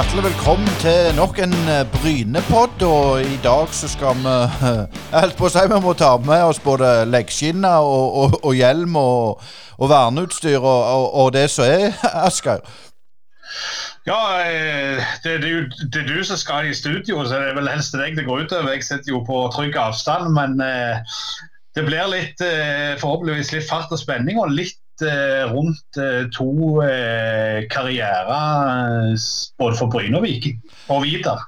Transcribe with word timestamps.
Hjertelig 0.00 0.22
velkommen 0.24 0.68
til 0.80 1.10
nok 1.12 1.38
en 1.44 1.52
eh, 1.68 1.82
Brynepod. 1.92 2.82
Og 2.88 3.20
i 3.20 3.34
dag 3.44 3.68
så 3.76 3.88
skal 3.88 4.16
vi 4.16 4.36
Jeg 5.12 5.34
på 5.36 5.44
å 5.44 5.50
si 5.52 5.64
vi 5.68 5.80
må 5.84 5.92
ta 5.92 6.14
med 6.24 6.40
oss 6.40 6.60
både 6.64 7.02
leggskinner 7.04 7.84
og, 7.84 8.16
og, 8.22 8.38
og 8.40 8.56
hjelm 8.56 8.96
og, 8.96 9.44
og 9.76 9.92
verneutstyr 9.92 10.56
og, 10.56 11.04
og, 11.20 11.34
det 11.36 11.44
som 11.52 11.68
er, 11.68 11.92
Asgeir. 12.24 12.64
Ja, 14.08 14.22
eh, 14.40 15.04
det 15.20 15.34
er, 15.34 15.46
jo, 15.52 15.66
det 15.68 16.00
er 16.00 16.08
du 16.08 16.24
som 16.24 16.40
skal 16.40 16.70
i 16.70 16.80
studio, 16.80 17.20
så 17.20 17.36
det 17.36 17.52
er 17.52 17.60
vel 17.60 17.68
helst 17.68 17.92
deg 17.92 18.16
det 18.16 18.24
går 18.24 18.46
utover. 18.48 18.72
Jeg 18.72 18.88
sitter 18.88 19.18
jo 19.18 19.20
på 19.28 19.50
trygg 19.52 19.76
avstand, 19.84 20.32
men 20.32 20.64
eh, 20.64 21.20
det 21.76 21.84
blir 21.84 22.08
litt, 22.08 22.40
forhåpentligvis 23.04 23.52
litt 23.52 23.68
fart 23.68 23.92
og 23.92 24.00
spenning 24.00 24.40
og 24.40 24.56
litt 24.56 24.79
rundt 25.50 25.96
eh, 25.96 26.26
to 26.34 26.82
eh, 26.82 27.68
karrierer 27.70 29.16
både 29.58 29.76
for 29.76 29.86
Bryne 29.86 30.18
og 30.18 30.22
Viking, 30.22 30.60
og 30.88 31.02
videre. 31.02 31.38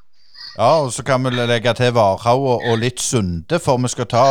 Ja, 0.59 0.84
og 0.84 0.93
så 0.93 1.02
kan 1.02 1.24
vi 1.24 1.30
legge 1.30 1.73
til 1.74 1.95
Varhaug 1.96 2.45
og, 2.45 2.66
og, 2.69 2.79
litt 2.79 3.01
Sunde, 3.01 3.59
for 3.59 3.80
vi 3.80 3.88
skal 3.88 4.09
ta 4.10 4.27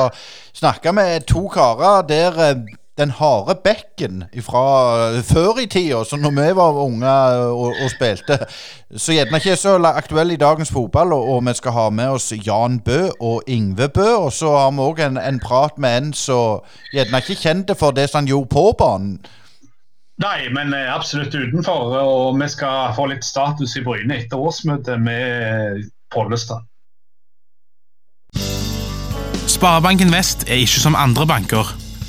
snakke 0.54 0.94
med 0.94 1.26
to 1.30 1.48
karer 1.50 2.06
der 2.06 2.62
den 3.02 3.14
harde 3.18 3.56
bekken 3.64 4.24
fra 4.46 4.64
før 5.26 5.60
i 5.64 5.68
tida, 5.72 6.04
så 6.06 6.20
når 6.22 6.36
vi 6.38 6.48
var 6.58 6.80
unge 6.84 7.16
og, 7.50 7.74
og 7.82 7.90
spilte, 7.92 8.38
så 8.96 9.16
gjerne 9.16 9.42
ikke 9.42 9.58
så 9.60 9.76
aktuell 9.90 10.32
i 10.32 10.40
dagens 10.40 10.72
fotball. 10.72 11.14
Og, 11.14 11.30
og, 11.34 11.44
vi 11.48 11.54
skal 11.58 11.76
ha 11.76 11.90
med 11.90 12.16
oss 12.16 12.32
Jan 12.46 12.80
Bø 12.86 13.10
og 13.20 13.44
Ingve 13.48 13.90
Bø. 13.90 14.08
Og 14.28 14.32
så 14.34 14.54
har 14.56 14.72
vi 14.72 14.86
òg 14.86 15.04
en, 15.08 15.18
en, 15.18 15.40
prat 15.40 15.78
med 15.78 15.98
en 15.98 16.14
som 16.14 16.66
gjerne 16.94 17.24
ikke 17.24 17.40
kjente 17.42 17.76
for 17.76 17.96
det 17.98 18.10
som 18.10 18.22
han 18.22 18.32
gjorde 18.32 18.52
på 18.54 18.66
banen. 18.80 19.22
Nei, 20.22 20.52
men 20.54 20.74
eh, 20.78 20.90
absolutt 20.94 21.34
utenfor. 21.34 21.96
Og 21.98 22.36
vi 22.38 22.50
skal 22.52 22.94
få 22.98 23.08
litt 23.10 23.26
status 23.26 23.78
i 23.80 23.86
Bryne 23.86 24.22
etter 24.22 24.38
årsmøtet 24.38 25.02
med 25.02 25.88
Pollestad. 26.14 26.68
Sparebanken 29.50 30.14
Vest 30.14 30.46
er 30.50 30.62
ikke 30.62 30.84
som 30.84 30.96
andre 30.96 31.26
banker. 31.28 31.74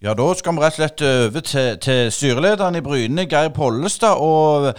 Ja, 0.00 0.14
Da 0.14 0.34
skal 0.34 0.54
vi 0.54 0.60
rett 0.62 0.76
og 0.76 0.78
slett 0.78 1.02
over 1.02 1.42
til, 1.42 1.78
til 1.82 2.10
styrelederen 2.14 2.76
i 2.78 2.82
Bryne, 2.86 3.24
Geir 3.26 3.48
Pollestad. 3.50 4.20
og 4.22 4.76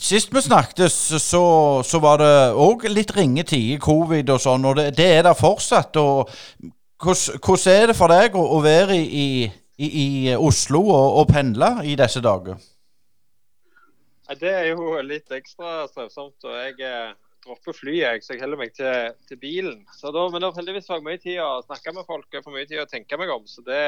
Sist 0.00 0.32
vi 0.32 0.40
snakket, 0.40 0.88
så, 0.90 1.42
så 1.84 1.98
var 2.00 2.22
det 2.22 2.30
òg 2.56 2.86
litt 2.88 3.12
ringe 3.12 3.44
tider, 3.44 3.76
covid 3.84 4.32
og 4.32 4.40
sånn. 4.40 4.64
og 4.64 4.78
Det, 4.78 4.86
det 4.96 5.10
er 5.18 5.26
der 5.26 5.36
fortsatt. 5.36 5.96
og 6.00 6.32
Hvordan 6.96 7.68
er 7.74 7.90
det 7.90 7.96
for 7.98 8.08
deg 8.08 8.38
å, 8.40 8.46
å 8.56 8.62
være 8.64 8.96
i, 8.96 9.28
i, 9.76 9.90
i, 9.90 10.06
Oslo 10.32 10.80
og, 10.88 11.20
og 11.20 11.28
pendle 11.34 11.68
i 11.84 11.92
disse 12.00 12.24
dager? 12.24 12.56
Det 14.40 14.54
er 14.54 14.70
jo 14.70 14.94
litt 15.04 15.36
ekstra 15.36 15.84
strevsomt. 15.90 16.48
og 16.48 16.56
jeg 16.56 16.80
eh, 16.80 17.12
dropper 17.44 17.76
flyet, 17.76 18.24
så 18.24 18.32
jeg 18.32 18.40
holder 18.40 18.62
meg 18.64 18.72
til, 18.72 19.12
til 19.28 19.42
bilen. 19.44 19.84
Så 20.00 20.08
da, 20.16 20.24
men 20.32 20.40
da 20.40 20.48
heldigvis 20.56 20.88
får 20.88 21.02
jeg 21.02 21.06
mye 21.10 21.20
tid 21.20 21.44
å 21.44 21.60
snakke 21.68 21.92
med 21.92 22.08
folk 22.08 22.40
får 22.40 22.56
mye 22.56 22.70
tid 22.72 22.80
å 22.80 22.88
tenke 22.88 23.20
meg 23.20 23.36
om. 23.36 23.44
så 23.44 23.60
det 23.68 23.84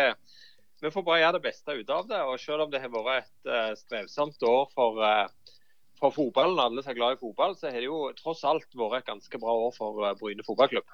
vi 0.81 0.91
får 0.95 1.05
bare 1.07 1.21
gjøre 1.23 1.37
det 1.39 1.47
beste 1.49 1.75
ut 1.75 1.91
av 1.91 2.09
det. 2.11 2.19
og 2.23 2.41
Selv 2.43 2.67
om 2.67 2.73
det 2.73 2.83
har 2.83 2.93
vært 2.95 3.31
et 3.31 3.51
uh, 3.51 3.73
strevsomt 3.79 4.45
år 4.47 4.69
for, 4.75 5.01
uh, 5.03 5.55
for 5.99 6.15
fotballen, 6.15 6.61
alle 6.63 6.85
som 6.85 6.95
er 6.95 7.01
glad 7.01 7.17
i 7.17 7.23
fotball, 7.23 7.57
så 7.59 7.73
har 7.73 7.81
det 7.81 7.89
jo 7.91 8.05
tross 8.19 8.45
alt 8.47 8.69
vært 8.79 9.03
et 9.03 9.11
ganske 9.11 9.43
bra 9.43 9.57
år 9.67 9.75
for 9.77 10.05
uh, 10.05 10.15
Bryne 10.21 10.47
fotballklubb. 10.47 10.87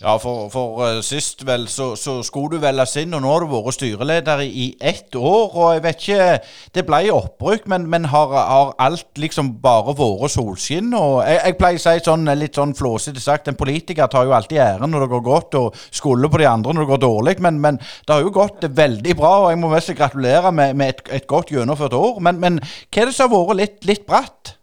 Ja, 0.00 0.14
for, 0.16 0.46
for 0.48 0.78
uh, 0.80 1.02
sist 1.04 1.42
vel 1.44 1.66
så, 1.68 1.90
så, 1.92 2.22
skulle 2.24 2.56
du 2.56 2.62
velges 2.62 2.94
inn, 2.96 3.12
og 3.12 3.20
nå 3.20 3.28
har 3.28 3.44
du 3.44 3.50
vært 3.52 3.76
styreleder 3.76 4.40
i, 4.46 4.70
ett 4.80 5.12
år. 5.12 5.50
og 5.52 5.74
jeg 5.74 5.82
vet 5.84 6.04
ikke, 6.06 6.28
Det 6.72 6.84
ble 6.88 7.00
oppbruk, 7.12 7.66
men, 7.68 7.84
men 7.92 8.06
har, 8.08 8.32
har, 8.32 8.72
alt 8.80 9.20
liksom 9.20 9.50
bare 9.60 9.92
vært 9.98 10.32
solskinn? 10.32 10.94
og 10.96 11.18
Jeg, 11.26 11.42
jeg 11.44 11.56
pleier 11.58 11.76
å 11.76 11.82
si 11.84 12.04
sånn, 12.06 12.32
litt 12.40 12.56
sånn 12.56 12.72
flåsete 12.78 13.20
sagt, 13.20 13.50
en 13.52 13.60
politiker 13.60 14.08
tar 14.08 14.24
jo 14.24 14.32
alltid 14.32 14.62
æren 14.64 14.88
når 14.88 15.04
det 15.04 15.10
går 15.12 15.26
godt, 15.26 15.58
og 15.60 15.76
skylder 15.90 16.32
på 16.32 16.40
de 16.40 16.48
andre 16.48 16.74
når 16.78 16.86
det 16.86 16.92
går 16.94 17.02
dårlig. 17.04 17.36
Men, 17.44 17.60
men, 17.60 17.80
det 18.06 18.16
har 18.16 18.24
jo 18.24 18.32
gått 18.38 18.64
veldig 18.64 19.18
bra, 19.20 19.34
og 19.42 19.50
jeg 19.52 19.60
må 19.60 19.74
mest 19.74 19.92
gratulere 20.00 20.54
med, 20.62 20.80
med 20.80 20.94
et, 20.94 21.04
et, 21.20 21.28
godt 21.28 21.52
gjennomført 21.52 21.98
år. 22.00 22.24
Men, 22.24 22.40
men 22.40 22.56
hva 22.64 23.04
er 23.04 23.12
det 23.12 23.18
som 23.18 23.36
har 23.36 23.44
vært 23.52 23.60
litt, 23.60 23.78
litt 23.92 24.08
bratt? 24.08 24.56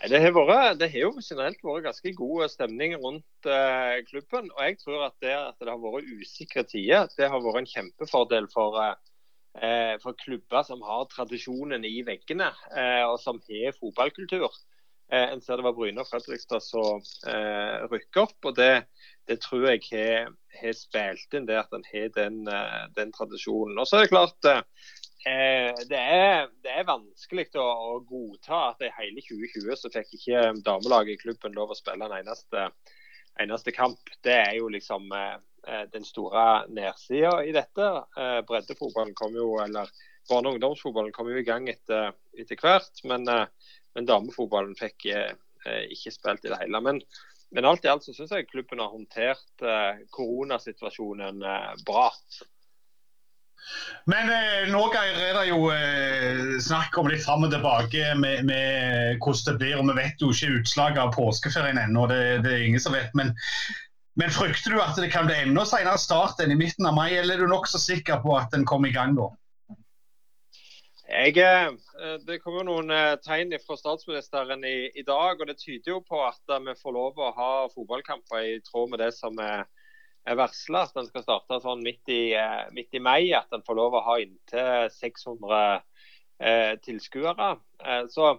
Det 0.00 0.16
har, 0.16 0.32
vært, 0.32 0.78
det 0.80 0.86
har, 0.94 1.02
jo 1.02 1.20
generelt 1.20 1.60
vært 1.60 1.84
ganske 1.84 2.10
god 2.16 2.46
stemning 2.48 2.94
rundt 3.02 3.48
eh, 3.52 3.98
klubben. 4.08 4.48
og 4.54 4.62
jeg 4.64 4.78
tror 4.80 5.02
at 5.10 5.16
det 5.20 5.34
at 5.36 5.60
det 5.60 5.68
har 5.68 5.82
vært 5.82 6.08
usikre 6.08 6.64
tider, 6.64 7.10
det 7.18 7.28
har 7.28 7.42
vært 7.44 7.60
en 7.60 7.68
kjempefordel 7.68 8.48
for, 8.48 8.78
eh, 9.60 9.98
for 10.00 10.16
klubber 10.24 10.64
som 10.64 10.80
har 10.88 11.04
tradisjonen 11.12 11.84
i 11.84 12.00
veggene, 12.06 12.48
eh, 12.72 13.04
og 13.04 13.18
som 13.20 13.42
har 13.50 13.76
fotballkultur. 13.76 14.48
en 15.12 15.40
ser 15.42 15.58
det 15.58 15.64
var 15.66 15.72
Bryne 15.74 16.00
og 16.00 16.06
Fredrikstad 16.06 16.62
som 16.62 17.00
rykker 17.90 18.20
opp. 18.22 18.44
og 18.46 18.54
Det, 18.54 18.84
det 19.26 19.40
tror 19.42 19.66
jeg 19.66 19.82
har, 19.90 20.72
spilt 20.72 21.34
inn 21.34 21.48
det 21.48 21.58
at 21.58 21.72
en 21.74 21.84
har 21.92 22.12
den, 22.14 22.44
den, 22.94 23.10
tradisjonen. 23.12 23.76
Og 23.76 23.88
så 23.90 23.98
er 23.98 24.06
det 24.06 24.12
klart 24.14 24.38
Eh, 25.26 25.74
det, 25.88 25.98
er, 25.98 26.46
det, 26.64 26.70
er, 26.72 26.86
vanskelig 26.88 27.50
å, 27.60 27.64
å, 27.64 27.96
godta 28.08 28.60
at 28.70 28.84
i 28.86 28.88
hele 28.96 29.20
2020 29.20 29.76
så 29.76 29.90
fikk 29.92 30.14
ikke 30.16 30.44
damelaget 30.64 31.12
i 31.12 31.20
klubben 31.20 31.56
lov 31.56 31.74
å 31.74 31.76
spille 31.76 32.06
en 32.08 32.14
eneste, 32.22 32.70
eneste 33.42 33.74
kamp. 33.76 34.00
Det 34.24 34.38
er 34.38 34.54
jo 34.56 34.70
liksom 34.72 35.12
eh, 35.12 35.34
eh 35.68 35.82
den 35.92 36.06
store 36.08 36.64
nedsida 36.72 37.34
i 37.44 37.52
dette. 37.52 37.90
Eh, 38.16 38.38
breddefotballen 38.48 39.12
kom 39.18 39.36
jo, 39.36 39.58
eller 39.60 39.92
barne- 40.30 40.48
og 40.48 40.56
ungdomsfotballen 40.56 41.12
kom 41.12 41.28
jo 41.28 41.42
i 41.42 41.44
gang 41.44 41.68
etter, 41.68 42.16
etter 42.40 42.56
hvert. 42.62 43.04
Men, 43.04 43.28
eh, 43.28 43.74
men 43.94 44.08
damefotballen 44.08 44.78
fikk 44.78 45.10
ikke 45.60 46.12
spilt 46.14 46.46
i 46.46 46.48
det 46.48 46.56
hele. 46.62 46.80
Men, 46.80 47.02
men 47.52 47.66
alt 47.68 47.84
i 47.84 47.90
alt 47.92 48.06
så 48.06 48.14
syns 48.16 48.30
jeg 48.32 48.46
klubben 48.48 48.80
har 48.80 48.94
håndtert 48.94 49.64
koronasituasjonen 50.14 51.42
bra. 51.84 52.06
Men 54.10 54.30
eh, 54.32 54.68
nå 54.72 54.80
er 54.96 55.34
det 55.36 55.46
jo 55.50 55.68
eh, 55.74 56.56
snakk 56.62 56.96
om 56.98 57.10
litt 57.10 57.24
fram 57.24 57.44
og 57.46 57.52
tilbake 57.52 58.14
med, 58.18 58.46
med, 58.48 59.20
hvordan 59.20 59.46
det 59.46 59.56
blir. 59.60 59.76
og 59.78 59.90
Vi 59.90 59.98
vet 60.00 60.24
jo 60.24 60.30
ikke 60.34 60.60
utslaget 60.60 61.02
av 61.02 61.12
påskeferien 61.16 61.80
ennå, 61.80 62.06
det, 62.10 62.22
det, 62.46 62.54
er 62.54 62.66
ingen 62.68 62.82
som 62.82 62.96
vet. 62.96 63.12
Men, 63.18 63.34
men, 64.20 64.32
frykter 64.34 64.74
du 64.74 64.80
at 64.82 64.98
det 64.98 65.12
kan 65.12 65.28
bli 65.28 65.42
enda 65.44 65.66
senere 65.68 66.00
start 66.00 66.40
enn 66.42 66.54
i 66.54 66.58
midten 66.58 66.88
av 66.88 66.96
mai, 66.96 67.10
eller 67.12 67.36
er 67.36 67.44
du 67.44 67.52
nokså 67.52 67.82
sikker 67.82 68.22
på 68.24 68.34
at 68.38 68.50
den 68.54 68.66
kommer 68.68 68.90
i 68.90 68.96
gang 68.96 69.14
da? 69.18 69.30
Jeg, 71.10 71.34
eh, 71.42 72.16
det 72.26 72.38
kommer 72.44 72.64
noen 72.66 72.92
eh, 72.94 73.16
tegn 73.24 73.52
fra 73.64 73.76
statsministeren 73.76 74.64
i, 74.64 74.88
i, 74.94 75.04
dag, 75.06 75.36
og 75.36 75.50
det 75.50 75.58
tyder 75.60 75.96
jo 75.96 76.00
på 76.06 76.22
at 76.22 76.58
vi 76.64 76.74
får 76.78 76.96
lov 76.96 77.18
å 77.18 77.34
ha 77.36 77.52
fotballkamper 77.74 78.46
i 78.46 78.58
tråd 78.66 78.94
med 78.94 79.02
det 79.02 79.12
som 79.18 79.38
er 79.42 79.66
er 80.28 80.38
varsla 80.38 80.84
at 80.86 80.96
den 80.96 81.08
skal 81.08 81.24
starte 81.24 81.60
sånn 81.62 81.84
midt 81.84 82.10
i, 82.12 82.32
eh, 82.36 82.66
midt 82.76 82.96
i, 82.96 83.02
mai. 83.02 83.32
At 83.36 83.50
den 83.52 83.64
får 83.66 83.78
lov 83.78 83.96
å 83.96 84.04
ha 84.06 84.18
inntil 84.22 84.90
600 84.94 85.60
eh, 86.40 86.74
tilskuere. 86.84 87.54
Eh, 87.84 88.04
så, 88.12 88.34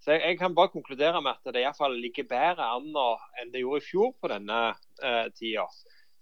så 0.00 0.14
jeg, 0.14 0.24
jeg, 0.24 0.38
kan 0.40 0.56
bare 0.56 0.72
konkludere 0.72 1.20
med 1.24 1.36
at 1.36 1.54
det 1.54 1.64
iallfall 1.64 1.98
ligger 2.00 2.28
bedre 2.30 2.72
an 2.78 2.90
nå 2.94 3.10
enn 3.40 3.52
det 3.54 3.64
gjorde 3.64 3.84
i 3.84 3.88
fjor 3.90 4.12
på 4.20 4.32
denne 4.32 4.60
eh, 5.02 5.26
tida. 5.36 5.68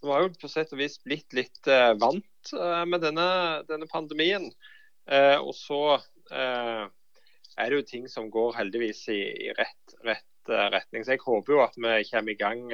Vi 0.02 0.12
har 0.12 0.26
jo 0.26 0.34
på 0.38 0.50
sett 0.50 0.74
og 0.74 0.80
vis 0.82 0.98
blitt 1.02 1.34
litt 1.36 1.70
eh, 1.72 1.92
vant 1.98 2.52
eh, 2.54 2.84
med 2.88 3.02
denne, 3.02 3.28
denne 3.70 3.88
pandemien. 3.90 4.50
Eh, 5.06 5.36
og 5.38 5.54
så 5.56 5.80
er 6.26 7.70
det 7.70 7.76
jo 7.78 7.84
ting 7.86 8.08
som 8.10 8.26
går 8.34 8.56
heldigvis 8.58 9.04
i, 9.14 9.20
i 9.46 9.52
rett, 9.56 9.94
rett 10.04 10.50
retning. 10.50 11.02
Så 11.06 11.14
jeg 11.14 11.22
håper 11.22 11.54
jo 11.54 11.62
at 11.62 11.78
vi 11.78 12.02
kommer 12.10 12.34
i 12.34 12.38
gang 12.38 12.64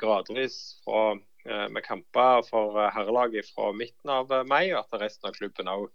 gradvis 0.00 0.58
fra 0.84 1.14
Eh, 1.44 1.68
med 1.68 1.84
kamper 1.84 2.40
for 2.48 2.78
eh, 2.80 2.92
herrelaget 2.94 3.50
fra 3.52 3.66
midten 3.76 4.08
av 4.10 4.30
eh, 4.32 4.46
mai, 4.48 4.70
og 4.72 4.78
at 4.80 4.96
resten 5.02 5.28
av 5.28 5.34
klubben 5.36 5.68
òg 5.68 5.90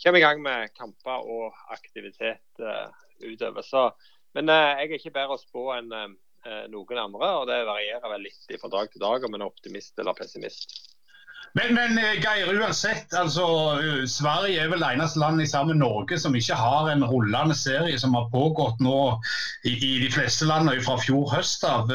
kommer 0.00 0.16
i 0.16 0.22
gang 0.22 0.40
med 0.40 0.72
kamper 0.78 1.26
og 1.28 1.58
aktivitet 1.74 2.62
utover. 3.20 3.60
Så, 3.62 3.82
men 4.34 4.48
jeg 4.48 4.88
er 4.88 4.96
ikke 4.96 5.12
bedre 5.12 5.36
å 5.36 5.42
spå 5.42 5.68
enn 5.76 5.92
noen 5.92 6.98
andre, 7.00 7.28
og 7.38 7.44
det 7.48 7.60
varierer 7.68 8.10
vel 8.10 8.24
litt 8.26 8.56
fra 8.60 8.72
dag 8.72 8.90
til 8.90 9.04
dag 9.04 9.22
om 9.24 9.36
en 9.36 9.44
er 9.44 9.52
optimist 9.52 10.02
eller 10.02 10.16
pessimist. 10.18 10.74
Men, 11.54 11.76
men 11.76 12.00
Geir, 12.18 12.50
uansett, 12.50 13.14
altså 13.14 13.46
Sverige 14.10 14.64
er 14.64 14.72
vel 14.72 14.82
det 14.82 14.90
eneste 14.96 15.22
landet 15.22 15.52
sammen 15.52 15.76
med 15.76 15.84
Norge 15.84 16.18
som 16.18 16.34
ikke 16.34 16.58
har 16.58 16.90
en 16.90 17.06
rullende 17.06 17.54
serie 17.56 18.00
som 18.02 18.16
har 18.18 18.26
pågått 18.34 18.82
nå 18.82 18.98
i, 19.62 19.76
i 19.76 19.94
de 20.02 20.10
fleste 20.12 20.50
landene 20.50 20.82
fra 20.84 20.98
fjor 21.04 21.30
høst 21.36 21.64
av. 21.68 21.92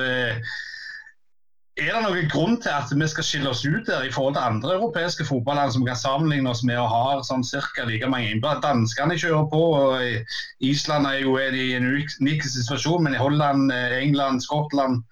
Er 1.79 1.93
det 1.95 1.99
noen 2.03 2.29
grunn 2.31 2.57
til 2.59 2.73
at 2.75 2.91
vi 2.91 3.07
skal 3.07 3.23
skille 3.23 3.51
oss 3.53 3.61
ut 3.63 3.87
der 3.87 4.03
i 4.03 4.11
forhold 4.11 4.35
til 4.35 4.43
andre 4.43 4.73
europeiske 4.75 5.23
fotballand 5.27 5.71
som 5.71 5.85
kan 5.87 5.95
sammenligne 5.95 6.51
oss 6.51 6.63
med 6.67 6.79
å 6.81 6.89
ha 6.91 7.19
sånn 7.23 7.45
cirka 7.47 7.85
like 7.87 8.07
mange 8.11 8.33
innbyggere? 8.33 8.63
Danskene 8.65 9.15
kjører 9.19 9.47
på, 9.53 9.61
og 9.77 10.65
Island 10.65 11.07
er 11.07 11.21
jo 11.23 11.37
i 11.39 11.69
en 11.77 11.87
unik 11.87 12.43
situasjon, 12.43 13.05
men 13.05 13.15
i 13.15 13.21
Holland, 13.21 13.71
England, 13.71 14.43
Skottland 14.43 15.05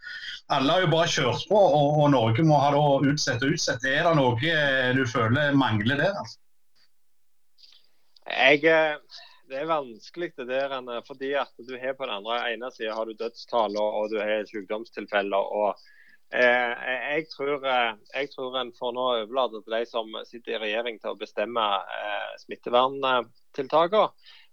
alle 0.48 0.72
har 0.72 0.84
jo 0.86 0.92
bare 0.92 1.12
kjørt 1.12 1.48
på, 1.50 1.60
og, 1.60 1.98
og 2.02 2.12
Norge 2.14 2.44
må 2.48 2.60
ha 2.62 2.72
da 2.72 2.84
utsett 3.12 3.42
og 3.44 3.56
utsett. 3.58 3.84
Er 3.84 4.06
det 4.08 4.14
noe 4.16 4.52
eh, 4.52 4.92
du 4.96 5.04
føler 5.10 5.56
mangler 5.60 6.00
der? 6.00 6.14
altså? 6.16 6.40
Jeg, 8.28 8.64
eh, 8.64 9.20
det 9.52 9.60
er 9.60 9.68
vanskelig 9.68 10.32
det 10.40 10.48
der, 10.48 10.78
fordi 11.08 11.34
at 11.40 11.52
du 11.68 11.76
har 11.76 11.98
på 12.00 12.08
den 12.08 12.16
andre 12.22 12.40
ene 12.54 12.72
sida 12.76 12.96
har 12.96 13.08
du 13.08 13.20
dødstall 13.20 13.76
og, 13.76 14.00
og 14.00 14.16
du 14.16 14.22
har 14.22 14.48
sykdomstilfeller. 14.48 15.52
og 15.60 15.70
eh, 15.74 15.94
jeg, 16.32 17.28
tror, 17.32 17.64
eh, 17.64 17.94
jeg 18.14 18.30
tror 18.34 18.58
en 18.60 18.74
får 18.76 18.92
nå 18.96 19.06
overlate 19.22 19.62
til 19.64 19.78
de 19.78 19.86
som 19.88 20.18
sitter 20.28 20.58
i 20.58 20.60
regjering 20.66 21.00
til 21.00 21.14
å 21.14 21.20
bestemme 21.20 21.64
eh, 22.00 22.34
smitteverntiltakene. 22.44 24.10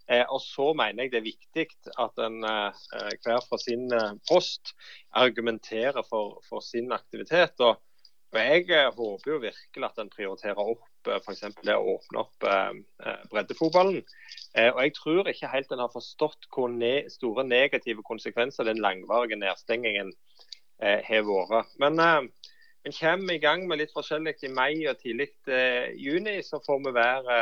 Eh, 0.06 0.24
og 0.28 0.40
så 0.44 0.72
mener 0.76 1.06
jeg 1.06 1.14
det 1.14 1.20
er 1.22 1.30
viktig 1.30 1.66
at 2.02 2.20
en 2.20 2.44
eh, 2.44 2.84
hver 3.24 3.40
fra 3.48 3.58
sin 3.60 3.88
eh, 3.88 4.12
post 4.28 4.74
argumenterer 5.16 6.04
for, 6.04 6.42
for 6.48 6.64
sin 6.64 6.92
aktivitet. 6.92 7.56
Og, 7.64 7.80
og 8.34 8.40
Jeg 8.40 8.66
eh, 8.68 8.90
håper 8.92 9.30
jo 9.32 9.40
virkelig 9.40 9.88
at 9.88 10.02
en 10.02 10.12
prioriterer 10.12 10.60
opp 10.60 11.08
eh, 11.08 11.20
f.eks. 11.22 11.46
det 11.64 11.78
å 11.78 11.96
åpne 11.96 12.20
opp 12.20 12.48
eh, 12.50 13.16
breddefotballen. 13.32 14.02
og 14.74 14.82
Jeg 14.84 14.94
tror 14.98 15.32
ikke 15.32 15.52
helt 15.54 15.72
en 15.72 15.84
har 15.86 15.96
forstått 15.96 16.50
hvor 16.52 16.68
ne 16.68 17.08
store 17.10 17.46
negative 17.48 18.04
konsekvenser 18.04 18.68
den 18.68 18.84
langvarige 18.84 19.40
nedstengingen 19.40 20.12
har 20.12 20.33
vært. 20.80 21.76
Men 21.82 22.30
vi 22.84 22.92
kommer 22.96 23.34
i 23.34 23.42
gang 23.42 23.66
med 23.68 23.80
litt 23.80 23.94
forskjellig 23.94 24.34
i 24.44 24.52
mai 24.52 24.86
og 24.90 24.98
tidlig 25.00 25.30
juni, 25.96 26.40
så 26.42 26.60
får 26.64 26.82
vi 26.84 26.94
være 26.96 27.38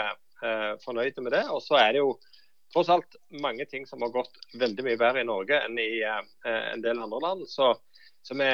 fornøyde 0.85 1.25
med 1.25 1.35
det. 1.35 1.43
Og 1.51 1.63
så 1.65 1.79
er 1.81 1.97
det 1.97 2.03
jo 2.03 2.13
tross 2.73 2.89
alt 2.89 3.17
mange 3.43 3.65
ting 3.69 3.87
som 3.87 4.03
har 4.03 4.13
gått 4.15 4.39
veldig 4.59 4.85
mye 4.87 5.01
bedre 5.01 5.23
i 5.23 5.29
Norge 5.29 5.59
enn 5.67 5.79
i 5.81 6.03
en 6.05 6.85
del 6.85 7.03
andre 7.03 7.21
land. 7.23 7.45
Så, 7.49 7.73
så 8.23 8.37
vi, 8.39 8.49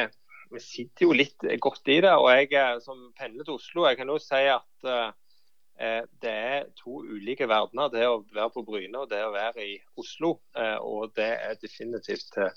vi, 0.50 0.62
sitter 0.64 1.06
jo 1.06 1.16
litt 1.16 1.48
godt 1.62 1.88
i 1.92 2.00
det. 2.04 2.14
Og 2.16 2.28
jeg 2.32 2.52
eh, 2.58 2.76
som 2.84 3.08
pendler 3.18 3.46
til 3.46 3.58
Oslo, 3.58 3.86
jeg 3.88 4.00
kan 4.00 4.12
jo 4.12 4.18
si 4.22 4.42
at 4.50 4.90
eh, 4.90 6.02
det 6.22 6.34
er 6.34 6.70
to 6.80 7.02
ulike 7.06 7.48
verdener. 7.50 7.92
Det 7.92 8.08
å 8.08 8.22
være 8.24 8.50
på 8.56 8.66
Bryne 8.66 9.04
og 9.04 9.12
det 9.12 9.22
å 9.24 9.34
være 9.34 9.66
i 9.66 9.78
Oslo. 10.00 10.38
Eh, 10.58 10.76
og 10.82 11.14
det 11.18 11.30
er 11.36 11.62
definitivt 11.62 12.32
til 12.34 12.50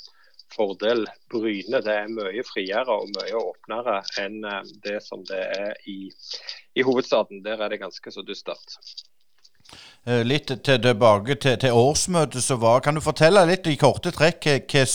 fordel 0.55 1.05
Bryne. 1.31 1.83
Det 1.83 1.93
er 1.93 2.11
mye 2.11 2.43
friere 2.47 2.97
og 2.97 3.11
mye 3.15 3.37
åpnere 3.39 4.01
enn 4.21 4.41
det 4.85 4.99
som 5.05 5.23
det 5.29 5.43
er 5.45 5.77
i, 5.89 6.11
i 6.75 6.85
hovedstaden. 6.87 7.43
Der 7.45 7.61
er 7.61 7.73
det 7.73 7.81
ganske 7.83 8.13
så 8.13 8.25
dystert. 8.25 8.79
Eh, 10.01 10.23
litt 10.25 10.49
til, 10.49 10.79
tilbake 10.81 11.35
til, 11.35 11.57
til, 11.61 11.75
årsmøtet 11.77 12.41
som 12.41 12.61
var. 12.61 12.79
Kan 12.81 12.97
du 12.97 13.03
fortelle 13.05 13.43
litt 13.45 13.67
i 13.69 13.77
korte 13.77 14.09
trekk 14.11 14.47
hva 14.73 14.85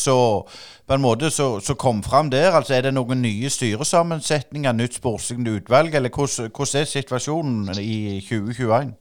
som 1.31 1.79
kom 1.79 2.03
fram 2.03 2.31
der? 2.31 2.51
Altså, 2.51 2.75
er 2.75 2.89
det 2.89 2.95
noen 2.97 3.23
nye 3.23 3.51
styresammensetninger, 3.51 4.75
nytt 4.75 4.99
sportslig 4.99 5.47
utvalg, 5.61 5.95
eller 5.95 6.11
hvordan, 6.11 6.51
hvordan, 6.51 6.81
er 6.83 6.91
situasjonen 6.91 7.79
i 7.79 8.19
2021? 8.19 8.97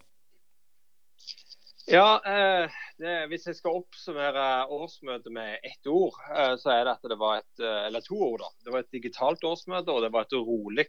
Ja, 1.87 2.21
eh, 2.25 2.69
det, 2.97 3.27
Hvis 3.29 3.43
jeg 3.45 3.57
skal 3.59 3.75
oppsummere 3.77 4.65
årsmøtet 4.73 5.29
med 5.33 5.59
ett 5.61 5.85
ord, 5.85 6.15
eh, 6.33 6.55
så 6.57 6.71
er 6.73 6.87
det 6.87 6.95
at 6.95 7.11
det 7.11 7.17
var 7.21 7.43
et 7.43 7.61
eh, 7.61 7.81
eller 7.85 8.01
to 8.01 8.17
ord. 8.17 8.41
da. 8.41 8.49
Det 8.65 8.73
var 8.73 8.81
et 8.81 8.95
digitalt 8.95 9.45
årsmøte 9.45 9.93
og 9.93 10.01
det 10.01 10.09
var 10.15 10.25
et 10.25 10.33
rolig 10.33 10.87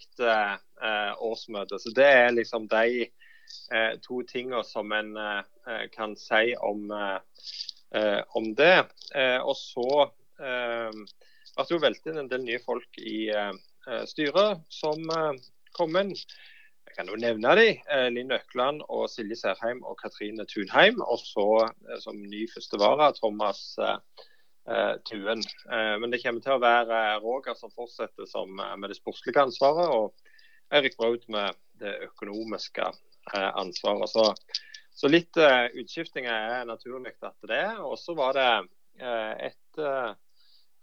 årsmøte. 1.20 1.78
Så 1.82 1.92
Det 1.96 2.06
er 2.06 2.32
liksom 2.32 2.68
de 2.72 3.10
to 4.02 4.22
tingene 4.26 4.64
som 4.66 4.90
en 4.92 5.12
kan 5.94 6.16
si 6.18 6.56
om, 6.58 6.90
om 6.90 8.48
det. 8.58 8.88
og 9.46 9.54
så 9.54 10.08
ble 10.40 11.62
det 11.62 11.70
jo 11.70 11.78
valgt 11.78 12.10
inn 12.10 12.18
en 12.18 12.32
del 12.32 12.42
nye 12.42 12.58
folk 12.64 12.98
i 12.98 13.30
styret 14.10 14.66
som 14.72 15.06
kom 15.78 15.94
inn. 16.02 16.10
Jeg 16.86 16.96
kan 16.96 17.10
jo 17.12 17.18
nevne 17.20 17.54
de, 17.58 17.66
Linn 18.14 18.32
Økland 18.32 18.84
og 18.88 19.08
Silje 19.12 19.36
Serheim 19.36 19.82
og 19.84 19.98
Katrine 20.00 20.46
Tunheim. 20.48 21.02
Og 21.02 21.20
så 21.20 21.46
som 22.04 22.22
ny 22.22 22.46
førstevara 22.52 23.10
Thomas 23.18 23.64
Tuen. 25.06 25.42
Men 26.00 26.10
det 26.10 26.22
kommer 26.22 26.42
til 26.42 26.56
å 26.56 26.62
være 26.62 27.02
Roger 27.22 27.54
som 27.58 27.74
fortsetter 27.74 28.26
som, 28.30 28.54
med 28.56 28.88
det 28.90 28.96
sportslige 28.98 29.44
ansvaret, 29.44 29.92
og 29.92 30.74
Erik 30.74 30.96
Braut 30.98 31.28
med 31.30 31.54
det 31.78 31.92
økonomiske 32.08 32.88
Eh, 33.34 33.56
ansvaret. 33.56 34.08
Så, 34.08 34.34
så 34.94 35.10
litt 35.10 35.38
utskiftinger 35.74 36.30
er 36.60 36.68
naturlig 36.68 37.16
at 37.26 37.34
det 37.48 37.58
er. 37.58 37.80
Og 37.82 37.98
så 37.98 38.14
var 38.14 38.36
det 38.38 38.50
et 39.50 39.82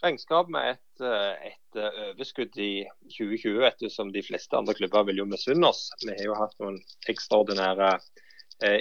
regnskap 0.03 0.49
med 0.51 0.73
et, 0.73 1.03
et 1.49 1.79
overskudd 2.09 2.57
i 2.61 2.83
2020, 3.07 3.63
ettersom 3.69 4.11
de 4.13 4.23
fleste 4.25 4.57
andre 4.57 4.75
klubber 4.77 5.07
vil 5.07 5.23
jo 5.23 5.27
misunne 5.29 5.69
oss. 5.69 5.87
Vi 6.03 6.11
har 6.11 6.25
jo 6.27 6.37
hatt 6.37 6.55
noen 6.63 6.79
ekstraordinære 7.11 7.95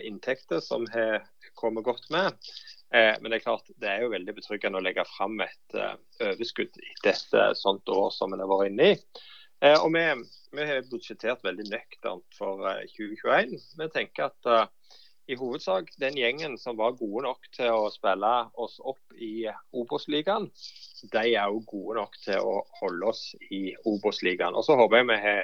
inntekter 0.07 0.61
som 0.63 0.85
har 0.93 1.25
kommet 1.59 1.87
godt 1.87 2.05
med. 2.13 2.37
Men 2.93 3.31
det 3.31 3.39
er 3.39 3.45
klart, 3.47 3.71
det 3.81 3.89
er 3.89 4.05
jo 4.05 4.13
veldig 4.13 4.35
betryggende 4.37 4.79
å 4.79 4.85
legge 4.85 5.07
fram 5.15 5.41
et 5.43 5.79
overskudd 6.21 6.77
etter 7.01 7.47
et 7.49 7.59
sånt 7.59 7.89
år 7.91 8.13
som 8.15 8.35
vi 8.35 8.43
har 8.43 8.51
vært 8.53 8.71
inne 8.71 8.91
i. 8.93 8.99
Og 9.79 9.89
vi 9.95 10.05
vi 10.53 10.65
har 10.69 10.85
budsjettert 10.91 11.45
veldig 11.47 11.65
nøkternt 11.71 12.37
for 12.37 12.61
2021. 12.93 13.55
Eh, 13.57 13.69
vi 13.81 13.89
tenker 13.95 14.29
at 14.29 14.51
i 15.31 15.37
hovedsak 15.39 15.93
den 16.03 16.17
gjengen 16.19 16.57
som 16.59 16.77
var 16.79 16.97
gode 16.99 17.25
nok 17.27 17.47
til 17.55 17.71
å 17.71 17.91
spille 17.95 18.33
oss 18.59 18.79
opp 18.81 19.15
i 19.15 19.47
Obos-ligaen, 19.79 20.49
de 21.13 21.23
er 21.23 21.53
jo 21.53 21.63
gode 21.69 22.01
nok 22.01 22.19
til 22.25 22.43
å 22.43 22.57
holde 22.81 23.11
oss 23.13 23.23
i 23.51 23.71
Obos-ligaen. 23.89 24.57
Og 24.59 24.67
så 24.67 24.77
håper 24.79 25.03
jeg 25.03 25.11
vi 25.13 25.19
har 25.27 25.43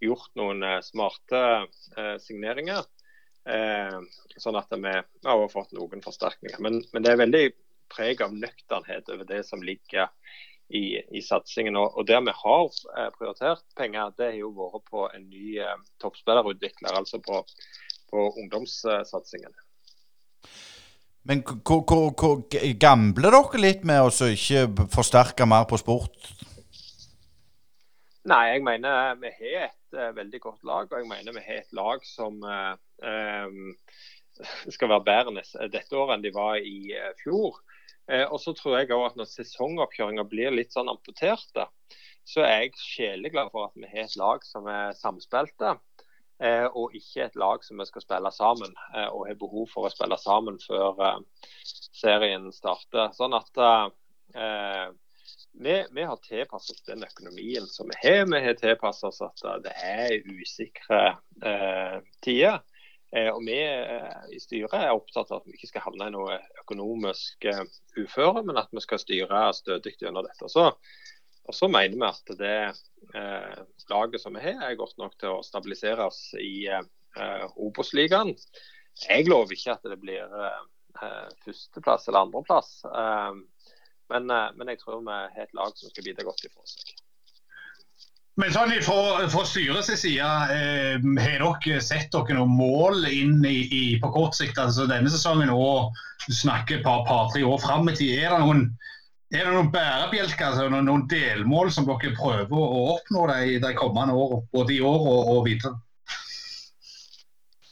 gjort 0.00 0.30
noen 0.40 0.64
uh, 0.64 0.78
smarte 0.80 1.40
eh, 1.96 2.16
signeringer. 2.24 2.86
sånn 4.40 4.56
at 4.56 4.72
vi 4.72 4.92
har 5.26 5.48
fått 5.52 5.72
noen 5.76 6.02
forsterkninger. 6.04 6.60
Men, 6.60 6.80
men 6.92 7.04
det 7.04 7.12
er 7.12 7.20
veldig 7.20 7.44
preg 7.90 8.22
av 8.22 8.34
nøkternhet 8.36 9.08
over 9.12 9.26
det 9.28 9.42
som 9.48 9.62
ligger 9.64 10.08
i, 10.70 11.00
i 11.18 11.22
satsingen. 11.24 11.76
Og, 11.76 11.96
og 11.98 12.06
der 12.08 12.22
vi 12.26 12.34
har 12.42 12.66
eh, 12.96 13.10
prioritert 13.16 13.64
penger, 13.78 14.12
det 14.16 14.32
har 14.32 14.38
jo 14.38 14.52
vært 14.56 14.86
på 14.90 15.06
en 15.10 15.26
ny 15.30 15.58
eh, 15.62 15.86
toppspillerutvikler, 16.02 16.94
altså 17.02 17.20
på, 17.24 17.42
på 18.10 18.28
ungdomssatsingen. 18.42 19.54
Men 21.28 21.42
gambler 22.80 23.34
dere 23.36 23.60
litt 23.60 23.82
med 23.86 24.06
å 24.06 24.30
ikke 24.32 24.86
forsterke 24.92 25.46
mer 25.48 25.66
på 25.68 25.78
sport? 25.80 26.30
Nei, 28.30 28.44
jeg 28.52 28.64
mener 28.64 29.18
vi 29.20 29.32
har 29.32 29.68
et 29.68 29.96
uh, 29.96 30.10
veldig 30.16 30.40
godt 30.40 30.64
lag. 30.68 30.88
Og 30.88 30.96
jeg 30.98 31.08
mener 31.08 31.36
vi 31.36 31.44
har 31.44 31.60
et 31.62 31.76
lag 31.76 32.04
som 32.08 32.40
um, 32.44 33.60
skal 34.68 34.92
være 34.92 35.06
bedre 35.08 35.68
dette 35.72 35.96
året 35.96 36.16
enn 36.16 36.24
de 36.24 36.32
var 36.34 36.58
i 36.60 36.92
uh, 36.96 37.12
fjor. 37.22 37.60
Eh, 38.10 38.26
og 38.26 38.40
så 38.42 38.54
tror 38.56 38.78
jeg 38.78 38.90
også 38.90 39.10
at 39.12 39.18
Når 39.20 39.28
sesongoppkjøringa 39.34 40.24
blir 40.30 40.54
litt 40.54 40.74
sånn 40.74 40.90
amputerte, 40.90 41.66
så 42.26 42.42
er 42.46 42.64
jeg 42.64 42.78
sjelig 42.78 43.32
glad 43.34 43.50
for 43.52 43.68
at 43.68 43.78
vi 43.78 43.88
har 43.90 44.06
et 44.06 44.16
lag 44.18 44.44
som 44.46 44.66
er 44.70 44.96
samspilte. 44.98 45.76
Eh, 46.40 46.66
og 46.66 46.94
ikke 46.96 47.26
et 47.26 47.36
lag 47.36 47.64
som 47.66 47.80
vi 47.80 47.86
skal 47.88 48.04
spille 48.04 48.32
sammen 48.32 48.72
eh, 48.96 49.08
og 49.08 49.26
har 49.28 49.38
behov 49.40 49.68
for 49.72 49.86
å 49.88 49.92
spille 49.92 50.16
sammen 50.20 50.56
før 50.64 51.20
serien 52.00 52.48
starter. 52.54 53.12
Sånn 53.16 53.36
at 53.36 53.60
vi, 55.60 55.74
vi, 55.90 56.02
har 56.06 56.20
tilpasset 56.24 56.78
oss 56.78 56.86
den 56.86 57.04
økonomien 57.04 57.66
som 57.68 57.90
vi 57.90 57.98
har. 58.00 58.24
Vi 58.30 58.40
har 58.46 58.56
tilpasset 58.56 59.10
oss 59.10 59.20
at 59.26 59.64
det 59.66 59.74
er 59.84 60.16
usikre 60.30 61.02
tider. 62.24 62.62
Eh, 63.16 63.30
og 63.34 63.42
Vi 63.46 63.58
eh, 63.58 64.18
i 64.30 64.38
styret 64.38 64.74
er 64.78 64.92
opptatt 64.94 65.32
av 65.32 65.40
at 65.40 65.48
vi 65.48 65.56
ikke 65.58 65.72
skal 65.72 65.88
havne 65.88 66.06
i 66.06 66.14
noe 66.14 66.36
økonomisk 66.62 67.46
eh, 67.50 67.64
uføre, 67.98 68.44
men 68.46 68.60
at 68.60 68.70
vi 68.70 68.82
skal 68.84 69.02
styre 69.02 69.48
stødig 69.56 69.96
gjennom 69.98 70.26
dette. 70.26 70.50
Så, 70.52 70.68
og 71.50 71.56
så 71.56 71.66
mener 71.70 71.96
vi 71.98 72.06
at 72.06 72.32
det 72.38 72.58
eh, 73.18 73.62
laget 73.90 74.22
som 74.22 74.36
vi 74.38 74.44
har, 74.44 74.60
er 74.68 74.78
godt 74.78 74.94
nok 75.02 75.16
til 75.18 75.34
å 75.34 75.44
stabiliseres 75.46 76.20
i 76.38 76.68
eh, 76.70 77.46
Obos-ligaen. 77.58 78.30
Jeg 79.02 79.26
lover 79.26 79.56
ikke 79.56 79.74
at 79.74 79.90
det 79.90 79.98
blir 80.02 80.22
eh, 80.22 81.28
førsteplass 81.42 82.06
eller 82.06 82.28
andreplass, 82.28 82.72
eh, 82.86 83.34
men, 84.10 84.30
men 84.30 84.72
jeg 84.72 84.80
tror 84.80 85.02
vi 85.02 85.14
har 85.14 85.42
et 85.42 85.54
lag 85.58 85.74
som 85.78 85.90
skal 85.90 86.06
bidra 86.06 86.26
godt 86.26 86.46
ifra 86.46 86.66
seg. 86.66 86.94
Men 88.40 88.52
sånn 88.54 88.70
fra, 88.86 89.26
fra 89.28 89.42
styrets 89.44 89.90
side, 90.00 90.28
eh, 90.54 91.08
har 91.20 91.42
dere 91.42 91.80
sett 91.82 92.12
dere 92.14 92.38
noen 92.38 92.54
mål 92.56 93.04
inn 93.10 93.42
i, 93.44 93.58
i, 93.66 93.82
på 94.00 94.12
kort 94.14 94.38
sikt? 94.38 94.58
altså 94.60 94.86
Denne 94.88 95.10
sesongen 95.12 95.50
og 95.52 95.90
snakker 96.30 96.78
et 96.78 96.86
par-tre 96.86 97.42
år 97.44 97.60
fram 97.60 97.90
i 97.90 97.96
tid. 97.98 98.14
Er 98.22 98.32
det 98.32 98.40
noen, 98.44 98.62
er 99.30 99.46
det 99.46 99.52
noen 99.54 99.70
bærebjelker, 99.70 100.48
altså 100.48 100.66
noen, 100.72 101.04
delmål 101.10 101.68
som 101.70 101.86
dere 101.86 102.10
prøver 102.18 102.50
å 102.50 102.80
oppnå 102.96 103.28
de, 103.30 103.60
de 103.62 103.70
kommende 103.78 104.16
årene? 104.18 104.42
Både 104.50 104.74
i 104.74 104.80
år 104.82 105.06
og, 105.06 105.30
og 105.36 105.44
videre? 105.46 105.76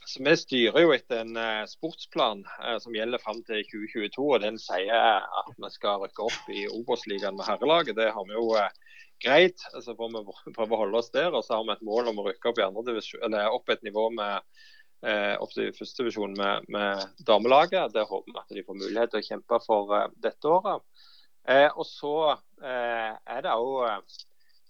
Så 0.08 0.22
Vi 0.24 0.34
styrer 0.38 0.84
jo 0.84 0.92
etter 0.94 1.24
en 1.24 1.34
uh, 1.34 1.66
sportsplan 1.66 2.44
uh, 2.62 2.76
som 2.82 2.94
gjelder 2.94 3.20
fram 3.22 3.42
til 3.48 3.64
2022. 3.72 4.22
og 4.22 4.44
Den 4.44 4.60
sier 4.62 5.18
at 5.42 5.50
vi 5.50 5.72
skal 5.74 5.98
rykke 6.04 6.28
opp 6.30 6.48
i 6.54 6.62
Obos-ligaen 6.70 7.36
med 7.36 7.50
herrelaget. 7.50 7.98
Det 7.98 8.08
har 8.14 8.30
vi 8.30 8.38
jo 8.38 8.46
uh, 8.54 8.70
greit. 9.26 9.66
så 9.74 9.98
får 9.98 10.14
vi 10.14 10.54
prøve 10.54 10.78
å 10.78 10.82
holde 10.84 11.02
oss 11.02 11.10
der. 11.10 11.34
Og 11.34 11.42
så 11.42 11.58
har 11.58 11.66
vi 11.66 11.74
et 11.74 11.86
mål 11.90 12.14
om 12.14 12.22
å 12.22 12.28
rykke 12.30 12.54
opp, 12.54 12.62
divisjon, 12.86 13.26
eller 13.26 13.50
opp 13.50 13.74
et 13.74 13.82
nivå 13.86 14.08
med, 14.14 14.46
opp 15.42 15.52
til 15.54 15.74
førstedivisjon 15.76 16.38
med, 16.38 16.70
med 16.70 17.22
damelaget. 17.26 17.92
Det 17.94 18.06
håper 18.08 18.32
vi 18.32 18.40
at 18.40 18.56
de 18.56 18.66
får 18.66 18.80
mulighet 18.80 19.12
til 19.12 19.20
å 19.20 19.28
kjempe 19.28 19.62
for 19.66 19.94
dette 20.22 20.50
året. 20.50 20.86
Eh, 21.46 21.68
og 21.68 21.86
så 21.86 22.14
eh, 22.32 23.12
er 23.14 23.44
det 23.44 23.54
òg 23.54 24.16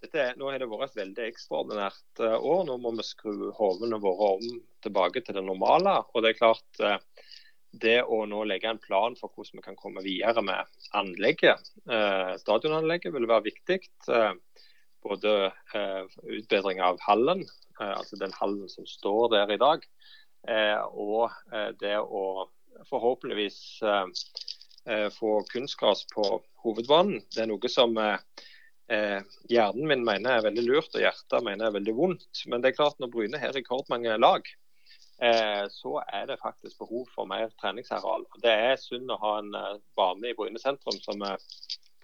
dette, 0.02 0.28
Nå 0.38 0.50
har 0.50 0.60
det 0.62 0.68
vært 0.70 0.92
et 0.92 1.00
veldig 1.00 1.24
ekstraordinært 1.26 2.22
eh, 2.22 2.36
år. 2.36 2.66
Nå 2.68 2.76
må 2.82 2.92
vi 2.98 3.06
skru 3.06 3.48
hodene 3.56 3.98
våre 4.02 4.34
om 4.36 4.60
tilbake 4.84 5.24
til 5.24 5.40
det 5.40 5.46
normale. 5.46 6.00
og 6.12 6.22
det 6.22 6.34
er 6.34 6.40
klart 6.42 6.82
det 7.76 7.98
å 8.02 8.22
nå 8.28 8.44
legge 8.48 8.70
en 8.70 8.80
plan 8.80 9.16
for 9.18 9.32
hvordan 9.34 9.60
vi 9.60 9.64
kan 9.66 9.78
komme 9.78 10.02
videre 10.04 10.42
med 10.44 10.78
anlegget, 10.96 11.70
eh, 11.90 12.34
stadionanlegget, 12.40 13.12
vil 13.14 13.28
være 13.28 13.48
viktig. 13.50 13.80
Eh, 14.08 14.32
både 15.04 15.34
eh, 15.74 16.04
utbedring 16.38 16.80
av 16.82 16.98
hallen, 17.04 17.44
eh, 17.80 17.94
altså 17.94 18.18
den 18.20 18.34
hallen 18.40 18.68
som 18.72 18.86
står 18.88 19.34
der 19.36 19.52
i 19.54 19.60
dag, 19.60 19.84
eh, 20.48 20.80
og 20.92 21.30
eh, 21.52 21.70
det 21.80 21.98
å 22.00 22.48
forhåpentligvis 22.88 23.82
få 25.12 25.42
kunstgras 25.50 26.04
på 26.12 26.24
hovedbanen. 26.64 27.22
Det 27.34 27.42
er 27.42 27.50
noe 27.50 27.70
som 27.72 27.96
hjernen 28.88 29.90
min 29.90 30.04
mener 30.06 30.38
er 30.38 30.46
veldig 30.46 30.64
lurt, 30.64 30.94
og 30.94 31.02
hjertet 31.02 31.44
mener 31.44 31.68
er 31.68 31.74
veldig 31.74 31.94
vondt. 31.96 32.44
Men 32.48 32.64
det 32.64 32.70
er 32.70 32.78
klart 32.78 32.96
når 33.02 33.10
Bryne 33.12 33.40
har 33.42 33.52
rekordmange 33.56 34.14
lag, 34.22 34.48
Eh, 35.22 35.66
så 35.70 35.98
er 36.12 36.26
det 36.26 36.38
faktisk 36.42 36.78
behov 36.78 37.08
for 37.14 37.26
mer 37.26 37.50
treningsareal. 37.58 38.22
Det 38.42 38.52
er 38.52 38.76
synd 38.78 39.10
å 39.10 39.18
ha 39.18 39.32
en 39.40 39.50
eh, 39.58 39.80
bane 39.98 40.30
i 40.30 40.34
Bryne 40.38 40.60
sentrum 40.62 41.00
som 41.02 41.24
eh, 41.26 41.34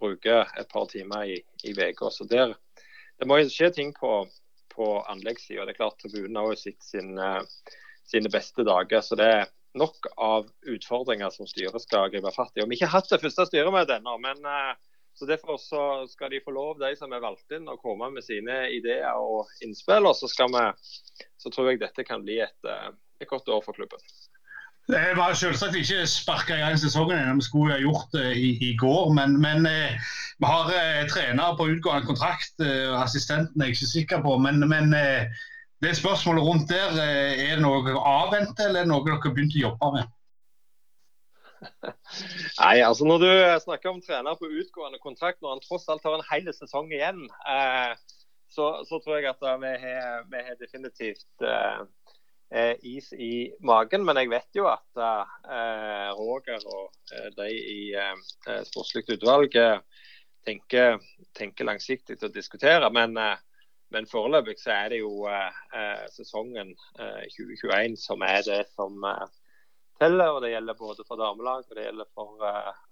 bruker 0.00 0.50
et 0.58 0.70
par 0.72 0.88
timer 0.90 1.30
i, 1.30 1.36
i 1.62 1.74
uka. 1.78 2.10
Så 2.10 2.26
der, 2.26 2.56
det 3.22 3.28
må 3.30 3.38
skje 3.46 3.70
ting 3.76 3.92
på, 3.94 4.24
på 4.74 4.88
anleggssida. 5.06 5.62
Det 5.62 5.76
er 5.76 5.82
klart 5.84 6.02
tribunen 6.02 6.40
har 6.42 6.58
sett 6.58 6.82
sin, 6.82 7.14
eh, 7.14 7.70
sine 8.02 8.32
beste 8.34 8.66
dager. 8.66 9.00
Så 9.00 9.14
det 9.20 9.30
er 9.36 9.46
nok 9.78 10.08
av 10.16 10.48
utfordringer 10.70 11.32
som 11.34 11.48
styret 11.50 11.82
skal 11.82 12.10
gripe 12.12 12.32
fatt 12.34 12.52
i. 12.56 12.62
Vi 12.62 12.66
har 12.66 12.76
ikke 12.78 12.92
hatt 12.94 13.12
det 13.12 13.22
første 13.22 13.46
styremøtet 13.50 13.98
ennå, 13.98 14.18
men 14.22 14.42
så 15.14 15.26
Derfor 15.26 15.56
så 15.62 16.06
skal 16.10 16.30
de 16.30 16.40
få 16.44 16.50
lov, 16.50 16.78
de 16.80 16.90
som 16.98 17.12
er 17.14 17.22
valgt 17.22 17.52
inn, 17.54 17.68
å 17.70 17.78
komme 17.78 18.08
med 18.10 18.24
sine 18.26 18.64
ideer 18.74 19.14
og 19.14 19.46
innspill. 19.62 20.08
Og 20.10 20.16
så, 20.18 20.26
vi, 20.26 20.64
så 21.38 21.52
tror 21.54 21.70
jeg 21.70 21.82
dette 21.84 22.06
kan 22.06 22.24
bli 22.26 22.40
et, 22.42 22.70
et 23.22 23.30
godt 23.30 23.46
år 23.46 23.62
for 23.62 23.78
klubben. 23.78 24.02
Det 24.90 25.14
var 25.16 25.32
selvsagt 25.38 25.78
ikke 25.78 26.02
sparka 26.10 26.58
i 26.58 26.60
gang 26.60 26.74
sesongen 26.76 27.16
ennå, 27.16 27.38
vi 27.38 27.46
skulle 27.46 27.72
ha 27.72 27.80
gjort 27.80 28.10
det 28.12 28.34
i, 28.36 28.50
i 28.68 28.74
går. 28.76 29.14
Men, 29.16 29.38
men 29.40 29.64
eh, 29.70 30.10
vi 30.42 30.50
har 30.50 30.74
eh, 30.76 31.06
trenere 31.08 31.56
på 31.56 31.70
utgående 31.72 32.10
kontrakt. 32.10 32.58
Eh, 32.60 32.90
assistenten 32.98 33.62
er 33.62 33.70
jeg 33.70 33.78
ikke 33.78 33.92
sikker 33.94 34.24
på. 34.26 34.34
Men, 34.44 34.60
men 34.68 34.92
eh, 34.98 35.30
det 35.84 35.94
spørsmålet 35.98 36.44
rundt 36.46 36.68
der, 36.70 36.98
eh, 37.00 37.46
er 37.46 37.56
det 37.56 37.64
noe 37.64 37.82
dere 37.86 38.02
avventer, 38.02 38.68
eller 38.68 38.82
er 38.82 38.88
det 38.88 38.92
noe 38.92 39.04
dere 39.06 39.20
har 39.22 39.34
begynt 39.36 39.56
å 39.58 39.64
jobbe 39.64 39.90
med? 39.96 40.12
Nei, 42.62 42.76
altså 42.84 43.06
Når 43.08 43.22
du 43.22 43.30
snakker 43.64 43.92
om 43.92 44.02
trener 44.04 44.36
på 44.40 44.50
utgående 44.50 45.00
kontrakt, 45.02 45.40
når 45.42 45.56
han 45.56 45.64
tross 45.64 45.88
alt 45.88 46.04
har 46.04 46.18
en 46.18 46.28
hel 46.30 46.50
sesong 46.56 46.92
igjen, 46.92 47.24
eh, 47.50 47.92
så, 48.54 48.70
så, 48.86 49.00
tror 49.02 49.18
jeg 49.18 49.30
at 49.32 49.44
vi 49.62 49.72
har, 49.82 50.26
vi 50.30 50.42
har 50.46 50.58
definitivt 50.60 51.46
eh, 52.54 52.74
is 52.86 53.12
i 53.12 53.50
magen. 53.60 54.04
Men 54.06 54.20
jeg 54.20 54.30
vet 54.32 54.60
jo 54.60 54.68
at 54.70 55.00
eh, 55.00 56.12
Roger 56.18 56.62
og 56.62 56.92
eh, 57.14 57.30
de 57.38 57.48
i 57.50 57.80
eh, 57.98 58.60
sportslig 58.68 59.06
utvalg 59.16 59.56
eh, 59.58 59.80
tenker, 60.46 61.00
tenker, 61.36 61.66
langsiktig 61.66 62.18
til 62.18 62.30
å 62.30 62.34
diskutere. 62.34 62.90
Men, 62.94 63.18
eh, 63.18 63.42
men 63.94 64.10
foreløpig 64.10 64.58
så 64.60 64.74
er 64.74 64.92
det 64.92 65.00
jo 65.00 65.24
eh, 65.30 66.04
sesongen 66.12 66.74
2021 66.98 67.96
som 68.00 68.22
er 68.26 68.42
det 68.46 68.60
som 68.74 69.00
teller. 70.00 70.34
og 70.34 70.42
Det 70.44 70.52
gjelder 70.52 70.78
både 70.78 71.06
for 71.08 71.20
damelag, 71.20 71.64
og 71.68 71.78
det 71.78 71.88
gjelder 71.88 72.10
for 72.14 72.48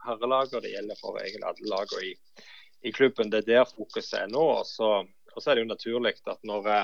herrelag 0.06 0.54
og 0.54 0.64
det 0.64 0.74
gjelder 0.76 1.00
for 1.00 1.18
egentlig 1.20 1.48
alle 1.50 1.72
lagene 1.74 2.10
i, 2.10 2.14
i 2.88 2.94
klubben. 2.94 3.30
Det 3.32 3.42
er 3.42 3.50
der 3.50 3.70
fokuset 3.70 4.20
er 4.24 4.30
nå. 4.32 4.44
Og 4.60 4.66
så, 4.66 4.92
og 5.34 5.42
så 5.42 5.50
er 5.50 5.58
det 5.58 5.66
jo 5.66 5.74
naturlig 5.74 6.16
at 6.30 6.46
når 6.46 6.66
vi 6.66 6.78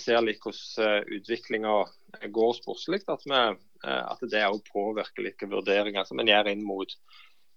ser 0.00 0.22
litt 0.24 0.42
hvordan 0.42 0.88
eh, 0.88 1.18
utviklinga 1.18 1.74
går 2.34 2.56
sportslig, 2.58 3.02
at, 3.10 3.26
eh, 3.30 3.52
at 3.84 4.26
det 4.30 4.42
òg 4.46 4.62
påvirker 4.70 5.26
litt 5.26 5.44
vurderinger 5.50 6.06
som 6.08 6.20
en 6.20 6.30
gjør 6.30 6.50
inn 6.52 6.64
mot 6.66 6.96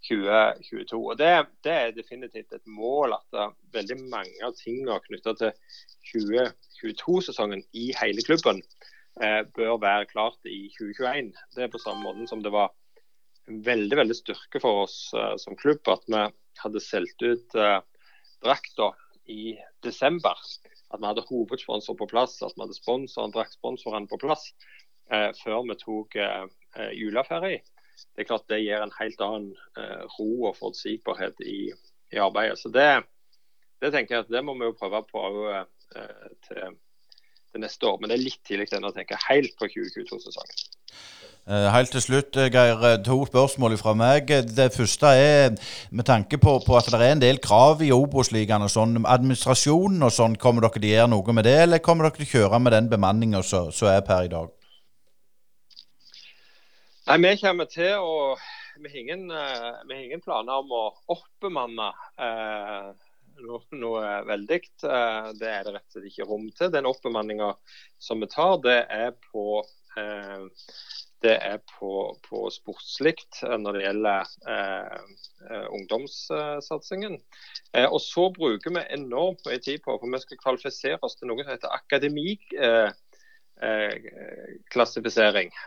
2022. 0.06 1.00
Og 1.00 1.18
det, 1.20 1.32
det, 1.66 1.74
er 1.74 1.96
definitivt 1.96 2.54
et 2.54 2.70
mål 2.70 3.16
at 3.18 3.38
uh, 3.38 3.56
veldig 3.76 3.98
mange 4.12 4.38
av 4.46 4.56
tingene 4.60 5.00
knytta 5.08 5.34
til 5.40 5.56
2022-sesongen 6.12 7.64
i 7.76 7.90
hele 7.98 8.24
klubben 8.24 8.62
eh, 9.22 9.42
bør 9.58 9.80
være 9.84 10.10
klart 10.12 10.40
i 10.48 10.70
2021. 10.78 11.34
Det 11.56 11.66
er 11.66 11.74
på 11.74 11.82
samme 11.84 12.06
måte 12.06 12.30
som 12.30 12.44
det 12.46 12.54
var 12.54 12.72
en 13.48 13.60
veldig 13.66 14.00
veldig 14.00 14.16
styrke 14.16 14.62
for 14.64 14.86
oss 14.86 14.98
eh, 15.18 15.36
som 15.42 15.58
klubb 15.60 15.84
at 15.92 16.08
vi 16.08 16.24
hadde 16.62 16.82
solgt 16.82 17.26
ut 17.26 17.58
drakta 18.42 18.94
i 19.28 19.58
desember 19.84 20.40
at 20.94 21.02
vi 21.02 21.08
hadde 21.10 21.26
hovedsponsor 21.30 21.98
på 22.00 22.08
plass, 22.10 22.42
at 22.42 22.56
vi 22.56 22.64
hadde 22.64 22.78
sponsoren, 22.78 23.34
draktsponsorene 23.36 24.10
på 24.12 24.20
plass 24.22 24.50
eh, 25.12 25.32
før 25.42 25.66
vi 25.68 25.76
tok 25.82 26.16
eh, 26.22 26.46
eh, 26.78 26.94
juleferie. 26.96 27.64
Det 28.06 28.24
er 28.24 28.30
klart 28.30 28.50
det 28.52 28.64
gir 28.64 28.82
en 28.84 28.96
helt 29.00 29.22
annen 29.26 29.52
eh, 29.78 30.04
ro 30.18 30.30
og 30.50 30.58
forutsigbarhet 30.58 31.40
i, 31.46 31.60
i, 32.14 32.18
arbeidet. 32.22 32.60
Så 32.62 32.72
det, 32.74 32.88
det, 33.82 33.94
tenker 33.94 34.18
jeg 34.18 34.26
at 34.26 34.34
det 34.34 34.44
må 34.46 34.58
vi 34.58 34.70
jo 34.70 34.78
prøve 34.78 35.04
på 35.12 35.24
eh, 35.54 35.64
til, 36.48 36.78
til, 37.52 37.62
neste 37.64 37.90
år. 37.90 38.02
Men 38.02 38.12
det 38.12 38.20
er 38.20 38.26
litt 38.26 38.42
tidlig 38.48 38.70
ennå 38.74 38.94
å 38.94 38.98
tenke 38.98 39.20
helt 39.28 39.58
på 39.60 39.70
2022-sesongen. 39.74 40.66
Eh, 41.48 41.70
helt 41.72 41.94
til 41.96 42.02
slutt, 42.04 42.36
eh, 42.36 42.50
Geir, 42.52 42.82
eh, 42.84 42.98
to 43.04 43.26
spørsmål 43.26 43.78
fra 43.80 43.94
meg. 43.94 44.28
Det 44.28 44.74
første 44.76 45.06
er 45.06 45.56
med 45.92 46.06
tanke 46.06 46.38
på, 46.38 46.60
på 46.66 46.76
at 46.76 46.90
det 46.92 47.00
er 47.00 47.14
en 47.14 47.22
del 47.22 47.40
krav 47.40 47.82
i 47.82 47.92
Obos-ligaen 47.96 48.66
og 48.66 48.70
sånn. 48.74 49.06
Administrasjonen 49.08 50.04
og 50.04 50.12
sånn, 50.12 50.36
kommer 50.36 50.62
dere 50.62 50.76
til 50.76 50.90
å 50.90 50.92
gjøre 50.92 51.12
noe 51.14 51.34
med 51.34 51.48
det, 51.48 51.56
eller 51.64 51.80
kommer 51.80 52.04
dere 52.04 52.18
til 52.18 52.28
å 52.28 52.34
kjøre 52.34 52.60
med 52.60 52.76
den 52.76 52.90
bemanninga 52.90 53.44
som 53.44 53.88
er 53.88 54.02
per 54.02 54.28
i 54.28 54.28
dag? 54.28 54.52
Nei, 57.08 57.18
Vi 57.24 57.38
kommer 57.40 57.70
til 57.72 58.02
å 58.04 58.16
Vi 58.84 58.90
har 58.92 58.98
ingen, 59.00 59.30
vi 59.32 59.94
har 59.96 60.02
ingen 60.02 60.22
planer 60.22 60.60
om 60.60 60.74
å 60.76 60.82
oppbemanne 61.16 61.88
eh, 62.22 62.90
noe, 63.48 63.62
noe 63.80 64.10
veldig. 64.28 64.60
Det 64.84 64.92
er 64.92 65.32
det 65.40 65.74
rett 65.74 65.88
og 65.88 65.96
slett 65.96 66.10
ikke 66.12 66.28
rom 66.30 66.46
til. 66.58 66.70
Den 66.74 66.90
oppbemanninga 66.90 67.54
som 67.98 68.22
vi 68.22 68.30
tar, 68.30 68.60
det 68.62 68.78
er 68.94 69.16
på 69.32 69.64
eh, 69.98 70.46
det 71.26 71.34
er 71.42 71.58
på, 71.80 71.92
på 72.28 72.44
sportslikt 72.54 73.42
eh, 73.48 73.56
når 73.58 73.78
det 73.78 73.84
gjelder 73.88 74.36
eh, 74.54 75.00
eh, 75.50 75.66
ungdomssatsingen. 75.74 77.18
Eh, 77.74 77.88
og 77.88 78.00
så 78.04 78.28
bruker 78.36 78.76
vi 78.76 78.86
enormt 79.00 79.42
mye 79.48 79.62
tid 79.64 79.82
på 79.86 79.98
for 79.98 80.14
vi 80.14 80.22
skal 80.22 80.42
kvalifisere 80.44 81.02
oss 81.02 81.18
til 81.18 81.32
noe 81.32 81.42
som 81.42 81.56
heter 81.56 81.74
akademiklassifisering. 81.80 82.94
Eh, 82.94 83.04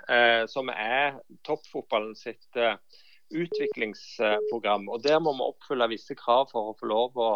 eh, 0.09 0.47
som 0.51 0.71
er 0.75 1.19
toppfotballen 1.47 2.15
sitt 2.19 2.61
utviklingsprogram. 3.31 4.89
og 4.89 5.03
Der 5.05 5.19
må 5.23 5.33
vi 5.39 5.47
oppfylle 5.47 5.91
visse 5.91 6.15
krav 6.19 6.49
for 6.53 6.71
å 6.71 6.79
få 6.79 6.91
lov 6.91 7.19
å 7.19 7.33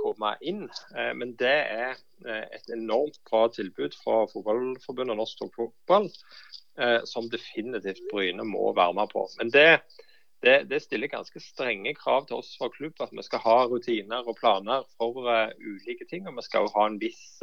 komme 0.00 0.30
inn. 0.40 0.62
men 1.14 1.34
det 1.36 1.58
er 1.68 1.98
et 2.24 2.70
enormt 2.72 3.18
bra 3.28 3.42
tilbud 3.52 3.92
fra 4.02 4.22
Fotballforbundet 4.32 5.12
og 5.12 5.18
Norsk 5.20 5.42
Toppfotball 5.42 6.08
eh, 6.80 7.00
som 7.04 7.28
definitivt 7.30 8.02
Bryne 8.12 8.44
må 8.44 8.72
være 8.76 8.96
med 8.96 9.12
på. 9.12 9.26
Men 9.38 9.52
det, 9.54 9.82
det, 10.44 10.56
det, 10.70 10.80
stiller 10.82 11.12
ganske 11.12 11.42
strenge 11.44 11.94
krav 11.98 12.26
til 12.28 12.40
oss 12.40 12.54
fra 12.58 12.70
klubb 12.72 13.04
at 13.04 13.12
vi 13.12 13.24
skal 13.26 13.44
ha 13.44 13.58
rutiner 13.70 14.26
og 14.26 14.38
planer 14.40 14.86
for 14.96 15.28
ulike 15.60 16.08
ting. 16.10 16.28
Og 16.28 16.38
vi 16.38 16.46
skal 16.48 16.66
jo 16.66 16.74
ha 16.76 16.86
en 16.88 17.00
viss 17.02 17.42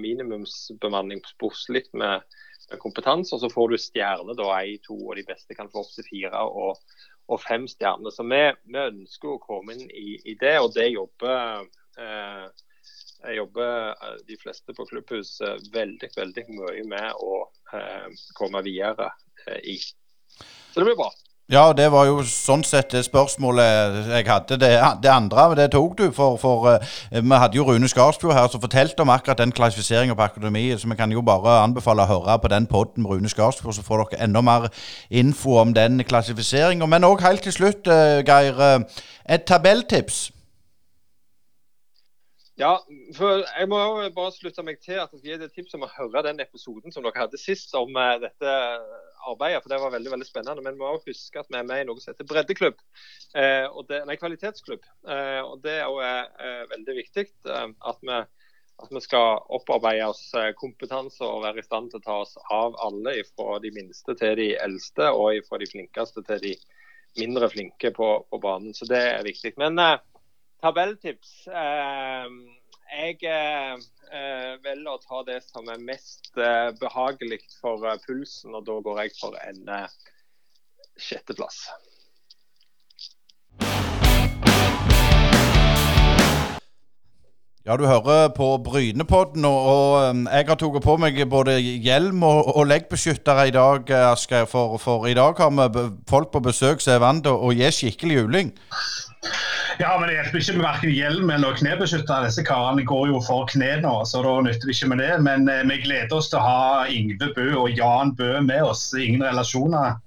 minimumsbemanning 0.00 1.22
sportslig 1.28 1.86
med, 1.92 2.24
med, 2.70 2.78
kompetanse. 2.82 3.34
Og 3.36 3.44
så 3.44 3.52
får 3.52 3.72
du 3.72 3.78
stjerner, 3.80 4.36
da, 4.38 4.48
én, 4.62 4.80
to, 4.86 4.96
og 5.08 5.16
de 5.18 5.26
beste 5.28 5.56
kan 5.58 5.70
få 5.72 5.84
opp 5.84 5.92
til 5.94 6.08
fire 6.08 6.42
og, 6.48 6.80
og, 7.28 7.38
fem 7.42 7.68
stjerner. 7.70 8.14
Så 8.14 8.26
vi, 8.28 8.42
vi, 8.66 8.82
ønsker 8.86 9.36
å 9.36 9.44
komme 9.44 9.76
inn 9.76 9.86
i, 9.90 10.18
i 10.32 10.36
det, 10.40 10.56
og 10.60 10.74
det 10.76 10.90
jobber 10.92 11.64
eh, 12.00 12.50
jeg 13.20 13.36
jobber 13.36 13.98
de 14.24 14.36
fleste 14.40 14.72
på 14.72 14.86
klubbhuset 14.88 15.66
veldig 15.74 16.08
veldig 16.14 16.44
mye 16.56 16.84
med 16.88 17.20
å 17.20 17.42
komme 18.38 18.62
videre 18.64 19.10
i. 19.60 19.76
Så 19.76 20.80
det 20.80 20.86
blir 20.86 20.96
bra. 20.96 21.10
Ja, 21.50 21.72
det 21.74 21.88
var 21.90 22.04
jo 22.06 22.20
sånn 22.22 22.60
sett 22.62 22.92
det 22.94 23.00
spørsmålet 23.08 24.04
jeg 24.06 24.26
hadde. 24.28 24.54
Det, 24.62 24.68
det 25.02 25.10
andre 25.10 25.48
det 25.58 25.72
tok 25.74 25.96
du, 25.98 26.04
for, 26.14 26.36
for 26.38 26.68
uh, 26.70 26.92
vi 27.10 27.40
hadde 27.42 27.58
jo 27.58 27.64
Rune 27.66 27.90
Skarsfjord 27.90 28.36
her 28.36 28.46
som 28.52 28.62
fortalte 28.62 29.02
om 29.02 29.10
akkurat 29.10 29.40
den 29.42 29.50
klassifiseringa 29.50 30.14
på 30.14 30.28
akademiet. 30.28 30.78
Så 30.78 30.86
vi 30.86 30.98
kan 31.00 31.10
jo 31.10 31.24
bare 31.26 31.56
anbefale 31.64 32.06
å 32.06 32.10
høre 32.12 32.38
på 32.38 32.52
den 32.54 32.70
poden 32.70 33.02
med 33.02 33.16
Rune 33.16 33.32
Skarsfjord, 33.32 33.74
så 33.74 33.82
får 33.82 34.04
dere 34.04 34.28
enda 34.28 34.44
mer 34.46 34.68
info 35.10 35.58
om 35.58 35.74
den 35.74 35.98
klassifiseringa. 36.06 36.86
Men 36.86 37.08
òg 37.08 37.26
helt 37.26 37.42
til 37.42 37.58
slutt, 37.58 37.90
uh, 37.90 38.22
Geir, 38.22 38.54
uh, 38.54 39.02
et 39.26 39.42
tabelltips. 39.42 40.28
Ja, 42.62 42.76
for 43.16 43.42
jeg 43.42 43.66
må 43.72 43.82
bare 44.14 44.36
slutte 44.38 44.62
meg 44.62 44.78
til 44.84 45.02
at 45.02 45.10
jeg 45.10 45.18
skal 45.18 45.30
gi 45.32 45.38
et 45.40 45.58
tips 45.58 45.74
om 45.74 45.82
å 45.82 45.94
høre 45.98 46.28
den 46.30 46.46
episoden 46.46 46.94
som 46.94 47.02
dere 47.02 47.24
hadde 47.24 47.42
sist 47.42 47.74
om 47.74 47.98
dette 48.22 48.58
arbeidet, 49.28 49.62
for 49.62 49.72
det 49.72 49.78
var 49.82 49.94
veldig 49.94 50.12
veldig 50.14 50.26
spennende. 50.28 50.64
Men 50.64 50.76
vi 50.76 50.82
må 50.82 50.90
også 50.94 51.12
huske 51.12 51.40
at 51.40 51.48
vi 51.50 51.58
er 51.60 51.68
med 51.68 51.82
i 51.82 51.86
noe 51.88 52.02
som 52.02 52.12
heter 52.12 52.28
breddeklubb. 52.30 52.82
Eh, 53.36 53.66
og 53.68 53.88
det, 53.90 54.02
nei, 54.08 54.18
kvalitetsklubb. 54.20 54.84
Eh, 55.08 55.40
og 55.44 55.62
Det 55.64 55.78
er 55.78 55.88
også 55.88 56.12
eh, 56.46 56.62
veldig 56.74 56.96
viktig 57.00 57.26
eh, 57.28 57.66
at 57.92 58.04
vi, 58.06 58.18
at, 58.18 58.90
vi, 58.90 59.02
skal 59.04 59.42
opparbeide 59.58 60.10
oss 60.12 60.22
eh, 60.38 60.52
kompetanse 60.58 61.24
og 61.26 61.44
være 61.46 61.62
i 61.62 61.66
stand 61.66 61.92
til 61.92 62.02
å 62.02 62.06
ta 62.06 62.20
oss 62.24 62.36
av 62.50 62.78
alle, 62.86 63.18
fra 63.32 63.58
de 63.64 63.72
minste 63.76 64.16
til 64.20 64.36
de 64.40 64.52
eldste, 64.60 65.10
og 65.10 65.42
fra 65.48 65.60
de 65.62 65.70
flinkeste 65.70 66.24
til 66.28 66.44
de 66.44 66.54
mindre 67.18 67.50
flinke 67.50 67.90
på, 67.96 68.12
på 68.30 68.42
banen. 68.42 68.74
Så 68.76 68.88
det 68.90 69.02
er 69.16 69.26
viktig. 69.26 69.56
Men 69.60 69.78
eh, 69.82 69.98
tabelltips. 70.62 71.44
Jeg 72.90 73.18
eh, 73.30 74.54
velger 74.64 74.90
å 74.90 75.00
ta 75.02 75.22
det 75.26 75.40
som 75.46 75.68
er 75.70 75.82
mest 75.82 76.32
eh, 76.38 76.70
behagelig 76.80 77.40
for 77.60 77.86
eh, 77.86 78.00
pulsen, 78.06 78.54
og 78.56 78.66
da 78.66 78.80
går 78.82 79.04
jeg 79.04 79.14
for 79.20 79.38
en 79.44 79.62
eh, 79.76 79.86
sjetteplass. 80.98 81.68
Ja, 87.68 87.76
du 87.76 87.84
hører 87.86 88.32
på 88.34 88.56
Brynepodden, 88.64 89.44
og, 89.44 90.16
jeg 90.32 90.46
har 90.48 90.58
tatt 90.58 90.78
på 90.82 90.96
meg 90.98 91.20
både 91.30 91.58
hjelm 91.60 92.24
og, 92.26 92.56
og 92.56 92.66
leggbeskyttere 92.66 93.50
i 93.50 93.54
dag, 93.54 93.92
Asgeir. 94.10 94.48
For, 94.50 94.80
for, 94.80 95.06
i 95.06 95.14
dag 95.14 95.38
har 95.38 95.52
vi 95.52 95.84
folk 96.08 96.32
på 96.32 96.42
besøk 96.42 96.82
som 96.82 96.96
er 96.96 97.04
vant 97.04 97.22
til 97.28 97.36
å 97.36 97.52
gi 97.54 97.68
skikkelig 97.76 98.22
juling. 98.22 98.54
Ja, 99.78 99.92
men 100.00 100.08
det 100.08 100.16
hjelper 100.16 100.40
ikke 100.40 100.56
med 100.56 100.64
verken 100.66 100.92
hjelm 100.94 101.30
eller 101.30 101.56
knebeskytter. 101.58 102.24
Disse 102.26 102.42
karene 102.46 102.84
går 102.88 103.12
jo 103.12 103.20
for 103.24 103.46
kne 103.50 103.76
nå, 103.84 103.92
så 104.08 104.22
da 104.24 104.34
nytter 104.44 104.66
det 104.66 104.76
ikke 104.76 104.90
med 104.92 105.02
det. 105.04 105.12
Men 105.26 105.46
eh, 105.52 105.62
vi 105.68 105.78
gleder 105.84 106.16
oss 106.16 106.30
til 106.32 106.40
å 106.40 106.44
ha 106.44 106.86
Ingve 106.90 107.30
Bø 107.36 107.46
og 107.62 107.78
Jan 107.78 108.14
Bø 108.18 108.32
med 108.44 108.66
oss. 108.66 108.88
Ingen 108.98 109.24
relasjoner. 109.24 110.00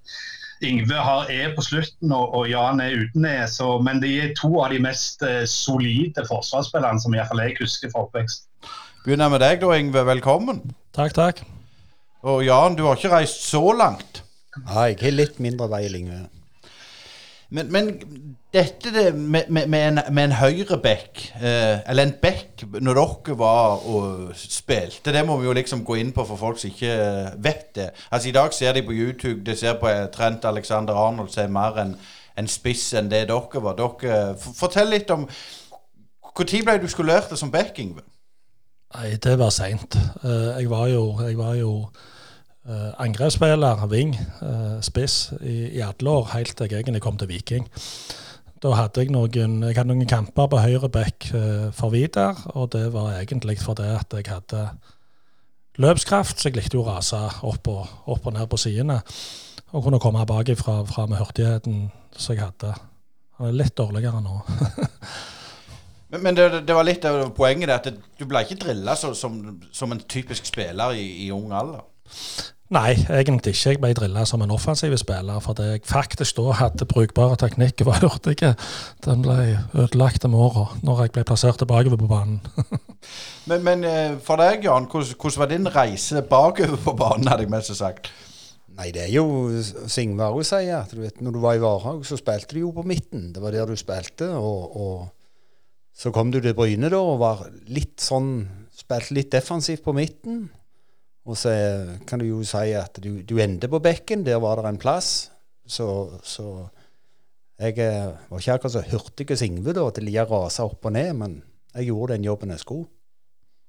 Ingve 0.63 0.99
har 1.05 1.31
E 1.31 1.39
på 1.55 1.63
slutten, 1.65 2.11
og, 2.15 2.35
og 2.35 2.49
Jan 2.51 2.81
er 2.83 2.95
uten 3.05 3.25
E. 3.27 3.37
Så, 3.51 3.77
men 3.83 4.03
de 4.03 4.11
er 4.25 4.35
to 4.39 4.51
av 4.63 4.73
de 4.73 4.81
mest 4.83 5.23
eh, 5.27 5.43
solide 5.49 6.25
forsvarsspillerne 6.27 7.03
som 7.03 7.15
iallfall 7.15 7.43
jeg 7.45 7.57
husker 7.61 7.91
fra 7.93 8.05
oppvekst. 8.07 8.47
Begynner 9.03 9.31
med 9.31 9.43
deg 9.43 9.59
da, 9.63 9.73
Ingve. 9.79 10.05
Velkommen. 10.07 10.61
Takk, 10.95 11.15
takk. 11.17 11.43
Og 12.23 12.45
Jan, 12.45 12.77
du 12.79 12.85
har 12.87 12.95
ikke 12.99 13.11
reist 13.11 13.43
så 13.49 13.65
langt? 13.75 14.23
Nei, 14.69 14.93
jeg 14.93 15.01
har 15.01 15.17
litt 15.17 15.43
mindre 15.43 15.67
vei, 15.71 15.83
Ingve. 15.89 16.21
Men, 17.53 17.71
men 17.71 17.89
dette 18.53 18.89
det, 18.93 19.15
med, 19.15 19.43
med, 19.49 19.67
med, 19.67 19.87
en, 19.87 19.99
med 20.11 20.23
en 20.23 20.31
høyreback, 20.31 21.33
eh, 21.35 21.89
eller 21.89 22.03
en 22.03 22.13
back, 22.21 22.63
når 22.81 22.97
dere 22.97 23.35
var 23.37 23.83
og 23.89 24.31
spilte, 24.35 25.13
det 25.13 25.21
må 25.25 25.37
vi 25.37 25.45
jo 25.45 25.53
liksom 25.53 25.83
gå 25.85 25.99
inn 26.01 26.09
på 26.15 26.25
for 26.25 26.39
folk 26.39 26.57
som 26.57 26.71
ikke 26.71 26.95
vet 27.45 27.75
det. 27.75 27.89
Altså 28.11 28.29
I 28.29 28.33
dag 28.33 28.53
ser 28.53 28.73
de 28.73 28.81
på 28.85 28.93
YouTube, 28.93 29.43
de 29.45 29.55
ser 29.57 29.77
på 29.81 29.89
eh, 29.89 30.07
Trent 30.13 30.45
Alexander 30.45 30.97
Arnold 30.97 31.29
som 31.29 31.43
er 31.43 31.53
mer 31.53 31.77
en, 31.83 31.93
en 32.37 32.49
spiss 32.49 32.87
enn 32.97 33.11
det 33.11 33.27
dere 33.29 33.61
var. 33.67 33.77
Dere, 33.77 34.23
fortell 34.41 34.89
litt 34.89 35.13
om 35.13 35.27
Når 36.33 36.65
ble 36.65 36.77
du 36.81 36.87
skolert 36.89 37.37
som 37.37 37.51
back, 37.53 37.77
Ingve? 37.79 38.01
Nei, 38.97 39.15
det 39.21 39.37
var 39.37 39.53
seint. 39.53 39.97
Jeg 40.23 40.69
var 40.69 40.87
jo, 40.89 41.03
jeg 41.21 41.37
var 41.37 41.53
jo 41.53 41.73
Uh, 42.63 42.93
angrepsspiller, 43.03 43.87
wing, 43.91 44.13
uh, 44.41 44.79
spiss, 44.79 45.33
i, 45.41 45.67
i, 45.67 45.81
alle 45.83 46.09
år, 46.09 46.29
helt 46.31 46.55
til 46.55 46.71
jeg 46.71 46.79
egentlig 46.79 47.01
kom 47.03 47.17
til 47.19 47.27
Viking. 47.27 47.67
Da 48.63 48.71
hadde 48.77 49.03
jeg 49.03 49.11
noen, 49.11 49.57
jeg 49.67 49.75
hadde 49.75 49.89
noen 49.89 50.07
kamper 50.07 50.47
på 50.47 50.61
høyre 50.63 50.87
back 50.87 51.27
uh, 51.35 51.73
for 51.75 51.91
Vidar, 51.91 52.39
og 52.55 52.71
det 52.71 52.85
var 52.93 53.17
egentlig 53.17 53.57
fordi 53.59 53.89
at 53.91 54.15
jeg 54.15 54.31
hadde 54.31 54.63
løpskraft, 55.75 56.39
så 56.39 56.47
jeg 56.47 56.61
likte 56.61 56.79
å 56.79 56.87
rase 56.87 57.19
opp 57.43 57.67
og, 57.67 57.83
opp 58.07 58.31
og 58.31 58.37
ned 58.37 58.47
på 58.47 58.61
sidene. 58.63 59.01
Og 59.73 59.83
kunne 59.83 59.99
komme 59.99 60.23
bakifra 60.29 60.79
fra 60.87 61.03
med 61.09 61.19
hurtigheten 61.19 61.89
som 62.15 62.35
jeg 62.35 62.45
hadde. 62.45 62.77
Han 63.41 63.49
er 63.49 63.59
litt 63.59 63.75
dårligere 63.75 64.23
nå. 64.23 64.39
men 66.23 66.37
det, 66.37 66.51
det, 66.63 66.75
var 66.77 66.87
litt 66.87 67.03
av 67.09 67.25
poenget, 67.35 67.75
at 67.75 67.91
du 67.91 68.23
ble 68.29 68.45
ikke 68.45 68.61
drilla 68.63 68.95
som, 68.95 69.11
som, 69.17 69.91
en 69.91 70.07
typisk 70.07 70.47
spiller 70.47 70.95
i, 70.95 71.25
i 71.25 71.33
ung 71.35 71.51
alder? 71.51 71.89
Nei, 72.73 72.95
egentlig 73.11 73.53
ikke. 73.53 73.73
Jeg 73.73 73.79
ble 73.83 73.91
drilla 73.93 74.23
som 74.25 74.41
en 74.41 74.53
offensiv 74.53 74.95
spiller 74.97 75.41
fordi 75.43 75.67
jeg 75.67 75.83
faktisk 75.85 76.39
da 76.39 76.55
hadde 76.57 76.87
brukbare 76.89 77.37
teknikker 77.41 77.85
var 77.89 78.01
hurtig. 78.01 78.39
Den 79.05 79.25
ble 79.25 79.59
ødelagt 79.77 80.25
med 80.25 80.39
åra 80.39 80.69
når 80.81 81.05
jeg 81.05 81.15
ble 81.17 81.25
plassert 81.27 81.61
tilbake 81.61 81.93
på 81.93 82.09
banen. 82.09 82.39
men, 83.49 83.65
men, 83.67 83.85
eh, 83.85 84.15
for 84.23 84.41
deg, 84.41 84.65
Jan, 84.65 84.87
hvordan, 84.89 85.17
hvordan, 85.19 85.41
var 85.43 85.51
din 85.51 85.69
reise 85.75 86.23
bakover 86.29 86.79
på 86.81 86.95
banen, 86.97 87.29
hadde 87.29 87.45
jeg 87.45 87.53
mest 87.53 87.75
sagt? 87.77 88.09
Nei, 88.73 88.89
det 88.89 89.03
er 89.03 89.11
jo 89.13 89.25
Singvar 89.91 90.33
hun 90.33 90.47
sier, 90.47 90.79
at 90.79 90.95
du 90.95 91.03
vet, 91.03 91.21
når 91.21 91.35
du 91.35 91.41
var 91.43 91.59
i 91.59 91.61
Varhaug, 91.61 92.01
så 92.09 92.17
spilte 92.17 92.55
du 92.55 92.63
jo 92.63 92.71
på 92.73 92.87
midten. 92.89 93.29
Det 93.35 93.43
var 93.43 93.53
der 93.53 93.69
du 93.69 93.77
spilte. 93.77 94.31
Og, 94.33 94.73
og 94.73 95.93
så 95.93 96.09
kom 96.15 96.33
du 96.33 96.39
til 96.41 96.55
Bryne 96.57 96.89
da 96.89 96.97
og 96.97 97.21
var 97.21 97.47
litt 97.69 98.01
sånn 98.01 98.35
Spilte 98.73 99.13
litt 99.13 99.29
defensivt 99.29 99.83
på 99.85 99.93
midten. 99.93 100.47
Og 101.23 101.37
så 101.39 101.51
kan 102.07 102.19
du 102.19 102.27
jo 102.27 102.41
si 102.47 102.73
at 102.75 102.97
du, 103.03 103.21
du 103.23 103.37
endte 103.39 103.69
på 103.71 103.79
bekken. 103.83 104.25
Der 104.27 104.41
var 104.43 104.59
det 104.59 104.67
en 104.73 104.81
plass. 104.81 105.31
Så, 105.65 105.87
så 106.23 106.65
jeg 107.59 107.77
eh, 107.79 108.11
var 108.29 108.41
ikke 108.41 108.57
akkurat 108.57 108.73
så 108.73 108.83
hurtig 108.91 109.37
som 109.37 109.47
Ingve 109.47 109.75
da, 109.77 109.85
til 109.95 110.09
å 110.11 110.25
rase 110.27 110.65
opp 110.65 110.89
og 110.89 110.95
ned, 110.95 111.13
men 111.15 111.37
jeg 111.77 111.87
gjorde 111.87 112.17
den 112.17 112.27
jobben 112.27 112.51
jeg 112.51 112.63
skulle. 112.63 112.89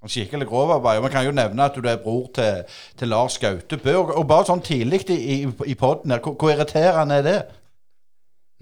Skikkelig 0.05 0.47
grovarbeid. 0.51 1.01
Man 1.01 1.13
kan 1.13 1.25
jo 1.25 1.33
nevne 1.33 1.65
at 1.65 1.77
du 1.81 1.87
er 1.89 2.01
bror 2.03 2.27
til, 2.37 2.65
til 2.99 3.09
Lars 3.09 3.39
Gautebø. 3.41 3.95
Og, 4.03 4.11
og 4.19 4.27
bare 4.29 4.45
sånn 4.51 4.61
tidlig 4.65 5.07
i, 5.09 5.17
i, 5.17 5.37
i 5.73 5.77
poden 5.81 6.13
her, 6.13 6.21
hvor, 6.21 6.35
hvor, 6.37 6.53
irriterende 6.53 7.23
er 7.23 7.25
det? 7.25 7.39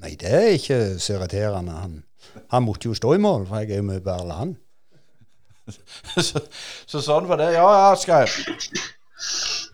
Nei, 0.03 0.13
det 0.21 0.31
er 0.31 0.53
ikke 0.55 0.79
så 1.03 1.17
irriterende. 1.17 1.75
Han, 1.81 1.97
han 2.53 2.63
måtte 2.63 2.91
jo 2.91 2.95
stå 2.95 3.17
i 3.17 3.23
mål, 3.23 3.49
for 3.49 3.59
jeg 3.59 3.73
er 3.73 3.83
jo 3.83 3.89
mye 3.89 4.05
bedre 4.05 4.29
enn 4.29 4.39
han. 4.39 4.55
så, 6.29 6.43
så, 6.87 7.01
sånn 7.01 7.29
var 7.31 7.41
det. 7.43 7.53
Ja, 7.57 7.69
Asgeir. 7.93 8.31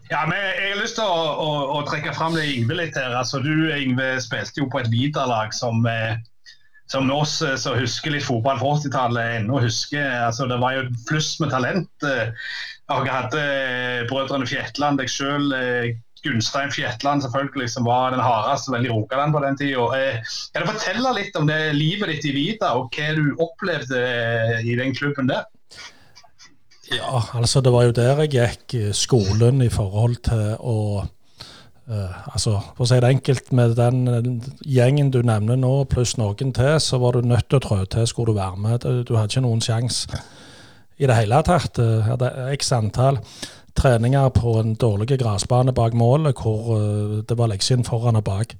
Ja, 0.08 0.24
men 0.24 0.38
Jeg 0.40 0.72
har 0.72 0.80
lyst 0.80 0.96
til 0.96 1.04
å, 1.04 1.20
å, 1.36 1.50
å 1.76 1.84
trekke 1.88 2.14
fram 2.16 2.36
det 2.36 2.46
Ingve 2.54 2.78
litt 2.78 2.96
her. 2.96 3.12
Altså, 3.16 3.42
du 3.44 3.68
Ingve, 3.74 4.14
spilte 4.24 4.62
jo 4.62 4.68
på 4.72 4.80
et 4.80 4.88
Vidar-lag 4.92 5.52
som, 5.56 5.84
eh, 5.88 6.16
som 6.88 7.10
oss 7.12 7.38
eh, 7.44 7.58
som 7.60 7.76
husker 7.76 8.14
litt 8.14 8.24
fotball 8.24 8.60
fra 8.60 8.74
80-tallet, 8.78 9.36
ennå 9.42 9.60
husker. 9.60 10.08
Altså, 10.24 10.48
det 10.48 10.60
var 10.62 10.78
jo 10.78 10.86
flust 11.10 11.42
med 11.44 11.52
talent. 11.52 12.08
Eh, 12.08 12.32
jeg 12.88 13.12
hadde 13.12 13.42
brødrene 14.08 14.48
Fjetland, 14.48 14.96
deg 15.02 15.12
sjøl, 15.12 15.50
Gunstein 16.24 16.72
Fjetland 16.72 17.20
selvfølgelig, 17.22 17.68
som 17.74 17.84
var 17.84 18.14
den 18.14 18.22
hardeste 18.24 18.72
vel 18.72 18.88
i 18.88 18.90
Rogaland 18.90 19.36
på 19.36 19.42
den 19.44 19.58
tida. 19.60 19.84
Kan 20.54 20.64
du 20.64 20.70
fortelle 20.72 21.12
litt 21.18 21.36
om 21.36 21.44
det 21.50 21.58
livet 21.76 22.14
ditt 22.14 22.30
i 22.30 22.32
Vida, 22.32 22.72
og 22.80 22.88
hva 22.96 23.12
du 23.12 23.36
opplevde 23.44 24.00
i 24.64 24.78
den 24.80 24.96
klubben 24.96 25.28
der? 25.28 25.44
Ja, 26.88 27.20
altså 27.34 27.60
det 27.60 27.72
var 27.72 27.84
jo 27.84 27.92
der 27.92 28.22
jeg 28.24 28.32
gikk 28.32 28.74
eh, 28.78 28.92
skolen 28.96 29.60
i 29.64 29.68
forhold 29.68 30.16
til 30.24 30.54
å 30.56 30.76
uh, 31.04 32.16
altså 32.32 32.54
For 32.76 32.84
å 32.84 32.88
si 32.88 33.00
det 33.00 33.10
enkelt, 33.12 33.52
med 33.52 33.76
den 33.76 34.40
gjengen 34.64 35.12
du 35.12 35.20
nevner 35.22 35.56
nå, 35.60 35.72
pluss 35.92 36.16
noen 36.20 36.52
til, 36.56 36.76
så 36.80 37.00
var 37.02 37.16
du 37.16 37.28
nødt 37.28 37.48
til 37.48 37.60
å 37.60 37.64
trå 37.64 37.78
til 37.92 38.08
skulle 38.08 38.32
du 38.32 38.40
være 38.40 38.60
med. 38.64 38.88
Du 39.08 39.14
hadde 39.16 39.28
ikke 39.28 39.44
noen 39.44 39.64
sjanse 39.64 40.20
i 40.98 41.06
det 41.06 41.16
hele 41.16 41.40
tatt. 41.44 41.80
Jeg 41.80 42.06
hadde 42.08 42.32
x 42.56 42.72
antall 42.76 43.20
treninger 43.78 44.32
på 44.34 44.56
en 44.58 44.74
dårlig 44.74 45.20
gressbane 45.20 45.72
bak 45.76 45.96
målet, 45.96 46.40
hvor 46.40 46.72
uh, 46.72 47.18
det 47.24 47.36
var 47.38 47.52
leksjen 47.52 47.84
foran 47.88 48.20
og 48.20 48.24
bak. 48.24 48.56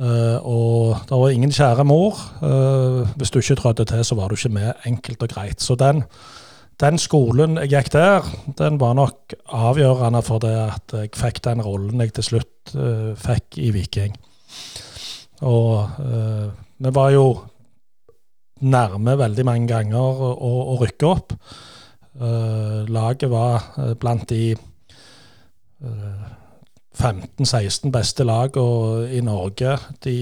Uh, 0.00 0.38
og 0.46 1.08
det 1.10 1.18
var 1.22 1.34
ingen 1.34 1.52
kjære 1.52 1.84
mor. 1.84 2.18
hvis 3.16 3.30
du 3.30 3.38
ikke 3.38 3.58
trådte 3.58 3.84
til, 3.84 4.04
så 4.04 4.14
var 4.14 4.28
du 4.28 4.38
ikke 4.38 4.54
med, 4.54 4.72
enkelt 4.86 5.22
og 5.22 5.34
greit. 5.34 5.62
Så 5.62 5.74
den 5.74 6.06
den 6.80 6.98
skolen 7.00 7.58
jeg 7.60 7.72
gikk 7.74 7.92
der, 7.92 8.26
den 8.56 8.78
var 8.80 8.96
nok 8.96 9.34
avgjørende 9.52 10.22
for 10.24 10.42
det 10.42 10.54
at 10.62 10.94
jeg 10.96 11.12
fikk 11.18 11.42
den 11.44 11.62
rollen 11.64 12.00
jeg 12.00 12.14
til 12.16 12.28
slutt 12.30 12.74
uh, 12.76 13.12
fikk 13.20 13.58
i 13.60 13.70
Viking. 13.74 14.16
Og 15.44 16.00
uh, 16.00 16.48
vi 16.80 16.94
var 16.96 17.12
jo 17.12 17.26
nærme 18.60 19.16
veldig 19.20 19.44
mange 19.48 19.68
ganger 19.68 20.24
å, 20.24 20.52
å 20.72 20.78
rykke 20.80 21.08
opp. 21.08 21.36
Uh, 22.20 22.88
laget 22.88 23.30
var 23.32 23.70
blant 24.00 24.26
de 24.28 24.50
eh, 24.52 26.24
15-16 27.00 27.92
beste 27.94 28.26
lagene 28.28 29.06
i 29.16 29.22
Norge 29.24 29.76
de, 30.04 30.16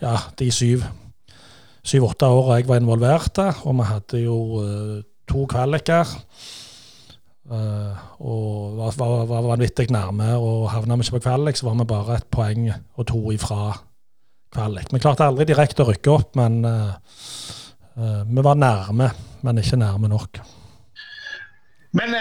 ja, 0.00 0.14
de 0.38 0.48
syv 0.54 0.86
syv-åtte 1.90 2.28
år 2.30 2.54
jeg 2.58 2.68
var 2.68 2.80
involvert, 2.80 3.40
og 3.66 3.76
vi 3.80 3.88
hadde 3.88 4.22
jo 4.22 4.38
eh, 4.62 4.96
to 5.30 5.46
kvaliker. 5.50 6.14
eh, 7.50 8.00
og 8.20 8.78
var, 8.78 8.94
var, 8.98 9.24
var 9.30 9.48
vanvittig 9.48 9.90
nærme, 9.90 10.36
og 10.38 10.70
havna 10.70 10.98
vi 10.98 11.06
ikke 11.06 11.18
på 11.18 11.24
kvalik, 11.26 11.58
så 11.58 11.70
var 11.70 11.80
vi 11.80 11.88
bare 11.90 12.20
et 12.20 12.30
poeng 12.30 12.70
og 12.70 13.06
to 13.10 13.20
ifra 13.34 13.74
kvalik. 14.54 14.92
Vi 14.92 15.02
klarte 15.02 15.26
aldri 15.26 15.48
direkte 15.50 15.84
å 15.84 15.90
rykke 15.90 16.14
opp, 16.14 16.38
men 16.38 16.62
eh, 16.64 18.24
vi 18.30 18.46
var 18.46 18.56
nærme, 18.56 19.10
men 19.44 19.60
ikke 19.60 19.78
nærme 19.80 20.08
nok. 20.08 20.40
Men 21.98 22.14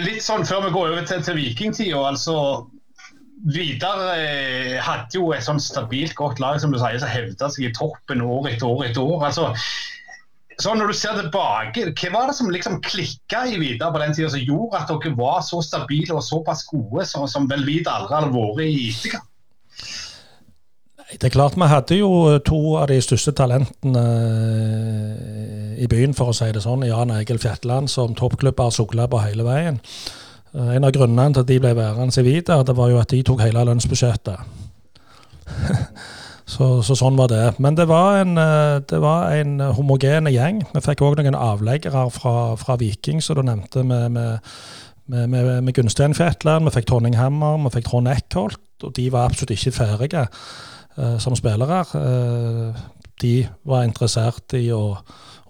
litt 0.00 0.24
sånn 0.24 0.46
før 0.48 0.64
vi 0.64 0.70
går 0.72 0.94
over 0.94 1.04
til, 1.04 1.20
til 1.22 1.36
vikingtida, 1.36 1.98
altså 2.08 2.36
Vidar 3.48 4.02
eh, 4.18 4.76
hadde 4.84 5.16
jo 5.16 5.30
et 5.32 5.44
sånn 5.46 5.60
stabilt 5.62 6.12
godt 6.18 6.42
lag 6.42 6.58
som 6.60 6.74
du 6.74 6.78
sier, 6.80 6.98
som 7.00 7.08
hevda 7.08 7.48
seg 7.48 7.70
i 7.70 7.72
toppen 7.76 8.20
år 8.20 8.50
etter 8.52 8.68
år 8.68 8.90
etter 8.90 9.00
år. 9.00 9.30
altså 9.30 9.54
så 10.60 10.74
Når 10.76 10.90
du 10.92 10.92
ser 10.92 11.16
tilbake, 11.16 11.86
hva 11.96 12.10
var 12.12 12.28
det 12.28 12.36
som 12.36 12.50
liksom 12.52 12.82
klikka 12.84 13.46
i 13.48 13.56
Vidar 13.56 13.94
på 13.94 14.02
den 14.02 14.12
tida 14.12 14.28
som 14.28 14.42
gjorde 14.44 14.82
at 14.82 14.90
dere 14.92 15.16
var 15.16 15.40
så 15.46 15.62
stabile 15.64 16.18
og 16.18 16.24
såpass 16.26 16.66
gode 16.68 17.06
som, 17.08 17.24
som 17.32 17.48
vel 17.48 17.64
Vidar 17.64 18.02
aldri 18.02 18.18
hadde 18.18 18.34
vært 18.34 18.64
i 18.66 18.88
etterkant? 18.90 19.26
Det 21.10 21.26
er 21.26 21.32
klart 21.34 21.56
Vi 21.58 21.66
hadde 21.66 21.96
jo 21.96 22.38
to 22.46 22.58
av 22.78 22.86
de 22.92 23.00
største 23.02 23.32
talentene 23.34 24.04
eh, 24.04 25.80
i 25.80 25.88
byen, 25.90 26.12
for 26.14 26.30
å 26.30 26.36
si 26.36 26.50
det 26.52 26.62
sånn. 26.62 26.84
Jan 26.86 27.10
Egil 27.16 27.40
Fjetland, 27.40 27.88
som 27.90 28.12
toppklubber 28.14 28.70
sogla 28.74 29.08
på 29.10 29.22
hele 29.24 29.46
veien. 29.48 29.80
Eh, 30.54 30.76
En 30.76 30.84
av 30.84 30.94
grunnene 30.94 31.34
til 31.34 31.44
at 31.44 31.50
de 31.50 31.58
ble 31.62 31.74
værende 31.76 32.20
i 32.20 32.26
Vidar, 32.26 32.64
det 32.66 32.76
var 32.76 32.90
jo 32.90 32.98
at 33.00 33.10
de 33.10 33.22
tok 33.22 33.42
hele 33.44 33.64
lønnsbudsjettet. 33.64 34.38
så, 36.54 36.68
så 36.82 36.96
sånn 36.98 37.18
var 37.18 37.30
det. 37.30 37.44
Men 37.62 37.78
det 37.78 37.86
var 37.90 38.20
en, 38.22 38.36
eh, 38.38 38.80
det 38.90 39.00
var 39.02 39.30
en 39.38 39.60
homogene 39.76 40.32
gjeng. 40.34 40.64
Vi 40.74 40.84
fikk 40.84 41.04
òg 41.06 41.20
noen 41.20 41.38
avleggere 41.38 42.08
fra, 42.14 42.34
fra 42.60 42.78
Viking, 42.80 43.22
som 43.22 43.38
du 43.38 43.44
nevnte, 43.46 43.84
med, 43.86 44.10
med, 44.16 44.40
med, 45.06 45.52
med, 45.62 45.74
Gunstein 45.76 46.16
Fjetland. 46.18 46.66
Vi 46.66 46.74
fikk 46.78 46.90
Tonning 46.90 47.18
Hammer, 47.18 47.58
vi 47.66 47.76
fikk 47.78 47.90
Trond 47.90 48.10
Eckholt, 48.10 48.62
og 48.82 48.94
de 48.96 49.10
var 49.12 49.28
absolutt 49.28 49.54
ikke 49.54 49.76
ferdige 49.76 50.22
uh, 50.96 51.18
som 51.20 51.34
spillere. 51.36 51.82
Uh, 51.94 52.78
de 53.20 53.34
var 53.68 53.84
interessert 53.84 54.54
i 54.56 54.70
å 54.72 54.96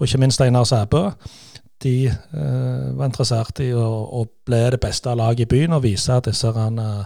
Og 0.01 0.07
ikke 0.09 0.19
minst 0.23 0.41
Einar 0.41 0.65
Sæbø. 0.65 1.11
De 1.81 1.95
uh, 2.11 2.90
var 2.99 3.09
interessert 3.09 3.62
i 3.64 3.71
å, 3.73 3.87
å 4.21 4.25
bli 4.47 4.62
det 4.75 4.81
beste 4.83 5.14
laget 5.16 5.47
i 5.47 5.51
byen 5.55 5.77
og 5.79 5.85
vise 5.87 6.12
at 6.12 6.29
disse 6.29 6.51
uh, 6.51 7.05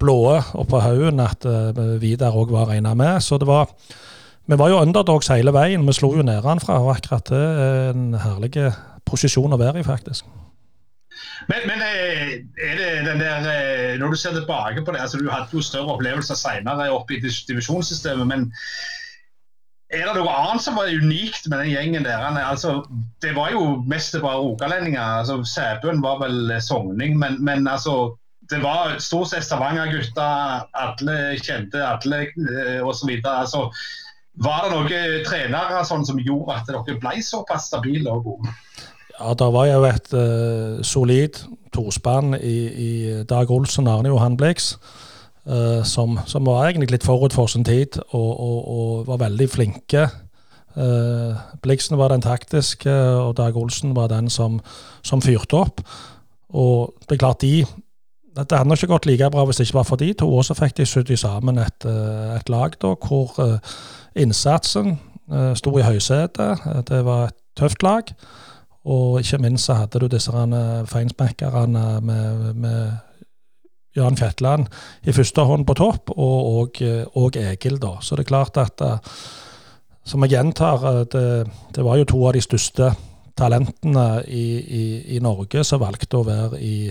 blå 0.00 0.18
oppå 0.38 0.80
haugen 0.80 1.20
at 1.20 1.44
uh, 1.44 1.76
Vidar 2.00 2.36
òg 2.38 2.54
var 2.54 2.70
regna 2.72 2.94
med. 2.96 3.20
Så 3.22 3.38
det 3.38 3.48
var 3.48 3.68
Vi 4.48 4.56
var 4.56 4.70
jo 4.72 4.80
underdogs 4.80 5.28
hele 5.28 5.52
veien. 5.52 5.84
Vi 5.84 5.92
slo 5.92 6.14
jo 6.16 6.24
nedenfra, 6.24 6.80
og 6.80 6.94
akkurat 6.96 7.28
det 7.28 7.44
er 7.44 7.90
en 7.92 8.14
herlig 8.16 8.70
posisjon 9.04 9.52
å 9.52 9.60
være 9.60 9.82
i, 9.82 9.84
faktisk. 9.84 10.24
Men, 11.48 11.64
men 11.66 11.82
eh, 11.82 12.32
er 12.68 12.76
det 12.78 12.88
den 13.06 13.20
der 13.22 13.46
eh, 13.52 13.98
Når 13.98 14.10
du 14.10 14.16
ser 14.16 14.32
tilbake 14.32 14.84
på 14.84 14.92
det, 14.92 15.00
altså 15.00 15.18
du 15.18 15.30
hadde 15.30 15.48
jo 15.52 15.62
større 15.62 15.94
opplevelser 15.94 16.34
senere 16.38 16.90
oppe 16.90 17.16
i 17.16 17.20
divisjonssystemet, 17.22 18.26
men 18.26 18.52
er 19.90 20.04
det 20.04 20.14
noe 20.18 20.32
annet 20.36 20.62
som 20.64 20.76
var 20.76 20.90
unikt 20.92 21.46
med 21.48 21.62
den 21.62 21.70
gjengen 21.72 22.04
der? 22.04 22.20
Er- 22.28 22.44
Altså, 22.48 22.82
det 23.22 23.34
var 23.36 23.50
jo 23.54 23.82
mest 23.86 24.16
bare 24.20 24.40
rogalendinger. 24.42 25.00
Altså, 25.22 25.38
Sæbøen 25.44 26.02
var 26.02 26.18
vel 26.20 26.52
sogning, 26.62 27.18
men, 27.18 27.38
men 27.44 27.68
altså 27.68 28.16
det 28.50 28.62
var 28.62 28.98
stort 28.98 29.28
sett 29.30 29.44
Stavanger-gutter. 29.44 30.64
Alle 30.74 31.16
kjente 31.40 31.82
alle 31.84 32.20
eh, 32.26 32.80
osv. 32.84 33.10
Altså, 33.24 33.68
var 34.44 34.64
det 34.64 34.72
noen 34.76 35.24
trenere 35.26 35.82
sånn, 35.84 36.06
som 36.06 36.20
gjorde 36.22 36.56
at 36.56 36.68
dere 36.70 36.96
ble 37.02 37.20
såpass 37.24 37.68
stabile 37.68 38.12
og 38.12 38.24
gode? 38.28 38.54
Ja, 39.18 39.34
det 39.34 39.48
var 39.52 39.66
jo 39.66 39.82
et 39.88 40.12
uh, 40.14 40.78
solid 40.86 41.40
tospann 41.74 42.36
i, 42.38 42.56
i 42.70 42.90
Dag 43.28 43.50
Olsen 43.50 43.88
og 43.90 43.98
Arne 43.98 44.12
Johan 44.12 44.36
Blix, 44.38 44.76
eh, 45.48 45.82
som, 45.84 46.18
som 46.26 46.46
var 46.46 46.68
egentlig 46.68 46.92
litt 46.92 47.08
forut 47.08 47.34
for 47.34 47.50
sin 47.50 47.64
tid 47.64 47.98
og, 48.10 48.30
og, 48.40 48.58
og 48.68 49.06
var 49.08 49.24
veldig 49.26 49.48
flinke. 49.50 50.08
Uh, 50.78 51.34
Bliksen 51.64 51.98
var 51.98 52.12
den 52.12 52.22
taktiske, 52.22 52.92
og 52.92 53.32
Dag 53.36 53.56
Olsen 53.56 53.96
var 53.96 54.06
den 54.12 54.28
som, 54.30 54.60
som 55.02 55.22
fyrte 55.24 55.58
opp. 55.58 55.80
Og 56.48 56.94
det 57.08 57.16
er 57.16 57.24
klart, 57.24 57.40
de 57.40 57.66
Det 58.36 58.58
hadde 58.58 58.68
nok 58.68 58.78
ikke 58.78 58.92
gått 58.92 59.06
like 59.06 59.30
bra 59.30 59.44
hvis 59.44 59.56
det 59.56 59.64
ikke 59.66 59.74
var 59.74 59.82
for 59.88 59.96
de 59.96 60.12
to. 60.12 60.28
Og 60.36 60.44
så 60.44 60.54
fikk 60.54 60.76
de 60.76 60.86
sydd 60.86 61.16
sammen 61.16 61.58
et, 61.58 61.84
eh, 61.84 62.36
et 62.36 62.48
lag 62.48 62.70
da, 62.80 62.94
hvor 62.94 63.34
uh, 63.38 63.58
innsatsen 64.14 64.98
uh, 65.32 65.54
sto 65.54 65.78
i 65.78 65.82
høysetet. 65.82 66.60
Eh, 66.66 66.82
Det 66.86 67.04
var 67.04 67.24
et 67.26 67.34
tøft 67.56 67.82
lag. 67.82 68.14
Og 68.84 69.20
ikke 69.20 69.38
minst 69.38 69.64
så 69.64 69.74
hadde 69.74 69.98
du 69.98 70.06
disse 70.06 70.30
uh, 70.30 70.86
feinsmekkerne 70.86 72.00
med, 72.00 72.54
med 72.54 72.92
Jan 73.96 74.16
Fetland 74.18 74.68
i 75.08 75.14
første 75.16 75.44
hånd 75.48 75.66
på 75.68 75.76
topp, 75.78 76.12
og, 76.14 76.48
og, 76.60 76.80
og 77.18 77.38
Egil, 77.40 77.78
da. 77.82 77.96
Så 78.04 78.18
det 78.18 78.26
er 78.26 78.32
klart 78.34 78.60
at 78.60 78.84
eh, 78.84 78.98
Som 80.08 80.22
jeg 80.24 80.30
gjentar, 80.32 80.84
eh, 80.88 81.04
det, 81.12 81.50
det 81.76 81.84
var 81.84 81.98
jo 81.98 82.08
to 82.08 82.20
av 82.26 82.32
de 82.32 82.40
største 82.40 82.92
talentene 83.36 84.24
i, 84.26 84.46
i, 84.58 84.84
i 85.16 85.18
Norge 85.20 85.64
som 85.64 85.82
valgte 85.82 86.18
å 86.18 86.26
være 86.26 86.58
i, 86.58 86.90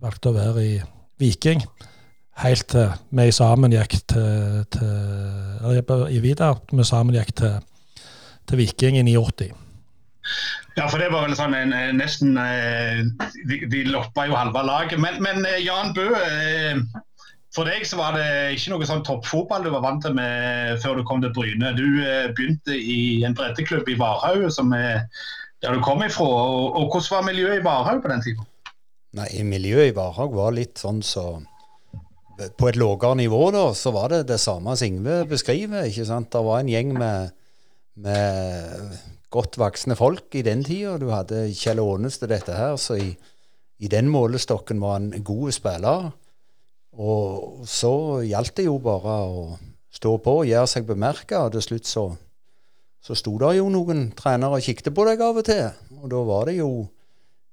valgte 0.00 0.30
å 0.30 0.36
være 0.36 0.64
i 0.64 0.74
Viking. 1.18 1.64
Helt 2.38 2.68
til 2.70 2.92
vi 3.10 3.30
sammen 3.34 3.72
gikk 3.74 3.96
til, 4.12 4.66
til 4.70 4.92
eller 5.64 6.10
i 6.14 6.20
Vidar, 6.22 6.60
vi 6.70 6.84
sammen 6.86 7.16
gikk 7.16 7.32
til, 7.40 7.56
til 8.46 8.60
Viking 8.60 9.00
i 9.00 9.16
89. 9.16 9.67
Ja, 10.78 10.86
for 10.86 11.02
det 11.02 11.10
var 11.10 11.26
vel 11.26 11.34
sånn 11.38 11.56
en, 11.58 11.72
en 11.74 11.98
nesten 11.98 12.36
vi 12.38 13.40
De, 13.50 13.60
de 13.70 13.84
loppa 13.90 14.28
jo 14.28 14.36
halve 14.38 14.62
laget. 14.66 15.00
Men, 15.02 15.18
men 15.24 15.46
eh, 15.48 15.62
Jan 15.64 15.94
Bø, 15.96 16.06
eh, 16.14 16.78
for 17.54 17.66
deg 17.66 17.86
så 17.88 17.98
var 17.98 18.14
det 18.14 18.28
ikke 18.54 18.74
noe 18.74 18.86
sånn 18.86 19.02
toppfotball 19.06 19.64
du 19.66 19.72
var 19.74 19.82
vant 19.82 20.04
til 20.04 20.14
med 20.14 20.78
før 20.84 21.00
du 21.00 21.06
kom 21.08 21.22
til 21.24 21.32
Bryne. 21.34 21.72
Du 21.78 21.86
eh, 22.04 22.28
begynte 22.36 22.76
i 22.76 23.24
en 23.26 23.34
breddeklubb 23.38 23.88
i 23.90 23.98
Varhaug, 23.98 24.46
som 24.54 24.74
er 24.76 25.08
der 25.64 25.74
du 25.74 25.82
kom 25.82 26.04
ifra. 26.06 26.26
Og, 26.28 26.78
og 26.78 26.92
hvordan 26.92 27.10
var 27.16 27.28
miljøet 27.32 27.60
i 27.60 27.66
Varhaug 27.66 28.02
på 28.04 28.12
den 28.12 28.24
tiden? 28.26 28.48
Nei, 29.18 29.30
miljøet 29.48 29.90
i 29.90 29.96
Varhaug 29.96 30.36
var 30.36 30.54
litt 30.54 30.78
sånn 30.78 31.00
så 31.02 31.40
På 32.60 32.68
et 32.68 32.76
lavere 32.78 33.16
nivå, 33.18 33.48
da, 33.50 33.64
så 33.74 33.90
var 33.90 34.12
det 34.12 34.28
det 34.28 34.36
samme 34.38 34.76
som 34.78 34.86
Ingve 34.86 35.24
beskriver. 35.26 35.88
ikke 35.88 36.06
sant? 36.06 36.30
Det 36.30 36.42
var 36.46 36.60
en 36.60 36.68
gjeng 36.70 36.92
med, 36.94 37.32
med 37.98 38.92
godt 39.32 39.58
voksne 39.60 39.96
folk 39.98 40.34
i 40.38 40.44
den 40.46 40.64
tida. 40.64 40.96
Du 41.00 41.10
hadde 41.12 41.48
Kjell 41.56 41.82
Aanes 41.82 42.18
til 42.20 42.30
dette 42.32 42.54
her, 42.56 42.76
så 42.80 42.98
i, 43.00 43.12
i 43.78 43.90
den 43.92 44.08
målestokken 44.12 44.80
var 44.82 44.98
han 44.98 45.12
en 45.12 45.26
god 45.26 45.52
spiller. 45.56 46.10
Og 46.98 47.66
så 47.68 47.92
gjaldt 48.26 48.56
det 48.58 48.66
jo 48.66 48.78
bare 48.82 49.18
å 49.28 49.42
stå 49.94 50.16
på 50.22 50.40
og 50.40 50.48
gjøre 50.48 50.70
seg 50.70 50.88
bemerka, 50.88 51.44
og 51.46 51.54
til 51.54 51.64
slutt 51.64 51.88
så, 51.88 52.04
så 53.04 53.16
sto 53.18 53.36
der 53.40 53.58
jo 53.58 53.68
noen 53.72 54.08
trenere 54.18 54.58
og 54.58 54.64
kikket 54.64 54.94
på 54.94 55.06
deg 55.08 55.22
av 55.24 55.40
og 55.42 55.46
til. 55.46 55.68
Og 56.00 56.08
da 56.12 56.22
var 56.28 56.48
det 56.50 56.60
jo 56.60 56.70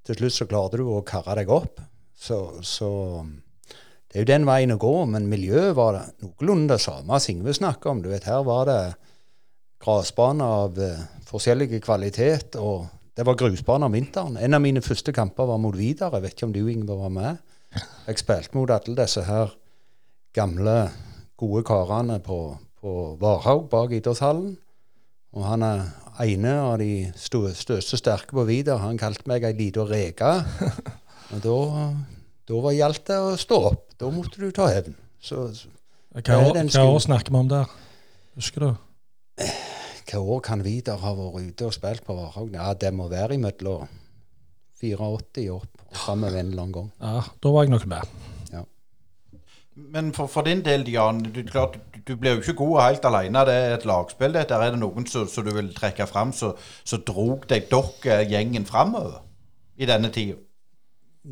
Til 0.06 0.20
slutt 0.20 0.36
så 0.36 0.46
klarte 0.46 0.78
du 0.78 0.84
å 0.86 1.00
karre 1.02 1.34
deg 1.40 1.50
opp. 1.50 1.80
Så, 2.14 2.36
så 2.62 2.90
det 3.26 4.20
er 4.20 4.22
jo 4.22 4.28
den 4.30 4.44
veien 4.46 4.76
å 4.76 4.78
gå, 4.78 4.92
men 5.10 5.26
miljøet 5.32 5.74
var 5.80 5.96
det 5.96 6.04
noenlunde 6.22 6.76
det 6.76 6.84
samme 6.84 7.18
Singve 7.18 7.56
snakker 7.58 7.90
om. 7.90 8.04
Du 8.04 8.12
vet, 8.12 8.28
her 8.30 8.44
var 8.46 8.70
det 8.70 8.78
grasbane 9.86 10.43
av 10.43 10.80
eh, 10.82 11.02
forskjellige 11.30 11.80
kvalitet, 11.86 12.58
og 12.58 12.88
det 13.15 13.26
var 13.28 13.38
grusbane 13.39 13.88
om 13.88 13.95
vinteren. 13.95 14.38
En 14.41 14.58
av 14.58 14.63
mine 14.63 14.82
første 14.84 15.13
kamper 15.15 15.48
var 15.48 15.62
mot 15.62 15.76
Vidar. 15.78 16.13
Jeg 16.17 16.26
vet 16.26 16.36
ikke 16.36 16.50
om 16.50 16.56
du, 16.56 16.63
Ingeborg, 16.67 17.06
var 17.06 17.13
med. 17.13 17.43
Jeg 18.08 18.19
spilte 18.21 18.58
mot 18.58 18.71
alle 18.71 18.95
disse 18.98 19.24
her 19.28 19.54
gamle, 20.36 20.89
gode 21.39 21.63
karene 21.67 22.19
på, 22.24 22.39
på 22.82 22.95
Varhaug 23.21 23.69
bak 23.71 23.93
idrettshallen. 23.95 24.56
Og 25.36 25.43
han 25.43 25.63
er 25.67 25.86
ene 26.24 26.54
av 26.63 26.78
de 26.80 27.12
største 27.19 28.00
sterke 28.00 28.36
på 28.36 28.45
Vidar. 28.48 28.84
Han 28.84 29.00
kalte 29.00 29.28
meg 29.32 29.48
ei 29.48 29.56
lita 29.58 29.84
reke. 29.88 30.32
Og 31.36 31.41
da, 31.43 31.58
da 32.48 32.60
var 32.63 32.76
gjaldt 32.76 33.08
det 33.10 33.19
å 33.19 33.34
stå 33.39 33.62
opp. 33.71 33.88
Da 34.00 34.12
måtte 34.13 34.39
du 34.39 34.52
ta 34.56 34.69
hevn. 34.71 34.95
Så 35.19 35.50
så 35.58 35.71
Hva 36.15 36.38
hva 36.48 36.84
år 36.88 37.02
snakker 37.04 37.34
vi 37.34 37.39
om 37.41 37.50
der? 37.52 37.71
Husker 38.38 38.63
du? 38.63 38.85
Hva 39.36 40.21
år 40.21 40.43
kan 40.45 40.63
Vidar 40.63 41.02
ha 41.02 41.13
vært 41.17 41.52
ute 41.52 41.69
og 41.69 41.76
spilt 41.76 42.06
på 42.06 42.15
Varhaug? 42.15 42.54
Ja, 42.56 42.74
det 42.74 42.93
må 42.95 43.10
være 43.12 43.36
imellom 43.39 43.89
84 44.80 45.50
opp 45.56 45.82
og 45.89 45.98
framover 45.98 46.39
en 46.39 46.52
eller 46.52 46.63
annen 46.63 46.78
gang. 46.78 46.93
Ja, 47.02 47.26
da 47.43 47.52
var 47.52 47.65
jeg 47.65 47.76
nok 47.76 47.89
med. 47.89 48.15
Men 49.76 50.13
for, 50.15 50.32
for 50.32 50.48
din 50.48 50.62
del, 50.63 50.86
Jan, 50.88 51.19
du, 51.19 51.41
klart, 51.43 51.76
du, 51.91 52.00
du 52.08 52.15
blir 52.15 52.38
jo 52.38 52.43
ikke 52.43 52.56
god 52.62 52.78
helt 52.82 53.06
alene. 53.10 53.41
Det 53.48 53.56
er 53.60 53.74
et 53.76 53.88
lagspill. 53.88 54.34
dette. 54.38 54.56
Er 54.56 54.71
det 54.71 54.80
noen 54.80 55.08
som 55.08 55.28
du 55.28 55.52
vil 55.52 55.74
trekke 55.76 56.08
fram 56.08 56.32
som 56.32 57.04
drog 57.08 57.43
deg 57.50 57.67
dere 57.71 58.21
gjengen 58.30 58.67
framover 58.67 59.19
i 59.76 59.89
denne 59.89 60.12
tida? 60.15 60.39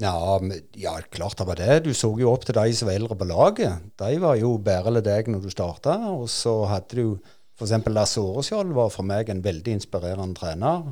Ja, 0.02 0.40
ja, 0.76 0.98
klart 1.14 1.38
det 1.38 1.48
var 1.48 1.60
det. 1.60 1.84
Du 1.86 1.94
så 1.94 2.10
jo 2.20 2.32
opp 2.34 2.48
til 2.48 2.58
de 2.58 2.74
som 2.76 2.90
var 2.90 2.98
eldre 2.98 3.16
på 3.16 3.30
laget. 3.30 3.88
De 4.02 4.20
var 4.20 4.36
jo 4.42 4.58
bedre 4.58 4.92
enn 4.92 5.06
deg 5.06 5.30
når 5.32 5.46
du 5.46 5.54
starta. 5.54 5.96
Og 6.12 6.28
så 6.34 6.58
hadde 6.68 7.00
du 7.00 7.34
f.eks. 7.58 7.74
Lasse 7.94 8.22
Oreskjold 8.22 8.74
var 8.76 8.92
for 8.94 9.06
meg 9.08 9.30
en 9.30 9.44
veldig 9.46 9.78
inspirerende 9.78 10.38
trener. 10.40 10.92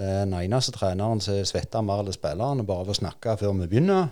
Den 0.00 0.32
eneste 0.34 0.72
treneren 0.74 1.20
som 1.22 1.42
svetta 1.44 1.82
mer 1.84 2.04
enn 2.04 2.14
spillerne 2.14 2.64
bare 2.66 2.86
ved 2.86 2.94
å 2.94 3.00
snakke 3.02 3.36
før 3.40 3.56
vi 3.58 3.68
begynner. 3.70 4.08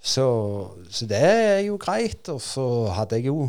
Så, 0.00 0.26
så, 0.90 1.06
det 1.08 1.20
er 1.20 1.60
jo 1.66 1.78
greit. 1.80 2.28
Og 2.32 2.40
så 2.42 2.66
hadde 2.96 3.20
jeg 3.20 3.30
jo 3.30 3.46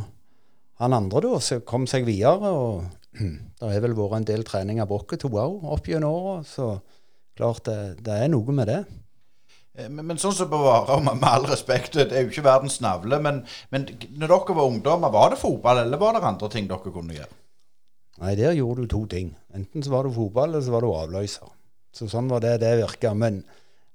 han 0.82 0.94
andre, 0.94 1.24
da, 1.26 1.40
som 1.42 1.66
kom 1.68 1.88
seg 1.90 2.08
videre. 2.08 2.52
Og 2.52 2.86
det 3.58 3.74
har 3.74 3.84
vel 3.84 3.98
vært 3.98 4.20
en 4.22 4.30
del 4.30 4.46
treninger 4.48 4.88
på 4.88 5.02
oss 5.02 5.20
to 5.22 5.32
òg 5.34 5.66
opp 5.66 5.90
gjennom 5.90 6.16
åra. 6.22 6.38
Så 6.48 6.72
klart 7.38 7.66
det, 7.68 7.80
det 8.06 8.22
er 8.24 8.32
noe 8.34 8.56
med 8.56 8.70
det. 8.72 8.82
Eh, 9.78 9.90
men, 9.90 10.06
men, 10.10 10.22
sånn 10.22 10.36
som 10.36 10.50
bevarer, 10.52 11.02
med, 11.06 11.20
med 11.22 11.30
all 11.30 11.48
respekt, 11.50 11.98
det 11.98 12.10
er 12.12 12.26
jo 12.26 12.34
ikke 12.34 12.48
verdens 12.48 12.80
navle. 12.84 13.20
Men, 13.24 13.44
men 13.74 13.88
når 14.18 14.34
dere 14.34 14.58
var 14.58 14.72
ungdommer, 14.72 15.14
var 15.14 15.34
det 15.34 15.42
fotball, 15.42 15.84
eller 15.84 16.02
var 16.02 16.18
det 16.18 16.26
andre 16.28 16.50
ting 16.54 16.70
dere 16.70 16.94
kunne 16.94 17.18
gjøre? 17.18 17.34
Nei, 18.18 18.34
der 18.40 18.58
gjorde 18.58 18.84
du 18.84 18.90
to 18.90 19.04
ting. 19.10 19.36
Enten 19.54 19.86
så 19.86 19.94
var 19.94 20.08
det 20.08 20.16
fotball, 20.16 20.50
eller 20.50 20.66
så 20.66 20.74
var 20.74 20.84
det 20.86 20.96
avløser. 21.04 21.54
Så 21.94 22.10
sånn 22.10 22.30
var 22.32 22.42
det 22.42 22.58
det 22.64 22.74
virka. 22.82 23.14
Men 23.14 23.44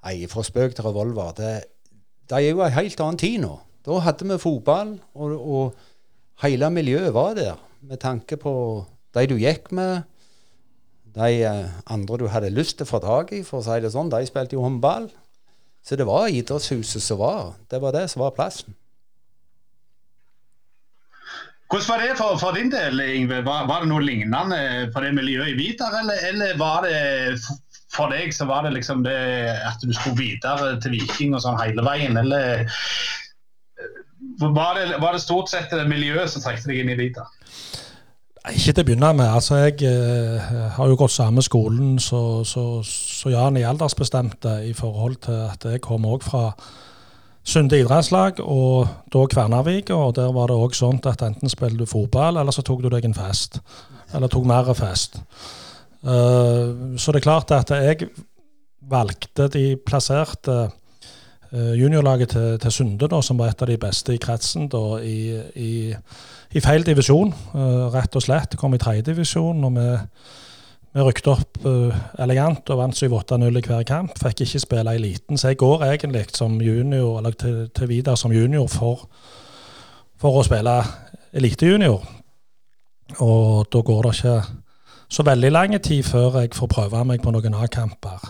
nei, 0.06 0.14
fra 0.30 0.44
spøk 0.46 0.76
til 0.76 0.86
revolver 0.86 1.34
Det, 1.38 1.50
det 2.30 2.38
er 2.38 2.52
jo 2.52 2.62
en 2.62 2.76
helt 2.76 3.02
annen 3.02 3.18
tid 3.18 3.42
nå. 3.42 3.56
Da 3.82 3.98
hadde 4.04 4.28
vi 4.28 4.38
fotball, 4.38 4.94
og, 5.18 5.34
og 5.34 6.44
hele 6.44 6.70
miljøet 6.70 7.10
var 7.14 7.34
der. 7.38 7.58
Med 7.82 7.98
tanke 8.02 8.38
på 8.38 8.54
de 9.16 9.26
du 9.26 9.34
gikk 9.40 9.72
med, 9.74 10.06
de 11.12 11.42
eh, 11.44 11.72
andre 11.92 12.20
du 12.22 12.28
hadde 12.30 12.52
lyst 12.54 12.78
til 12.78 12.86
å 12.86 12.92
få 12.92 13.02
tak 13.02 13.34
i, 13.36 13.42
for 13.44 13.58
å 13.58 13.66
si 13.66 13.82
det 13.82 13.90
sånn. 13.92 14.12
De 14.12 14.22
spilte 14.28 14.56
jo 14.56 14.62
håndball. 14.64 15.10
Så 15.82 15.96
det 15.98 16.06
var 16.06 16.30
idrettshuset 16.30 17.02
som 17.02 17.18
var. 17.18 17.54
Det 17.70 17.80
var 17.82 17.92
det 17.92 18.08
som 18.10 18.22
var 18.22 18.30
plassen. 18.36 18.74
Hvordan 21.72 21.88
var 21.88 22.02
det 22.04 22.16
for, 22.18 22.36
for 22.36 22.52
din 22.52 22.70
del, 22.70 23.00
Ingve? 23.00 23.40
Var, 23.44 23.66
var, 23.66 23.80
det 23.80 23.88
noe 23.88 24.04
lignende 24.04 24.90
på 24.92 25.00
det 25.00 25.14
miljøet 25.16 25.54
i 25.54 25.56
Vidar, 25.56 25.94
eller, 26.02 26.20
eller, 26.28 26.58
var 26.60 26.84
det 26.84 27.40
for 27.92 28.12
deg 28.12 28.32
så 28.32 28.44
var 28.48 28.66
det 28.66 28.74
liksom 28.76 29.02
det 29.04 29.16
at 29.52 29.80
du 29.80 29.92
skulle 29.92 30.18
videre 30.20 30.74
til 30.80 30.94
Viking 30.96 31.34
og 31.36 31.42
sånn 31.44 31.58
hele 31.60 31.84
veien, 31.84 32.16
eller 32.20 32.68
var 34.40 34.76
det, 34.78 35.00
var 35.00 35.16
det 35.16 35.24
stort 35.24 35.48
sett 35.52 35.72
det 35.72 35.88
miljøet 35.88 36.30
som 36.32 36.44
trakk 36.44 36.60
deg 36.68 36.82
inn 36.82 36.92
i 36.92 36.98
Vidar? 36.98 37.32
Ikke 38.50 38.72
til 38.72 38.82
å 38.82 38.86
begynne 38.88 39.12
med. 39.14 39.28
altså 39.30 39.60
Jeg 39.60 39.84
eh, 39.86 40.54
har 40.76 40.88
jo 40.90 40.96
gått 40.98 41.14
samme 41.14 41.44
skolen 41.46 41.98
så, 42.02 42.42
så, 42.48 42.82
så 43.22 43.30
ja, 43.30 43.44
han 43.46 43.56
er 43.56 43.68
aldersbestemt 43.70 44.48
i 44.66 44.72
forhold 44.74 45.20
til 45.22 45.44
at 45.46 45.62
jeg 45.70 45.82
kom 45.84 46.08
òg 46.10 46.24
fra 46.26 46.48
Sunde 47.42 47.78
idrettslag 47.78 48.38
og 48.38 48.86
da 49.10 49.24
Kvernavika. 49.26 49.94
Og 49.94 50.14
der 50.14 50.30
var 50.34 50.50
det 50.50 50.58
òg 50.58 50.76
sånn 50.78 51.00
at 51.10 51.22
enten 51.26 51.50
spilte 51.50 51.80
du 51.80 51.88
fotball, 51.90 52.38
eller 52.38 52.54
så 52.54 52.62
tok 52.66 52.84
du 52.84 52.90
deg 52.90 53.06
en 53.06 53.16
fest. 53.16 53.58
Eller 54.14 54.30
tok 54.30 54.46
mer 54.46 54.70
fest. 54.78 55.18
Uh, 56.02 56.94
så 56.98 57.14
det 57.14 57.20
er 57.22 57.26
klart 57.26 57.54
at 57.54 57.70
jeg 57.70 58.10
valgte 58.90 59.46
de 59.54 59.64
plasserte 59.78 60.56
uh, 60.66 61.74
juniorlaget 61.78 62.34
til, 62.34 62.58
til 62.62 62.74
Sunde, 62.74 63.10
da, 63.10 63.22
som 63.22 63.38
var 63.38 63.52
et 63.52 63.62
av 63.62 63.70
de 63.70 63.78
beste 63.78 64.14
i 64.14 64.22
kretsen 64.22 64.70
da, 64.70 64.84
i, 65.02 65.38
i 65.54 65.72
i 66.52 66.60
feil 66.60 66.82
divisjon, 66.84 67.30
uh, 67.54 67.86
rett 67.94 68.16
og 68.18 68.24
slett. 68.26 68.58
Kom 68.60 68.74
i 68.76 68.80
tredjedivisjon, 68.80 69.62
og 69.64 69.78
vi, 69.78 69.86
vi 70.92 71.04
rykte 71.06 71.32
opp 71.32 71.62
uh, 71.64 72.00
elegant 72.20 72.68
og 72.72 72.80
vant 72.82 72.96
7-8-0 72.96 73.58
i 73.58 73.64
hver 73.64 73.84
kamp. 73.88 74.16
Fikk 74.20 74.44
ikke 74.44 74.60
spille 74.60 74.96
eliten, 74.98 75.38
så 75.40 75.52
jeg 75.52 75.60
går 75.62 75.86
egentlig 75.88 76.26
som 76.36 76.58
junior, 76.60 77.18
eller 77.18 77.36
til, 77.38 77.62
til 77.72 77.88
videre 77.88 78.16
som 78.20 78.32
junior 78.32 78.68
for, 78.68 79.06
for 80.20 80.40
å 80.40 80.44
spille 80.44 80.74
elitejunior. 81.32 82.02
Og 83.24 83.70
da 83.72 83.80
går 83.80 84.02
det 84.04 84.16
ikke 84.18 84.36
så 85.12 85.24
veldig 85.28 85.52
lang 85.52 85.76
tid 85.84 86.04
før 86.08 86.40
jeg 86.40 86.52
får 86.56 86.70
prøve 86.72 87.04
meg 87.08 87.24
på 87.24 87.32
noen 87.32 87.56
A-kamper. 87.56 88.28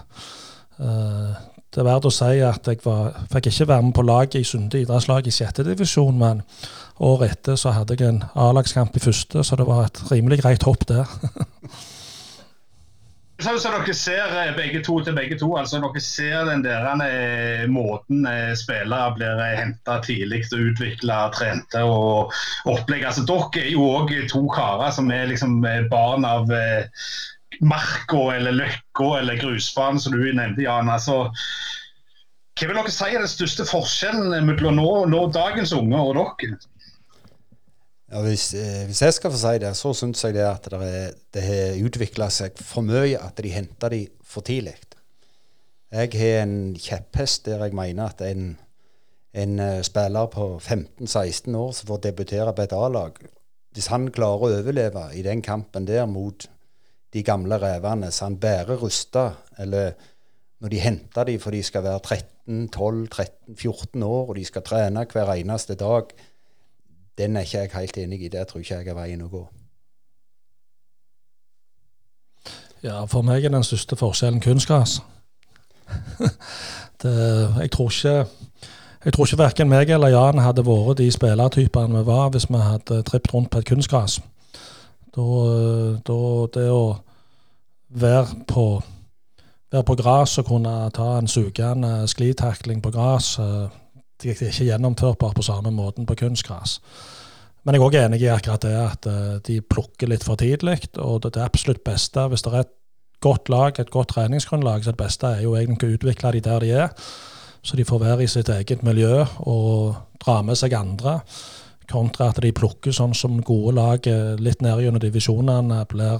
Uh, 0.78 1.34
det 1.72 1.80
er 1.80 1.86
verdt 1.88 2.06
å 2.06 2.12
si 2.12 2.42
at 2.44 2.68
jeg 2.68 2.82
var, 2.84 3.14
fikk 3.32 3.48
ikke 3.48 3.66
være 3.70 3.86
med 3.86 3.94
på 3.96 4.04
laget 4.04 4.38
i 4.42 4.44
Sunde 4.44 4.82
idrettslag 4.82 5.26
i 5.26 5.32
sjette 5.34 5.64
divisjon, 5.64 6.18
men 6.20 6.42
året 7.02 7.32
etter 7.38 7.56
så 7.56 7.72
hadde 7.72 7.96
jeg 7.96 8.10
en 8.10 8.22
A-lagskamp 8.38 8.94
i 8.98 9.02
første, 9.02 9.42
så 9.42 9.58
det 9.58 9.66
var 9.66 9.86
et 9.86 10.02
rimelig 10.12 10.42
greit 10.42 10.66
hopp 10.68 10.86
der. 10.90 11.10
Så, 13.42 13.58
som 13.58 13.74
dere 13.74 13.94
ser 13.96 14.34
eh, 14.38 14.52
begge 14.54 14.82
to 14.86 15.00
til 15.02 15.16
begge 15.16 15.38
to. 15.40 15.48
altså 15.58 15.80
Dere 15.82 16.02
ser 16.04 16.44
den 16.46 16.62
der 16.62 16.86
eh, 17.02 17.64
måten 17.70 18.26
eh, 18.28 18.52
spillere 18.58 19.14
blir 19.16 19.42
henta 19.56 19.98
tidlig 20.04 20.44
og 20.52 20.68
utvikla, 20.70 21.18
trente 21.34 21.82
og 21.82 22.32
opplegg. 22.70 23.06
altså 23.08 23.24
Dere 23.26 23.64
er 23.64 23.70
jo 23.74 23.88
òg 23.96 24.14
to 24.30 24.44
karer 24.54 24.94
som 24.94 25.10
er 25.10 25.30
liksom 25.32 25.60
barn 25.90 26.26
av 26.28 26.50
marka 27.62 28.22
eller 28.36 28.54
løkka 28.56 29.08
eller 29.20 29.40
grusbanen, 29.42 30.00
som 30.00 30.14
du 30.14 30.22
nevnte, 30.22 30.62
Jan. 30.64 30.90
altså 30.90 31.26
hva 32.52 32.68
vil 32.68 32.76
dere 32.76 32.92
si 32.92 33.06
er 33.08 33.22
den 33.22 33.30
største 33.30 33.64
forskjellen 33.64 34.44
mellom 34.44 34.76
nå, 34.76 34.88
nå 35.08 35.22
dagens 35.34 35.72
unge 35.74 35.98
og 35.98 36.18
dere? 36.18 36.58
Ja, 38.12 38.20
hvis, 38.20 38.50
eh, 38.54 38.84
hvis, 38.84 39.00
jeg 39.00 39.14
skal 39.16 39.30
få 39.32 39.38
si 39.40 39.58
det, 39.62 39.70
så 39.76 39.94
syns 39.96 40.20
jeg 40.24 40.34
det 40.36 40.44
at 40.44 40.66
det, 40.68 40.80
er, 40.84 41.14
det 41.32 41.42
har 41.42 41.78
utvikla 41.80 42.26
seg 42.28 42.58
for 42.60 42.84
mye 42.84 43.16
at 43.16 43.38
de 43.40 43.52
henter 43.54 43.88
de 43.88 44.00
for 44.20 44.44
tidlig. 44.44 44.74
Jeg 45.92 46.10
har 46.20 46.42
en 46.42 46.74
kjepphest 46.76 47.46
der 47.46 47.64
jeg 47.64 47.76
mener 47.76 48.12
at 48.12 48.20
en, 48.26 48.58
en 49.32 49.60
uh, 49.60 49.80
spiller 49.84 50.28
på 50.32 50.58
15-16 50.60 51.56
år 51.56 51.72
som 51.72 51.88
får 51.88 52.02
debutere 52.04 52.52
på 52.52 52.62
et 52.62 52.72
A-lag 52.76 53.16
Hvis 53.72 53.88
han 53.92 54.10
klarer 54.12 54.44
å 54.44 54.60
overleve 54.60 55.06
i 55.16 55.24
den 55.24 55.40
kampen 55.44 55.88
der 55.88 56.04
mot 56.06 56.46
de 57.12 57.22
gamle 57.22 57.56
revene, 57.60 58.10
så 58.12 58.28
han 58.28 58.36
bare 58.40 58.76
rusta, 58.80 59.30
eller 59.58 59.92
når 60.60 60.68
de 60.68 60.80
henter 60.80 61.28
dem 61.28 61.40
for 61.40 61.52
de 61.52 61.62
skal 61.64 61.84
være 61.84 62.00
13, 62.00 62.68
12, 62.72 63.08
13, 63.08 63.56
14 63.56 64.02
år, 64.02 64.28
og 64.28 64.36
de 64.36 64.44
skal 64.44 64.64
trene 64.64 65.06
hver 65.12 65.32
eneste 65.32 65.76
dag, 65.80 66.12
den 67.18 67.36
er 67.36 67.40
ikke 67.40 67.58
jeg 67.58 67.70
helt 67.74 67.98
enig 67.98 68.22
i. 68.22 68.28
Der 68.28 68.44
tror 68.44 68.60
ikke 68.60 68.74
jeg 68.74 68.88
er 68.88 68.94
veien 68.94 69.22
å 69.22 69.28
gå. 69.28 69.42
Ja, 72.82 73.04
for 73.04 73.22
meg 73.22 73.44
er 73.44 73.52
den 73.54 73.64
største 73.64 73.96
forskjellen 73.96 74.40
kunstgras. 74.42 75.00
jeg 77.60 77.70
tror 77.70 77.90
ikke 77.90 78.26
jeg 79.04 79.12
tror 79.12 79.26
ikke 79.26 79.38
verken 79.38 79.68
meg 79.68 79.90
eller 79.90 80.12
Jan 80.14 80.38
hadde 80.38 80.62
vært 80.66 80.98
de 80.98 81.08
spillertypene 81.10 81.98
vi 81.98 82.06
var 82.06 82.28
hvis 82.30 82.46
vi 82.48 82.58
hadde 82.62 83.02
trippet 83.02 83.34
rundt 83.34 83.50
på 83.50 83.58
et 83.58 83.66
kunstgras. 83.66 84.20
Da, 85.12 85.24
da, 86.06 86.18
det 86.54 86.68
å 86.70 86.84
være 87.90 88.44
på 88.48 88.66
være 89.72 89.88
på 89.88 89.96
gress 89.96 90.38
og 90.38 90.46
kunne 90.46 90.90
ta 90.94 91.18
en 91.18 91.28
sugende 91.28 92.08
sklitakling 92.08 92.82
på 92.82 92.90
eh, 94.24 94.36
det 94.38 94.48
er 94.48 94.54
ikke 94.54 94.70
gjennomførbart 94.70 95.36
på 95.38 95.46
samme 95.46 95.74
måten 95.74 96.06
på 96.06 96.18
kunstgras. 96.22 96.78
Men 97.62 97.76
jeg 97.76 97.82
er 97.82 97.86
òg 97.86 97.96
enig 98.00 98.22
i 98.24 98.30
akkurat 98.32 98.64
det 98.64 98.76
at 98.78 99.06
eh, 99.10 99.34
de 99.46 99.60
plukker 99.62 100.10
litt 100.10 100.24
for 100.26 100.40
tidlig. 100.40 100.80
Og 100.98 101.22
det, 101.22 101.34
det 101.36 101.44
absolutt 101.44 101.84
beste, 101.86 102.26
hvis 102.30 102.42
det 102.42 102.52
er 102.52 102.64
et 102.64 102.72
godt 103.22 103.52
lag, 103.52 103.78
et 103.78 103.92
godt 103.94 104.16
treningsgrunnlag, 104.16 104.82
så 104.82 104.94
det 104.94 105.02
beste 105.04 105.30
er 105.30 105.44
jo 105.44 105.54
egentlig 105.54 105.92
å 105.92 105.98
utvikle 105.98 106.34
de 106.34 106.42
der 106.42 106.64
de 106.64 106.72
er. 106.86 106.94
Så 107.62 107.78
de 107.78 107.86
får 107.86 108.02
være 108.02 108.24
i 108.24 108.30
sitt 108.30 108.50
eget 108.50 108.82
miljø 108.82 109.22
og 109.46 109.94
dra 110.24 110.40
med 110.42 110.58
seg 110.58 110.74
andre. 110.74 111.20
Kontra 111.90 112.32
at 112.32 112.40
de 112.42 112.50
plukker 112.56 112.94
sånn 112.94 113.14
som 113.14 113.38
gode 113.46 113.76
lag 113.78 114.06
eh, 114.10 114.34
litt 114.42 114.62
ned 114.64 114.82
gjennom 114.82 115.02
divisjonene 115.02 115.82
blir 115.90 116.18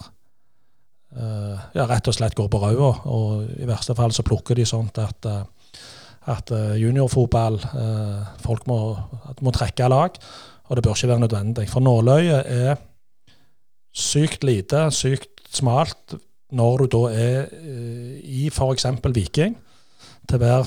uh, 1.17 1.57
ja, 1.75 1.87
rett 1.89 2.09
og 2.09 2.15
slett 2.15 2.37
går 2.39 2.51
på 2.53 2.61
røda. 2.63 2.93
Og 3.11 3.51
i 3.59 3.67
verste 3.67 3.97
fall 3.99 4.15
så 4.15 4.23
plukker 4.27 4.59
de 4.59 4.67
sånt 4.69 5.01
at, 5.03 5.27
at 6.31 6.51
juniorfotball 6.79 7.59
Folk 8.43 8.67
må, 8.71 8.79
må 9.41 9.51
trekke 9.55 9.89
lag, 9.91 10.19
og 10.69 10.77
det 10.77 10.85
bør 10.85 10.95
ikke 10.97 11.09
være 11.09 11.25
nødvendig. 11.25 11.69
For 11.71 11.81
nåløyet 11.83 12.45
er 12.47 12.77
sykt 13.93 14.45
lite, 14.45 14.91
sykt 14.91 15.43
smalt, 15.53 16.15
når 16.53 16.77
du 16.77 16.87
da 16.93 17.03
er 17.13 17.51
i 18.23 18.47
f.eks. 18.53 18.87
Viking, 19.15 19.57
til 20.29 20.39
å 20.39 20.43
være 20.43 20.65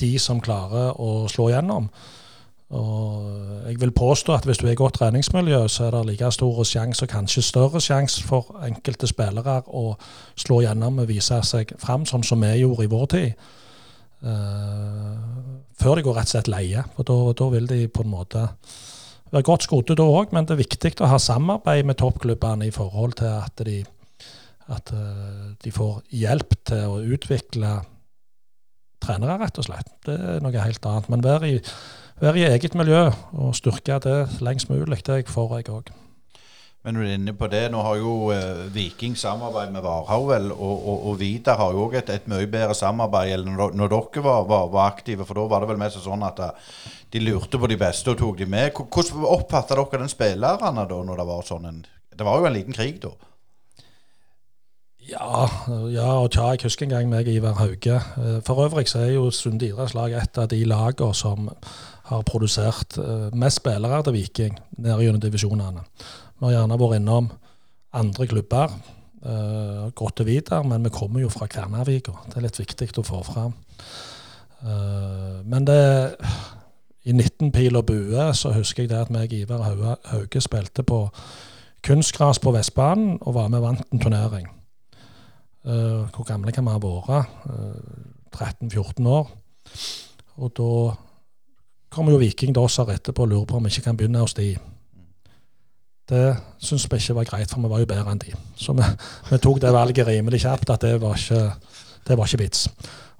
de 0.00 0.12
som 0.18 0.42
klarer 0.42 1.00
å 1.00 1.24
slå 1.30 1.48
gjennom. 1.52 1.88
Og 2.74 3.66
jeg 3.68 3.78
vil 3.80 3.92
påstå 3.94 4.34
at 4.34 4.46
hvis 4.48 4.58
du 4.58 4.66
er 4.66 4.72
i 4.72 4.78
godt 4.78 4.98
treningsmiljø, 4.98 5.60
så 5.68 5.84
er 5.86 5.90
det 5.94 6.06
like 6.08 6.30
stor 6.34 6.62
sjanse, 6.66 7.04
og 7.04 7.12
kanskje 7.12 7.42
større 7.42 7.80
sjanse, 7.80 8.22
for 8.26 8.56
enkelte 8.66 9.06
spillere 9.06 9.60
å 9.68 9.92
slå 10.34 10.62
gjennom 10.64 10.98
og 10.98 11.10
vise 11.10 11.38
seg 11.46 11.74
fram, 11.78 12.06
sånn 12.08 12.26
som 12.26 12.42
vi 12.42 12.56
gjorde 12.64 12.86
i 12.86 12.90
vår 12.90 13.06
tid. 13.14 13.52
Før 14.24 15.98
de 15.98 16.04
går 16.06 16.16
rett 16.16 16.30
og 16.30 16.34
slett 16.34 16.50
leie. 16.52 16.84
For 16.96 17.06
da, 17.08 17.48
vil 17.52 17.66
de 17.70 17.80
på 17.92 18.04
en 18.04 18.12
måte 18.12 18.44
være 19.34 19.46
godt 19.46 19.66
skodde 19.66 19.96
da 19.98 20.06
òg, 20.06 20.32
men 20.34 20.46
det 20.46 20.54
er 20.54 20.62
viktig 20.62 20.94
å 21.02 21.10
ha 21.10 21.18
samarbeid 21.20 21.88
med 21.88 21.98
toppklubbene 22.00 22.68
i 22.68 22.74
forhold 22.74 23.18
til 23.20 23.32
at 23.34 23.64
de, 23.66 23.80
at 24.72 24.94
de 25.64 25.74
får 25.74 25.98
hjelp 26.14 26.56
til 26.70 26.94
å 26.94 27.02
utvikle 27.16 27.74
trenere, 29.04 29.36
rett 29.42 29.60
og 29.60 29.66
slett. 29.66 29.90
Det 30.06 30.14
er 30.14 30.40
noe 30.44 30.64
helt 30.64 30.88
annet. 30.88 31.10
Men 31.12 31.26
være 31.26 31.50
i, 31.56 31.58
være 32.22 32.40
i 32.40 32.46
eget 32.54 32.78
miljø 32.78 33.06
og 33.10 33.52
styrke 33.58 34.00
det 34.04 34.16
lengst 34.44 34.70
mulig, 34.72 35.02
det 35.06 35.24
for, 35.28 35.56
jeg 35.58 35.68
òg. 35.72 35.92
Men 36.84 36.98
du 36.98 37.00
er 37.00 37.14
inne 37.16 37.32
på 37.32 37.48
det. 37.48 37.62
Nå 37.72 37.80
har 37.80 37.96
jo 37.96 38.14
eh, 38.34 38.66
Viking 38.74 39.14
samarbeid 39.16 39.72
med 39.72 39.86
Varhaug, 39.86 40.26
vel, 40.28 40.50
og, 40.52 40.74
og, 40.76 41.06
og 41.08 41.18
Vidar 41.20 41.56
har 41.56 41.72
jo 41.72 41.86
òg 41.86 41.96
et, 42.02 42.10
et, 42.12 42.26
mye 42.28 42.48
bedre 42.50 42.76
samarbeid 42.76 43.38
enn 43.38 43.54
når, 43.56 43.72
når 43.72 43.92
dere 43.94 44.24
var, 44.26 44.42
var, 44.50 44.66
var, 44.72 44.90
aktive. 44.92 45.24
For 45.24 45.40
da 45.40 45.46
var 45.48 45.64
det 45.64 45.70
vel 45.72 45.80
mest 45.80 46.02
sånn 46.04 46.26
at 46.28 46.42
eh, 46.44 46.74
de 47.14 47.22
lurte 47.24 47.60
på 47.60 47.70
de 47.72 47.78
beste 47.80 48.12
og 48.12 48.20
tok 48.20 48.36
de 48.42 48.48
med. 48.52 48.76
Hvordan 48.76 49.24
oppfatta 49.30 49.78
dere 49.78 50.02
den 50.02 50.12
spillerne 50.12 50.84
da, 50.90 50.98
når 51.08 51.22
det 51.22 51.26
var 51.30 51.46
sånn 51.48 51.70
en 51.70 51.86
Det 52.14 52.26
var 52.26 52.38
jo 52.38 52.50
en 52.50 52.54
liten 52.54 52.76
krig 52.76 53.00
da? 53.02 53.14
Ja, 55.04 55.48
ja, 55.92 56.10
og 56.20 56.30
tja, 56.32 56.50
jeg 56.52 56.64
husker 56.64 56.86
en 56.86 56.92
gang 56.92 57.08
meg 57.08 57.28
Ivar 57.32 57.56
Hauge. 57.62 57.96
Eh, 57.96 58.36
for 58.44 58.60
øvrig 58.66 58.90
så 58.92 59.06
er 59.06 59.14
jo 59.16 59.30
Sunde 59.32 59.70
idrettslag 59.70 60.18
et 60.20 60.36
av 60.36 60.52
de 60.52 60.60
lagene 60.68 61.16
som 61.16 61.48
har 62.04 62.20
produsert 62.28 62.98
mest 63.32 63.62
spillere 63.62 64.02
til 64.04 64.12
Viking 64.12 64.58
nede 64.76 65.00
gjennom 65.00 65.22
divisjonene. 65.24 65.86
Vi 66.44 66.50
har 66.50 66.58
gjerne 66.58 66.76
vært 66.76 66.98
innom 66.98 67.28
andre 67.96 68.24
klubber. 68.28 68.72
Uh, 69.24 69.86
gått 69.96 70.18
til 70.18 70.26
videre, 70.28 70.58
men 70.68 70.82
vi 70.84 70.90
kommer 70.92 71.22
jo 71.22 71.30
fra 71.32 71.46
Kværnervika. 71.48 72.12
Det 72.28 72.36
er 72.36 72.44
litt 72.44 72.58
viktig 72.60 72.88
å 73.00 73.04
få 73.08 73.22
fram. 73.24 73.54
Uh, 74.60 75.40
men 75.48 75.64
det 75.64 75.78
i 77.08 77.14
19 77.14 77.48
pil 77.48 77.80
og 77.80 77.86
bue 77.88 78.26
så 78.36 78.52
husker 78.52 78.84
jeg 78.84 78.90
det 78.92 78.98
at 79.06 79.14
meg 79.14 79.32
Ivar 79.32 79.64
Hauge, 80.10 80.42
spilte 80.44 80.84
på 80.84 81.06
kunstgras 81.84 82.42
på 82.44 82.52
Vestbanen 82.52 83.16
og 83.22 83.38
var 83.38 83.48
med 83.48 83.62
og 83.62 83.66
vant 83.70 83.88
en 83.88 84.04
turnering. 84.04 84.52
Uh, 85.64 86.04
hvor 86.12 86.28
gamle 86.28 86.52
kan 86.52 86.68
vi 86.68 86.76
ha 86.76 86.84
vært? 86.84 87.32
Uh, 87.48 88.36
13-14 88.36 89.08
år. 89.08 89.32
Og 90.44 90.52
da 90.60 90.70
kommer 91.88 92.12
jo 92.12 92.20
Viking 92.20 92.52
da 92.52 92.68
oss 92.68 92.76
etterpå 92.84 93.24
og 93.24 93.32
lurer 93.32 93.48
på 93.48 93.56
om 93.56 93.64
vi 93.64 93.72
ikke 93.72 93.88
kan 93.88 93.96
begynne 93.96 94.28
hos 94.28 94.36
de. 94.36 94.52
Det 96.08 96.24
syns 96.60 96.84
vi 96.90 97.00
ikke 97.00 97.16
var 97.16 97.28
greit, 97.30 97.50
for 97.50 97.64
vi 97.64 97.70
var 97.72 97.80
jo 97.80 97.88
bedre 97.88 98.12
enn 98.12 98.20
de. 98.20 98.34
Så 98.60 98.74
vi, 98.76 98.84
vi 99.30 99.40
tok 99.40 99.62
det 99.62 99.72
valget 99.72 100.06
rimelig 100.08 100.42
kjapt, 100.44 100.70
at 100.74 100.84
det 100.84 100.98
var 101.00 101.16
ikke, 101.16 101.46
det 102.08 102.18
var 102.20 102.28
ikke 102.28 102.42
vits. 102.44 102.66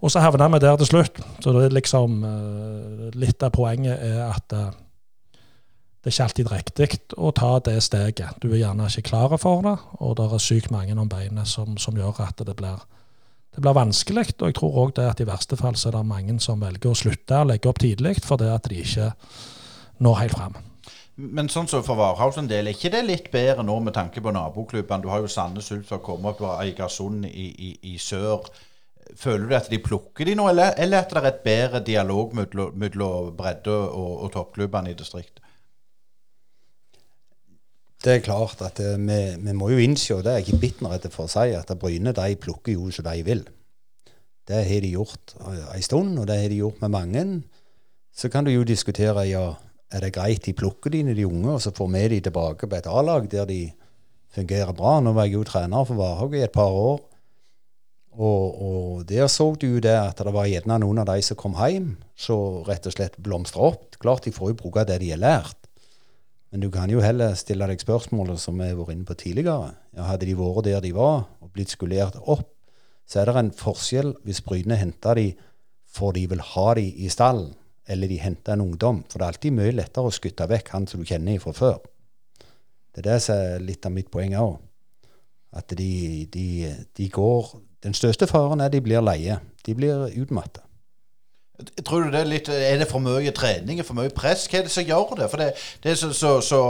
Og 0.05 0.13
så 0.13 0.21
havna 0.21 0.51
vi 0.53 0.61
der 0.61 0.77
til 0.77 0.91
slutt. 0.91 1.21
Så 1.41 1.53
det 1.57 1.65
er 1.65 1.77
liksom 1.79 2.25
uh, 2.25 3.11
Litt 3.17 3.43
av 3.43 3.55
poenget 3.55 4.03
er 4.05 4.21
at 4.27 4.53
uh, 4.53 4.67
det 6.05 6.11
er 6.11 6.13
ikke 6.13 6.25
alltid 6.27 6.51
riktig 6.53 7.17
å 7.17 7.31
ta 7.33 7.55
det 7.65 7.79
steget. 7.81 8.37
Du 8.43 8.51
er 8.51 8.59
gjerne 8.61 8.91
ikke 8.91 9.07
klar 9.09 9.33
for 9.41 9.65
det, 9.65 9.79
og 10.05 10.19
det 10.19 10.27
er 10.27 10.43
sykt 10.43 10.75
mange 10.75 10.93
om 11.01 11.09
beinet 11.09 11.49
som, 11.49 11.79
som, 11.81 11.97
gjør 11.97 12.21
at 12.27 12.43
det 12.45 12.53
blir, 12.59 12.83
det 13.57 13.65
blir 13.65 13.79
vanskelig. 13.79 14.27
Og 14.37 14.51
jeg 14.51 14.59
tror 14.59 14.77
òg 14.83 15.01
at 15.01 15.25
i 15.25 15.29
verste 15.31 15.57
fall 15.57 15.79
så 15.81 15.89
er 15.89 15.97
det 15.97 16.05
mange 16.11 16.37
som 16.45 16.61
velger 16.61 16.93
å 16.93 16.99
slutte 16.99 17.41
å 17.41 17.49
legge 17.49 17.73
opp 17.73 17.81
tidlig 17.81 18.19
fordi 18.27 18.53
at 18.53 18.69
de 18.69 18.83
ikke 18.85 19.09
når 20.05 20.21
helt 20.21 20.37
fram. 20.37 20.61
Men 21.15 21.47
sånn 21.53 21.69
som 21.71 21.85
for 21.87 21.95
Warhaus 21.99 22.41
en 22.41 22.49
del, 22.51 22.67
er 22.67 22.75
ikke 22.75 22.91
det 22.91 23.05
litt 23.07 23.27
bedre 23.31 23.63
nå 23.63 23.77
med 23.87 23.95
tanke 23.95 24.23
på 24.23 24.33
naboklubbene? 24.35 25.05
Du 25.05 25.11
har 25.13 25.23
jo 25.23 25.31
Sandnes 25.31 25.71
Ulf 25.71 25.93
som 25.93 26.27
opp 26.27 26.43
og 26.43 26.57
Eigersund 26.57 27.29
i, 27.29 27.47
i, 27.55 27.71
i, 27.93 27.95
sør. 28.03 28.49
Føler 29.21 29.47
du 29.47 29.55
at 29.55 29.71
de 29.71 29.79
plukker 29.79 30.27
de 30.27 30.35
nå, 30.35 30.49
eller, 30.51 30.75
eller 30.81 31.05
at 31.05 31.15
det 31.15 31.21
er 31.21 31.29
et 31.31 31.45
bedre 31.45 31.81
dialog 31.87 32.35
mellom 32.35 33.35
bredde- 33.39 33.77
og, 33.95 34.13
og 34.27 34.33
toppklubbene 34.35 34.91
i 34.91 34.99
distriktet? 34.99 35.43
Det 38.05 38.19
er 38.19 38.25
klart 38.25 38.61
at 38.61 38.81
vi, 38.83 39.21
vi, 39.41 39.53
må 39.57 39.71
jo 39.71 39.81
innse, 39.81 40.17
og 40.17 40.25
det 40.27 40.33
er 40.33 40.43
ikke 40.43 40.61
bitterhet 40.61 41.07
for 41.15 41.25
å 41.25 41.31
si, 41.31 41.55
at 41.57 41.71
Bryne 41.81 42.13
de 42.13 42.35
plukker 42.37 42.75
jo 42.75 42.91
som 42.93 43.07
de 43.07 43.23
vil. 43.25 43.47
Det 44.45 44.65
har 44.67 44.83
de 44.85 44.91
gjort 44.93 45.37
en 45.41 45.85
stund, 45.85 46.19
og 46.19 46.27
det 46.29 46.43
har 46.43 46.51
de 46.53 46.59
gjort 46.59 46.83
med 46.83 46.93
mange. 46.93 47.23
Så 48.13 48.29
kan 48.29 48.45
du 48.45 48.51
jo 48.53 48.67
diskutere 48.67 49.25
ja, 49.31 49.47
er 49.93 50.05
det 50.05 50.15
greit 50.17 50.45
de 50.47 50.55
plukker 50.57 50.95
når 51.05 51.17
de 51.19 51.27
unge, 51.27 51.57
og 51.57 51.63
så 51.63 51.73
får 51.75 51.91
vi 51.93 52.05
de 52.15 52.21
tilbake 52.29 52.69
på 52.69 52.77
et 52.77 52.87
A-lag 52.91 53.27
der 53.31 53.47
de 53.47 53.61
fungerer 54.35 54.73
bra. 54.75 55.01
Nå 55.01 55.13
var 55.15 55.29
jeg 55.29 55.39
jo 55.39 55.45
trener 55.47 55.85
for 55.87 55.99
Varhaug 55.99 56.35
i 56.35 56.45
et 56.45 56.55
par 56.55 56.73
år. 56.73 57.03
Og, 58.15 58.63
og, 58.63 59.05
der 59.09 59.27
så 59.27 59.49
du 59.59 59.67
jo 59.67 59.83
det 59.83 59.95
at 59.99 60.21
det 60.23 60.33
var 60.35 60.47
gjerne 60.47 60.79
noen 60.83 61.03
av 61.03 61.09
de 61.11 61.23
som 61.23 61.39
kom 61.39 61.57
hjem, 61.59 61.97
så 62.15 62.63
rett 62.67 62.87
og 62.87 62.95
slett 62.95 63.19
blomstra 63.19 63.71
opp. 63.73 63.99
Klart 64.03 64.27
de 64.27 64.35
får 64.35 64.53
jo 64.53 64.59
bruke 64.63 64.87
det 64.87 65.01
de 65.03 65.11
har 65.11 65.23
lært. 65.23 65.59
Men 66.55 66.63
du 66.63 66.69
kan 66.71 66.91
jo 66.91 67.03
heller 67.03 67.35
stille 67.35 67.67
deg 67.67 67.83
spørsmålet 67.83 68.39
som 68.39 68.61
vi 68.61 68.69
har 68.71 68.79
vært 68.79 68.95
inne 68.95 69.09
på 69.09 69.17
tidligere. 69.19 69.73
Ja, 69.97 70.07
hadde 70.13 70.29
de 70.29 70.37
vært 70.39 70.69
der 70.69 70.85
de 70.85 70.93
var, 70.95 71.27
og 71.43 71.51
blitt 71.55 71.75
skolert 71.75 72.15
opp, 72.23 72.53
så 73.11 73.21
er 73.21 73.29
det 73.29 73.41
en 73.41 73.51
forskjell 73.59 74.15
hvis 74.25 74.41
Bryne 74.47 74.79
henter 74.79 75.19
de 75.19 75.33
for 75.95 76.15
de 76.15 76.25
vil 76.31 76.41
ha 76.55 76.69
de 76.79 76.87
i 77.05 77.11
stallen 77.13 77.53
eller 77.89 78.09
de 78.09 78.21
henter 78.21 78.55
en 78.55 78.65
ungdom. 78.65 79.03
For 79.11 79.19
det 79.19 79.27
er 79.27 79.35
alltid 79.35 79.57
mye 79.57 79.75
lettere 79.75 80.09
å 80.09 80.15
skutte 80.15 80.49
vekk 80.49 80.73
han 80.75 80.87
som 80.91 81.03
du 81.03 81.09
kjenner 81.09 81.41
fra 81.43 81.55
før. 81.57 81.81
Det 82.95 83.03
er 83.03 83.11
det 83.11 83.23
som 83.25 83.39
er 83.39 83.65
litt 83.65 83.87
av 83.87 83.95
mitt 83.95 84.11
poeng 84.13 84.37
òg. 84.39 84.59
At 85.55 85.71
de, 85.79 86.27
de, 86.35 86.47
de, 86.97 87.09
går 87.15 87.61
Den 87.85 87.95
største 87.95 88.27
faren 88.27 88.63
er 88.65 88.73
de 88.73 88.81
blir 88.83 89.03
leie. 89.05 89.37
De 89.67 89.75
blir 89.75 90.09
utmatta. 90.19 90.65
Tror 91.87 92.03
du 92.03 92.11
det 92.11 92.21
Er 92.25 92.27
litt, 92.27 92.49
er 92.49 92.81
det 92.81 92.89
for 92.91 92.99
mye 92.99 93.31
trening, 93.31 93.79
for 93.85 93.95
mye 93.95 94.11
press? 94.11 94.49
Hva 94.51 94.59
er 94.59 94.67
det 94.67 94.73
som 94.75 94.87
gjør 94.87 95.15
det? 95.21 95.29
For 95.31 95.43
det, 95.43 95.53
det 95.85 95.93
er 95.93 95.99
så, 96.01 96.11
så, 96.17 96.33
så 96.43 96.61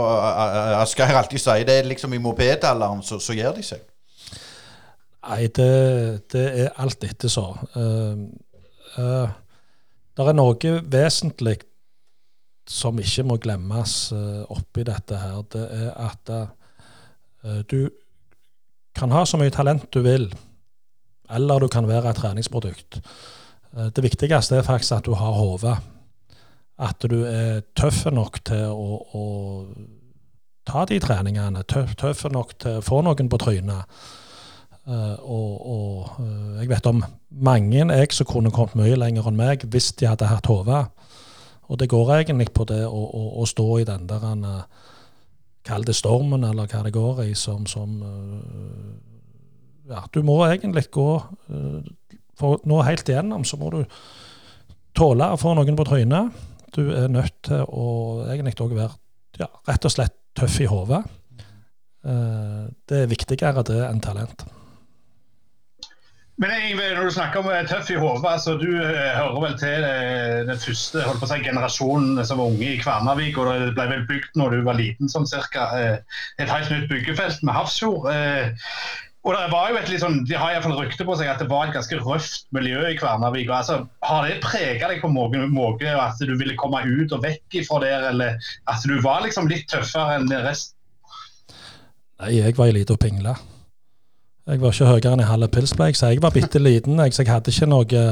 Asgeir 0.77 1.17
alltid 1.17 1.41
sier, 1.41 1.65
det 1.65 1.79
er 1.79 1.89
liksom 1.89 2.13
i 2.13 2.21
mopedalderen 2.21 3.01
så, 3.01 3.17
så 3.19 3.33
gjør 3.33 3.55
de 3.57 3.65
seg. 3.65 3.81
Nei, 5.25 5.47
det, 5.49 5.71
det 6.29 6.45
er 6.65 6.75
alt 6.83 7.07
etter 7.07 7.31
så. 7.33 7.47
Uh, 7.73 8.27
uh, 9.01 9.31
det 10.15 10.27
er 10.31 10.37
noe 10.37 10.75
vesentlig 10.91 11.59
som 12.69 12.97
ikke 12.97 13.25
må 13.29 13.37
glemmes 13.41 13.95
uh, 14.15 14.43
oppi 14.53 14.85
dette 14.87 15.19
her. 15.21 15.41
Det 15.51 15.63
er 15.63 15.89
at 16.01 16.31
uh, 16.33 17.59
du 17.69 17.89
kan 18.95 19.11
ha 19.11 19.25
så 19.27 19.37
mye 19.37 19.53
talent 19.53 19.89
du 19.93 19.99
vil, 20.05 20.29
eller 21.35 21.59
du 21.61 21.67
kan 21.69 21.87
være 21.87 22.09
et 22.09 22.21
treningsprodukt. 22.21 23.01
Det 23.75 24.03
viktigste 24.05 24.55
er 24.55 24.63
faktisk 24.63 24.95
at 24.95 25.05
du 25.05 25.17
har 25.19 25.35
hodet. 25.35 25.75
At 26.79 27.03
du 27.11 27.17
er 27.27 27.59
tøff 27.75 28.05
nok 28.07 28.39
til 28.47 28.71
å, 28.71 28.99
å 29.03 29.23
ta 30.67 30.85
de 30.89 30.99
treningene. 31.03 31.63
Tøff, 31.67 31.95
tøff 31.99 32.23
nok 32.31 32.55
til 32.61 32.79
å 32.79 32.85
få 32.85 33.01
noen 33.05 33.29
på 33.31 33.39
trynet. 33.41 33.99
Uh, 34.85 35.17
og, 35.25 35.53
og 35.65 36.09
uh, 36.21 36.57
jeg 36.59 36.69
vet 36.69 36.85
om 36.85 36.99
mange 37.41 37.79
jeg 37.79 38.11
som 38.13 38.27
kunne 38.29 38.51
kommet 38.53 38.77
mye 38.77 38.97
lenger 39.01 39.25
enn 39.25 39.37
meg 39.39 39.63
hvis 39.73 39.87
de 39.97 40.05
hadde 40.05 40.27
hatt 40.29 40.45
hode. 40.45 40.83
Og 41.65 41.79
det 41.81 41.87
går 41.89 42.11
egentlig 42.19 42.51
på 42.53 42.67
det 42.69 42.83
å, 42.85 42.99
å, 43.01 43.23
å 43.41 43.47
stå 43.49 43.65
i 43.81 43.87
den 43.87 44.05
der 44.05 44.27
uh, 44.43 44.59
Kall 45.65 45.81
det 45.81 45.95
stormen, 45.97 46.43
eller 46.45 46.69
hva 46.69 46.83
det 46.85 46.91
går 46.93 47.23
i, 47.23 47.31
som, 47.33 47.63
som 47.65 47.95
Ja, 49.89 50.03
du 50.13 50.19
må 50.21 50.35
egentlig 50.45 50.83
gå 50.93 51.07
For 52.37 52.61
nå 52.69 52.83
helt 52.85 53.09
igjennom, 53.09 53.41
så 53.49 53.57
må 53.57 53.71
du 53.73 53.79
tåle 54.93 55.31
å 55.33 55.39
få 55.41 55.55
noen 55.57 55.79
på 55.79 55.87
trynet. 55.89 56.37
Du 56.77 56.83
er 56.93 57.09
nødt 57.09 57.39
til 57.49 57.65
å 57.65 57.87
egentlig 58.29 58.53
òg 58.61 58.75
være 58.77 58.93
ja, 59.41 59.49
rett 59.65 59.89
og 59.89 59.95
slett 59.95 60.13
tøff 60.37 60.59
i 60.61 60.69
hodet. 60.69 61.01
Det 62.05 63.01
er 63.01 63.09
viktigere 63.09 63.65
det 63.65 63.81
enn 63.87 64.05
talent. 64.05 64.45
Men 66.41 66.51
Når 66.75 67.07
du 67.07 67.13
snakker 67.15 67.39
om 67.39 67.47
eh, 67.47 67.63
tøff 67.67 67.89
i 67.93 67.99
hodet, 67.99 68.25
altså, 68.27 68.57
du 68.59 68.67
uh, 68.75 68.89
hører 69.15 69.37
vel 69.39 69.53
til 69.59 69.85
den 70.49 70.59
første 70.59 71.03
holdt 71.05 71.21
på 71.21 71.29
å 71.29 71.31
si, 71.31 71.37
generasjonen 71.45 72.19
som 72.27 72.41
var 72.41 72.51
unge 72.51 72.73
i 72.73 72.81
Kvernavik, 72.81 73.39
og 73.39 73.53
Det 73.53 73.71
ble 73.77 73.85
vel 73.93 74.03
bygd 74.09 74.35
når 74.41 74.57
du 74.57 74.65
var 74.67 74.79
liten, 74.79 75.11
sånn 75.11 75.29
cirka, 75.29 75.69
et 75.79 76.51
helt 76.51 76.73
nytt 76.73 76.91
byggefelt 76.91 77.39
med 77.45 77.55
Hafrsfjord. 77.55 78.11
og 79.25 79.31
det 79.33 79.47
var 79.53 79.71
jo 79.71 79.79
et 79.79 79.89
litt 79.89 80.03
sånn, 80.03 80.19
De 80.27 80.35
har 80.35 80.51
iallfall 80.51 80.75
rykte 80.81 81.07
på 81.07 81.15
seg 81.15 81.31
at 81.31 81.39
det 81.39 81.47
var 81.49 81.69
et 81.69 81.77
ganske 81.77 82.01
røft 82.03 82.45
miljø 82.57 82.83
i 82.91 82.99
Kvernavik. 82.99 83.47
Altså, 83.47 83.85
har 84.03 84.27
det 84.27 84.43
prega 84.43 84.91
deg 84.91 85.01
på 85.05 85.13
noen 85.15 85.47
måte 85.55 85.87
at 85.87 86.19
du 86.19 86.35
ville 86.35 86.59
komme 86.59 86.83
ut 86.83 87.15
og 87.15 87.23
vekk 87.23 87.61
fra 87.69 87.79
der, 87.85 88.11
eller 88.11 88.35
at 88.67 88.83
du 88.83 88.99
var 88.99 89.23
liksom 89.23 89.47
litt 89.47 89.69
tøffere 89.71 90.19
enn 90.19 90.27
resten? 90.43 90.75
Nei, 92.19 92.37
jeg 92.41 92.59
var 92.59 92.67
ei 92.71 92.81
lita 92.81 92.99
pingle. 92.99 93.39
Jeg 94.45 94.61
var 94.61 94.75
ikke 94.75 94.89
høyere 94.91 95.13
enn 95.15 95.23
en 95.23 95.31
halv 95.31 95.49
pils, 95.53 95.73
ble 95.73 95.89
jeg, 95.89 95.97
så 95.97 96.11
jeg 96.13 96.21
var 96.21 96.33
bitte 96.35 96.61
liten. 96.61 96.99
Jeg, 97.01 97.15
så 97.15 97.23
jeg 97.23 97.31
hadde 97.33 97.53
ikke 97.53 97.69
noe 97.71 98.03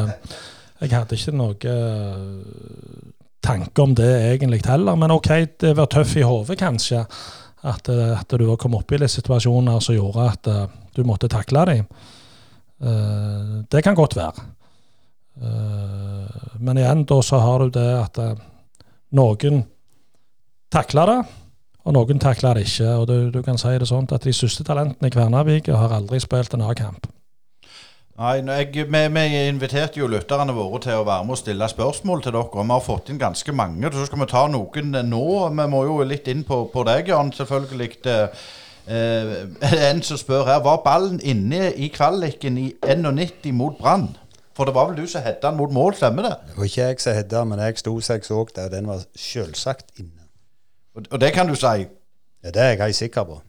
Jeg 0.82 0.90
hadde 0.92 1.20
ikke 1.20 1.36
noe 1.38 1.76
tanke 3.44 3.84
om 3.84 3.94
det 3.96 4.10
egentlig 4.32 4.64
heller. 4.66 4.98
Men 4.98 5.14
OK, 5.14 5.30
det 5.62 5.76
var 5.78 5.92
tøff 5.92 6.16
i 6.18 6.26
hodet, 6.26 6.58
kanskje. 6.60 7.04
At, 7.64 7.88
at 7.90 8.34
du 8.40 8.48
kom 8.60 8.76
opp 8.76 8.92
i 8.92 8.98
litt 9.00 9.14
situasjoner 9.14 9.80
som 9.80 9.96
gjorde 9.96 10.26
at 10.28 10.50
uh, 10.52 10.66
du 10.96 11.04
måtte 11.08 11.30
takle 11.32 11.64
dem. 11.70 11.86
Det 13.72 13.80
kan 13.86 13.96
godt 13.96 14.18
være. 14.18 14.42
Men 16.60 16.78
igjen, 16.78 17.06
da 17.06 17.22
så 17.22 17.40
har 17.42 17.64
du 17.64 17.74
det 17.74 17.90
at 17.98 18.20
eh, 18.22 18.42
noen 19.18 19.64
takler 20.74 21.10
det, 21.10 21.18
og 21.84 21.96
noen 21.98 22.22
takler 22.22 22.58
det 22.58 22.68
ikke. 22.68 22.94
Og 23.02 23.08
du, 23.10 23.18
du 23.34 23.42
kan 23.44 23.60
si 23.60 23.74
det 23.80 23.90
sånn 23.90 24.08
at 24.16 24.24
de 24.24 24.34
største 24.36 24.64
talentene 24.68 25.10
i 25.10 25.14
Kværnervik 25.14 25.68
har 25.72 25.96
aldri 25.96 26.22
spilt 26.24 26.56
en 26.56 26.64
A-kamp. 26.66 27.10
Nei, 28.14 28.36
jeg, 28.46 28.86
vi, 28.94 29.00
vi 29.10 29.22
inviterte 29.50 29.98
jo 29.98 30.08
lytterne 30.08 30.54
våre 30.54 30.80
til 30.84 31.00
å 31.02 31.06
være 31.08 31.26
med 31.26 31.34
og 31.34 31.40
stille 31.40 31.70
spørsmål 31.72 32.22
til 32.22 32.36
dere. 32.36 32.46
og 32.46 32.60
Vi 32.62 32.76
har 32.76 32.84
fått 32.86 33.10
inn 33.10 33.22
ganske 33.22 33.56
mange, 33.58 33.90
så 33.92 34.06
skal 34.06 34.22
vi 34.22 34.28
ta 34.30 34.44
noen 34.54 34.94
nå. 35.10 35.24
Vi 35.50 35.66
må 35.74 35.82
jo 35.90 35.98
litt 36.06 36.30
inn 36.30 36.46
på, 36.46 36.68
på 36.70 36.86
deg, 36.88 37.10
Jan, 37.10 37.34
selvfølgelig. 37.34 37.90
Eh, 38.14 38.44
en 39.90 40.02
som 40.06 40.20
spør 40.20 40.46
her, 40.46 40.62
var 40.62 40.84
ballen 40.86 41.20
inne 41.24 41.72
i 41.74 41.90
kvaliken 41.90 42.60
i 42.62 42.70
91 42.86 43.50
mot 43.58 43.80
Brann? 43.80 44.12
For 44.54 44.70
det 44.70 44.76
var 44.76 44.92
vel 44.92 45.00
du 45.02 45.08
som 45.10 45.24
hedda 45.26 45.50
den 45.50 45.58
mot 45.58 45.74
mål, 45.74 45.96
stemmer 45.98 46.28
det? 46.28 46.36
Det 46.52 46.58
var 46.58 46.70
ikke 46.70 46.90
jeg 46.92 47.00
som 47.02 47.18
hedda, 47.18 47.44
men 47.50 47.60
jeg 47.66 47.82
sto 47.82 48.00
så 48.00 48.20
jeg 48.20 48.28
så 48.30 48.46
det, 48.56 48.72
den 48.72 48.88
var 48.88 49.02
selvsagt 49.18 49.98
inne. 49.98 50.23
Og, 50.96 51.20
det 51.22 51.34
kan 51.34 51.48
du 51.50 51.56
si. 51.56 51.66
Ja, 52.44 52.50
det 52.52 52.62
er 52.62 52.70
jeg 52.74 52.82
helt 52.82 52.96
sikker 52.96 53.24
på. 53.24 53.42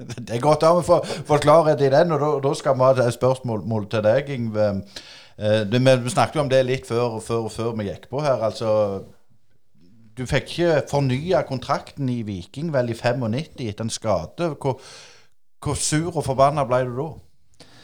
Det 0.26 0.30
er 0.32 0.40
godt 0.40 0.62
å 0.64 0.78
vi 0.78 0.84
får, 0.86 1.04
får 1.28 1.42
klarhet 1.44 1.80
i 1.84 1.90
den, 1.92 2.12
og 2.16 2.42
da- 2.42 2.54
skal 2.56 2.74
vi 2.78 2.86
ha 2.86 2.90
et 3.04 3.14
spørsmål 3.14 3.88
til 3.92 4.02
deg, 4.06 4.30
Ingve. 4.32 4.68
Eh, 5.38 5.64
Vi 5.70 6.10
snakket 6.10 6.36
jo 6.36 6.40
om 6.40 6.48
det 6.48 6.64
litt 6.66 6.86
før, 6.88 7.18
før, 7.20 7.48
før 7.52 7.74
vi 7.76 7.84
gikk 7.90 8.08
på 8.10 8.22
her. 8.24 8.40
altså 8.42 9.04
Du 10.16 10.24
fikk 10.26 10.48
ikke 10.50 10.82
fornya 10.90 11.42
kontrakten 11.42 12.08
i 12.08 12.22
Viking 12.22 12.72
vel 12.72 12.90
i 12.90 12.94
95 12.94 13.60
etter 13.68 13.84
en 13.84 13.90
skade. 13.90 14.54
Hvor, 14.60 14.80
hvor 15.62 15.74
sur 15.74 16.16
og 16.16 16.24
forbanna 16.24 16.64
ble 16.64 16.82
du 16.88 16.96
da? 16.96 17.08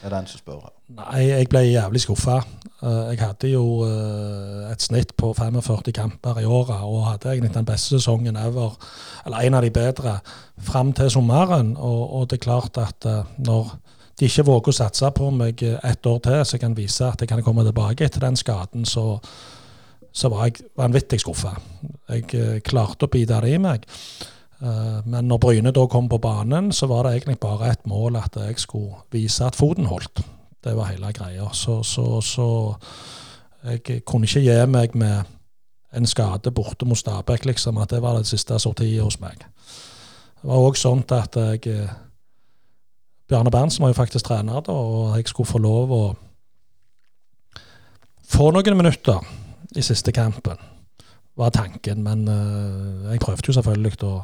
Er 0.04 0.10
den 0.16 0.26
som 0.26 0.38
spør. 0.40 0.72
Nei, 0.88 1.22
jeg 1.28 1.48
ble 1.48 1.62
jævlig 1.68 2.00
skuffa. 2.00 2.40
Jeg 2.82 3.20
hadde 3.22 3.48
jo 3.48 3.86
eh, 3.86 4.66
et 4.68 4.82
snitt 4.84 5.14
på 5.16 5.30
45 5.32 5.94
kamper 5.96 6.42
i 6.42 6.44
året, 6.44 6.82
og 6.84 7.06
hadde 7.06 7.30
egentlig 7.32 7.54
den 7.54 7.64
beste 7.64 7.96
sesongen 7.96 8.36
ever, 8.36 8.76
eller 9.24 9.46
en 9.46 9.56
av 9.56 9.64
de 9.64 9.70
bedre, 9.72 10.18
fram 10.60 10.92
til 10.92 11.10
sommeren. 11.10 11.72
Og, 11.76 12.02
og 12.20 12.28
det 12.30 12.36
er 12.36 12.44
klart 12.44 12.76
at 12.82 13.08
eh, 13.08 13.24
når 13.38 13.72
de 14.20 14.28
ikke 14.28 14.46
våger 14.48 14.72
å 14.72 14.76
satse 14.76 15.10
på 15.16 15.30
meg 15.32 15.64
et 15.64 16.08
år 16.08 16.20
til, 16.24 16.38
så 16.44 16.56
jeg 16.56 16.64
kan 16.66 16.76
vise 16.76 17.08
at 17.08 17.20
jeg 17.20 17.32
kan 17.32 17.44
komme 17.44 17.64
tilbake 17.64 18.04
etter 18.04 18.24
den 18.24 18.36
skaden, 18.36 18.84
så, 18.88 19.18
så 20.12 20.30
var 20.32 20.48
jeg 20.48 20.68
vanvittig 20.76 21.20
skuffa. 21.24 21.56
Jeg 22.12 22.28
eh, 22.36 22.56
klarte 22.64 23.08
å 23.08 23.12
bite 23.12 23.40
det 23.40 23.56
i 23.56 23.60
meg. 23.60 23.88
Eh, 24.60 25.00
Men 25.04 25.28
når 25.32 25.40
Bryne 25.48 25.72
da 25.72 25.88
kom 25.88 26.12
på 26.12 26.20
banen, 26.20 26.72
så 26.72 26.92
var 26.92 27.08
det 27.08 27.16
egentlig 27.16 27.40
bare 27.40 27.72
et 27.72 27.88
mål 27.88 28.20
at 28.20 28.36
jeg 28.36 28.60
skulle 28.60 29.04
vise 29.12 29.44
at 29.44 29.56
foten 29.56 29.88
holdt. 29.88 30.24
Det 30.66 30.74
var 30.74 30.90
hele 30.90 31.12
greia. 31.14 31.46
Så, 31.54 31.78
så, 31.86 32.20
så 32.20 32.46
jeg 33.62 34.02
kunne 34.06 34.26
ikke 34.26 34.42
gi 34.42 34.56
meg 34.66 34.96
med 34.98 35.36
en 35.96 36.06
skade 36.06 36.50
borte 36.50 36.84
mot 36.84 36.98
Stabæk, 36.98 37.46
liksom, 37.46 37.78
at 37.78 37.90
det 37.94 38.02
var 38.02 38.18
det 38.18 38.26
siste 38.26 38.58
sortiet 38.58 39.04
hos 39.04 39.20
meg. 39.22 39.46
Det 40.42 40.50
var 40.50 40.66
òg 40.66 40.78
sånn 40.78 41.04
at 41.14 41.38
jeg 41.38 41.70
eh, 41.70 41.94
Bjarne 43.30 43.50
Berntsen 43.50 43.82
var 43.82 43.90
jo 43.90 43.98
faktisk 43.98 44.26
trener 44.28 44.62
da, 44.62 44.74
og 44.74 45.16
jeg 45.16 45.30
skulle 45.30 45.50
få 45.50 45.62
lov 45.62 45.94
å 45.94 46.04
få 48.26 48.50
noen 48.54 48.78
minutter 48.78 49.22
i 49.78 49.82
siste 49.82 50.12
kampen, 50.14 50.58
var 51.38 51.54
tanken. 51.54 52.02
Men 52.02 52.26
uh, 52.28 53.10
jeg 53.10 53.22
prøvde 53.22 53.50
jo 53.50 53.54
selvfølgelig 53.56 53.98
å 54.06 54.14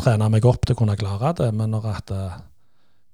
trene 0.00 0.30
meg 0.32 0.46
opp 0.46 0.66
til 0.66 0.74
å 0.74 0.80
kunne 0.80 0.98
klare 0.98 1.34
det. 1.38 1.50
Men 1.54 1.74
når 1.74 1.86
at 1.90 2.12
eh, 2.14 2.38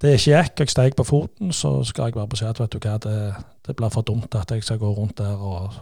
det 0.03 0.12
ikke 0.18 0.32
gikk, 0.42 0.59
jeg 0.61 0.68
steg 0.74 0.97
på 0.97 1.05
foten, 1.09 1.53
så 1.57 1.70
skal 1.88 2.11
jeg 2.11 2.14
bare 2.18 2.28
beskjed 2.28 2.51
at 2.53 2.61
vet 2.61 2.72
du 2.72 2.78
hva, 2.84 2.97
det, 3.01 3.16
det 3.66 3.76
blir 3.78 3.92
for 3.94 4.03
dumt 4.07 4.34
at 4.36 4.51
jeg 4.53 4.64
skal 4.64 4.78
gå 4.82 4.90
rundt 4.92 5.18
der 5.18 5.36
og 5.40 5.72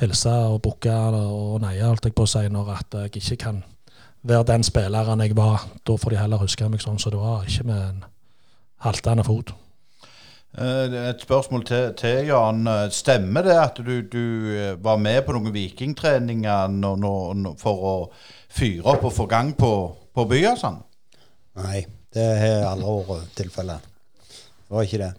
hilse 0.00 0.30
og 0.30 0.60
bukke 0.62 0.92
og 0.94 1.60
neie, 1.64 1.82
holdt 1.82 2.04
jeg 2.06 2.14
på 2.14 2.22
å 2.26 2.30
si, 2.30 2.44
når 2.48 2.70
at 2.76 2.94
jeg 3.02 3.16
ikke 3.18 3.36
kan 3.42 3.62
være 4.22 4.44
den 4.52 4.62
spilleren 4.66 5.20
jeg 5.24 5.34
var. 5.36 5.64
Da 5.86 5.96
får 5.98 6.14
de 6.14 6.20
heller 6.20 6.38
huske 6.44 6.68
meg 6.70 6.82
sånn 6.84 6.98
som 7.02 7.14
det 7.14 7.18
var, 7.22 7.42
ikke 7.48 7.66
med 7.66 7.82
en 7.88 8.04
haltende 8.86 9.24
fot. 9.26 9.50
Eh, 10.58 10.94
Et 11.10 11.20
spørsmål 11.22 11.64
til, 11.66 11.92
til 11.98 12.26
Jan. 12.30 12.62
Eh, 12.66 12.86
Stemmer 12.94 13.42
det 13.42 13.58
at 13.58 13.76
du, 13.84 14.00
du 14.02 14.54
eh, 14.54 14.76
var 14.84 14.96
med 15.02 15.22
på 15.26 15.34
noen 15.36 15.52
vikingtreninger 15.54 16.70
nå- 16.72 16.94
nå- 16.96 17.34
nå- 17.36 17.56
for 17.60 17.84
å 17.90 17.94
fyre 18.48 18.86
opp 18.94 19.04
og 19.10 19.12
få 19.12 19.26
gang 19.26 19.52
på, 19.58 19.72
på 20.14 20.24
Byåsen? 20.30 20.78
Nei, 21.58 21.82
det 22.14 22.28
har 22.40 22.68
aldri 22.72 22.98
vært 23.08 23.34
tilfellet. 23.38 23.88
Det 24.28 24.76
var 24.76 24.86
ikke 24.86 25.02
det. 25.04 25.14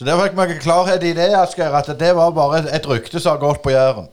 Så 0.00 0.06
der 0.08 0.16
fikk 0.16 0.36
vi 0.38 0.54
klarhet 0.62 1.02
i 1.04 1.12
det, 1.12 1.26
Asgeir, 1.36 1.74
at 1.76 1.90
det 2.00 2.14
var 2.16 2.30
bare 2.32 2.62
et 2.72 2.86
rykte 2.88 3.20
som 3.20 3.34
har 3.34 3.42
gått 3.42 3.58
på 3.60 3.72
Jæren. 3.74 4.06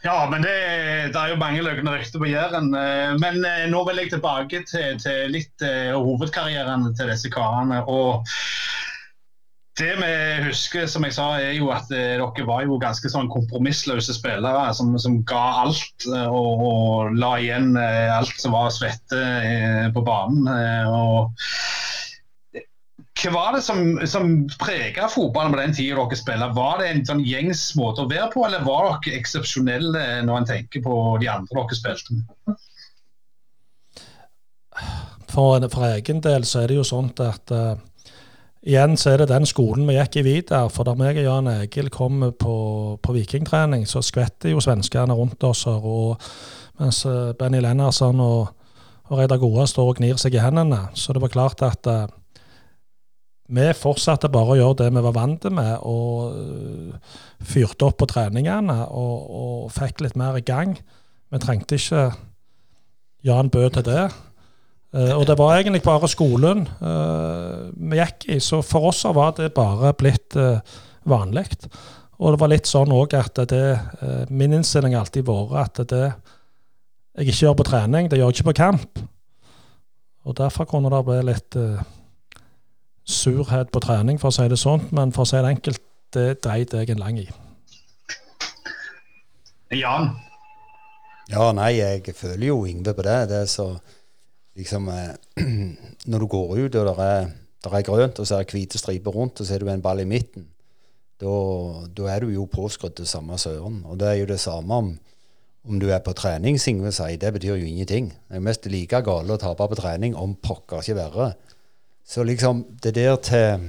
Ja, 0.00 0.22
men 0.30 0.40
det, 0.40 0.54
det 1.12 1.20
er 1.20 1.32
jo 1.34 1.40
mange 1.40 1.60
løgne 1.66 1.92
rykter 1.98 2.22
på 2.22 2.30
Jæren. 2.30 2.70
eh, 2.72 3.12
Men 3.20 3.44
eh, 3.44 3.66
nå 3.68 3.82
vil 3.88 4.00
jeg 4.00 4.14
tilbake 4.14 4.62
til, 4.70 4.96
til 5.02 5.34
litt 5.34 5.66
eh, 5.66 5.92
hovedkarrieren 5.92 6.86
til 6.96 7.12
disse 7.12 7.28
karene. 7.34 7.82
Og 7.92 8.24
det 9.78 9.92
vi 9.96 10.14
husker, 10.48 10.86
som 10.90 11.04
jeg 11.06 11.14
sa, 11.14 11.26
er 11.38 11.54
jo 11.54 11.70
at 11.72 11.90
eh, 11.94 12.18
dere 12.18 12.46
var 12.48 12.64
jo 12.66 12.78
ganske 12.82 13.10
sånn 13.12 13.30
kompromissløse 13.32 14.16
spillere 14.16 14.64
som, 14.76 14.92
som 15.00 15.20
ga 15.28 15.44
alt 15.62 16.08
eh, 16.10 16.26
og, 16.26 16.64
og 16.66 17.14
la 17.16 17.36
igjen 17.40 17.76
eh, 17.78 18.10
alt 18.12 18.34
som 18.40 18.56
var 18.56 18.72
svette 18.74 19.20
eh, 19.20 19.86
på 19.94 20.02
banen. 20.06 20.50
eh, 20.50 20.90
og 20.90 21.30
hva 23.20 23.30
var 23.34 23.52
det 23.52 23.60
som, 23.66 23.98
som 24.08 24.30
prega 24.60 25.08
fotballen 25.12 25.52
på 25.52 25.60
den 25.60 25.74
tida 25.76 25.96
dere 25.98 26.16
spilte? 26.16 26.46
Var 26.56 26.80
det 26.80 26.88
en 26.88 27.02
sånn 27.08 27.22
gjengs 27.26 27.66
måte 27.76 28.04
å 28.04 28.08
være 28.08 28.30
på, 28.32 28.44
eller 28.46 28.64
var 28.64 28.96
dere 29.04 29.18
eksepsjonelle 29.20 30.04
når 30.24 30.40
en 30.40 30.48
tenker 30.48 30.84
på 30.84 30.96
de 31.20 31.28
andre 31.28 31.52
dere 31.60 31.78
spilte 31.78 32.16
med? 32.16 32.56
For, 35.30 35.62
for 35.70 35.86
egen 35.92 36.22
del 36.24 36.46
så 36.48 36.64
er 36.64 36.72
det 36.72 36.80
jo 36.80 36.86
sånn 36.86 37.12
at 37.22 37.52
eh, 37.54 37.76
igjen 38.66 38.96
så 39.00 39.14
er 39.14 39.22
det 39.22 39.30
den 39.30 39.48
skolen 39.48 39.88
vi 39.88 39.96
gikk 39.96 40.20
i 40.20 40.26
videre. 40.26 40.68
For 40.72 40.86
da 40.86 40.94
meg 40.98 41.18
og 41.20 41.26
Jan 41.26 41.50
Egil 41.52 41.90
kom 41.92 42.22
på, 42.38 42.54
på 43.02 43.16
vikingtrening, 43.16 43.86
så 43.88 44.02
skvetter 44.04 44.52
jo 44.54 44.62
svenskene 44.62 45.16
rundt 45.16 45.42
oss. 45.48 45.66
Og, 45.70 46.20
mens 46.80 47.04
eh, 47.08 47.32
Benny 47.38 47.62
Lennarsson 47.64 48.20
og, 48.24 48.54
og 49.08 49.18
Reidar 49.18 49.40
Goa 49.42 49.66
står 49.68 49.92
og 49.92 50.00
gnir 50.00 50.20
seg 50.20 50.36
i 50.36 50.42
hendene. 50.44 50.86
Så 50.94 51.16
det 51.16 51.22
var 51.24 51.32
klart 51.32 51.64
at 51.66 51.88
uh, 51.90 52.06
vi 53.50 53.66
fortsatte 53.74 54.30
bare 54.30 54.54
å 54.54 54.58
gjøre 54.60 54.84
det 54.84 54.90
vi 54.94 55.02
var 55.08 55.16
vant 55.16 55.48
med, 55.50 55.72
og 55.82 56.36
uh, 56.36 57.20
fyrte 57.42 57.88
opp 57.88 57.98
på 58.00 58.08
treningene 58.12 58.84
og, 58.86 59.30
og 59.40 59.70
fikk 59.74 60.04
litt 60.04 60.18
mer 60.20 60.38
i 60.38 60.46
gang. 60.46 60.76
Vi 61.30 61.42
trengte 61.42 61.78
ikke 61.80 62.10
Jan 63.26 63.50
Bø 63.52 63.66
til 63.68 63.84
det. 63.88 64.06
Eh, 64.90 65.12
og 65.14 65.26
det 65.28 65.38
var 65.38 65.56
egentlig 65.56 65.82
bare 65.84 66.10
skolen 66.10 66.64
eh, 66.66 67.70
vi 67.90 68.00
gikk 68.00 68.28
i, 68.34 68.40
så 68.42 68.62
for 68.66 68.90
oss 68.90 69.04
var 69.14 69.36
det 69.38 69.52
bare 69.54 69.94
blitt 69.98 70.36
uh, 70.38 70.58
vanlig. 71.08 71.46
Og 72.20 72.34
det 72.34 72.40
var 72.42 72.50
litt 72.52 72.68
sånn 72.68 72.92
òg 72.92 73.14
at 73.16 73.38
det, 73.48 73.64
eh, 74.04 74.24
min 74.28 74.52
innstilling 74.52 74.92
har 74.92 75.06
alltid 75.06 75.24
vært 75.24 75.80
at 75.80 75.92
det 75.92 76.04
jeg 77.16 77.32
ikke 77.32 77.46
gjør 77.46 77.56
på 77.58 77.66
trening, 77.66 78.08
det 78.08 78.18
gjør 78.20 78.28
jeg 78.30 78.38
ikke 78.38 78.50
på 78.50 78.58
kamp. 78.60 79.00
Og 80.28 80.36
derfor 80.36 80.68
kunne 80.68 80.92
det 80.92 81.00
bli 81.04 81.20
litt 81.26 81.56
eh, 81.56 81.80
surhet 83.08 83.72
på 83.72 83.80
trening, 83.82 84.20
for 84.20 84.28
å 84.28 84.36
si 84.36 84.46
det 84.52 84.60
sånn. 84.60 84.84
Men 84.94 85.14
for 85.16 85.24
å 85.24 85.30
si 85.30 85.40
det 85.40 85.54
enkelt, 85.54 85.80
det 86.14 86.26
dreide 86.44 86.82
jeg 86.82 86.92
en 86.92 87.00
lang 87.00 87.18
i. 87.22 87.26
Jan? 89.80 90.12
Ja, 91.30 91.50
nei, 91.56 91.72
jeg 91.78 92.14
føler 92.18 92.48
jo 92.50 92.64
Yngve 92.68 92.94
på 92.98 93.06
det. 93.06 93.18
Det 93.30 93.42
er 93.46 93.50
så 93.50 93.72
liksom 94.58 94.88
eh, 94.88 95.44
Når 96.10 96.18
du 96.18 96.26
går 96.26 96.56
ut, 96.56 96.78
og 96.80 96.88
det 96.88 97.04
er, 97.04 97.28
er 97.68 97.84
grønt, 97.86 98.18
og 98.18 98.26
så 98.26 98.38
er 98.38 98.46
det 98.46 98.54
hvite 98.56 98.80
striper 98.80 99.14
rundt, 99.14 99.40
og 99.40 99.46
så 99.46 99.54
er 99.54 99.62
du 99.62 99.68
en 99.68 99.84
ball 99.84 100.00
i 100.00 100.08
midten, 100.08 100.48
da, 101.20 101.32
er 102.08 102.24
du 102.24 102.30
jo 102.32 102.46
påskrudd 102.48 102.94
til 102.96 103.08
samme 103.08 103.36
søren. 103.38 103.82
Og 103.84 103.98
det 104.00 104.08
er 104.08 104.14
jo 104.22 104.30
det 104.30 104.38
samme 104.40 104.74
om, 104.74 104.94
om 105.68 105.80
du 105.80 105.90
er 105.92 106.00
på 106.00 106.14
trening, 106.16 106.56
som 106.56 106.80
sier. 106.88 107.18
Det 107.20 107.34
betyr 107.36 107.58
jo 107.60 107.68
ingenting. 107.68 108.08
Det 108.08 108.38
er 108.38 108.46
mest 108.46 108.64
like 108.72 109.02
gale 109.04 109.36
å 109.36 109.42
tape 109.42 109.68
på 109.68 109.78
trening, 109.82 110.16
om 110.16 110.32
pokker 110.40 110.80
ikke 110.80 110.96
verre. 110.96 111.28
Så 112.08 112.24
liksom, 112.24 112.64
det 112.80 112.94
der 112.96 113.20
til 113.20 113.68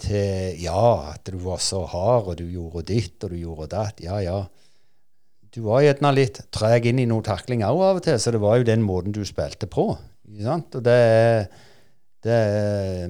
til 0.00 0.56
ja, 0.62 1.12
at 1.12 1.28
du 1.28 1.38
var 1.44 1.60
så 1.62 1.84
hard, 1.88 2.30
og 2.32 2.38
du 2.38 2.46
gjorde 2.48 2.86
ditt, 2.88 3.18
og 3.24 3.34
du 3.34 3.36
gjorde 3.40 3.70
datt. 3.74 4.00
Ja, 4.04 4.20
ja. 4.24 4.38
Du 5.50 5.64
var 5.64 5.82
gjerne 5.82 6.12
litt 6.14 6.38
treg 6.54 6.86
inn 6.86 7.00
i 7.02 7.08
noe 7.10 7.24
takling 7.26 7.64
òg 7.66 7.82
av 7.82 7.98
og 7.98 8.04
til, 8.06 8.18
så 8.22 8.30
det 8.34 8.40
var 8.42 8.60
jo 8.60 8.68
den 8.68 8.84
måten 8.86 9.14
du 9.14 9.24
spilte 9.26 9.66
på. 9.70 9.88
Det, 10.30 11.00
det, 12.22 12.38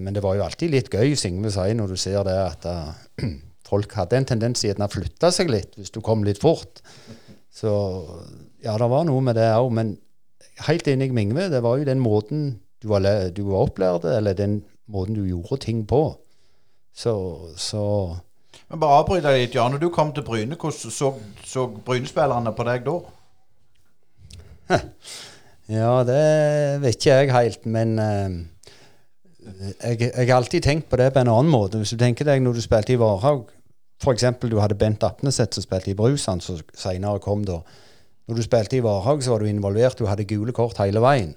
men 0.01 0.17
det 0.17 0.23
var 0.25 0.39
jo 0.39 0.47
alltid 0.47 0.73
litt 0.73 0.89
gøy, 0.89 1.13
som 1.21 1.43
sier, 1.45 1.77
når 1.77 1.93
du 1.93 2.01
ser 2.01 2.25
det 2.25 2.37
at 2.41 2.65
uh, 2.65 2.95
folk 3.71 3.93
hadde 3.99 4.17
en 4.17 4.29
tendens 4.33 4.65
til 4.65 4.81
å 4.81 4.89
flytte 4.91 5.33
seg 5.37 5.53
litt 5.53 5.77
hvis 5.77 5.93
du 5.93 6.01
kom 6.05 6.25
litt 6.25 6.41
fort. 6.41 6.81
Så 7.53 7.71
ja, 8.65 8.77
det 8.79 8.89
var 8.89 9.05
noe 9.09 9.21
med 9.25 9.37
det 9.37 9.51
òg. 9.59 9.69
Men 9.77 9.95
helt 10.65 10.89
enig 10.89 11.11
med 11.13 11.29
Ingve, 11.29 11.51
det 11.53 11.61
var 11.65 11.77
jo 11.77 11.89
den 11.89 12.01
måten 12.01 12.55
du 12.81 12.89
var, 12.89 13.05
du 13.37 13.43
var 13.51 13.69
opplært 13.69 14.07
eller 14.09 14.37
den 14.39 14.63
måten 14.91 15.19
du 15.19 15.27
gjorde 15.29 15.61
ting 15.67 15.85
på. 15.89 16.07
Så, 16.97 17.13
så 17.61 17.85
Men 18.71 18.83
bare 18.83 19.01
avbryt 19.01 19.25
deg 19.27 19.37
litt, 19.41 19.57
Jan. 19.59 19.75
Når 19.75 19.83
du 19.83 19.89
kom 19.91 20.13
til 20.15 20.25
Bryne, 20.27 20.55
hvordan 20.55 20.95
så, 20.95 21.11
så 21.47 21.67
Bryne-spillerne 21.87 22.53
på 22.55 22.67
deg 22.71 22.87
da? 22.87 23.01
Ja, 25.71 26.01
det 26.03 26.23
vet 26.83 26.97
ikke 26.97 27.15
jeg 27.15 27.31
helt, 27.31 27.67
men 27.71 27.93
uh, 28.03 28.33
jeg, 29.87 30.11
har 30.17 30.33
alltid 30.35 30.65
tenkt 30.67 30.89
på 30.91 30.99
det 30.99 31.13
på 31.15 31.23
en 31.23 31.31
annen 31.31 31.53
måte. 31.53 31.79
Hvis 31.79 31.93
du 31.95 32.01
tenker 32.01 32.27
deg 32.27 32.43
når 32.43 32.59
du 32.59 32.63
spilte 32.65 32.97
i 32.97 32.99
Varhaug, 32.99 33.53
f.eks. 34.03 34.25
du 34.43 34.59
hadde 34.59 34.79
Bent 34.81 35.07
Apneset 35.07 35.55
som 35.55 35.63
spilte 35.63 35.93
i 35.93 35.95
Brusand, 35.95 36.43
som 36.43 36.59
seinere 36.75 37.23
kom 37.23 37.45
da. 37.47 37.61
Når 38.27 38.41
du 38.41 38.43
spilte 38.43 38.81
i 38.81 38.83
Varhaug, 38.83 39.23
så 39.23 39.37
var 39.37 39.45
du 39.45 39.53
involvert, 39.53 39.99
du 39.99 40.11
hadde 40.11 40.27
gule 40.27 40.55
kort 40.57 40.83
hele 40.83 41.03
veien. 41.05 41.37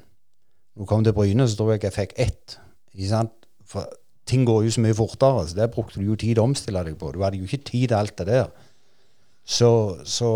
Når 0.74 0.88
du 0.88 0.90
kom 0.90 1.06
til 1.06 1.14
Bryne, 1.14 1.46
så 1.46 1.60
tror 1.60 1.76
jeg 1.76 1.86
jeg 1.86 1.98
fikk 2.00 2.18
ett. 2.26 2.58
Ikke 2.98 3.12
sant? 3.12 3.38
For 3.70 3.86
ting 4.30 4.46
går 4.48 4.64
jo 4.68 4.74
så 4.76 4.84
mye 4.84 4.98
fortere, 4.98 5.48
så 5.48 5.58
der 5.58 5.72
brukte 5.72 6.00
du 6.00 6.08
jo 6.08 6.20
tid 6.20 6.40
å 6.40 6.48
omstille 6.48 6.84
deg 6.88 6.98
på. 7.00 7.12
Du 7.12 7.24
hadde 7.24 7.40
jo 7.42 7.48
ikke 7.48 7.64
tid 7.70 7.88
til 7.92 7.98
alt 7.98 8.18
det 8.20 8.28
der. 8.30 8.52
Så, 9.44 9.72
så 10.08 10.30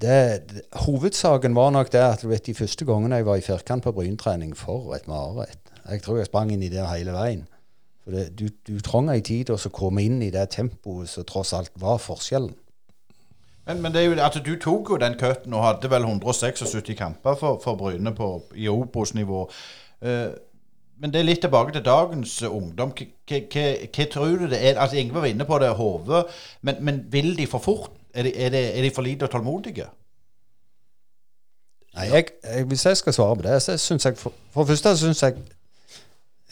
det, 0.00 0.48
det, 0.48 0.62
hovedsaken 0.86 1.54
var 1.56 1.70
nok 1.70 1.92
det 1.92 2.00
at 2.00 2.24
du 2.24 2.28
vet, 2.28 2.46
de 2.46 2.56
første 2.56 2.84
gangene 2.88 3.20
jeg 3.20 3.28
var 3.28 3.40
i 3.40 3.44
firkant 3.44 3.84
på 3.84 3.92
bryntrening, 3.92 4.56
for 4.56 4.94
et 4.96 5.08
mareritt. 5.08 5.60
Jeg 5.90 6.02
tror 6.02 6.18
jeg 6.18 6.30
sprang 6.30 6.52
inn 6.52 6.64
i 6.64 6.72
det 6.72 6.86
hele 6.88 7.12
veien. 7.16 7.44
For 8.04 8.14
det, 8.14 8.28
du, 8.38 8.48
du 8.66 8.80
trenger 8.80 9.16
ei 9.16 9.24
tid 9.24 9.48
til 9.48 9.58
å 9.58 9.74
komme 9.74 10.04
inn 10.06 10.20
i 10.22 10.32
det 10.34 10.48
tempoet 10.54 11.10
som 11.10 11.26
tross 11.28 11.52
alt 11.56 11.72
var 11.80 12.00
forskjellen. 12.02 12.54
Men, 13.66 13.80
men 13.82 13.96
jo, 13.98 14.14
altså, 14.14 14.40
du 14.46 14.54
tok 14.62 14.92
jo 14.94 14.98
den 15.02 15.16
cutten 15.18 15.54
og 15.58 15.64
hadde 15.64 15.90
vel 15.90 16.06
176 16.06 16.92
kamper 16.98 17.34
for, 17.34 17.58
for 17.62 17.78
Bryne 17.78 18.12
på, 18.14 18.28
i 18.54 18.68
Obos-nivå. 18.70 19.40
Uh, 20.06 20.36
men 20.96 21.12
det 21.12 21.20
er 21.20 21.26
litt 21.28 21.42
tilbake 21.44 21.74
til 21.74 21.84
dagens 21.84 22.38
ungdom. 22.42 22.92
Hva 23.28 24.06
tror 24.12 24.38
du 24.40 24.46
det 24.48 24.60
er? 24.60 24.78
Altså, 24.80 24.96
Ingve 24.96 25.20
var 25.20 25.28
inne 25.28 25.44
på 25.44 25.58
det, 25.60 25.74
hodet. 25.76 26.24
Men, 26.62 26.80
men, 26.80 27.02
vil 27.12 27.36
de 27.38 27.46
for 27.46 27.58
fort? 27.58 27.90
Er 28.14 28.22
de, 28.22 28.32
er 28.36 28.50
de, 28.50 28.62
er 28.78 28.82
de 28.82 28.90
for 28.94 29.04
lite 29.04 29.28
tålmodige? 29.28 29.90
Nei, 31.96 32.06
jeg, 32.12 32.24
jeg, 32.44 32.64
Hvis 32.64 32.86
jeg 32.86 32.96
skal 32.96 33.12
svare 33.12 33.36
på 33.36 33.42
det, 33.42 33.62
så 33.62 33.76
syns 33.76 34.04
jeg 34.04 34.16
For, 34.16 34.32
for 34.52 34.64
det 34.64 34.68
første 34.68 34.96
syns 34.96 35.22
jeg 35.22 35.36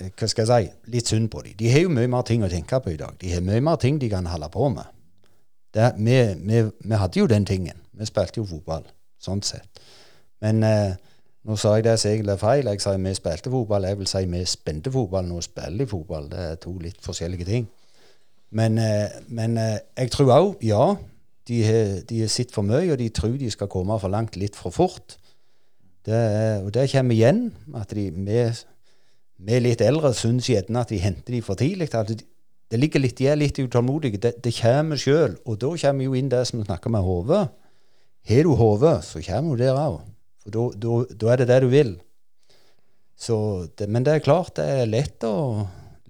eh, 0.01 0.11
hva 0.19 0.29
skal 0.29 0.45
jeg 0.49 0.67
si, 0.67 0.91
litt 0.93 1.09
synd 1.09 1.31
på 1.33 1.43
dem. 1.47 1.57
De 1.59 1.71
har 1.73 1.87
jo 1.87 1.95
mye 1.97 2.11
mer 2.11 2.29
ting 2.29 2.45
å 2.45 2.53
tenke 2.53 2.81
på 2.85 2.93
i 2.93 3.01
dag. 3.01 3.17
De 3.21 3.33
har 3.33 3.45
mye 3.45 3.65
mer 3.65 3.81
ting 3.81 4.01
de 4.01 4.13
kan 4.13 4.29
holde 4.29 4.51
på 4.53 4.69
med. 4.77 4.93
Det, 5.75 5.89
vi, 5.97 6.21
vi, 6.45 6.63
vi, 6.85 6.95
hadde 6.95 7.21
jo 7.21 7.27
den 7.27 7.49
tingen. 7.49 7.81
Vi 7.93 8.07
spilte 8.07 8.43
jo 8.43 8.47
fotball, 8.47 8.85
sånn 9.23 9.43
sett. 9.43 9.81
Men 10.45 10.63
eh, 10.69 11.01
nå 11.45 11.57
sa 11.61 11.75
jeg 11.77 11.85
det 11.85 11.99
som 12.01 12.11
egentlig 12.11 12.33
er 12.33 12.41
feil. 12.41 12.69
Jeg 12.73 12.81
sa 12.81 12.95
vi 12.97 13.15
spilte 13.15 13.51
fotball. 13.53 13.85
Jeg 13.85 13.99
vil 13.99 14.09
si 14.09 14.23
vi 14.33 14.45
spilte 14.49 14.93
fotball. 14.93 15.27
Nå 15.29 15.41
spiller 15.45 15.85
vi 15.85 15.91
fotball. 15.91 16.31
Det 16.31 16.45
er 16.51 16.55
to 16.63 16.73
litt 16.81 17.01
forskjellige 17.05 17.45
ting. 17.45 17.67
Men, 18.51 18.79
eh, 18.79 19.19
men 19.29 19.59
eh, 19.59 19.79
jeg 19.99 20.11
tror 20.15 20.33
òg, 20.33 20.55
ja, 20.65 20.95
de 21.49 21.59
har 21.67 22.29
sett 22.33 22.55
for 22.55 22.65
mye, 22.65 22.93
og 22.93 22.99
de 22.99 23.09
tror 23.13 23.35
de 23.37 23.51
skal 23.51 23.69
komme 23.69 23.99
for 24.01 24.09
langt 24.09 24.39
litt 24.41 24.57
for 24.57 24.73
fort. 24.73 25.19
Det, 26.07 26.63
og 26.65 26.71
det 26.73 26.87
kommer 26.93 27.15
igjen. 27.15 27.51
At 27.77 27.93
de, 27.93 28.09
vi 28.15 29.59
litt 29.61 29.85
eldre 29.85 30.15
syns 30.17 30.49
gjerne 30.49 30.81
at 30.81 30.95
de 30.95 31.03
henter 31.03 31.37
de 31.37 31.43
for 31.45 31.61
tidlig. 31.61 31.91
At 31.95 32.09
de, 32.09 32.25
det 32.71 32.81
ligger 32.81 33.05
litt, 33.05 33.19
de 33.19 33.29
er 33.29 33.37
litt 33.37 33.61
utålmodige. 33.61 34.23
Det, 34.23 34.33
det 34.45 34.55
kommer 34.57 34.97
sjøl. 34.97 35.37
Og 35.45 35.61
da 35.61 35.75
kommer 35.77 36.09
jo 36.09 36.17
inn 36.17 36.33
det 36.33 36.47
som 36.49 36.63
vi 36.63 36.69
snakker 36.71 36.95
med 36.95 37.05
hodet. 37.05 37.45
Har 38.25 38.43
du 38.49 38.57
hodet, 38.57 38.97
så 39.05 39.21
kommer 39.21 39.57
du 39.59 39.67
der 39.67 39.77
òg. 39.77 40.01
For 40.45 40.75
da 40.77 41.33
er 41.33 41.41
det 41.43 41.49
det 41.51 41.63
du 41.65 41.71
vil. 41.73 41.95
Det, 43.25 43.89
men 43.89 44.05
det 44.05 44.19
er 44.19 44.25
klart, 44.25 44.57
det 44.59 44.67
er 44.69 44.91
lett 44.91 45.25
å 45.25 45.35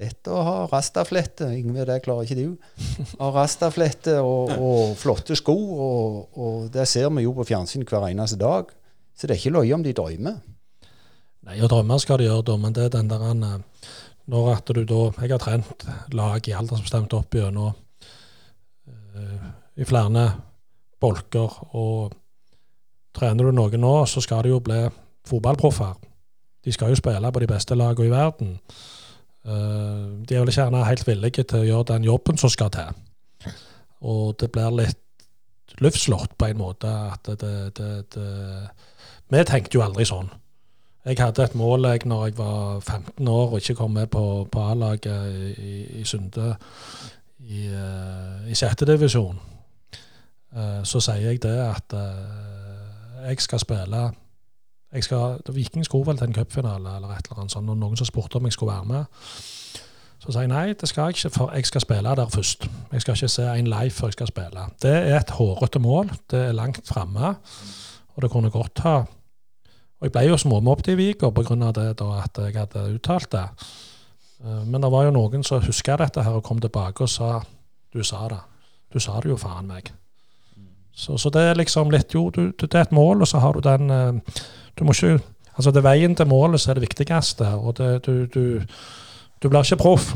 lett 0.00 0.28
å 0.30 0.40
ha 0.42 0.54
rastaflette. 0.70 1.48
Ingve, 1.54 1.84
det 1.88 2.00
klarer 2.04 2.26
ikke 2.26 2.38
du. 2.38 2.56
Ha 3.20 3.30
rastaflette 3.34 4.16
og, 4.22 4.54
og, 4.56 4.96
flotte 4.98 5.36
sko, 5.38 5.54
og, 5.54 6.16
og, 6.34 6.56
det 6.74 6.86
ser 6.90 7.10
vi 7.14 7.26
jo 7.26 7.34
på 7.36 7.46
fjernsyn 7.48 7.86
hver 7.88 8.08
eneste 8.10 8.40
dag. 8.40 8.72
Så 9.14 9.28
det 9.28 9.36
er 9.36 9.42
ikke 9.42 9.54
løye 9.58 9.76
om 9.76 9.84
de 9.84 9.94
drømmer. 9.94 10.40
Nei, 11.44 11.60
og 11.60 11.70
drømmer 11.70 12.00
skal 12.02 12.20
de 12.20 12.28
gjøre, 12.28 12.46
da, 12.48 12.58
men 12.58 12.74
det 12.74 12.88
er 12.88 12.92
den 12.96 13.10
der 13.10 13.24
eh, 13.30 13.94
Når 14.32 14.46
at 14.54 14.70
du 14.72 14.80
da 14.88 15.00
Jeg 15.20 15.34
har 15.34 15.42
trent 15.42 15.84
lag 16.16 16.48
i 16.48 16.54
aldersbestemt 16.56 17.12
opp 17.12 17.36
gjennom 17.36 17.74
uh, 18.88 19.48
i 19.76 19.84
flere 19.84 20.24
bolker, 21.02 21.58
og 21.76 22.14
trener 23.14 23.46
du 23.46 23.54
noen 23.54 23.80
nå, 23.80 23.94
så 24.10 24.22
skal 24.24 24.44
de 24.44 24.52
jo 24.54 24.60
bli 24.64 24.82
fotballproffer. 25.28 25.94
De 26.64 26.72
skal 26.72 26.92
jo 26.92 26.98
spille 26.98 27.32
på 27.32 27.42
de 27.42 27.48
beste 27.48 27.76
lagene 27.76 28.08
i 28.08 28.12
verden. 28.12 28.58
Uh, 29.44 30.24
de 30.24 30.34
er 30.34 30.44
vel 30.44 30.54
gjerne 30.54 30.84
helt 30.88 31.06
villige 31.06 31.44
til 31.44 31.60
å 31.60 31.68
gjøre 31.68 31.90
den 31.92 32.06
jobben 32.08 32.40
som 32.40 32.52
skal 32.52 32.72
til. 32.72 32.94
Og 34.04 34.36
det 34.40 34.50
blir 34.52 34.72
litt 34.72 35.00
luftslått 35.80 36.36
på 36.38 36.48
en 36.48 36.60
måte. 36.60 36.88
at 36.88 37.28
det, 37.40 37.76
det, 37.76 37.90
det, 38.14 38.30
Vi 39.28 39.44
tenkte 39.44 39.78
jo 39.78 39.84
aldri 39.84 40.06
sånn. 40.08 40.30
Jeg 41.04 41.20
hadde 41.20 41.44
et 41.44 41.54
mål 41.54 41.84
jeg 41.84 42.06
når 42.08 42.26
jeg 42.26 42.36
var 42.38 42.80
15 42.80 43.28
år 43.28 43.50
og 43.50 43.58
ikke 43.58 43.74
kom 43.76 43.92
med 43.92 44.08
på, 44.08 44.48
på 44.48 44.60
A-laget 44.60 45.58
i, 45.60 46.00
i, 46.00 46.04
Sunde 46.04 46.54
i, 47.44 47.66
uh, 47.68 48.48
i 48.48 48.56
sjette 48.56 48.88
divisjon. 48.88 49.36
Uh, 50.56 50.80
så 50.84 51.02
sier 51.04 51.28
jeg 51.28 51.42
det 51.44 51.58
at 51.60 51.98
jeg 53.24 53.40
skal 53.40 53.58
spille 53.58 54.10
jeg 54.94 55.04
skal, 55.04 55.40
Viking 55.50 55.84
skulle 55.84 56.06
vel 56.06 56.18
til 56.18 56.28
en 56.28 56.34
cupfinale 56.34 56.96
eller 56.96 57.08
et 57.08 57.26
eller 57.26 57.40
annet 57.40 57.52
sånt, 57.52 57.70
og 57.70 57.76
noen 57.76 57.98
som 57.98 58.06
spurte 58.06 58.38
om 58.38 58.44
jeg 58.46 58.54
skulle 58.54 58.72
være 58.72 58.84
med. 58.84 59.04
Så 60.22 60.32
sa 60.32 60.44
jeg 60.44 60.52
nei, 60.52 60.68
det 60.72 60.88
skal 60.88 61.08
jeg 61.08 61.16
ikke, 61.16 61.30
for 61.34 61.50
jeg 61.52 61.66
skal 61.66 61.82
spille 61.82 62.12
der 62.20 62.30
først. 62.30 62.68
Jeg 62.92 63.02
skal 63.02 63.16
ikke 63.18 63.28
se 63.28 63.48
en 63.58 63.66
live 63.66 63.90
før 63.90 64.12
jeg 64.12 64.16
skal 64.18 64.30
spille. 64.30 64.66
Det 64.82 64.92
er 64.94 65.18
et 65.18 65.30
hårete 65.30 65.82
mål. 65.82 66.12
Det 66.30 66.44
er 66.46 66.52
langt 66.52 66.86
framme, 66.88 67.34
og 68.14 68.22
det 68.22 68.30
kunne 68.30 68.50
godt 68.50 68.78
ha 68.86 68.94
Og 70.00 70.06
jeg 70.06 70.12
ble 70.12 70.22
jo 70.28 70.36
småmobbet 70.36 70.88
i 70.92 70.94
Viker 70.94 71.30
pga. 71.30 71.54
det 71.72 71.98
da 71.98 72.04
at 72.22 72.38
jeg 72.38 72.56
hadde 72.56 72.94
uttalt 72.94 73.32
det. 73.32 73.48
Eh, 74.44 74.66
men 74.66 74.82
det 74.82 74.90
var 74.92 75.04
jo 75.04 75.10
noen 75.10 75.44
som 75.44 75.62
huska 75.62 75.96
dette 75.96 76.22
her 76.22 76.32
og 76.32 76.42
kom 76.44 76.60
tilbake 76.60 77.02
og 77.02 77.08
sa 77.08 77.40
du 77.94 78.02
sa 78.02 78.28
det. 78.28 78.40
Du 78.92 78.98
sa 79.00 79.20
det 79.20 79.30
jo 79.30 79.36
faen 79.36 79.66
meg. 79.66 79.92
Så, 80.94 81.18
så 81.18 81.30
det 81.34 81.42
er 81.42 81.58
liksom 81.58 81.90
litt 81.90 82.14
Jo, 82.14 82.28
du, 82.30 82.52
det 82.54 82.74
er 82.74 82.86
et 82.86 82.94
mål, 82.94 83.24
og 83.24 83.28
så 83.28 83.40
har 83.42 83.56
du 83.56 83.64
den 83.64 83.90
eh, 83.90 84.42
du 84.78 84.84
må 84.84 84.94
ikke 84.94 85.18
Altså, 85.54 85.70
det 85.70 85.84
er 85.84 85.86
veien 85.86 86.16
til 86.18 86.26
målet 86.26 86.60
som 86.60 86.72
er 86.72 86.80
det 86.80 86.88
viktigste, 86.88 87.46
og 87.54 87.76
det, 87.78 88.06
du, 88.06 88.26
du, 88.26 88.62
du 89.42 89.46
blir 89.48 89.62
ikke 89.62 89.78
proff 89.78 90.08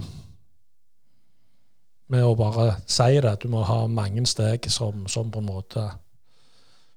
med 2.10 2.24
å 2.26 2.32
bare 2.34 2.72
si 2.90 3.20
det. 3.22 3.36
Du 3.44 3.46
må 3.52 3.62
ha 3.68 3.84
mange 3.86 4.24
steg 4.26 4.66
som, 4.72 5.04
som 5.06 5.30
på 5.30 5.38
en 5.38 5.46
måte 5.46 5.84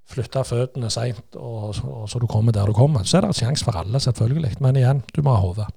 flytter 0.09 0.47
føttene 0.47 0.89
seint, 0.89 1.37
og, 1.37 1.77
og, 1.85 2.07
så 2.09 2.17
du 2.17 2.25
kommer 2.31 2.55
der 2.55 2.65
du 2.65 2.73
kommer. 2.73 3.05
Så 3.05 3.19
er 3.19 3.27
det 3.27 3.31
en 3.35 3.39
sjanse 3.43 3.67
for 3.67 3.77
alle, 3.77 4.01
selvfølgelig. 4.01 4.55
Men 4.63 4.79
igjen, 4.79 5.03
du 5.13 5.21
må 5.21 5.35
ha 5.35 5.43
hodet. 5.43 5.69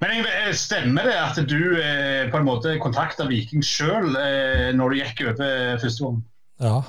Men 0.00 0.24
Stemmer 0.56 1.10
det 1.10 1.18
at 1.20 1.38
du 1.50 1.60
eh, 1.76 2.24
på 2.30 2.40
en 2.40 2.46
måte 2.46 2.78
kontakta 2.80 3.26
Viking 3.28 3.60
sjøl 3.66 4.14
eh, 4.16 4.68
når 4.72 4.94
du 4.94 5.00
gikk 5.02 5.24
over 5.26 5.76
første 5.82 6.06
gang? 6.06 6.22
Ja, 6.58 6.80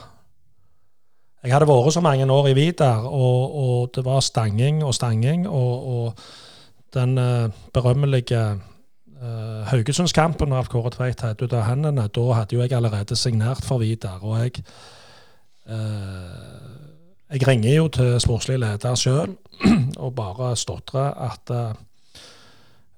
jeg 1.40 1.54
hadde 1.56 1.70
vært 1.70 1.94
så 1.96 2.02
mange 2.04 2.26
år 2.28 2.50
i 2.52 2.56
Vidar, 2.58 3.06
og, 3.08 3.54
og 3.56 3.92
det 3.96 4.04
var 4.04 4.20
stanging 4.20 4.82
og 4.84 4.92
stanging. 4.96 5.46
Og, 5.48 5.88
og 5.88 6.24
den 6.94 7.16
uh, 7.18 7.48
berømmelige 7.74 8.42
uh, 9.22 9.68
Haugesundskampen 9.70 10.54
Ralf 10.54 10.68
Kåre 10.68 10.92
Tveit 10.92 11.22
hadde 11.24 11.46
ut 11.46 11.54
av 11.56 11.64
hendene, 11.70 12.10
da 12.12 12.26
hadde 12.36 12.58
jo 12.58 12.64
jeg 12.64 12.76
allerede 12.76 13.16
signert 13.16 13.64
for 13.64 13.80
Vidar. 13.80 14.20
Og 14.20 14.36
jeg, 14.42 14.66
uh, 15.72 17.30
jeg 17.32 17.48
ringer 17.48 17.72
jo 17.78 17.88
til 17.88 18.18
sportslig 18.20 18.60
leder 18.60 19.00
sjøl 19.00 19.38
og 20.04 20.12
bare 20.18 20.58
stotrer 20.60 21.14
at 21.24 21.54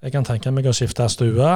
jeg 0.01 0.15
kan 0.15 0.26
tenke 0.26 0.49
meg 0.49 0.65
å 0.65 0.74
skifte 0.74 1.05
stue. 1.13 1.49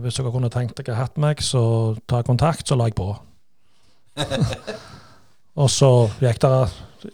hvis 0.00 0.16
dere 0.16 0.32
kunne 0.32 0.48
tenkt 0.48 0.78
dere 0.78 0.96
hatt 0.96 1.18
meg, 1.20 1.42
så 1.44 1.92
ta 2.08 2.22
kontakt, 2.24 2.64
så 2.68 2.78
la 2.80 2.86
jeg 2.88 2.96
på. 2.96 3.10
Og 5.62 5.68
så 5.70 5.90
gikk 6.20 6.40
det 6.42 6.52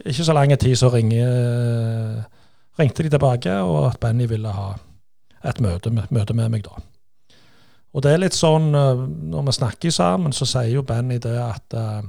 ikke 0.04 0.24
så 0.24 0.34
lang 0.36 0.52
tid, 0.60 0.76
så 0.76 0.90
ringe, 0.92 1.24
ringte 2.78 3.02
de 3.02 3.10
tilbake, 3.10 3.54
og 3.64 3.88
at 3.88 4.00
Benny 4.00 4.28
ville 4.30 4.52
ha 4.52 4.74
et 5.48 5.60
møte, 5.64 5.90
møte, 5.90 6.34
med 6.34 6.52
meg 6.52 6.64
da. 6.66 6.78
Og 7.96 8.04
det 8.04 8.12
er 8.12 8.20
litt 8.20 8.36
sånn, 8.36 8.68
eh, 8.76 9.02
når 9.32 9.48
vi 9.48 9.56
snakker 9.56 9.94
sammen, 9.94 10.34
så 10.36 10.46
sier 10.46 10.74
jo 10.76 10.84
Benny 10.86 11.16
det 11.22 11.34
at 11.40 11.74
uh, 11.78 12.02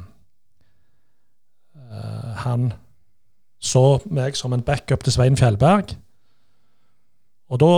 han 2.44 2.74
så 3.60 4.00
meg 4.12 4.38
som 4.38 4.54
en 4.54 4.66
backup 4.66 5.04
til 5.04 5.16
Svein 5.16 5.38
Fjellberg. 5.40 5.96
Og 7.50 7.62
da 7.64 7.72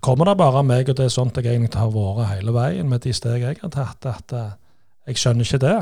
kommer 0.00 0.30
det 0.30 0.38
bare 0.40 0.62
meg, 0.64 0.88
og 0.88 0.96
det 0.96 1.08
er 1.08 1.12
sånt 1.12 1.36
jeg 1.36 1.50
egentlig 1.50 1.76
har 1.76 1.92
vært 1.92 2.30
hele 2.32 2.54
veien 2.56 2.88
med 2.88 3.02
de 3.04 3.12
steg 3.12 3.44
jeg 3.44 3.60
har 3.60 3.74
tatt, 3.74 4.08
at 4.08 4.36
jeg 5.06 5.20
skjønner 5.20 5.44
ikke 5.46 5.60
det. 5.66 5.76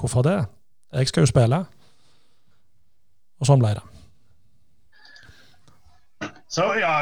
Hvorfor 0.00 0.24
det? 0.24 0.38
Jeg 0.92 1.08
skal 1.08 1.26
jo 1.26 1.30
spille. 1.30 1.64
Og 3.40 3.48
sånn 3.48 3.62
ble 3.62 3.76
det. 3.78 3.86
Så 6.50 6.64
ja, 6.80 6.96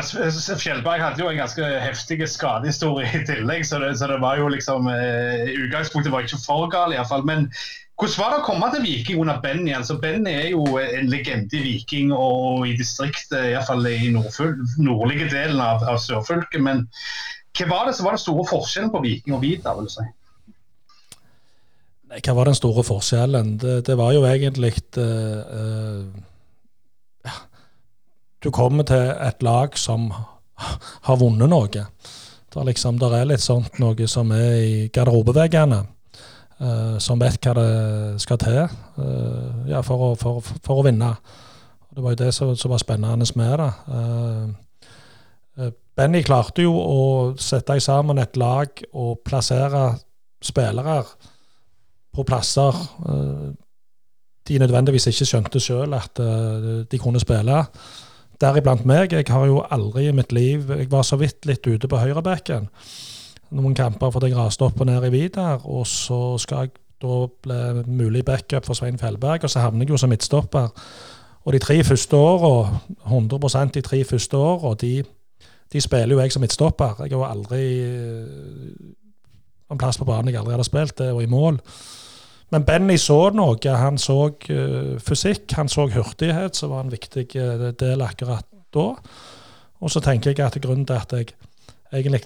Fjellberg 0.60 1.00
hadde 1.00 1.22
jo 1.22 1.30
en 1.30 1.38
ganske 1.40 1.68
heftig 1.80 2.20
skadehistorie 2.28 3.08
i 3.16 3.22
tillegg, 3.24 3.62
så 3.64 3.78
det, 3.80 3.94
så 3.96 4.10
det 4.10 4.18
var 4.20 4.36
jo 4.36 4.50
liksom 4.52 4.90
eh, 4.92 5.54
Utgangspunktet 5.54 6.12
var 6.12 6.26
ikke 6.26 6.40
for 6.42 6.68
galt, 6.68 6.92
iallfall. 6.92 7.24
Men 7.24 7.46
hvordan 7.98 8.18
var 8.20 8.34
det 8.34 8.42
å 8.42 8.44
komme 8.44 8.68
til 8.74 8.84
Viking 8.84 9.22
under 9.22 9.40
Benny? 9.40 9.72
Altså, 9.72 9.96
Benny 10.02 10.34
er 10.36 10.50
jo 10.52 10.76
en 10.82 11.08
legende 11.08 11.56
i 11.56 11.62
Viking 11.64 12.12
og 12.12 12.68
i 12.68 12.76
distriktet, 12.76 13.54
iallfall 13.54 13.88
i 13.88 14.12
nordlige 14.12 15.30
delen 15.32 15.64
av, 15.64 15.80
av 15.88 15.96
sørfylket. 16.04 16.60
Men 16.62 16.84
hva 17.56 17.72
var 17.72 17.88
det 17.88 17.96
som 17.96 18.04
var 18.04 18.18
den 18.18 18.22
store 18.26 18.44
forskjellen 18.52 18.92
på 18.92 19.00
Viking 19.06 19.38
og 19.38 19.42
Vidar? 19.42 19.80
vil 19.80 19.88
du 19.88 19.96
si? 19.96 20.04
Hva 22.08 22.32
var 22.34 22.48
den 22.48 22.56
store 22.56 22.82
forskjellen? 22.86 23.58
Det, 23.60 23.82
det 23.86 23.96
var 23.98 24.14
jo 24.16 24.24
egentlig 24.24 24.72
uh, 24.96 25.40
uh, 25.52 27.34
du 28.44 28.50
kommer 28.54 28.86
til 28.88 29.10
et 29.12 29.42
lag 29.42 29.76
som 29.76 30.08
har 31.08 31.18
vunnet 31.20 31.50
noe. 31.50 31.68
Det 31.68 32.56
er, 32.56 32.64
liksom, 32.70 32.98
det 32.98 33.12
er 33.12 33.28
litt 33.28 33.44
sånt 33.44 33.78
noe 33.82 34.08
som 34.08 34.32
er 34.32 34.54
i 34.62 34.88
garderobeveggene. 34.94 35.82
Uh, 36.58 36.96
som 36.98 37.20
vet 37.20 37.44
hva 37.44 37.52
det 37.54 38.22
skal 38.22 38.38
til 38.42 38.64
ja, 39.70 39.78
for, 39.86 40.08
å, 40.08 40.14
for, 40.18 40.40
for, 40.42 40.80
å, 40.80 40.86
vinne. 40.86 41.12
Det 41.92 42.02
var 42.02 42.16
jo 42.16 42.22
det 42.24 42.32
som, 42.34 42.56
som 42.58 42.72
var 42.72 42.80
spennende 42.82 43.26
med 43.38 43.60
det. 43.62 43.70
Benny 45.98 46.22
klarte 46.26 46.62
jo 46.64 46.72
å 46.78 47.02
sette 47.38 47.78
sammen 47.82 48.18
et 48.22 48.36
lag 48.38 48.70
og 48.94 49.20
plassere 49.26 49.90
spillere 50.42 51.02
på 52.14 52.24
plasser 52.26 52.76
de 54.48 54.58
nødvendigvis 54.58 55.06
ikke 55.10 55.26
skjønte 55.28 55.60
sjøl 55.60 55.92
at 55.94 56.20
de 56.88 56.98
kunne 56.98 57.20
spille 57.20 57.58
deriblant 58.40 58.86
meg. 58.88 59.12
Jeg 59.12 59.26
har 59.28 59.44
jo 59.46 59.60
aldri 59.60 60.06
i 60.08 60.14
mitt 60.16 60.32
liv 60.32 60.70
Jeg 60.72 60.90
var 60.90 61.04
så 61.04 61.18
vidt 61.20 61.46
litt 61.46 61.66
ute 61.66 61.90
på 61.90 62.00
høyrebekken 62.00 62.68
noen 63.56 63.76
kamper 63.76 64.12
fordi 64.12 64.32
jeg 64.32 64.38
raste 64.38 64.66
opp 64.66 64.80
og 64.82 64.88
ned 64.88 65.06
i 65.08 65.12
Vidar. 65.12 65.64
Og 65.64 65.86
så 65.88 66.36
skal 66.42 66.66
jeg 66.66 66.74
da 67.02 67.20
bli 67.44 67.84
mulig 67.86 68.24
backup 68.26 68.66
for 68.66 68.78
Svein 68.78 68.98
Fellberg, 68.98 69.44
og 69.44 69.50
så 69.50 69.62
havner 69.62 69.86
jeg 69.86 69.94
jo 69.94 70.00
som 70.00 70.12
midtstopper. 70.12 70.72
Og 71.46 71.54
de 71.54 71.60
tre 71.62 71.78
første 71.84 72.16
åra, 72.16 72.80
100 73.06 73.72
de 73.74 73.80
tre 73.80 74.02
første 74.04 74.36
åra, 74.36 74.74
de, 74.74 75.04
de, 75.72 75.80
spiller 75.80 76.16
jo 76.16 76.20
jeg 76.20 76.32
som 76.32 76.42
midtstopper. 76.42 76.98
Jeg 76.98 77.12
har 77.12 77.16
jo 77.16 77.24
aldri 77.24 77.62
eh, 77.80 79.07
en 79.70 79.80
plass 79.80 79.98
på 80.00 80.06
banen 80.08 80.32
jeg 80.32 80.40
aldri 80.40 80.56
hadde 80.56 80.66
spilt, 80.68 80.96
det 80.98 81.12
var 81.14 81.24
i 81.24 81.30
mål. 81.30 81.58
Men 82.54 82.64
Benny 82.64 82.96
så 83.00 83.28
noe. 83.36 83.74
Han 83.82 83.98
så 84.00 84.18
uh, 84.30 84.94
fysikk, 85.04 85.52
han 85.58 85.68
så 85.68 85.88
hurtighet, 85.92 86.56
som 86.56 86.72
var 86.72 86.86
en 86.86 86.94
viktig 86.94 87.26
uh, 87.36 87.68
del 87.76 88.04
akkurat 88.04 88.46
da. 88.74 88.88
Og 89.78 89.92
så 89.92 90.02
tenker 90.02 90.32
jeg 90.32 90.46
at 90.46 90.58
grunnen 90.62 90.86
til 90.88 90.96
at 90.96 91.12
jeg 91.14 91.34
egentlig 91.92 92.24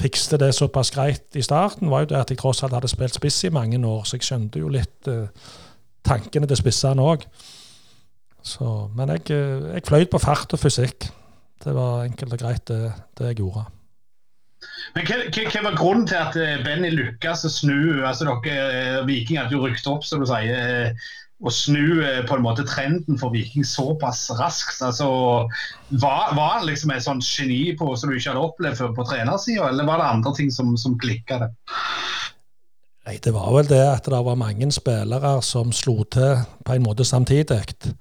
fikste 0.00 0.38
det 0.40 0.54
såpass 0.54 0.90
greit 0.94 1.36
i 1.38 1.42
starten, 1.42 1.90
var 1.90 2.04
jo 2.04 2.12
det 2.14 2.22
at 2.22 2.30
jeg 2.32 2.40
tross 2.40 2.64
alt 2.64 2.74
hadde 2.74 2.90
spilt 2.90 3.14
spiss 3.14 3.44
i 3.46 3.52
mange 3.54 3.78
år, 3.86 4.02
så 4.06 4.16
jeg 4.16 4.26
skjønte 4.26 4.62
jo 4.62 4.70
litt 4.72 5.10
uh, 5.10 5.26
tankene 6.06 6.48
til 6.50 6.62
spissene 6.62 7.02
òg. 7.02 7.26
Men 8.94 9.14
jeg, 9.14 9.30
jeg 9.32 9.86
fløyt 9.86 10.10
på 10.12 10.20
fart 10.20 10.52
og 10.52 10.60
fysikk. 10.60 11.06
Det 11.64 11.72
var 11.72 12.04
enkelt 12.04 12.34
og 12.36 12.42
greit, 12.42 12.66
det, 12.68 12.92
det 13.16 13.30
jeg 13.30 13.40
gjorde. 13.40 13.64
Men 14.94 15.06
hva, 15.08 15.62
var 15.64 15.76
grunnen 15.78 16.06
til 16.08 16.20
at 16.20 16.38
eh, 16.38 16.62
Benny 16.64 16.92
lykkes 16.94 17.44
å 17.48 17.52
snu 17.52 18.04
altså 18.04 18.28
dere, 18.28 18.38
vikinger 18.44 19.06
Viking 19.08 19.40
hadde 19.40 19.56
jo 19.56 19.64
rykt 19.64 19.88
opp, 19.90 20.04
som 20.06 20.22
du 20.22 20.28
sier, 20.28 20.92
å 21.44 21.50
eh, 21.50 21.56
snu 21.56 22.02
på 22.28 22.36
en 22.36 22.44
måte 22.44 22.66
trenden 22.68 23.18
for 23.20 23.32
Viking 23.34 23.66
såpass 23.66 24.26
raskt? 24.38 24.82
altså 24.84 25.08
Var, 25.90 26.34
var 26.36 26.58
han 26.58 26.68
liksom 26.68 26.92
et 26.94 27.06
sånt 27.06 27.26
geni 27.26 27.72
på 27.78 27.90
som 27.96 28.12
du 28.12 28.18
ikke 28.18 28.34
hadde 28.34 28.46
opplevd 28.50 28.80
før 28.82 28.94
på 28.98 29.08
trenersida, 29.08 29.70
eller 29.72 29.88
var 29.88 30.02
det 30.02 30.10
andre 30.12 30.34
ting 30.36 30.52
som, 30.54 30.76
som 30.80 30.98
klikka 31.00 31.40
det? 31.46 31.50
Nei, 33.04 33.18
Det 33.20 33.34
var 33.34 33.50
vel 33.52 33.68
det 33.68 33.82
at 33.84 34.06
det 34.08 34.22
var 34.24 34.40
mange 34.40 34.70
spillere 34.72 35.36
som 35.44 35.72
slo 35.76 36.04
til 36.08 36.44
på 36.64 36.76
en 36.76 36.86
måte 36.86 37.04
samtidig. 37.04 37.92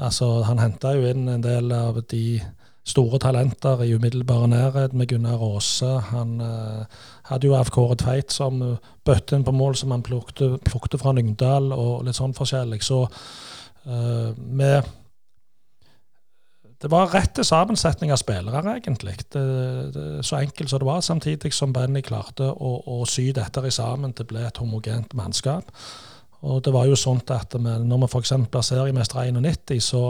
Altså, 0.00 0.42
Han 0.42 0.58
henta 0.58 0.96
jo 0.96 1.06
inn 1.06 1.28
en 1.28 1.44
del 1.44 1.70
av 1.76 2.00
de 2.10 2.40
store 2.86 3.18
talenter 3.20 3.82
i 3.84 3.92
umiddelbar 3.94 4.46
nærhet 4.50 4.94
med 4.96 5.10
Gunnar 5.10 5.42
Aase. 5.44 5.98
Han 6.10 6.40
uh, 6.40 6.84
hadde 7.28 7.46
jo 7.46 7.56
AFK 7.58 7.74
Kåre 7.74 7.96
Tveit 8.00 8.32
som 8.32 8.62
uh, 8.62 8.76
bøtte 9.04 9.36
inn 9.36 9.44
på 9.44 9.54
mål 9.54 9.76
som 9.76 9.92
han 9.94 10.04
plukte, 10.06 10.56
plukte 10.64 10.98
fra 10.98 11.12
Lyngdal, 11.16 11.72
og 11.76 12.06
litt 12.06 12.18
sånn 12.18 12.34
forskjellig. 12.36 12.80
Så 12.84 13.04
uh, 13.04 14.32
med 14.36 14.88
det 16.80 16.88
var 16.88 17.10
rett 17.12 17.36
sammensetning 17.44 18.08
av 18.12 18.16
spillere, 18.16 18.62
egentlig. 18.78 19.18
Det, 19.28 19.42
det, 19.92 20.04
så 20.24 20.38
enkelt 20.38 20.70
som 20.70 20.80
det 20.80 20.86
var, 20.88 21.02
samtidig 21.04 21.52
som 21.52 21.74
Benny 21.76 22.00
klarte 22.00 22.46
å, 22.48 22.70
å 22.88 23.02
sy 23.04 23.26
dette 23.36 23.60
i 23.68 23.72
sammen 23.74 24.14
til 24.16 24.30
ble 24.30 24.46
et 24.48 24.60
homogent 24.62 25.12
mannskap. 25.12 25.68
Og 26.40 26.62
det 26.64 26.72
var 26.72 26.88
jo 26.88 26.96
sånt 26.96 27.28
at 27.36 27.52
vi, 27.52 27.74
når 27.84 28.00
vi 28.06 28.08
f.eks. 28.08 28.32
blir 28.48 28.96
mester 28.96 29.28
91, 29.28 29.76
så, 29.84 30.04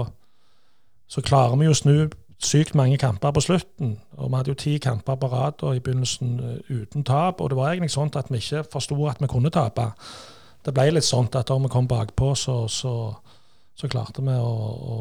så 1.10 1.24
klarer 1.26 1.58
vi 1.58 1.66
jo 1.66 1.74
å 1.74 1.80
snu 1.80 1.96
sykt 2.40 2.74
mange 2.74 2.98
kamper 2.98 3.30
på 3.30 3.42
slutten. 3.44 3.98
Og 4.16 4.30
vi 4.30 4.36
hadde 4.36 4.52
jo 4.52 4.58
ti 4.58 4.78
kamper 4.78 5.18
på 5.20 5.28
rad 5.32 5.62
i 5.74 5.80
begynnelsen 5.80 6.38
eh, 6.40 6.76
uten 6.82 7.04
tap. 7.04 7.40
Og 7.40 7.50
det 7.50 7.58
var 7.58 7.72
egentlig 7.72 7.92
sånn 7.94 8.12
at 8.16 8.30
vi 8.32 8.40
ikke 8.40 8.64
forsto 8.72 8.96
at 9.08 9.20
vi 9.20 9.28
kunne 9.30 9.52
tape. 9.52 9.90
Det 10.64 10.74
ble 10.76 10.90
litt 10.92 11.06
sånn 11.06 11.28
at 11.32 11.48
da 11.48 11.58
vi 11.58 11.72
kom 11.72 11.88
bakpå, 11.88 12.34
så, 12.36 12.64
så, 12.68 12.94
så 13.76 13.88
klarte 13.88 14.24
vi 14.24 14.36
å, 14.36 14.50
å, 14.94 14.98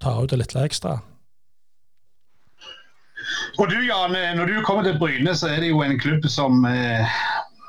ta 0.00 0.16
ut 0.20 0.32
det 0.32 0.40
litt 0.42 0.56
ekstra. 0.56 0.98
Og 3.60 3.68
du 3.68 3.76
Jan, 3.84 4.16
når 4.36 4.48
du 4.48 4.60
kommer 4.64 4.84
til 4.84 4.98
Bryne, 5.00 5.34
så 5.36 5.50
er 5.52 5.60
det 5.60 5.70
jo 5.72 5.82
en 5.84 5.98
klubb 6.00 6.24
som 6.32 6.64
eh, 6.68 7.20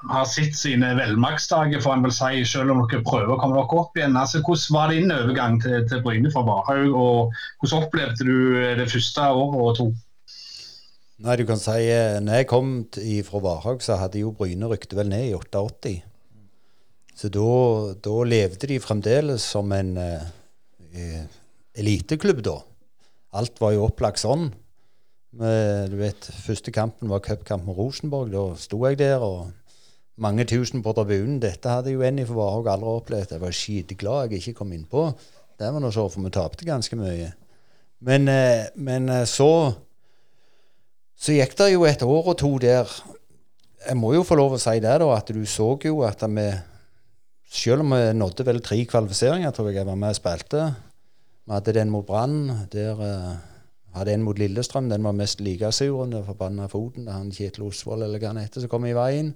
har 0.09 0.25
sett 0.25 0.55
sine 0.57 0.93
velmaktsdager, 0.97 1.81
får 1.81 1.97
en 1.97 2.05
vel 2.05 2.13
si, 2.15 2.45
selv 2.49 2.73
om 2.73 2.83
dere 2.89 3.03
prøver 3.05 3.35
å 3.35 3.39
komme 3.41 3.57
dere 3.57 3.81
opp 3.81 3.97
igjen. 3.97 4.17
Altså, 4.17 4.41
hvordan 4.41 4.77
var 4.77 4.93
din 4.93 5.13
overgang 5.13 5.59
til, 5.61 5.83
til 5.89 6.01
Bryne 6.05 6.31
fra 6.33 6.45
Varhaug, 6.47 6.95
og 6.97 7.35
hvordan 7.61 7.85
opplevde 7.85 8.25
du 8.25 8.37
det 8.79 8.87
første 8.89 9.27
året 9.29 9.59
og 9.61 9.75
to? 9.77 9.89
Nei, 11.21 11.35
du 11.37 11.45
kan 11.45 11.61
si, 11.61 11.83
eh, 11.85 12.17
når 12.23 12.39
jeg 12.39 12.49
kom 12.49 12.71
fra 13.27 13.43
Varhaug, 13.45 13.83
så 13.85 13.99
hadde 14.01 14.23
jo 14.23 14.33
Bryne 14.33 14.71
rykket 14.71 14.97
vel 14.97 15.11
ned 15.11 15.27
i 15.29 15.35
88. 15.37 15.99
Så 17.21 17.29
da, 17.29 18.15
levde 18.25 18.71
de 18.71 18.81
fremdeles 18.81 19.45
som 19.53 19.69
en 19.75 19.93
eh, 20.01 21.21
eliteklubb, 21.77 22.41
da. 22.47 22.57
Alt 23.37 23.61
var 23.61 23.75
jo 23.75 23.85
opplagt 23.85 24.23
sånn. 24.23 24.49
Men, 25.37 25.91
du 25.93 25.95
vet, 26.01 26.25
Første 26.43 26.73
kampen 26.75 27.11
var 27.11 27.21
cupkamp 27.23 27.63
med 27.69 27.77
Rosenborg. 27.77 28.33
Da 28.33 28.47
sto 28.59 28.81
jeg 28.89 28.97
der 28.99 29.21
og 29.23 29.51
mange 30.17 30.45
tusen 30.49 30.83
på 30.83 30.93
tribunen. 30.97 31.39
Dette 31.41 31.69
hadde 31.69 31.93
jo 31.93 32.03
Enny 32.05 32.25
for 32.27 32.39
Varhaug 32.39 32.67
aldri 32.71 32.95
opplevd. 32.95 33.35
Jeg 33.35 33.43
var 33.43 33.55
skitglad 33.55 34.31
jeg 34.31 34.41
ikke 34.41 34.59
kom 34.59 34.73
innpå. 34.75 35.05
Det 35.59 35.69
var 35.69 35.83
nå 35.83 35.91
så, 35.93 36.07
for 36.09 36.25
vi 36.25 36.33
tapte 36.33 36.65
ganske 36.65 36.97
mye. 36.97 37.31
Men, 38.01 38.27
eh, 38.27 38.67
men, 38.75 39.09
eh, 39.09 39.25
så 39.25 39.75
Så 41.21 41.33
gikk 41.33 41.55
det 41.55 41.73
jo 41.73 41.83
et 41.85 42.01
år 42.01 42.27
og 42.27 42.37
to 42.37 42.57
der. 42.57 42.89
Jeg 43.87 43.95
må 43.95 44.15
jo 44.15 44.23
få 44.23 44.35
lov 44.35 44.53
å 44.53 44.59
si 44.59 44.79
det, 44.79 44.99
da, 44.99 45.09
at 45.13 45.27
du 45.27 45.45
så 45.45 45.77
jo 45.85 46.01
at 46.01 46.21
vi 46.21 46.51
Selv 47.53 47.81
om 47.81 47.89
vi 47.89 48.13
nådde 48.13 48.45
vel 48.45 48.61
tre 48.61 48.85
kvalifiseringer, 48.85 49.51
tror 49.51 49.67
jeg 49.67 49.75
jeg 49.75 49.85
var 49.85 49.95
med 49.95 50.09
og 50.09 50.15
spilte. 50.15 50.75
Vi 51.45 51.51
hadde 51.51 51.73
den 51.73 51.89
mot 51.89 52.05
Brann. 52.05 52.67
Der 52.71 52.95
uh, 52.95 53.35
hadde 53.93 54.13
en 54.13 54.23
mot 54.23 54.39
Lillestrøm. 54.39 54.89
Den 54.89 55.03
var 55.03 55.11
mest 55.11 55.41
like 55.41 55.71
sur. 55.71 56.05
Den 56.05 56.23
forbanna 56.23 56.67
foten. 56.67 57.07
Han 57.07 57.29
Kjetil 57.29 57.63
Osvold 57.63 58.03
eller 58.03 58.19
hva 58.19 58.27
han 58.27 58.37
heter, 58.37 58.61
som 58.61 58.69
kom 58.69 58.85
i 58.85 58.93
veien. 58.93 59.33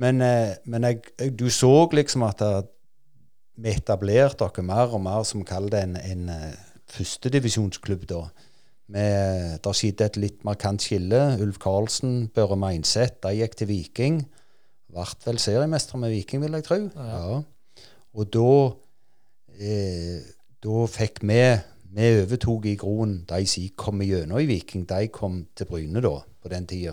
Men, 0.00 0.22
eh, 0.24 0.56
men 0.64 0.86
jeg, 0.88 1.02
jeg, 1.18 1.34
du 1.38 1.48
så 1.52 1.72
liksom 1.92 2.24
at 2.24 2.42
vi 3.60 3.74
etablerte 3.74 4.46
oss 4.46 4.62
mer 4.64 4.94
og 4.96 5.02
mer 5.04 5.24
som 5.28 5.44
kaller 5.44 5.74
det 5.74 5.82
en, 5.84 5.96
en 6.00 6.28
eh, 6.32 6.60
førstedivisjonsklubb. 6.90 8.06
da. 8.08 8.22
Der 8.90 9.76
skjedde 9.76 10.08
et 10.08 10.18
litt 10.18 10.44
markant 10.46 10.82
skille. 10.82 11.20
Ulf 11.42 11.60
Karlsen, 11.62 12.28
Børre 12.34 12.58
Meinseth, 12.58 13.20
de 13.22 13.36
gikk 13.38 13.58
til 13.60 13.70
Viking. 13.70 14.20
Ble 14.90 15.06
vel 15.26 15.38
seriemestere 15.38 16.00
med 16.02 16.14
Viking, 16.16 16.42
vil 16.42 16.56
jeg 16.58 16.66
tro. 16.66 16.80
Ja. 16.96 17.42
Og 18.10 18.32
da, 18.34 18.54
eh, 19.60 20.22
da 20.62 20.86
fikk 20.86 21.22
vi 21.22 21.42
Vi 21.90 22.06
overtok 22.22 22.66
i 22.70 22.76
Groen 22.78 23.24
de 23.26 23.46
som 23.50 23.64
kom 23.74 23.98
gjennom 24.00 24.38
i 24.38 24.46
Viking. 24.46 24.84
De 24.86 25.08
kom 25.08 25.48
til 25.56 25.66
Bryne 25.66 26.00
da, 26.00 26.20
på 26.22 26.48
den 26.48 26.66
tida. 26.66 26.92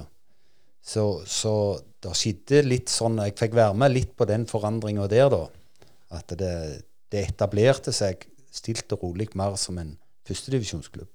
Så, 0.82 1.22
så 1.24 1.78
det 2.04 2.14
skjedde 2.18 2.64
litt 2.68 2.92
sånn 2.94 3.18
Jeg 3.24 3.38
fikk 3.40 3.56
være 3.58 3.78
med 3.78 3.94
litt 3.96 4.16
på 4.18 4.28
den 4.30 4.46
forandringa 4.50 5.08
der, 5.12 5.30
da. 5.34 5.44
At 6.18 6.32
det, 6.40 6.54
det, 7.12 7.28
etablerte 7.34 7.94
seg 7.96 8.28
stilt 8.54 8.92
og 8.96 9.04
rolig 9.04 9.30
mer 9.36 9.58
som 9.60 9.80
en 9.82 9.96
førstedivisjonsklubb. 10.28 11.10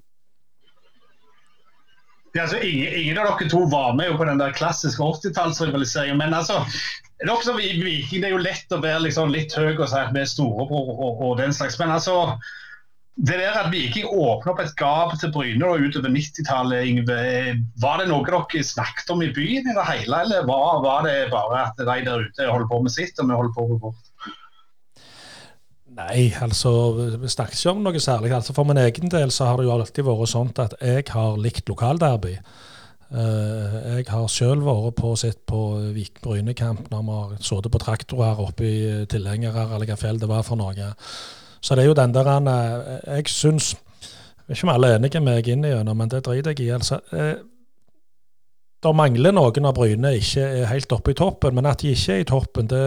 Ja, 2.32 2.46
altså, 2.46 2.58
ingen, 2.64 2.94
ingen, 2.96 3.18
av 3.20 3.34
dere 3.36 3.50
to 3.52 3.62
var 3.68 3.92
med 3.96 4.14
på 4.16 4.24
den 4.24 4.40
der 4.40 4.54
klassiske 4.56 5.04
80-tallsrivaliseringen. 5.04 6.16
Men 6.20 6.34
altså, 6.36 6.62
dere 7.20 7.44
som 7.44 7.60
Viking, 7.60 8.22
det 8.22 8.30
er 8.30 8.34
jo 8.34 8.42
lett 8.42 8.72
å 8.72 8.80
være 8.80 9.04
liksom 9.06 9.32
litt 9.32 9.52
høy 9.56 9.74
og 9.74 9.84
si 9.90 10.00
at 10.00 10.14
vi 10.14 10.22
er 10.22 10.30
storebror 10.30 10.92
og, 10.96 11.10
og, 11.12 11.34
den 11.40 11.52
slags. 11.56 11.76
Men 11.80 11.92
altså, 11.92 12.16
det 13.16 13.36
der 13.36 13.56
at 13.60 13.68
Viking 13.72 14.08
åpner 14.08 14.54
opp 14.54 14.60
et 14.62 14.72
gap 14.78 15.12
til 15.20 15.32
Bryne 15.34 15.66
og 15.68 15.84
utover 15.84 16.08
90-tallet, 16.14 16.86
Yngve, 16.88 17.18
var 17.82 18.00
det 18.00 18.08
noe 18.08 18.24
dere 18.24 18.64
snakket 18.64 19.12
om 19.12 19.20
i 19.20 19.28
byen 19.36 19.68
i 19.68 19.74
det 19.76 19.84
hele, 19.84 20.22
eller 20.24 20.46
var, 20.48 20.80
var 20.84 21.04
det 21.04 21.28
bare 21.34 21.66
at 21.66 21.76
de 21.76 21.98
der 22.06 22.24
ute 22.24 22.48
holder 22.48 22.70
på 22.70 22.80
med 22.86 22.94
sitt, 22.94 23.20
og 23.20 23.28
vi 23.28 23.36
holder 23.36 23.54
på 23.58 23.66
med 23.68 23.84
vårt? 23.84 24.08
Nei, 25.92 26.32
altså 26.40 26.70
vi 27.20 27.28
snakket 27.28 27.58
ikke 27.58 27.74
om 27.74 27.82
noe 27.84 28.00
særlig. 28.00 28.32
Altså 28.32 28.54
For 28.56 28.64
min 28.64 28.80
egen 28.80 29.12
del 29.12 29.32
så 29.34 29.50
har 29.50 29.60
det 29.60 29.66
jo 29.66 29.74
alltid 29.74 30.06
vært 30.06 30.30
sånn 30.32 30.52
at 30.64 30.78
jeg 30.80 31.04
har 31.12 31.36
likt 31.36 31.68
lokalderby. 31.68 32.38
Uh, 33.12 33.98
jeg 33.98 34.06
har 34.08 34.24
sjøl 34.32 34.64
vært 34.64 34.96
på 34.96 35.12
sett 35.20 35.42
på 35.44 35.60
Viking 35.92 36.24
Bryne-kamp 36.24 36.88
når 36.88 37.04
vi 37.04 37.18
har 37.18 37.36
sittet 37.44 37.74
på 37.74 37.82
traktorer 37.82 38.40
oppe 38.40 38.64
i 38.64 38.82
tilhengere 39.12 39.66
eller 39.68 39.90
hva 39.90 40.00
fjell 40.00 40.22
det 40.22 40.32
var 40.32 40.48
for 40.48 40.56
noe. 40.56 40.94
Så 41.62 41.76
det 41.78 41.84
er 41.84 41.92
jo 41.92 41.94
den 41.94 42.14
der 42.14 42.28
han 42.28 42.50
Jeg 42.50 43.30
syns 43.30 43.76
ikke 44.50 44.66
om 44.66 44.74
alle 44.74 44.90
er 44.90 44.98
enige 44.98 45.20
med 45.20 45.36
meg 45.36 45.48
innigjennom, 45.48 45.96
men 45.96 46.10
det 46.10 46.24
driter 46.26 46.50
jeg 46.50 46.66
i. 46.66 46.70
altså. 46.74 46.98
Eh, 47.12 47.34
det 48.82 48.94
mangler 48.98 49.32
noen 49.32 49.68
av 49.68 49.74
Bryne 49.76 50.16
ikke 50.18 50.42
er 50.42 50.66
helt 50.66 50.92
oppe 50.92 51.12
i 51.12 51.16
toppen, 51.16 51.54
men 51.54 51.68
at 51.70 51.80
de 51.80 51.92
ikke 51.94 52.16
er 52.16 52.24
i 52.24 52.28
toppen, 52.28 52.66
det 52.66 52.82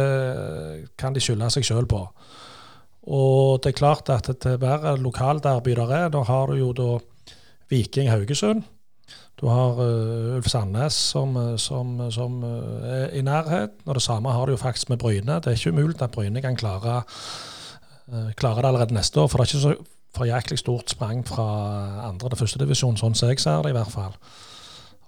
kan 1.00 1.16
de 1.16 1.24
skylde 1.24 1.50
seg 1.56 1.66
sjøl 1.66 1.88
på. 1.88 2.02
Og 3.16 3.64
det 3.64 3.72
er 3.72 3.80
klart 3.80 4.12
at 4.12 4.30
til 4.42 4.58
hver 4.60 4.98
lokalderby 5.00 5.76
der 5.78 5.94
er, 5.96 6.10
da 6.10 6.26
har 6.28 6.52
du 6.52 6.60
jo 6.60 6.74
da 6.76 6.90
Viking 7.72 8.12
Haugesund. 8.12 8.66
Du 9.40 9.48
har 9.48 9.80
uh, 9.80 10.36
Ulf 10.36 10.48
Sandnes 10.48 10.94
som, 10.94 11.36
som, 11.58 11.98
som 12.12 12.44
er 12.44 13.16
i 13.16 13.22
nærhet. 13.22 13.76
Og 13.86 13.96
det 13.96 14.04
samme 14.04 14.32
har 14.32 14.46
du 14.46 14.56
jo 14.56 14.60
faktisk 14.62 14.90
med 14.90 15.00
Bryne. 15.00 15.40
Det 15.40 15.52
er 15.52 15.60
ikke 15.60 15.76
umulig 15.76 16.02
at 16.02 16.12
Bryne 16.12 16.42
kan 16.42 16.56
klare 16.56 17.02
Eh, 17.02 17.55
klarer 18.38 18.62
det 18.62 18.70
allerede 18.70 18.98
neste 18.98 19.22
år. 19.22 19.30
For 19.32 19.42
det 19.42 19.46
er 19.46 19.52
ikke 19.56 19.64
så 19.64 19.94
for 20.16 20.26
jæklig 20.26 20.60
stort 20.60 20.90
sprang 20.90 21.28
fra 21.28 21.46
andre 22.08 22.30
til 22.30 22.40
første 22.40 22.60
divisjon, 22.62 22.98
sånn 23.00 23.16
som 23.18 23.32
jeg 23.32 23.42
ser 23.44 23.64
det 23.66 23.74
i 23.74 23.78
hvert 23.78 23.92
fall. 23.92 24.14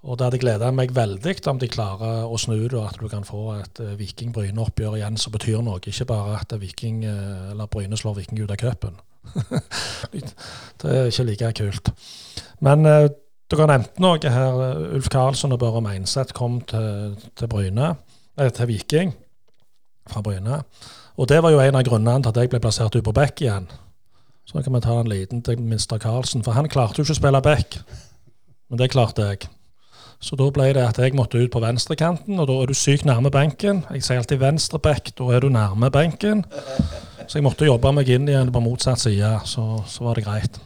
Og 0.08 0.18
det 0.18 0.28
hadde 0.28 0.40
gleda 0.40 0.70
meg 0.72 0.94
veldig 0.96 1.34
om 1.50 1.60
de 1.60 1.70
klarer 1.72 2.28
å 2.28 2.38
snu 2.40 2.58
det, 2.60 2.76
og 2.78 2.86
at 2.88 3.00
du 3.02 3.08
kan 3.12 3.26
få 3.28 3.58
et 3.58 3.82
uh, 3.84 3.96
Viking-Bryne-oppgjør 4.00 5.00
igjen 5.00 5.18
som 5.20 5.34
betyr 5.34 5.64
noe. 5.66 5.82
Ikke 5.82 6.08
bare 6.08 6.38
at 6.38 6.54
Viking, 6.62 7.02
uh, 7.08 7.52
eller 7.52 7.72
Bryne 7.72 7.98
slår 8.00 8.20
Viking 8.20 8.44
ut 8.44 8.54
av 8.54 8.60
cupen. 8.62 9.00
det 10.14 10.92
er 10.94 11.10
ikke 11.10 11.26
like 11.28 11.52
kult. 11.60 11.92
Men 12.64 12.88
uh, 12.88 13.08
dere 13.52 13.70
nevnte 13.74 14.04
noe 14.04 14.36
her. 14.38 14.62
Ulf 15.00 15.10
Karlsson 15.12 15.56
og 15.56 15.60
Børre 15.64 15.82
Meinseth 15.84 16.36
kom 16.38 16.62
til, 16.70 17.18
til, 17.36 17.52
Bryne, 17.52 17.96
til 18.38 18.70
Viking 18.70 19.16
fra 20.08 20.24
Bryne. 20.24 20.62
Og 21.18 21.28
det 21.30 21.42
var 21.44 21.54
jo 21.54 21.62
en 21.62 21.76
av 21.76 21.86
grunnene 21.86 22.22
til 22.22 22.30
at 22.30 22.40
jeg 22.44 22.52
ble 22.52 22.62
plassert 22.62 22.96
ut 22.96 23.06
på 23.06 23.14
back 23.16 23.42
igjen. 23.42 23.66
Så 24.48 24.62
kan 24.64 24.74
vi 24.74 24.82
ta 24.86 24.96
en 25.00 25.10
liten 25.10 25.42
til 25.44 25.60
Minster 25.60 26.00
Karlsen, 26.00 26.44
for 26.46 26.56
han 26.56 26.70
klarte 26.70 27.02
jo 27.02 27.08
ikke 27.08 27.18
å 27.18 27.20
spille 27.20 27.42
back. 27.44 27.80
Men 28.70 28.80
det 28.80 28.92
klarte 28.94 29.26
jeg. 29.26 29.50
Så 30.24 30.38
da 30.40 30.48
ble 30.54 30.70
det 30.74 30.86
at 30.86 30.98
jeg 31.02 31.18
måtte 31.18 31.42
ut 31.42 31.52
på 31.54 31.62
venstrekanten, 31.62 32.40
og 32.40 32.48
da 32.50 32.56
er 32.62 32.70
du 32.70 32.78
sykt 32.78 33.06
nærme 33.06 33.32
benken. 33.34 33.84
Jeg 33.94 34.06
sier 34.06 34.22
alltid 34.22 34.42
venstre 34.42 34.80
back, 34.82 35.12
da 35.18 35.28
er 35.34 35.44
du 35.44 35.50
nærme 35.54 35.92
benken. 35.94 36.46
Så 37.28 37.38
jeg 37.38 37.46
måtte 37.46 37.68
jobbe 37.68 37.92
meg 37.94 38.10
inn 38.14 38.30
igjen 38.30 38.54
på 38.54 38.64
motsatt 38.64 39.04
side, 39.04 39.34
så, 39.46 39.68
så 39.90 40.08
var 40.08 40.18
det 40.18 40.26
greit. 40.26 40.62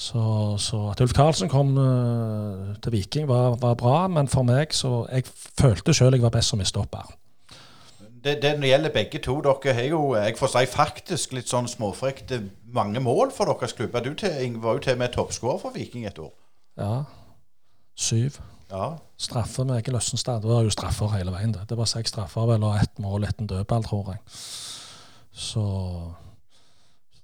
Så, 0.00 0.22
så 0.62 0.86
at 0.94 1.00
Ulf 1.04 1.12
Karlsen 1.12 1.50
kom 1.52 1.74
uh, 1.76 2.70
til 2.80 2.94
Viking 2.94 3.26
var, 3.28 3.58
var, 3.60 3.74
bra, 3.76 4.06
men 4.08 4.30
for 4.32 4.48
meg 4.48 4.72
så 4.72 5.02
Jeg 5.12 5.26
følte 5.28 5.92
sjøl 5.92 6.16
jeg 6.16 6.24
var 6.24 6.32
best 6.32 6.54
som 6.54 6.62
midtstopper 6.62 7.04
det, 8.24 8.36
det 8.42 8.68
gjelder 8.68 8.92
begge 8.94 9.18
to. 9.24 9.38
Dere 9.44 9.74
har 9.74 9.88
jo 9.88 10.02
jeg 10.16 10.36
får 10.38 10.52
si 10.52 10.66
faktisk 10.68 11.34
litt 11.36 11.48
sånn 11.48 11.68
småfrekt 11.70 12.32
mange 12.72 13.00
mål 13.00 13.32
for 13.34 13.50
deres 13.50 13.76
klubber. 13.76 14.04
Du 14.04 14.14
til, 14.14 14.56
var 14.60 14.78
jo 14.78 14.84
til 14.84 14.98
og 14.98 15.02
med 15.02 15.14
toppskårer 15.14 15.60
for 15.62 15.76
Viking 15.76 16.06
et 16.06 16.18
år. 16.18 16.32
Ja. 16.78 16.94
Syv. 17.96 18.40
Ja. 18.70 18.94
Straffer 19.18 19.64
med 19.64 19.80
Egil 19.80 19.96
Østenstad. 19.98 20.42
Det 20.42 20.50
var 20.50 20.64
jo 20.64 20.72
straffer 20.72 21.10
hele 21.16 21.32
veien. 21.34 21.52
Det, 21.54 21.66
det 21.68 21.78
var 21.78 21.88
seks 21.90 22.12
straffer 22.14 22.48
vel, 22.48 22.64
og 22.64 22.78
ett 22.80 22.98
mål 23.02 23.26
etter 23.28 23.44
en 23.44 23.50
dødball, 23.50 23.84
tror 23.84 24.12
jeg. 24.14 24.20
Så 25.32 25.64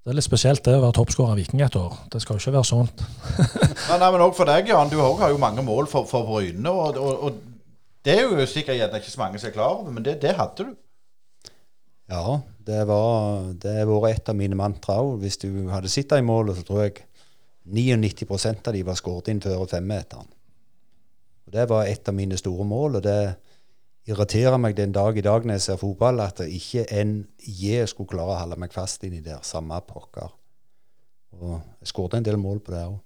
det 0.07 0.13
er 0.13 0.19
litt 0.19 0.27
spesielt 0.27 0.63
det 0.63 0.77
å 0.79 0.83
være 0.85 0.95
toppskårer 1.01 1.35
av 1.35 1.41
Viking 1.41 1.63
et 1.67 1.77
år. 1.79 1.95
Det 2.13 2.21
skal 2.23 2.37
jo 2.37 2.43
ikke 2.45 2.57
være 2.57 2.69
sånt. 2.69 3.05
nei, 3.91 3.99
nei, 3.99 4.11
men 4.15 4.25
òg 4.27 4.35
for 4.39 4.49
deg, 4.49 4.69
Jan. 4.71 4.91
Du 4.91 5.01
har 5.03 5.33
jo 5.33 5.41
mange 5.43 5.65
mål 5.67 5.89
for, 5.91 6.07
for 6.07 6.27
Bryne. 6.29 6.71
Og, 6.71 6.99
og, 7.03 7.25
og, 7.27 7.41
det 8.07 8.15
er 8.15 8.27
jo 8.27 8.45
sikkert 8.47 8.95
ikke 8.95 9.11
så 9.11 9.23
mange 9.25 9.41
som 9.43 9.51
er 9.51 9.57
klar 9.57 9.81
over, 9.81 9.91
men 9.91 10.05
det, 10.07 10.21
det 10.23 10.37
hadde 10.39 10.69
du. 10.69 10.75
Ja, 12.07 12.41
det 12.67 12.85
var 12.87 13.51
har 13.51 13.91
vært 13.91 14.21
et 14.21 14.31
av 14.31 14.39
mine 14.39 14.59
mantra 14.59 15.01
òg. 15.03 15.19
Hvis 15.23 15.41
du 15.43 15.51
hadde 15.73 15.91
sittet 15.91 16.23
i 16.23 16.27
målet, 16.27 16.59
så 16.59 16.67
tror 16.67 16.85
jeg 16.85 17.03
99% 17.67 18.69
av 18.69 18.77
de 18.77 18.85
var 18.87 18.99
skåret 18.99 19.33
inn 19.33 19.43
før 19.43 19.67
femmeteren. 19.71 20.29
Det 21.47 21.67
var 21.71 21.87
et 21.87 22.09
av 22.09 22.15
mine 22.15 22.39
store 22.39 22.65
mål, 22.67 22.99
og 22.99 23.05
det 23.07 23.21
irriterer 24.07 24.59
meg 24.59 24.77
den 24.79 24.95
dag 24.95 25.19
i 25.19 25.25
dag 25.25 25.47
når 25.47 25.59
jeg 25.59 25.65
ser 25.65 25.81
fotball, 25.81 26.21
at 26.23 26.43
det 26.43 26.51
ikke 26.55 26.87
en 26.95 27.17
J 27.43 27.87
skulle 27.91 28.11
klare 28.15 28.35
å 28.35 28.41
holde 28.41 28.59
meg 28.63 28.75
fast 28.75 29.03
inni 29.07 29.23
der. 29.23 29.43
Samme 29.47 29.79
pokker. 29.87 30.31
Og 31.37 31.59
jeg 31.83 31.91
skåret 31.91 32.19
en 32.19 32.27
del 32.27 32.39
mål 32.39 32.63
på 32.63 32.75
det 32.75 32.85
òg. 32.87 33.01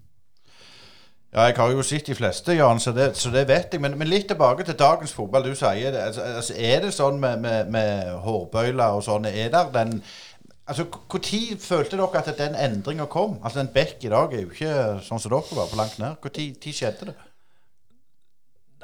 Ja, 1.31 1.45
jeg 1.47 1.55
har 1.57 1.71
jo 1.71 1.83
sett 1.87 2.09
de 2.11 2.15
fleste, 2.19 2.57
Jan, 2.59 2.81
så 2.83 2.91
det, 2.93 3.13
så 3.17 3.31
det 3.31 3.45
vet 3.47 3.71
jeg. 3.73 3.81
Men, 3.81 3.95
men, 3.99 4.09
litt 4.11 4.27
tilbake 4.29 4.65
til 4.67 4.75
dagens 4.79 5.13
fotball. 5.15 5.47
Du 5.47 5.55
sier 5.55 5.93
det. 5.95 6.01
Altså, 6.09 6.25
altså, 6.27 6.57
er 6.59 6.83
det 6.83 6.91
sånn 6.97 7.21
med, 7.23 7.39
med, 7.45 7.71
med 7.71 8.11
hårbøyler 8.25 8.99
og 8.99 9.05
sånn? 9.07 9.31
Er 9.31 9.53
der 9.55 9.71
den 9.75 10.01
Altså, 10.71 10.85
Når 10.87 11.59
følte 11.59 11.99
dere 11.99 12.21
at 12.21 12.29
den 12.39 12.55
endringa 12.55 13.09
kom? 13.11 13.41
Altså, 13.43 13.59
En 13.61 13.73
bekk 13.75 14.05
i 14.07 14.13
dag 14.13 14.35
er 14.35 14.45
jo 14.45 14.53
ikke 14.53 14.75
sånn 15.03 15.19
som 15.19 15.33
dere 15.33 15.57
var, 15.57 15.67
på 15.71 15.79
langt 15.79 15.99
nær. 15.99 16.15
Når 16.23 16.31
skjedde 16.75 17.09
det? 17.09 17.17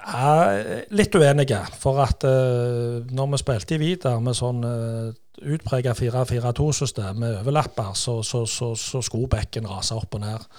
Ja, 0.07 0.87
litt 0.91 1.15
uenige. 1.15 1.61
For 1.79 2.01
at 2.03 2.27
uh, 2.27 3.07
når 3.07 3.31
vi 3.33 3.43
spilte 3.43 3.77
i 3.77 3.81
Vidar 3.83 4.19
med 4.23 4.35
sånn 4.39 4.67
uh, 4.67 5.15
utprega 5.47 5.95
4-4-2-system 5.95 7.23
med 7.23 7.39
overlapper, 7.41 7.95
så, 7.95 8.19
så, 8.27 8.43
så, 8.51 8.73
så 8.75 9.03
skulle 9.03 9.31
bekken 9.31 9.71
rase 9.71 9.95
opp 9.95 10.19
og 10.19 10.27
ned. 10.27 10.51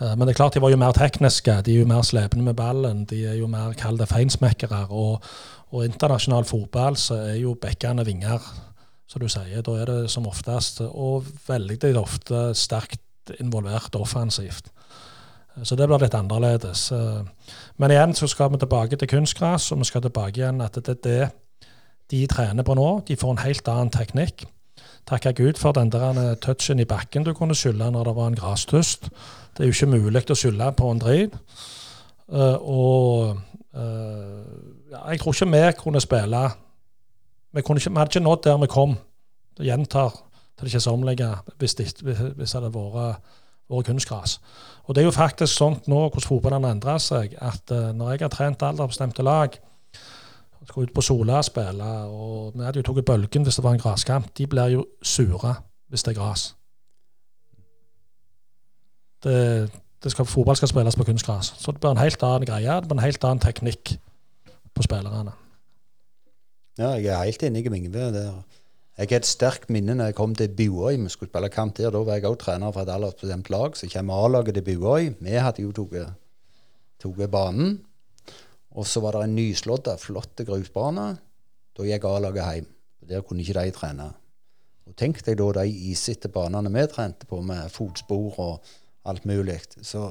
Eh, 0.00 0.12
men 0.12 0.26
det 0.26 0.34
er 0.34 0.40
klart 0.40 0.56
de 0.56 0.62
var 0.64 0.72
jo 0.72 0.80
mer 0.80 0.96
tekniske, 0.96 1.60
de 1.64 1.74
er 1.74 1.84
jo 1.84 1.88
mer 1.90 2.04
slepne 2.06 2.44
med 2.44 2.56
ballen. 2.58 3.04
De 3.08 3.22
er 3.26 3.38
jo 3.40 3.48
mer 3.50 3.76
kall 3.78 3.98
det 4.00 4.10
feinsmekkere. 4.10 4.86
Og, 4.90 5.24
og 5.72 5.84
internasjonal 5.84 6.46
fotball 6.48 6.98
så 7.00 7.20
er 7.32 7.40
jo 7.40 7.56
bekkene 7.60 8.04
vinger, 8.06 8.44
som 9.08 9.22
du 9.22 9.28
sier. 9.32 9.64
Da 9.64 9.76
er 9.80 9.90
det 9.90 10.00
som 10.12 10.28
oftest, 10.28 10.82
og 10.86 11.26
veldig 11.48 11.96
ofte 12.00 12.50
sterkt 12.54 13.36
involvert 13.40 13.94
offensivt. 13.98 14.70
Så 15.64 15.76
det 15.76 15.86
blir 15.88 16.02
litt 16.02 16.14
annerledes. 16.14 16.90
Eh, 16.92 17.54
men 17.80 17.94
igjen 17.94 18.14
så 18.16 18.28
skal 18.28 18.52
vi 18.52 18.60
tilbake 18.60 18.98
til 19.00 19.08
kunstgras, 19.08 19.70
og 19.72 19.80
vi 19.80 19.88
skal 19.88 20.04
tilbake 20.04 20.42
igjen 20.42 20.60
at 20.64 20.76
det 20.76 20.98
er 20.98 21.02
det 21.06 21.24
de 22.12 22.26
trener 22.30 22.62
på 22.62 22.76
nå. 22.76 22.90
De 23.08 23.16
får 23.18 23.32
en 23.32 23.42
helt 23.42 23.68
annen 23.72 23.90
teknikk. 23.90 24.44
Takke 25.06 25.32
Gud 25.32 25.58
for 25.60 25.72
den 25.72 25.92
der 25.92 26.34
touchen 26.42 26.80
i 26.82 26.84
bakken 26.88 27.24
du 27.24 27.32
kunne 27.34 27.54
skylde 27.54 27.90
når 27.90 28.04
det 28.04 28.16
var 28.16 28.26
en 28.26 28.38
grastust. 28.38 29.10
Det 29.56 29.64
er 29.64 29.70
jo 29.70 29.76
ikke 29.76 29.98
mulig 29.98 30.24
å 30.30 30.36
skylde 30.36 30.72
på 30.76 30.90
en 30.90 31.00
drit. 31.00 31.36
Uh, 32.26 32.58
og 32.58 33.36
uh, 33.78 34.42
ja, 34.90 35.02
jeg 35.12 35.20
tror 35.22 35.34
ikke 35.36 35.50
vi 35.52 35.60
kunne 35.78 36.00
spille 36.02 36.40
Vi, 37.54 37.62
kunne 37.62 37.78
ikke, 37.78 37.90
vi 37.90 37.98
hadde 38.00 38.10
ikke 38.10 38.24
nådd 38.24 38.42
der 38.44 38.58
vi 38.58 38.66
kom. 38.66 38.96
Det 39.56 39.66
gjentar 39.66 40.10
til 40.58 40.66
det 40.66 41.12
ikke 41.12 41.30
hvis, 41.58 41.74
det, 41.74 41.86
hvis 42.36 42.50
det 42.50 42.58
hadde 42.60 42.72
vært, 42.74 43.22
vært 43.70 43.86
kunstgras. 43.86 44.40
Og 44.84 44.94
det 44.94 45.02
er 45.02 45.06
jo 45.06 45.14
faktisk 45.14 45.54
sånn 45.54 45.78
nå 45.86 46.00
hvordan 46.08 46.26
fotballen 46.26 46.66
endra 46.68 46.98
seg, 46.98 47.36
at 47.38 47.70
uh, 47.70 47.92
når 47.94 48.10
jeg 48.10 48.26
har 48.26 48.34
trent 48.34 48.62
aldersbestemte 48.62 49.22
lag 49.22 49.56
Skulle 50.66 50.88
ut 50.88 50.94
på 50.94 51.00
Sola 51.00 51.38
og 51.38 51.44
spille, 51.44 51.90
og 52.10 52.52
vi 52.54 52.64
hadde 52.64 52.82
jo 52.82 52.86
tatt 52.88 53.04
bølgen 53.06 53.46
hvis 53.46 53.56
det 53.58 53.64
var 53.64 53.76
en 53.76 53.82
graskamp. 53.82 54.30
De 54.38 54.46
blir 54.50 54.74
jo 54.74 54.86
sure 55.02 55.54
hvis 55.88 56.02
det 56.02 56.16
er 56.16 56.22
skal, 60.10 60.26
fotball 60.26 60.56
skal 60.56 60.68
spilles 60.68 60.96
på 60.96 61.04
kunstgras. 61.04 61.54
Så 61.58 61.72
det 61.72 61.80
blir 61.80 61.90
en 61.90 62.02
helt 62.02 62.22
annen 62.22 62.46
greie. 62.46 62.80
Det 62.80 62.88
blir 62.88 62.98
en 62.98 63.04
helt 63.04 63.24
annen 63.24 63.42
teknikk 63.42 63.96
på 64.74 64.82
spillerne. 64.82 65.32
Ja, 66.78 66.92
jeg 67.00 67.06
er 67.06 67.24
helt 67.24 67.42
enig 67.42 67.70
med 67.70 67.78
Ingve. 67.78 68.04
Jeg 68.96 69.08
har 69.10 69.16
et 69.16 69.28
sterkt 69.28 69.70
minne 69.72 69.94
når 69.96 70.10
jeg 70.10 70.14
kom 70.14 70.34
til 70.34 70.48
Buøy. 70.48 70.96
Vi 70.96 71.08
skulle 71.08 71.30
spille 71.30 71.48
kamp 71.48 71.76
der. 71.76 71.90
Da 71.90 71.98
var 72.04 72.14
jeg 72.18 72.28
òg 72.28 72.38
trener 72.40 72.72
for 72.72 72.82
et 72.84 72.92
aldersbestemt 72.92 73.50
lag. 73.50 73.76
Så 73.76 73.88
kommer 73.92 74.24
A-laget 74.24 74.54
til 74.54 74.64
Buøy. 74.64 75.14
Vi 75.20 75.30
hadde 75.30 75.62
jo 75.62 75.72
tatt 75.72 77.30
banen. 77.30 77.80
Og 78.76 78.86
så 78.86 79.00
var 79.00 79.16
det 79.16 79.26
en 79.26 79.36
nyslått, 79.38 79.88
flott 80.02 80.44
grusbane. 80.44 81.08
Da 81.76 81.84
gikk 81.86 82.06
A-laget 82.08 82.44
hjem. 82.44 82.70
Der 83.06 83.22
kunne 83.24 83.44
ikke 83.44 83.60
de 83.60 83.74
trene. 83.74 84.08
Og 84.86 84.94
Tenk 84.98 85.22
deg 85.26 85.38
da 85.40 85.48
de 85.60 85.70
isete 85.90 86.30
banene 86.32 86.70
vi 86.74 86.86
trente 86.90 87.28
på, 87.28 87.40
med 87.42 87.70
fotspor 87.72 88.40
og 88.42 88.74
alt 89.06 89.24
mulig. 89.26 89.60
Så 89.82 90.10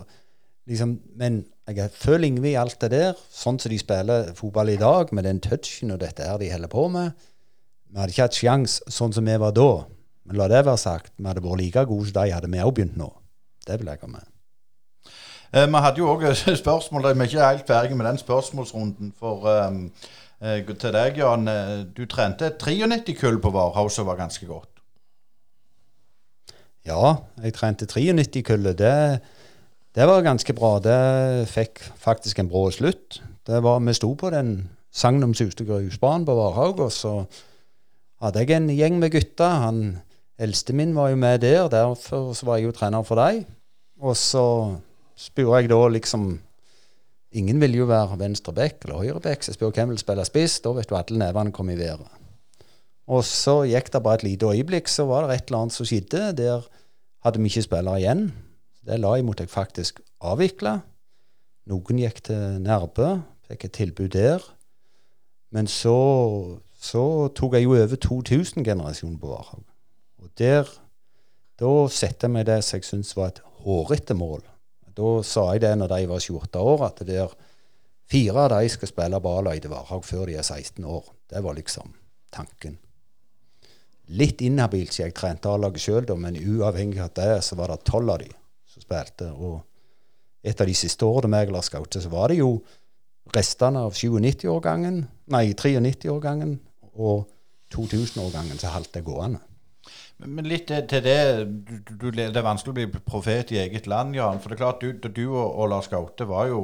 liksom, 0.67 0.99
Men 1.15 1.45
jeg 1.67 1.91
føler 1.91 2.27
Ingve 2.27 2.51
i 2.51 2.59
alt 2.59 2.79
det 2.81 2.91
der, 2.93 3.15
sånn 3.31 3.59
som 3.59 3.71
de 3.71 3.79
spiller 3.81 4.33
fotball 4.37 4.73
i 4.73 4.81
dag, 4.81 5.13
med 5.13 5.25
den 5.25 5.41
touchen 5.41 5.93
og 5.93 6.01
dette 6.03 6.25
her 6.25 6.41
de 6.41 6.51
holder 6.51 6.71
på 6.71 6.87
med. 6.93 7.27
Vi 7.89 7.99
hadde 8.01 8.13
ikke 8.13 8.27
hatt 8.27 8.37
sjans 8.37 8.79
sånn 8.91 9.13
som 9.15 9.25
vi 9.25 9.37
var 9.41 9.55
da. 9.55 9.85
Men 10.25 10.39
la 10.41 10.49
det 10.49 10.65
være 10.65 10.81
sagt, 10.81 11.13
vi 11.17 11.27
hadde 11.29 11.43
vært 11.45 11.61
like 11.61 11.85
gode 11.89 12.09
som 12.09 12.17
de 12.17 12.33
hadde 12.33 12.49
vi 12.51 12.63
òg 12.63 12.73
begynt 12.75 12.97
nå. 12.99 13.11
Det 13.65 13.77
vil 13.79 13.89
jeg 13.93 14.01
ha 14.01 14.09
med. 14.09 14.34
Eh, 15.55 15.67
vi 15.71 15.79
hadde 15.79 16.01
jo 16.01 16.09
òg 16.11 16.25
spørsmål, 16.63 17.05
vi 17.15 17.23
er 17.23 17.29
ikke 17.29 17.47
helt 17.47 17.67
ferdige 17.67 17.95
med 17.95 18.05
den 18.09 18.17
spørsmålsrunden. 18.19 19.13
For 19.19 19.47
um, 19.47 19.85
til 20.67 20.91
deg, 20.91 21.17
Jan. 21.17 21.47
eh, 21.47 21.85
Du 21.95 22.05
trente 22.05 22.49
93-kull 22.59 23.39
på 23.39 23.51
Varhaug 23.55 23.91
som 23.91 24.07
var 24.07 24.19
ganske 24.19 24.45
godt. 24.45 24.67
Ja, 26.85 27.15
jeg 27.41 27.53
trente 27.55 27.87
93-kullet. 27.87 28.77
Det, 28.77 29.21
det 29.95 30.07
var 30.07 30.25
ganske 30.27 30.53
bra. 30.53 30.79
Det 30.83 31.47
fikk 31.47 31.79
faktisk 31.97 32.39
en 32.39 32.49
brå 32.51 32.67
slutt. 32.71 33.21
Det 33.47 33.63
var, 33.63 33.79
vi 33.79 33.93
sto 33.95 34.11
på 34.13 34.29
den 34.29 34.69
sagnomsuste 34.91 35.63
grusbanen 35.65 36.25
på 36.27 36.35
Varhaug, 36.35 36.79
og 36.79 36.91
så 36.91 37.13
hadde 38.21 38.43
jeg 38.43 38.57
en 38.57 38.67
gjeng 38.75 38.99
med 38.99 39.15
gutter. 39.15 39.55
Han 39.63 39.79
eldste 40.37 40.75
min 40.75 40.91
var 40.95 41.13
jo 41.13 41.15
med 41.15 41.39
der, 41.47 41.69
derfor 41.71 42.35
var 42.43 42.59
jeg 42.59 42.67
jo 42.67 42.75
trener 42.75 43.07
for 43.07 43.23
dem. 43.23 43.45
Og 44.03 44.17
så 44.19 44.43
spurte 45.15 45.61
jeg 45.61 45.71
da 45.71 45.79
liksom 45.93 46.27
Ingen 47.35 47.59
vil 47.59 47.73
jo 47.75 47.85
være 47.89 48.15
venstre 48.15 48.53
back 48.55 48.85
eller 48.85 49.01
høyre 49.01 49.19
så 49.19 49.51
jeg 49.51 49.57
spurte 49.57 49.81
hvem 49.81 49.89
vil 49.91 49.99
spille 49.99 50.23
spiss. 50.23 50.61
Da 50.63 50.71
vet 50.71 50.87
du 50.87 50.95
alle 50.95 51.19
nevene 51.19 51.51
kom 51.51 51.67
i 51.67 51.75
været. 51.75 52.07
Og 53.11 53.25
så 53.27 53.57
gikk 53.67 53.91
det 53.91 54.01
bare 54.05 54.21
et 54.21 54.23
lite 54.23 54.47
øyeblikk, 54.47 54.87
så 54.87 55.03
var 55.09 55.27
det 55.27 55.35
et 55.35 55.49
eller 55.49 55.65
annet 55.65 55.75
som 55.75 55.85
skjedde. 55.85 56.31
Der 56.37 56.63
hadde 57.25 57.41
vi 57.41 57.51
ikke 57.51 57.65
spillere 57.65 57.99
igjen. 57.99 58.23
Det 58.87 59.01
la 59.01 59.17
jeg 59.17 59.25
mot 59.27 59.39
jeg 59.39 59.51
faktisk 59.51 59.99
avvikle. 60.23 60.79
Noen 61.67 62.01
gikk 62.01 62.23
til 62.29 62.61
Nærbø, 62.63 63.17
fikk 63.49 63.67
et 63.67 63.75
tilbud 63.81 64.09
der. 64.15 64.39
Men 65.51 65.67
så, 65.67 65.97
så 66.79 67.27
tok 67.35 67.57
jeg 67.57 67.67
jo 67.67 67.75
over 67.75 67.99
2000-generasjonen 68.07 69.19
på 69.19 69.35
Varhaug. 69.35 69.65
Og 70.23 70.29
der 70.37 70.69
Da 71.59 71.69
satte 71.87 72.27
jeg 72.27 72.33
meg 72.33 72.49
det 72.49 72.57
som 72.67 72.81
jeg 72.81 72.83
syntes 72.83 73.13
var 73.15 73.29
et 73.31 73.37
hårete 73.63 74.13
mål. 74.13 74.41
Da 74.95 75.11
sa 75.27 75.49
jeg 75.53 75.65
det 75.65 75.73
når 75.79 75.91
de 75.91 76.07
var 76.07 76.23
28 76.23 76.63
år, 76.71 76.85
at 76.87 77.03
det 77.03 77.11
der 77.11 77.35
fire 78.11 78.45
av 78.45 78.53
de 78.55 78.71
skal 78.71 78.91
spille 78.91 79.21
balløyde 79.21 79.71
Varhaug 79.71 80.05
før 80.07 80.29
de 80.29 80.37
er 80.39 80.45
16 80.45 80.85
år. 80.85 81.11
Det 81.29 81.43
var 81.43 81.57
liksom 81.57 81.93
tanken. 82.33 82.77
Litt 84.15 84.41
inhabilt 84.45 84.93
siden 84.93 85.09
jeg 85.09 85.17
trente 85.17 85.49
A-laget 85.49 85.81
sjøl, 85.81 86.07
men 86.21 86.37
uavhengig 86.37 87.01
av 87.01 87.13
det, 87.17 87.41
så 87.43 87.57
var 87.57 87.73
det 87.73 87.81
tolv 87.89 88.13
av 88.13 88.21
de 88.21 88.29
som 88.69 88.85
spilte. 88.85 89.31
Og 89.33 89.63
et 90.45 90.61
av 90.61 90.69
de 90.69 90.75
siste 90.77 91.07
årene 91.07 91.33
meg 91.33 91.53
la 91.53 91.63
scoute, 91.65 92.01
så 92.01 92.11
var 92.13 92.29
det 92.29 92.37
jo 92.39 92.59
restene 93.33 93.81
av 93.87 93.97
97-årgangen, 93.97 95.01
nei, 95.33 95.45
93-årgangen 95.57 96.59
og 97.01 97.25
2000-årgangen 97.73 98.61
som 98.61 98.75
holdt 98.75 98.93
det 98.93 99.03
gående. 99.07 99.41
Men 100.23 100.47
litt 100.47 100.67
til 100.71 101.01
det 101.03 101.15
du, 101.45 102.09
Det 102.11 102.29
er 102.31 102.45
vanskelig 102.45 102.71
å 102.71 102.77
bli 102.77 103.01
profet 103.03 103.51
i 103.51 103.57
eget 103.65 103.87
land, 103.91 104.15
Jan. 104.15 104.39
For 104.39 104.49
det 104.49 104.55
er 104.57 104.63
klart, 104.63 104.81
du, 104.85 105.09
du 105.09 105.25
og, 105.33 105.47
og 105.59 105.69
Lars 105.73 105.89
Gaute 105.91 106.27
var 106.29 106.47
jo 106.51 106.61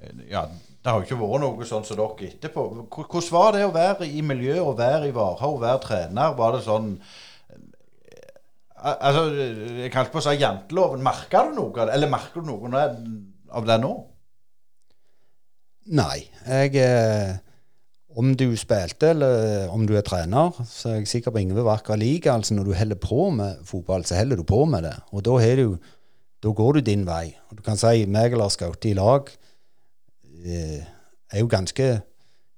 eh, 0.00 0.12
Ja, 0.30 0.44
det 0.80 0.88
har 0.94 1.00
jo 1.02 1.08
ikke 1.08 1.18
vært 1.20 1.42
noe 1.42 1.66
sånn 1.68 1.84
som 1.84 1.98
dere 1.98 2.28
etterpå. 2.30 2.62
Hvor- 2.88 3.08
Hvordan 3.10 3.32
var 3.34 3.50
det 3.58 3.64
å 3.66 3.74
være 3.74 4.06
i 4.08 4.22
miljøet, 4.24 4.62
å 4.64 4.76
være 4.78 5.10
i 5.10 5.16
Varhaug, 5.16 5.58
være 5.60 5.82
trener? 5.84 6.36
Var 6.38 6.54
det 6.56 6.62
sånn 6.68 6.94
eh, 6.96 8.30
Altså, 8.80 9.26
jeg 9.82 9.92
kalte 9.92 10.14
på 10.14 10.22
å 10.22 10.24
si 10.24 10.38
janteloven. 10.40 11.02
Merker 11.04 11.50
du 11.50 11.58
noe 11.58 11.74
av 11.74 11.90
det? 11.90 11.98
Eller 11.98 12.08
merker 12.14 12.40
du 12.40 12.48
noe 12.54 12.86
av 13.50 13.66
det 13.68 13.76
nå? 13.82 13.90
Nei. 15.98 16.20
Jeg 16.46 16.76
eh, 16.80 17.34
Om 18.18 18.32
du 18.34 18.48
spilte 18.58 19.12
eller 19.12 19.70
om 19.70 19.84
du 19.86 19.94
er 19.94 20.02
trener, 20.06 20.56
så 20.66 20.90
er 20.90 21.00
jeg 21.00 21.10
sikker 21.12 21.34
på 21.34 21.42
Ingve 21.44 21.62
var 21.62 21.78
akkurat 21.78 22.00
like. 22.02 22.30
Altså 22.32 22.56
når 22.56 22.66
du 22.66 22.74
holder 22.74 22.98
på 22.98 23.28
med 23.30 23.60
fotball, 23.68 24.04
så 24.04 24.18
holder 24.18 24.40
du 24.40 24.44
på 24.48 24.64
med 24.66 24.82
det. 24.88 24.96
Og 25.14 25.24
da, 25.26 25.36
har 25.38 25.62
du, 25.62 25.76
da 26.42 26.54
går 26.58 26.78
du 26.78 26.80
din 26.90 27.06
vei. 27.06 27.36
Og 27.50 27.60
du 27.60 27.62
kan 27.66 27.78
si 27.78 28.06
meg 28.10 28.34
og 28.34 28.42
Lars 28.42 28.58
i 28.84 28.94
lag 28.98 29.30
eh, 30.42 30.80
er 31.30 31.44
jo 31.44 31.50
ganske 31.50 31.90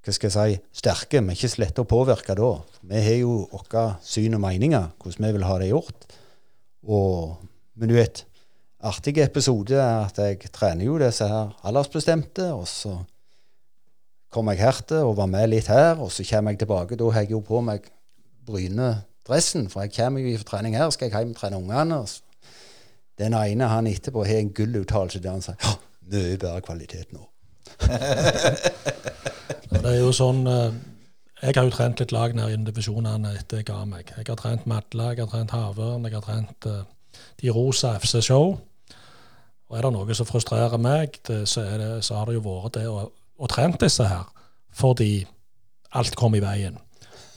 hva 0.03 0.11
skal 0.11 0.31
jeg 0.31 0.35
si, 0.35 0.63
sterke. 0.83 1.21
Er 1.21 1.37
ikke 1.37 1.53
slette 1.53 1.85
å 1.85 1.89
påvirke 1.89 2.35
da. 2.39 2.51
Vi 2.91 3.03
har 3.05 3.21
jo 3.21 3.45
våre 3.53 3.85
syn 4.03 4.35
og 4.35 4.43
meninger, 4.43 4.91
hvordan 4.99 5.29
vi 5.29 5.33
vil 5.37 5.47
ha 5.47 5.59
det 5.63 5.71
gjort. 5.71 6.07
Og, 6.91 7.37
men 7.79 7.93
du 7.93 7.95
vet, 7.95 8.25
artig 8.83 9.21
episode 9.23 9.79
er 9.79 10.09
at 10.09 10.19
jeg 10.19 10.51
trener 10.51 10.89
jo 10.89 10.99
disse 10.99 11.29
her 11.31 11.53
aldersbestemte, 11.63 12.51
og 12.51 12.67
så 12.67 12.97
kom 14.33 14.49
jeg 14.49 14.63
her 14.63 14.79
til 14.89 15.09
og 15.09 15.17
var 15.21 15.29
med 15.31 15.51
litt 15.53 15.69
her, 15.69 16.01
og 16.01 16.13
så 16.13 16.25
kommer 16.29 16.55
jeg 16.55 16.63
tilbake. 16.63 16.97
Da 16.97 17.11
har 17.11 17.27
jeg 17.27 17.35
jo 17.35 17.41
på 17.45 17.61
meg 17.65 17.89
Bryne-dressen, 18.47 19.69
for 19.71 19.85
jeg 19.85 19.93
kommer 19.97 20.25
jo 20.25 20.39
fra 20.41 20.49
trening 20.57 20.77
her, 20.77 20.91
skal 20.91 21.11
jeg 21.11 21.19
hjem 21.19 21.35
og 21.35 21.41
trene 21.41 21.61
ungene. 21.61 22.01
Den 23.21 23.37
ene 23.37 23.69
han 23.69 23.87
etterpå 23.87 24.25
har 24.25 24.41
en 24.41 24.55
gulluttalelse 24.57 25.21
der 25.23 25.37
han 25.37 25.45
sier 25.45 25.59
ja, 25.61 25.75
mye 26.09 26.39
bedre 26.41 26.65
kvalitet 26.65 27.13
nå. 27.13 27.29
Det 29.73 29.89
er 29.89 29.99
jo 29.99 30.11
sånn 30.15 30.45
eh, 30.47 30.75
Jeg 31.43 31.57
har 31.57 31.67
jo 31.67 31.73
trent 31.75 32.01
litt 32.01 32.13
lag 32.15 32.35
nede 32.37 32.55
i 32.55 32.65
divisjonene 32.67 33.33
etter 33.39 33.61
jeg 33.61 33.69
ga 33.69 33.81
meg. 33.89 34.11
Jeg 34.17 34.29
har 34.29 34.39
trent 34.39 34.67
Madla, 34.71 35.13
jeg 35.13 35.25
har 35.25 35.31
trent 35.33 35.55
Havørn, 35.55 36.05
jeg 36.07 36.17
har 36.17 36.27
trent 36.27 36.69
eh, 36.71 36.85
de 37.43 37.55
rosa 37.55 37.97
FC 37.99 38.21
Show. 38.23 38.55
Og 39.69 39.79
er 39.79 39.87
det 39.87 39.93
noe 39.95 40.15
som 40.17 40.29
frustrerer 40.29 40.81
meg, 40.81 41.19
det, 41.29 41.43
så, 41.49 41.65
det, 41.81 41.91
så 42.07 42.21
har 42.21 42.29
det 42.29 42.37
jo 42.37 42.45
vært 42.47 42.77
det 42.79 42.87
å, 42.89 43.07
å 43.43 43.51
trent 43.51 43.81
disse 43.83 44.07
her 44.07 44.29
fordi 44.73 45.25
alt 45.99 46.15
kom 46.17 46.35
i 46.39 46.41
veien. 46.41 46.79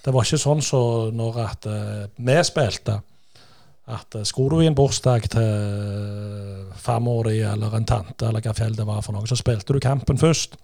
Det 0.05 0.13
var 0.13 0.23
ikke 0.23 0.39
sånn 0.39 0.61
som 0.63 1.15
når 1.17 1.39
at 1.43 1.67
eh, 1.67 2.03
vi 2.15 2.35
spilte. 2.45 2.99
At 3.91 4.15
eh, 4.15 4.23
skulle 4.27 4.55
du 4.55 4.63
i 4.63 4.69
en 4.69 4.77
bursdag 4.77 5.27
til 5.33 6.69
farmor 6.79 7.27
di 7.27 7.41
eller 7.43 7.75
en 7.75 7.89
tante 7.89 8.29
eller 8.29 8.45
hva 8.45 8.53
fjell 8.55 8.77
det 8.77 8.85
var 8.87 9.01
for 9.03 9.17
noe, 9.17 9.27
så 9.27 9.37
spilte 9.39 9.75
du 9.75 9.81
kampen 9.83 10.21
først. 10.21 10.55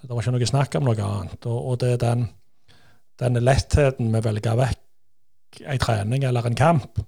Det 0.00 0.12
var 0.12 0.22
ikke 0.22 0.36
noe 0.36 0.48
snakk 0.52 0.76
om 0.78 0.86
noe 0.86 1.08
annet. 1.08 1.48
Og, 1.48 1.72
og 1.72 1.80
det 1.82 1.94
er 1.96 2.04
den, 2.04 2.28
den 3.20 3.40
lettheten 3.42 4.12
med 4.12 4.22
å 4.22 4.28
velge 4.30 4.56
vekk 4.60 5.64
en 5.66 5.82
trening 5.82 6.24
eller 6.24 6.46
en 6.46 6.54
kamp, 6.54 7.00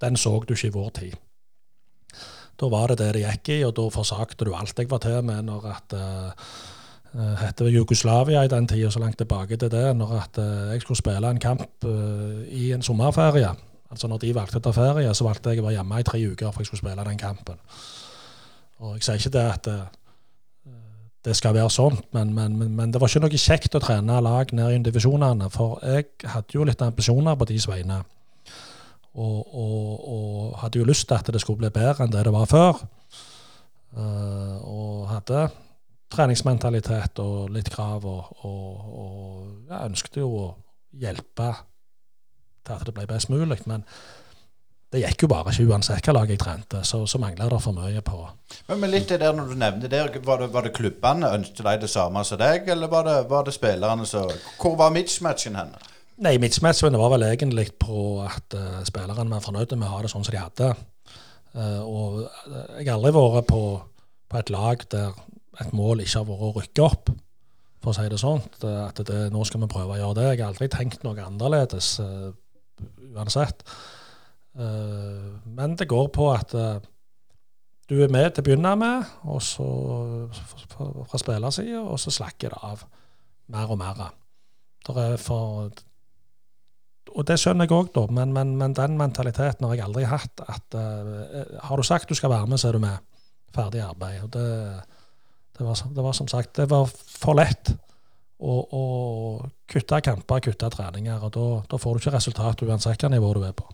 den 0.00 0.16
så 0.16 0.36
du 0.46 0.54
ikke 0.54 0.70
i 0.70 0.76
vår 0.76 0.90
tid. 1.00 1.16
Da 2.58 2.68
var 2.70 2.90
det 2.90 2.98
det 3.00 3.12
det 3.16 3.24
gikk 3.24 3.52
i, 3.54 3.62
og 3.66 3.74
da 3.76 3.86
forsakte 3.94 4.46
du 4.46 4.54
alt 4.54 4.78
jeg 4.78 4.90
var 4.90 5.02
til 5.02 5.22
med 5.22 5.46
når 5.46 5.66
at 5.72 5.94
uh, 5.94 6.50
hette 7.16 7.70
Jugoslavia 7.72 8.42
i 8.44 8.50
den 8.52 8.66
tida, 8.68 8.90
så 8.90 9.00
langt 9.00 9.18
tilbake 9.18 9.56
til 9.56 9.70
det, 9.72 9.96
når 9.96 10.12
at 10.18 10.38
eh, 10.38 10.72
jeg 10.72 10.80
skulle 10.84 10.98
spille 10.98 11.30
en 11.30 11.40
kamp 11.40 11.84
eh, 11.84 12.42
i 12.52 12.72
en 12.72 12.82
sommerferie. 12.82 13.54
Altså 13.90 14.08
når 14.08 14.18
de 14.18 14.34
valgte 14.36 14.60
å 14.60 14.64
ta 14.64 14.72
ferie, 14.76 15.14
så 15.16 15.24
valgte 15.24 15.54
jeg 15.54 15.62
å 15.62 15.64
være 15.64 15.78
hjemme 15.78 16.00
i 16.00 16.04
tre 16.04 16.20
uker 16.20 16.52
for 16.52 16.60
jeg 16.60 16.68
skulle 16.68 16.82
spille 16.82 17.06
den 17.06 17.20
kampen. 17.20 17.56
Og 18.78 18.98
jeg 18.98 19.06
sier 19.06 19.22
ikke 19.22 19.34
det 19.38 19.46
at 19.54 19.70
eh, 19.72 19.86
det 21.24 21.34
skal 21.36 21.56
være 21.56 21.72
sånn, 21.72 21.96
men, 22.14 22.34
men, 22.34 22.58
men, 22.58 22.74
men 22.76 22.92
det 22.92 23.00
var 23.00 23.10
ikke 23.10 23.24
noe 23.24 23.40
kjekt 23.40 23.74
å 23.74 23.82
trene 23.82 24.20
lag 24.22 24.52
ned 24.54 24.76
i 24.76 24.84
divisjonene, 24.86 25.48
for 25.52 25.80
jeg 25.82 26.12
hadde 26.30 26.54
jo 26.54 26.66
litt 26.68 26.84
ambisjoner 26.84 27.36
på 27.38 27.48
deres 27.48 27.66
vegne. 27.68 28.02
Og, 29.18 29.38
og, 29.42 30.04
og 30.14 30.58
hadde 30.60 30.78
jo 30.78 30.86
lyst 30.86 31.08
til 31.08 31.16
at 31.16 31.32
det 31.32 31.40
skulle 31.42 31.64
bli 31.64 31.72
bedre 31.74 32.04
enn 32.04 32.12
det 32.12 32.22
det 32.28 32.34
var 32.34 32.46
før. 32.46 32.84
Eh, 33.96 34.56
og 34.68 35.08
hadde 35.10 35.48
treningsmentalitet 36.12 37.20
og 37.22 37.50
litt 37.52 37.68
krav, 37.72 38.06
og, 38.08 38.44
og, 38.46 38.86
og 39.02 39.68
jeg 39.68 39.90
ønsket 39.90 40.22
jo 40.22 40.30
å 40.38 40.46
hjelpe 40.98 41.50
til 42.64 42.76
at 42.76 42.86
det 42.88 42.94
ble 42.96 43.04
best 43.08 43.30
mulig. 43.32 43.60
Men 43.68 43.84
det 44.92 45.02
gikk 45.02 45.26
jo 45.26 45.28
bare 45.28 45.52
ikke 45.52 45.66
uansett 45.68 46.06
hva 46.08 46.14
lag 46.16 46.30
jeg 46.32 46.40
trente, 46.40 46.80
så, 46.86 47.02
så 47.06 47.20
mangla 47.20 47.48
det 47.50 47.60
for 47.60 47.76
mye 47.76 48.00
på 48.04 48.22
Men, 48.70 48.80
men 48.80 48.90
litt 48.94 49.10
det 49.12 49.20
der 49.20 49.36
når 49.36 49.50
du 49.50 49.58
nevnte 49.60 49.90
det, 49.92 50.00
var 50.24 50.40
det, 50.40 50.48
var 50.54 50.64
det 50.64 50.72
klubbene 50.76 51.32
ønsket 51.36 51.60
de 51.66 51.76
det 51.84 51.90
samme 51.92 52.24
som 52.24 52.40
deg, 52.40 52.68
eller 52.72 52.88
var 52.88 53.04
det, 53.04 53.18
var 53.28 53.44
det 53.44 53.56
spillerne 53.56 54.06
som 54.08 54.32
Hvor 54.56 54.78
var 54.80 54.94
mismatchen 54.96 55.60
henne? 55.60 55.80
Nei, 56.24 56.38
mismatchen 56.42 56.96
var 56.98 57.12
vel 57.12 57.28
egentlig 57.28 57.68
på 57.78 58.22
at 58.24 58.56
uh, 58.56 58.80
spillerne 58.88 59.28
var 59.30 59.44
fornøyde 59.44 59.76
med 59.76 59.90
å 59.90 59.92
ha 59.92 60.00
det 60.02 60.10
sånn 60.10 60.24
som 60.26 60.34
de 60.34 60.40
hadde. 60.40 60.72
Uh, 61.54 61.82
og 61.84 62.16
eh, 62.24 62.80
jeg 62.80 62.88
har 62.88 62.96
aldri 62.96 63.12
vært 63.14 63.46
på, 63.48 63.60
på 64.28 64.40
et 64.40 64.50
lag 64.52 64.82
der 64.92 65.14
et 65.62 65.72
mål 65.74 66.02
ikke 66.04 66.20
har 66.20 66.28
vært 66.28 66.44
å 66.46 66.52
rykke 66.58 66.84
opp, 66.84 67.10
for 67.82 67.92
å 67.92 67.96
si 67.96 68.10
det 68.10 68.20
sånn. 68.20 68.42
At 68.66 69.00
det, 69.06 69.22
nå 69.34 69.44
skal 69.46 69.62
vi 69.62 69.70
prøve 69.70 69.96
å 69.96 70.00
gjøre 70.00 70.18
det. 70.18 70.28
Jeg 70.32 70.42
har 70.42 70.52
aldri 70.52 70.68
tenkt 70.72 71.06
noe 71.06 71.24
annerledes 71.24 71.96
uh, 72.02 72.30
uansett. 73.14 73.64
Uh, 74.58 75.38
men 75.46 75.76
det 75.78 75.88
går 75.90 76.08
på 76.14 76.30
at 76.32 76.54
uh, 76.58 76.78
du 77.88 77.96
er 78.02 78.12
med 78.12 78.32
til 78.34 78.42
å 78.42 78.48
begynne 78.48 78.74
med, 78.78 79.12
og 79.30 79.42
så 79.42 79.66
fra, 80.74 81.20
spillersida, 81.20 81.80
og 81.80 82.00
så 82.02 82.12
slakker 82.12 82.52
det 82.52 82.64
av 82.66 82.82
mer 83.54 83.70
og 83.72 83.80
mer. 83.80 84.08
Er 84.88 85.20
for 85.20 85.70
og 87.08 87.24
det 87.24 87.38
skjønner 87.40 87.64
jeg 87.64 87.72
òg, 87.72 88.10
men, 88.12 88.34
men, 88.36 88.50
men, 88.60 88.74
den 88.76 88.98
mentaliteten 89.00 89.64
har 89.64 89.78
jeg 89.78 89.86
aldri 89.86 90.02
hatt. 90.10 90.42
at 90.44 90.76
Har 91.64 91.80
du 91.80 91.86
sagt 91.86 92.10
du 92.12 92.14
skal 92.14 92.30
være 92.30 92.50
med, 92.50 92.60
så 92.60 92.68
er 92.68 92.76
du 92.76 92.82
med. 92.84 93.00
Ferdig 93.56 93.80
arbeid. 93.80 94.26
og 94.26 94.32
det, 94.34 94.44
det, 95.58 95.66
var, 95.66 95.80
det 95.94 96.04
var 96.04 96.16
som 96.16 96.28
sagt 96.30 96.54
det 96.56 96.68
var 96.70 96.88
for 96.90 97.38
lett 97.38 97.72
å, 98.38 98.54
å 98.54 98.84
kutte 99.70 100.00
kamper, 100.04 100.44
kutte 100.46 100.70
treninger. 100.70 101.24
og 101.24 101.34
Da, 101.34 101.48
da 101.72 101.80
får 101.82 101.96
du 101.96 102.04
ikke 102.04 102.14
resultat 102.16 102.62
uansett 102.62 102.94
hvilket 102.94 103.14
nivå 103.16 103.34
du 103.36 103.44
er 103.48 103.56
på. 103.58 103.66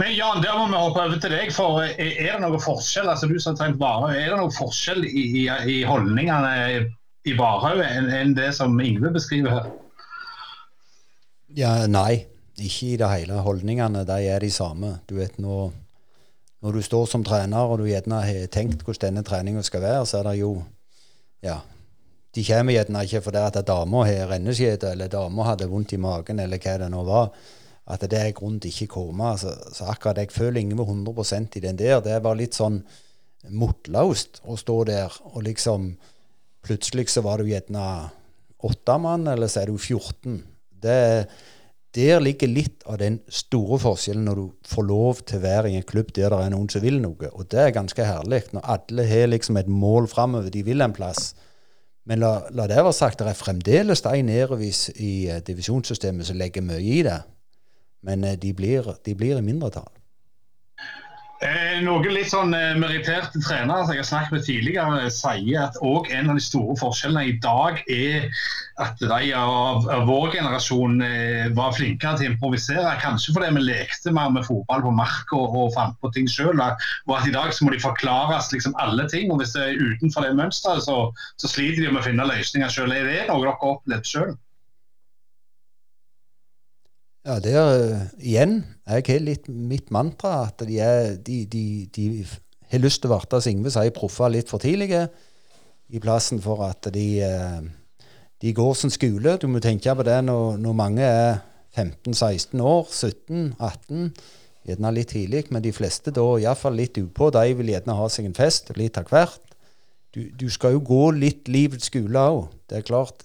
Men 0.00 0.14
Jan, 0.16 0.40
der 0.40 0.56
må 0.56 0.70
vi 0.70 0.80
hoppe 0.80 1.04
over 1.04 1.20
til 1.20 1.34
deg. 1.34 1.52
for 1.52 1.82
Er 1.84 2.32
det 2.32 2.40
noe 2.40 2.60
forskjell 2.62 3.10
altså 3.12 3.28
du 3.28 3.36
som 3.36 3.52
har 3.52 3.60
trent 3.60 3.80
Varhaug, 3.80 4.14
er 4.16 4.30
det 4.32 4.40
noe 4.40 4.54
forskjell 4.56 5.04
i, 5.04 5.24
i, 5.42 5.46
i 5.68 5.78
holdningene 5.84 6.52
i 7.28 7.36
Varhaug 7.38 7.82
enn 7.84 8.08
en 8.12 8.36
det 8.36 8.50
som 8.56 8.78
Ingve 8.80 9.12
beskriver 9.12 9.58
her? 9.58 9.70
Ja, 11.56 11.74
nei. 11.90 12.24
Ikke 12.62 12.92
i 12.92 12.96
det 13.00 13.08
hele. 13.08 13.40
Holdningene 13.44 14.04
de 14.08 14.18
er 14.32 14.40
de 14.44 14.50
samme. 14.52 14.94
Du 15.08 15.16
vet, 15.18 15.38
når, 15.40 15.72
når 16.62 16.78
du 16.78 16.82
står 16.86 17.08
som 17.10 17.24
trener 17.26 17.68
og 17.68 17.80
du 17.80 17.88
gjerne 17.88 18.22
har 18.22 18.50
tenkt 18.52 18.84
hvordan 18.86 19.10
denne 19.10 19.26
treninga 19.26 19.62
skal 19.66 19.82
være, 19.82 20.06
så 20.06 20.20
er 20.20 20.30
det 20.30 20.38
jo 20.40 20.54
Ja. 21.42 21.60
De 22.32 22.44
kommer 22.46 22.72
gjerne 22.72 23.02
ikke 23.04 23.20
fordi 23.20 23.40
at 23.44 23.66
dama 23.66 24.06
har 24.06 24.30
renneskjede, 24.30 24.92
eller 24.92 25.08
dama 25.08 25.42
hadde 25.50 25.66
vondt 25.68 25.92
i 25.92 25.98
magen, 26.00 26.38
eller 26.40 26.58
hva 26.58 26.78
det 26.78 26.88
nå 26.88 27.02
var 27.04 27.34
at 27.90 28.04
det 28.06 28.18
er 28.18 28.34
grunn 28.36 28.60
til 28.62 28.70
ikke 28.70 28.86
å 28.86 28.94
komme. 28.94 29.32
Så, 29.40 29.52
så 29.74 29.88
akkurat 29.90 30.20
jeg 30.22 30.32
føler 30.34 30.62
ingen 30.62 30.78
var 30.78 30.90
100% 30.90 31.58
i 31.58 31.64
den 31.64 31.78
der. 31.80 32.00
Det 32.04 32.20
var 32.22 32.38
litt 32.38 32.56
sånn 32.58 32.80
motløst 33.50 34.42
å 34.46 34.56
stå 34.60 34.82
der 34.92 35.20
og 35.32 35.42
liksom 35.48 35.94
Plutselig 36.62 37.08
så 37.10 37.24
var 37.26 37.40
du 37.42 37.48
gjerne 37.48 37.84
åtte 38.62 38.94
mann, 39.02 39.24
eller 39.26 39.48
så 39.50 39.64
er 39.64 39.72
du 39.72 39.74
14. 39.74 40.36
Det, 40.84 40.98
der 41.94 42.22
ligger 42.24 42.48
litt 42.48 42.84
av 42.88 42.98
den 43.02 43.18
store 43.28 43.76
forskjellen 43.82 44.24
når 44.24 44.38
du 44.38 44.44
får 44.68 44.86
lov 44.88 45.22
til 45.28 45.40
å 45.40 45.42
være 45.42 45.72
i 45.72 45.76
en 45.76 45.86
klubb 45.88 46.12
der 46.16 46.32
det 46.32 46.38
er 46.40 46.52
noen 46.54 46.70
som 46.72 46.84
vil 46.84 47.00
noe. 47.02 47.28
Og 47.36 47.48
det 47.52 47.60
er 47.60 47.74
ganske 47.76 48.06
herlig. 48.06 48.46
Når 48.56 48.68
alle 48.76 49.06
har 49.10 49.28
liksom 49.28 49.58
et 49.60 49.68
mål 49.68 50.08
framover, 50.08 50.48
de 50.52 50.64
vil 50.64 50.80
en 50.80 50.94
plass. 50.96 51.34
Men 52.08 52.22
la, 52.24 52.32
la 52.50 52.66
det 52.70 52.80
være 52.80 52.96
sagt, 52.96 53.20
det 53.20 53.28
er 53.28 53.38
fremdeles 53.38 54.02
de 54.02 54.22
nedover 54.24 54.64
i 54.64 55.12
uh, 55.30 55.38
divisjonssystemet 55.44 56.26
som 56.26 56.40
legger 56.40 56.64
mye 56.64 56.80
i 56.80 57.02
det. 57.06 57.20
Men 58.02 58.24
eh, 58.26 58.38
de 58.40 58.50
blir, 58.56 58.88
de 59.06 59.14
blir 59.14 59.38
i 59.38 59.44
mindretall. 59.44 59.92
Eh, 61.42 61.80
noen 61.82 62.12
litt 62.14 62.28
sånn 62.30 62.52
eh, 62.54 62.76
meritterte 62.78 63.40
trenere 63.42 63.82
som 63.82 63.96
jeg 63.96 64.02
har 64.04 64.06
snakket 64.06 64.34
med 64.36 64.44
tidligere, 64.46 65.08
sier 65.10 65.64
at 65.64 65.78
òg 65.82 66.06
en 66.14 66.30
av 66.30 66.38
de 66.38 66.44
store 66.44 66.76
forskjellene 66.78 67.24
i 67.26 67.32
dag 67.42 67.80
er 67.90 68.28
at 68.82 69.02
de 69.02 69.32
av, 69.34 69.88
vår 70.06 70.36
generasjon 70.36 71.02
eh, 71.02 71.48
var 71.56 71.74
flinkere 71.74 72.20
til 72.20 72.28
å 72.28 72.32
improvisere. 72.36 72.94
Kanskje 73.02 73.34
fordi 73.34 73.50
vi 73.56 73.64
lekte 73.66 74.14
mer 74.14 74.30
med 74.36 74.46
fotball 74.46 74.86
på 74.86 74.94
mark 75.00 75.34
og, 75.34 75.58
og 75.64 75.74
fant 75.74 75.98
på 75.98 76.12
ting 76.14 76.30
sjøl. 76.30 76.62
Og 76.62 77.16
at 77.18 77.26
i 77.26 77.34
dag 77.34 77.50
så 77.50 77.66
må 77.66 77.74
de 77.74 77.82
forklares 77.82 78.52
liksom 78.54 78.78
alle 78.84 79.08
ting. 79.10 79.34
og 79.34 79.42
Hvis 79.42 79.56
det 79.56 79.66
er 79.66 79.82
utenfor 79.82 80.28
det 80.28 80.38
mønsteret, 80.38 80.86
så, 80.86 81.08
så 81.42 81.50
sliter 81.50 81.82
de 81.82 81.90
med 81.90 82.04
å 82.04 82.06
finne 82.06 82.30
løsninger 82.30 82.70
sjøl. 82.70 82.94
Er 82.94 83.10
det 83.10 83.20
noe 83.26 83.42
dere 83.42 83.56
har 83.56 83.74
opplevd 83.74 84.14
sjøl? 84.14 84.34
Ja, 87.22 87.36
det 87.38 87.52
er 87.54 87.68
uh, 87.78 87.98
igjen 88.18 88.56
Jeg 88.88 89.04
har 89.06 89.20
litt 89.22 89.44
mitt 89.46 89.92
mantra 89.94 90.48
at 90.48 90.64
de, 90.66 90.80
er, 90.82 91.12
de, 91.22 91.44
de, 91.46 91.86
de 91.94 92.06
har 92.72 92.82
lyst 92.82 93.04
til 93.04 93.12
å 93.12 93.20
bli, 93.20 93.38
som 93.38 93.52
Ingve 93.52 93.70
sier, 93.70 93.94
proffer 93.94 94.32
litt 94.32 94.50
for 94.50 94.62
tidlige. 94.62 95.04
I 95.92 96.00
plassen 96.02 96.40
for 96.42 96.64
at 96.66 96.88
de, 96.90 97.06
uh, 97.22 97.62
de 98.42 98.54
går 98.56 98.74
som 98.74 98.90
skole. 98.90 99.36
Du 99.38 99.46
må 99.46 99.62
tenke 99.62 99.94
på 99.94 100.06
det 100.08 100.18
når, 100.26 100.58
når 100.64 100.74
mange 100.74 101.06
er 101.06 101.38
15-16 101.78 102.58
år, 102.58 102.90
17-18. 102.90 104.10
Gjerne 104.66 104.92
litt 104.94 105.12
tidlig, 105.14 105.44
men 105.54 105.62
de 105.62 105.72
fleste 105.74 106.10
da 106.14 106.24
iallfall 106.42 106.74
litt 106.78 106.98
utpå. 106.98 107.30
De 107.34 107.54
vil 107.58 107.70
gjerne 107.70 107.98
ha 107.98 108.08
seg 108.10 108.28
en 108.28 108.36
fest 108.36 108.74
litt 108.78 108.98
av 108.98 109.06
hvert. 109.10 109.40
Du, 110.12 110.24
du, 110.36 110.48
skal 110.52 110.74
jo 110.74 110.82
gå 110.84 111.04
litt 111.16 111.46
livets 111.48 111.86
skole 111.88 112.26
òg. 112.34 112.50
Det 112.68 112.80
er 112.80 112.86
klart, 112.90 113.24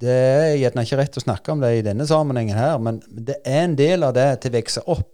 det 0.00 0.12
er 0.12 0.54
gjerne 0.56 0.84
ikke 0.86 0.98
rett 1.00 1.18
å 1.18 1.22
snakke 1.22 1.52
om 1.52 1.60
det 1.60 1.70
i 1.76 1.84
denne 1.84 2.06
sammenhengen 2.08 2.56
her, 2.56 2.78
men 2.80 3.02
det 3.10 3.36
er 3.44 3.66
en 3.66 3.76
del 3.76 4.06
av 4.06 4.14
det 4.16 4.28
til 4.40 4.54
å 4.54 4.56
vokse 4.56 4.84
opp 4.88 5.10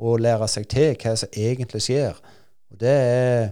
og 0.00 0.22
lære 0.22 0.46
seg 0.48 0.68
til 0.70 0.94
hva 1.00 1.16
som 1.18 1.34
egentlig 1.36 1.82
skjer. 1.84 2.20
Og 2.70 2.78
det 2.80 2.94
er, 2.94 3.50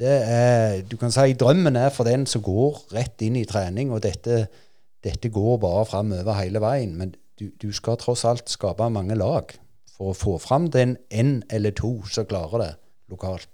det 0.00 0.14
er 0.22 0.78
Du 0.88 0.96
kan 1.00 1.12
si 1.12 1.34
drømmen 1.34 1.76
er 1.76 1.90
for 1.90 2.08
den 2.08 2.26
som 2.30 2.44
går 2.44 2.78
rett 2.94 3.26
inn 3.26 3.36
i 3.40 3.44
trening, 3.48 3.90
og 3.92 4.04
dette, 4.06 4.46
dette 5.04 5.32
går 5.32 5.58
bare 5.62 5.84
framover 5.90 6.38
hele 6.38 6.62
veien. 6.62 6.94
Men 6.96 7.14
du, 7.36 7.50
du, 7.60 7.72
skal 7.74 7.98
tross 8.00 8.24
alt 8.24 8.48
skape 8.48 8.88
mange 8.92 9.18
lag 9.18 9.52
for 9.96 10.12
å 10.12 10.16
få 10.16 10.38
fram 10.40 10.70
den 10.72 10.96
én 11.10 11.40
eller 11.52 11.74
to 11.76 11.98
som 12.08 12.28
klarer 12.28 12.62
det 12.62 12.72
lokalt. 13.12 13.50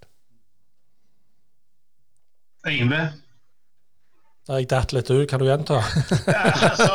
Yngve? 2.69 3.07
Jeg 4.51 4.66
datt 4.72 4.90
litt 4.90 5.11
ut. 5.11 5.28
Kan 5.30 5.38
du 5.38 5.47
gjenta? 5.47 5.78
ja, 6.26 6.40
altså, 6.51 6.86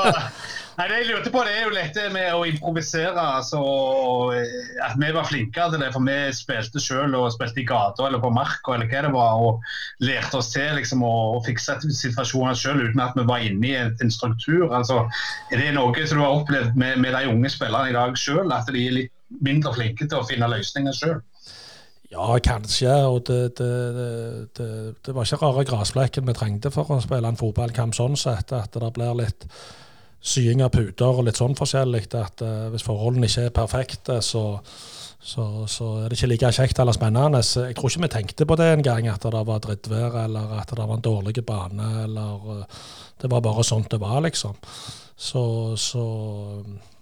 nei, 0.75 0.87
det 0.89 0.97
jeg 0.97 1.07
lurte 1.07 1.31
på, 1.31 1.43
det 1.47 1.53
er 1.55 1.61
jo 1.63 1.75
dette 1.77 2.07
med 2.11 2.27
å 2.35 2.41
improvisere. 2.49 3.23
Altså, 3.39 3.61
at 4.83 4.97
vi 4.99 5.11
var 5.15 5.29
flinkere 5.29 5.71
til 5.71 5.85
det, 5.85 5.93
for 5.95 6.03
vi 6.03 6.17
spilte 6.35 6.83
selv 6.83 7.15
og 7.15 7.29
spilte 7.31 7.63
i 7.63 7.67
gata 7.69 8.09
eller 8.09 8.19
på 8.23 8.33
marka 8.35 8.75
eller 8.75 8.91
hva 8.91 9.05
det 9.05 9.13
var. 9.15 9.39
Og 9.39 10.03
lærte 10.03 10.41
oss 10.41 10.51
til 10.51 10.75
liksom, 10.75 11.05
å, 11.07 11.39
fikse 11.47 11.79
situasjoner 11.87 12.59
selv 12.59 12.89
uten 12.89 13.05
at 13.05 13.15
vi 13.15 13.25
var 13.31 13.47
inne 13.47 13.71
i 13.71 13.77
en, 13.79 13.95
en 14.03 14.11
struktur. 14.11 14.67
Altså, 14.67 15.05
er 15.53 15.63
det 15.63 15.71
noe 15.79 16.03
som 16.03 16.19
du 16.19 16.25
har 16.25 16.41
opplevd 16.41 16.75
med, 16.75 16.99
med 17.05 17.15
de 17.15 17.31
unge 17.31 17.55
spillerne 17.55 17.93
i 17.93 17.95
dag 17.95 18.19
selv, 18.19 18.51
at 18.51 18.67
de 18.75 18.83
er 18.89 18.99
litt 18.99 19.15
mindre 19.43 19.71
flinke 19.75 20.03
til 20.03 20.19
å 20.19 20.27
finne 20.27 20.51
løsninger 20.51 20.99
selv? 20.99 21.23
Ja, 22.17 22.37
kanskje. 22.41 22.93
Og 23.05 23.25
det, 23.27 23.57
det, 23.57 23.73
det, 24.57 24.69
det 25.05 25.15
var 25.15 25.27
ikke 25.27 25.41
rare 25.43 25.65
gressflekken 25.69 26.25
vi 26.27 26.35
trengte 26.37 26.71
for 26.73 26.89
å 26.89 27.01
spille 27.03 27.29
en 27.29 27.37
fotballkamp 27.39 27.95
sånn 27.95 28.17
sett. 28.17 28.53
At 28.57 28.73
det 28.73 28.93
blir 28.95 29.13
litt 29.19 29.45
sying 30.27 30.63
av 30.65 30.73
puter 30.73 31.19
og 31.19 31.27
litt 31.27 31.37
sånn 31.37 31.57
forskjellig. 31.57 32.07
At 32.17 32.41
uh, 32.41 32.67
hvis 32.73 32.85
forholdene 32.87 33.29
ikke 33.29 33.47
er 33.51 33.55
perfekte, 33.55 34.17
så, 34.25 34.43
så, 35.21 35.47
så, 35.69 35.93
er 36.01 36.09
det 36.09 36.17
ikke 36.17 36.33
like 36.33 36.53
kjekt 36.57 36.81
eller 36.81 36.97
spennende. 36.97 37.43
Jeg 37.45 37.77
tror 37.77 37.93
ikke 37.93 38.05
vi 38.07 38.13
tenkte 38.17 38.49
på 38.49 38.57
det 38.57 38.71
en 38.73 38.85
gang, 38.89 39.09
at 39.13 39.29
det 39.29 39.47
var 39.53 39.63
drittvær 39.63 40.21
eller 40.25 40.57
at 40.57 40.73
det 40.73 40.83
var 40.83 40.97
en 40.97 41.07
dårlig 41.11 41.45
bane. 41.45 41.93
eller 42.07 42.53
uh, 42.63 42.85
Det 43.21 43.29
var 43.29 43.45
bare 43.45 43.65
sånn 43.67 43.85
det 43.91 44.01
var, 44.01 44.23
liksom. 44.25 44.57
Så, 45.17 45.43
så 45.81 46.05
Eh, 46.65 46.96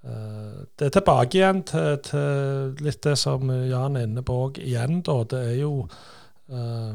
det 0.00 0.86
er 0.86 0.92
tilbake 0.94 1.36
igjen 1.36 1.60
til, 1.68 1.98
til, 2.06 2.72
litt 2.80 3.02
det 3.04 3.18
som 3.20 3.50
Jan 3.52 3.98
er 4.00 4.06
inne 4.08 4.24
på 4.24 4.36
òg 4.46 4.60
igjen, 4.62 5.02
da. 5.04 5.18
Det 5.28 5.40
er 5.50 5.58
jo 5.60 5.74
uh, 5.84 6.92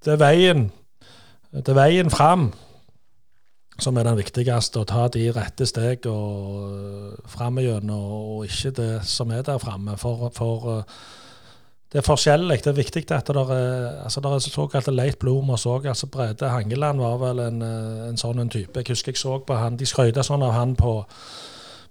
Det 0.00 0.14
er 0.14 0.22
veien. 0.22 0.70
Det 1.52 1.68
er 1.68 1.76
veien 1.76 2.10
fram 2.10 2.48
som 3.80 3.96
er 3.96 4.08
den 4.08 4.16
viktigste. 4.16 4.80
Å 4.80 4.88
ta 4.88 5.06
de 5.12 5.26
rette 5.36 5.68
steg 5.68 6.08
og 6.08 7.20
fram 7.28 7.60
igjennom, 7.60 8.08
og 8.38 8.48
ikke 8.48 8.72
det 8.80 8.92
som 9.08 9.32
er 9.36 9.44
der 9.44 9.60
framme. 9.60 9.98
For, 10.00 10.30
for 10.32 10.68
uh, 10.80 11.00
det 11.90 11.98
er 11.98 12.06
forskjellig. 12.06 12.60
Det 12.62 12.70
er 12.70 12.76
viktig 12.76 13.02
at 13.10 13.26
det 13.26 13.36
er, 13.36 14.02
altså 14.04 14.20
det 14.22 14.30
er 14.30 14.44
såkalte 14.44 14.92
late 14.94 15.18
bloomers 15.18 15.66
òg. 15.66 15.88
Altså 15.90 16.06
Brede 16.06 16.48
Hangeland 16.48 17.02
var 17.02 17.16
vel 17.18 17.42
en, 17.48 17.62
en 17.62 18.20
sånn 18.20 18.38
en 18.38 18.50
type. 18.50 18.78
Jeg 18.78 18.94
husker 18.94 19.10
jeg 19.10 19.18
så 19.18 19.40
på 19.42 19.56
han, 19.58 19.78
De 19.78 19.88
skrøyta 19.88 20.22
sånn 20.22 20.46
av 20.46 20.54
han 20.54 20.76
på 20.78 21.00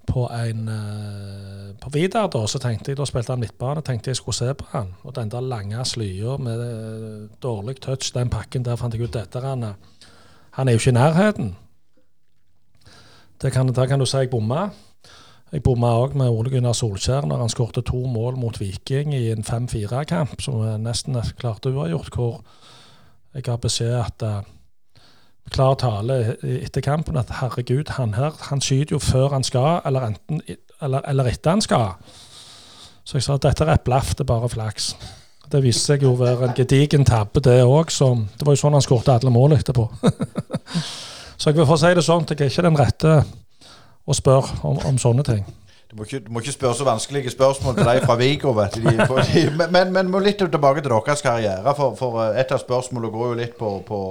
på 0.10 0.24
en 0.34 0.70
uh, 0.70 1.76
på 1.78 1.89
Vidar, 1.93 2.28
da, 2.34 2.39
så 2.50 2.58
tenkte 2.58 2.89
jeg, 2.89 2.97
da 2.97 3.06
spilte 3.06 3.36
han 3.36 3.41
midtbane, 3.43 3.84
tenkte 3.86 4.10
jeg 4.10 4.18
skulle 4.18 4.38
se 4.39 4.54
på 4.58 4.66
han. 4.72 4.93
Og 5.06 5.14
den 5.16 5.30
der 5.30 5.45
lange 5.45 5.84
slya 5.86 6.38
med 6.41 6.64
uh, 6.64 7.28
dårlig 7.43 7.78
touch, 7.84 8.10
den 8.16 8.32
pakken 8.34 8.66
der 8.66 8.80
fant 8.80 8.95
jeg 8.97 9.06
ut 9.06 9.14
dette. 9.14 9.41
Han, 9.43 9.68
han 10.58 10.68
er 10.68 10.78
jo 10.78 10.82
ikke 10.82 10.95
i 10.95 10.97
nærheten. 10.97 11.52
Det 13.41 13.54
kan, 13.54 13.70
der 13.70 13.88
kan 13.88 14.02
du 14.02 14.08
si 14.10 14.18
jeg 14.18 14.32
bomma. 14.32 14.70
Jeg 15.50 15.64
bomma 15.66 15.95
òg 15.97 16.14
med 16.20 16.30
Ole 16.30 16.52
Gunnar 16.54 16.76
Solskjær 16.78 17.26
når 17.26 17.39
han 17.41 17.50
skårte 17.50 17.82
to 17.82 18.04
mål 18.06 18.36
mot 18.38 18.60
Viking 18.62 19.16
i 19.18 19.32
en 19.34 19.41
5-4-kamp, 19.45 20.41
som 20.45 20.62
nesten 20.84 21.18
klarte 21.39 21.72
uavgjort, 21.74 22.14
hvor 22.14 22.43
jeg 23.34 23.47
har 23.47 23.58
beskjed 23.62 23.95
at 23.97 24.26
uh, 24.26 24.43
klar 25.50 25.74
tale 25.82 26.20
etter 26.43 26.86
kampen 26.86 27.18
at 27.18 27.34
herregud, 27.39 27.95
han 27.97 28.14
her 28.14 28.38
han 28.52 28.62
skyter 28.62 28.93
jo 28.93 29.02
før 29.02 29.34
han 29.34 29.45
skal, 29.45 29.82
eller, 29.89 30.12
enten, 30.12 30.43
eller, 30.82 31.02
eller 31.10 31.32
etter 31.34 31.58
han 31.58 31.66
skal. 31.66 31.97
Så 33.04 33.18
jeg 33.18 33.26
sa 33.26 33.39
at 33.39 33.50
dette 33.50 33.66
er 33.66 33.74
et 33.74 33.86
blaff, 33.88 34.14
det 34.14 34.28
er 34.28 34.30
bare 34.30 34.50
flaks. 34.54 34.93
Det 35.50 35.64
viste 35.66 35.95
seg 35.95 36.06
jo 36.06 36.14
å 36.14 36.22
være 36.22 36.45
en 36.45 36.58
gedigen 36.58 37.06
tabbe, 37.10 37.41
det 37.41 37.64
òg. 37.66 37.89
Det 37.89 38.45
var 38.45 38.54
jo 38.54 38.62
sånn 38.62 38.78
han 38.78 38.86
skårte 38.86 39.18
alle 39.18 39.34
mål 39.34 39.58
etterpå. 39.58 39.88
så 41.39 41.50
jeg 41.50 41.58
vil 41.58 41.66
få 41.66 41.78
si 41.82 41.95
det 41.97 42.06
sånn, 42.06 42.30
jeg 42.30 42.38
er 42.38 42.52
ikke 42.54 42.70
den 42.70 42.78
rette 42.78 43.16
å 44.10 44.18
spørre 44.18 44.60
om, 44.66 44.82
om 44.89 44.97
sånne 45.01 45.26
ting. 45.28 45.45
Du 45.89 45.95
må, 45.97 46.05
ikke, 46.05 46.20
du 46.26 46.30
må, 46.34 46.41
ikke, 46.43 46.53
spørre 46.53 46.78
så 46.78 46.86
vanskelige 46.86 47.32
spørsmål 47.34 47.80
til 47.80 47.88
deg 47.88 48.03
fra 48.03 48.18
Viggo. 48.20 48.51
Men, 48.53 49.72
men, 49.74 49.95
men, 49.95 50.12
litt 50.22 50.41
tilbake 50.41 50.84
til 50.84 50.93
deres 50.93 51.26
karriere. 51.26 51.74
For, 51.78 51.95
for 51.97 52.22
et 52.30 52.53
av 52.53 52.62
spørsmålene 52.62 53.14
går 53.14 53.32
jo 53.32 53.39
litt 53.39 53.57
på, 53.57 53.72
på 53.88 54.03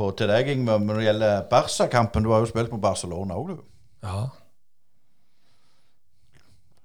på, 0.00 0.10
til 0.16 0.30
deg, 0.30 0.52
Ingmar, 0.54 0.80
når 0.82 1.00
det 1.00 1.08
gjelder 1.08 1.48
Barca-kampen. 1.50 2.24
Du 2.24 2.32
har 2.34 2.44
jo 2.44 2.50
spilt 2.50 2.70
på 2.72 2.80
Barcelona 2.80 3.38
òg, 3.38 3.54
du. 3.54 3.64
Ja. 4.06 4.20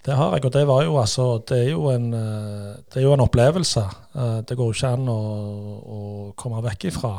Det 0.06 0.14
har 0.14 0.36
jeg, 0.36 0.44
og 0.46 0.52
det 0.54 0.60
var 0.68 0.82
jo 0.84 0.98
altså 1.00 1.24
Det 1.48 1.56
er 1.64 1.70
jo 1.72 1.88
en, 1.90 2.12
eh, 2.14 2.74
det 2.92 3.00
er 3.00 3.06
jo 3.08 3.14
en 3.16 3.24
opplevelse. 3.24 3.82
Eh, 4.14 4.36
det 4.46 4.56
går 4.58 4.68
jo 4.68 4.76
ikke 4.76 4.92
an 4.94 5.08
å, 5.10 5.22
å, 5.96 6.02
komme 6.38 6.62
vekk 6.62 6.86
ifra. 6.92 7.16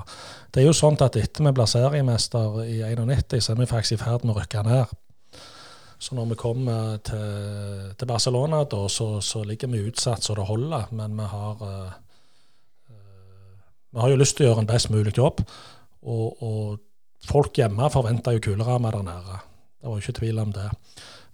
Det 0.53 0.61
er 0.61 0.69
jo 0.69 0.77
sånn 0.77 0.95
at 1.03 1.17
etter 1.19 1.43
vi 1.43 1.51
blir 1.57 1.67
seriemester 1.67 2.61
i 2.63 2.79
91, 2.85 3.41
så 3.41 3.51
er 3.53 3.59
vi 3.59 3.67
faktisk 3.73 3.97
i 3.97 4.03
ferd 4.05 4.23
med 4.23 4.35
å 4.35 4.39
rykke 4.39 4.63
ned. 4.69 4.95
Så 5.99 6.15
når 6.15 6.25
vi 6.31 6.37
kommer 6.37 6.97
til, 7.05 7.93
til 7.97 8.09
Barcelona, 8.09 8.61
da, 8.69 8.83
så, 8.91 9.17
så 9.21 9.41
ligger 9.43 9.71
vi 9.71 9.85
utsatt 9.89 10.23
så 10.23 10.35
det 10.37 10.45
holder. 10.45 10.91
Men 10.91 11.17
vi 11.17 11.25
har, 11.31 11.63
eh, 11.67 12.93
vi 13.91 14.03
har 14.03 14.13
jo 14.13 14.19
lyst 14.21 14.37
til 14.37 14.45
å 14.45 14.51
gjøre 14.51 14.65
en 14.65 14.69
best 14.69 14.91
mulig 14.93 15.15
jobb. 15.17 15.41
Og, 16.07 16.43
og 16.43 17.27
folk 17.27 17.57
hjemme 17.57 17.89
forventer 17.93 18.37
jo 18.37 18.43
kulerammer 18.45 18.99
der 18.99 19.07
nede. 19.09 19.39
Det 19.77 19.89
var 19.89 19.97
jo 19.97 20.05
ikke 20.05 20.19
tvil 20.19 20.41
om 20.43 20.53
det. 20.53 20.69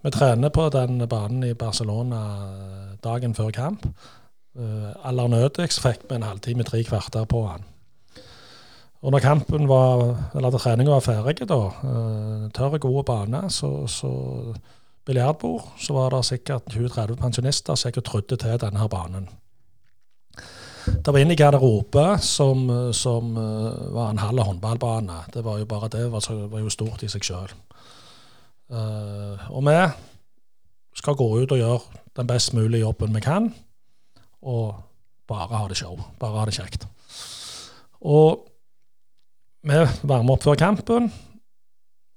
Vi 0.04 0.12
trener 0.12 0.52
på 0.52 0.68
den 0.72 1.04
banen 1.08 1.44
i 1.44 1.54
Barcelona 1.56 2.24
eh, 2.44 2.90
dagen 3.04 3.36
før 3.36 3.52
kamp. 3.56 3.86
Uh, 4.54 4.92
aller 5.02 5.26
nødigst 5.26 5.80
fikk 5.82 6.04
vi 6.06 6.14
en 6.14 6.26
halvtime, 6.28 6.62
tre 6.62 6.84
kvarter 6.86 7.24
på 7.26 7.40
han. 7.48 7.64
Og 9.04 9.12
når 9.12 9.20
kampen 9.20 9.66
var, 9.68 10.02
eller 10.32 10.54
treninga 10.56 10.94
var 10.94 11.04
ferdig, 11.04 11.44
da, 11.48 11.60
uh, 11.84 12.44
tørr, 12.56 12.78
god 12.80 13.02
bane, 13.04 13.42
så, 13.52 13.84
så 13.90 14.10
biljardbord, 15.04 15.74
så 15.76 15.92
var 15.92 16.14
det 16.14 16.22
sikkert 16.24 16.70
20-30 16.72 17.18
pensjonister 17.20 17.76
som 17.76 17.92
jeg 17.92 18.04
trodde 18.04 18.38
til 18.40 18.60
denne 18.62 18.80
her 18.80 18.88
banen. 18.88 19.26
Det 20.84 21.12
var 21.12 21.20
inne 21.20 21.36
i 21.36 21.40
garderobe 21.40 22.06
som, 22.24 22.64
som 22.96 23.36
uh, 23.36 23.92
var 23.92 24.14
en 24.14 24.22
halv 24.24 24.40
håndballbane. 24.48 25.20
Det 25.34 25.44
var 25.44 25.60
jo 25.60 25.68
bare 25.68 25.92
det, 25.92 26.06
var, 26.12 26.24
var 26.48 26.64
jo 26.64 26.72
stort 26.72 27.04
i 27.04 27.12
seg 27.12 27.28
sjøl. 27.28 27.52
Uh, 28.72 29.36
og 29.52 29.68
vi 29.68 29.76
skal 30.96 31.20
gå 31.20 31.28
ut 31.42 31.52
og 31.52 31.60
gjøre 31.60 32.00
den 32.16 32.28
best 32.30 32.56
mulige 32.56 32.86
jobben 32.86 33.12
vi 33.12 33.20
kan 33.20 33.52
og 34.40 34.80
bare 35.28 35.56
ha 35.56 35.68
det 35.68 35.76
show. 35.76 36.00
Bare 36.20 36.40
ha 36.40 36.48
det 36.48 36.56
kjekt. 36.56 36.88
Og 38.00 38.44
vi 39.64 40.08
varmer 40.08 40.36
opp 40.36 40.44
før 40.44 40.58
kampen, 40.60 41.08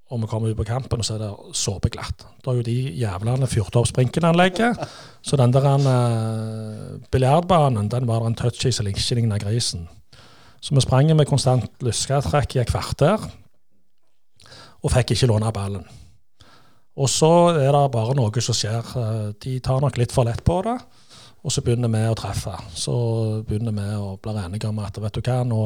og 0.07 0.21
vi 0.21 0.29
kommer 0.31 0.51
ut 0.51 0.59
på 0.59 0.67
kampen, 0.67 1.01
og 1.01 1.07
så 1.07 1.17
er 1.17 1.23
det 1.25 1.57
såpeglatt. 1.59 2.25
Da 2.43 2.51
er 2.51 2.59
jo 2.59 2.67
de 2.67 2.77
jævlene 3.01 3.47
fyrt 3.51 3.75
opp 3.79 3.89
sprinkelanlegget, 3.89 4.79
så 5.23 5.39
den 5.39 5.55
der 5.55 5.67
uh, 5.67 6.95
biljardbanen 7.11 7.89
den 7.91 8.07
var 8.07 8.23
det 8.23 8.31
en 8.31 8.39
touch 8.39 8.67
i 8.67 8.71
som 8.71 8.87
ikke 8.87 9.39
grisen. 9.43 9.87
Så 10.61 10.75
vi 10.75 10.81
sprang 10.81 11.11
med 11.15 11.27
konstant 11.27 11.83
lysketrekk 11.83 12.55
i 12.55 12.59
et 12.63 12.71
kvarter, 12.71 13.23
og 14.83 14.93
fikk 14.93 15.11
ikke 15.11 15.27
låne 15.27 15.51
ballen. 15.53 15.85
Og 16.97 17.09
så 17.09 17.31
er 17.53 17.69
det 17.75 17.83
bare 17.93 18.15
noe 18.17 18.41
som 18.41 18.55
skjer. 18.57 18.93
Eh, 18.97 19.25
de 19.43 19.59
tar 19.61 19.81
nok 19.83 19.99
litt 19.99 20.13
for 20.13 20.25
lett 20.25 20.41
på 20.45 20.61
det. 20.65 20.77
Og 21.45 21.53
så 21.53 21.61
begynner 21.61 21.91
vi 21.93 22.01
å 22.09 22.15
treffe. 22.17 22.55
Så 22.73 22.93
begynner 23.45 23.75
vi 23.75 23.85
å 24.01 24.15
bli 24.21 24.33
enige 24.41 24.71
om 24.71 24.79
at 24.81 24.97
vet 24.97 25.19
du 25.19 25.21
hva, 25.21 25.43
nå, 25.45 25.61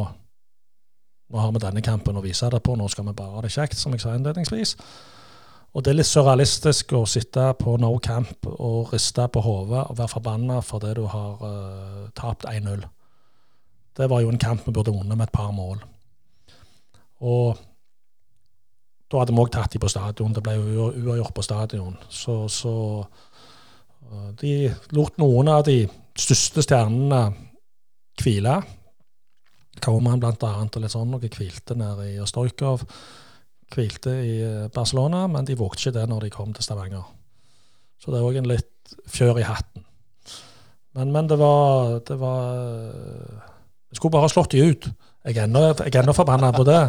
nå 1.31 1.39
har 1.39 1.51
vi 1.55 1.61
denne 1.63 1.81
kampen 1.85 2.17
å 2.19 2.23
vise 2.23 2.49
det 2.51 2.59
på, 2.63 2.75
nå 2.75 2.87
skal 2.91 3.07
vi 3.07 3.15
bare 3.17 3.37
ha 3.37 3.41
det 3.45 3.53
kjekt, 3.53 3.79
som 3.79 3.93
jeg 3.95 4.03
sa 4.03 4.15
innledningsvis. 4.15 4.75
Og 5.71 5.83
det 5.83 5.93
er 5.93 5.99
litt 6.01 6.09
surrealistisk 6.09 6.91
å 6.99 7.05
sitte 7.07 7.45
på 7.59 7.77
no 7.79 7.93
camp 8.03 8.47
og 8.51 8.91
riste 8.91 9.23
på 9.31 9.43
hodet 9.45 9.85
og 9.85 9.95
være 9.97 10.11
forbanna 10.11 10.59
fordi 10.67 10.91
du 10.97 11.05
har 11.07 11.39
uh, 11.39 12.09
tapt 12.17 12.43
1-0. 12.49 12.83
Det 13.95 14.09
var 14.11 14.23
jo 14.23 14.31
en 14.33 14.41
kamp 14.41 14.67
vi 14.67 14.73
burde 14.75 14.91
vunnet 14.91 15.15
med 15.15 15.29
et 15.29 15.35
par 15.35 15.53
mål. 15.55 15.79
Og 17.23 17.61
da 19.11 19.21
hadde 19.21 19.35
vi 19.35 19.43
òg 19.43 19.51
tatt 19.51 19.71
dem 19.71 19.83
på 19.83 19.91
stadion. 19.91 20.35
Det 20.35 20.43
ble 20.43 20.57
jo 20.57 20.89
uavgjort 20.91 21.35
på 21.35 21.43
stadion. 21.45 21.95
Så, 22.09 22.35
så 22.51 22.73
de 24.39 24.71
lot 24.95 25.17
noen 25.19 25.51
av 25.51 25.65
de 25.67 25.83
største 26.19 26.63
stjernene 26.65 27.21
hvile. 28.21 28.59
Kauman 29.79 30.19
blant 30.19 30.43
annet, 30.43 30.75
og 30.75 30.83
litt 30.83 30.93
sånn, 30.93 31.13
og 31.15 31.23
hvilte 31.23 31.77
nede 31.79 32.09
i 32.11 32.17
Stojkov. 32.27 32.83
Hvilte 33.71 34.17
i 34.19 34.33
eh, 34.43 34.67
Barcelona, 34.73 35.23
men 35.31 35.47
de 35.47 35.55
vågte 35.55 35.85
ikke 35.85 35.95
det 36.01 36.09
når 36.11 36.25
de 36.25 36.33
kom 36.33 36.51
til 36.53 36.65
Stavanger. 36.65 37.05
Så 38.01 38.11
det 38.11 38.19
er 38.19 38.27
òg 38.27 38.41
en 38.41 38.49
litt 38.51 38.95
fjør 39.11 39.39
i 39.39 39.47
hatten. 39.47 39.85
Men, 40.97 41.13
men 41.15 41.27
det 41.29 41.37
var 41.39 42.01
Det 42.03 42.17
var 42.19 42.49
Jeg 42.51 43.95
skulle 43.95 44.11
bare 44.11 44.29
slått 44.31 44.51
de 44.51 44.65
ut. 44.65 44.87
Jeg 45.23 45.37
er 45.37 45.45
ennå, 45.45 45.61
ennå 45.87 46.15
forbanna 46.15 46.49
på 46.51 46.65
det. 46.67 46.81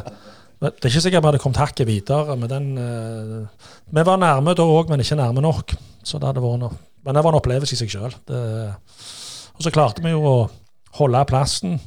Det 0.63 0.71
er 0.71 0.91
ikke 0.91 1.03
sikkert 1.05 1.23
vi 1.23 1.29
hadde 1.29 1.41
kommet 1.43 1.61
hakket 1.61 1.87
videre 1.87 2.37
med 2.39 2.51
den. 2.51 2.67
Uh, 2.79 3.71
vi 3.91 4.05
var 4.07 4.19
nærme 4.23 4.55
da 4.55 4.67
òg, 4.67 4.91
men 4.91 5.03
ikke 5.03 5.19
nærme 5.19 5.43
nok. 5.43 5.75
Så 6.07 6.19
det 6.19 6.31
hadde 6.31 6.43
vært 6.43 6.63
noe. 6.63 6.79
Men 7.03 7.19
det 7.19 7.25
var 7.25 7.35
en 7.35 7.39
opplevelse 7.41 7.75
i 7.75 7.81
seg 7.81 7.91
sjøl. 7.91 8.15
Og 8.33 9.67
så 9.67 9.73
klarte 9.75 10.05
vi 10.05 10.15
jo 10.15 10.23
å 10.23 10.37
holde 11.01 11.25
plassen 11.29 11.81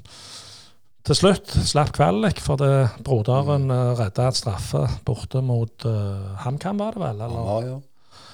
til 1.05 1.17
slutt. 1.17 1.53
Slapp 1.67 1.93
kvalik 1.95 2.41
fordi 2.43 2.71
broderen 3.05 3.69
uh, 3.71 3.93
redda 3.97 4.29
et 4.31 4.39
straffe 4.39 4.85
borte 5.05 5.41
mot 5.45 5.85
uh, 5.87 6.33
HamKam, 6.43 6.81
var 6.81 6.97
det 6.97 7.03
vel? 7.03 7.21
Eller? 7.27 7.49
Ja, 7.49 7.59
ja. 7.69 8.25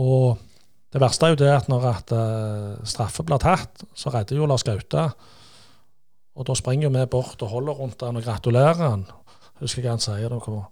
Og 0.00 0.38
det 0.90 1.02
verste 1.02 1.26
er 1.26 1.34
jo 1.34 1.40
det 1.42 1.52
at 1.54 1.70
når 1.70 1.86
at, 1.90 2.12
uh, 2.14 2.82
straffe 2.88 3.26
blir 3.26 3.42
tatt, 3.42 3.84
så 3.94 4.12
redder 4.14 4.38
jo 4.38 4.48
Lars 4.50 4.66
Gaute. 4.66 5.08
Og 6.38 6.46
da 6.46 6.54
springer 6.56 6.92
vi 6.94 7.06
bort 7.10 7.42
og 7.42 7.50
holder 7.52 7.80
rundt 7.80 8.06
han 8.06 8.18
og 8.18 8.26
gratulerer 8.26 8.84
han. 8.84 9.08
Jeg 9.58 9.66
husker 9.66 9.84
hva 9.84 9.96
han 9.96 10.02
sier. 10.02 10.30
da 10.30 10.38
kommer 10.42 10.68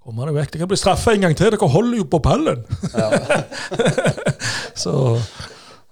Kommer 0.00 0.30
det 0.30 0.32
vekk. 0.38 0.52
Det 0.54 0.60
kan 0.62 0.68
bli 0.70 0.78
straffa 0.80 1.12
en 1.12 1.26
gang 1.26 1.34
til. 1.36 1.50
Dere 1.52 1.66
holder 1.68 1.98
jo 1.98 2.06
på 2.08 2.22
pallen! 2.24 2.62
Ja. 2.96 3.08
så, 4.82 4.94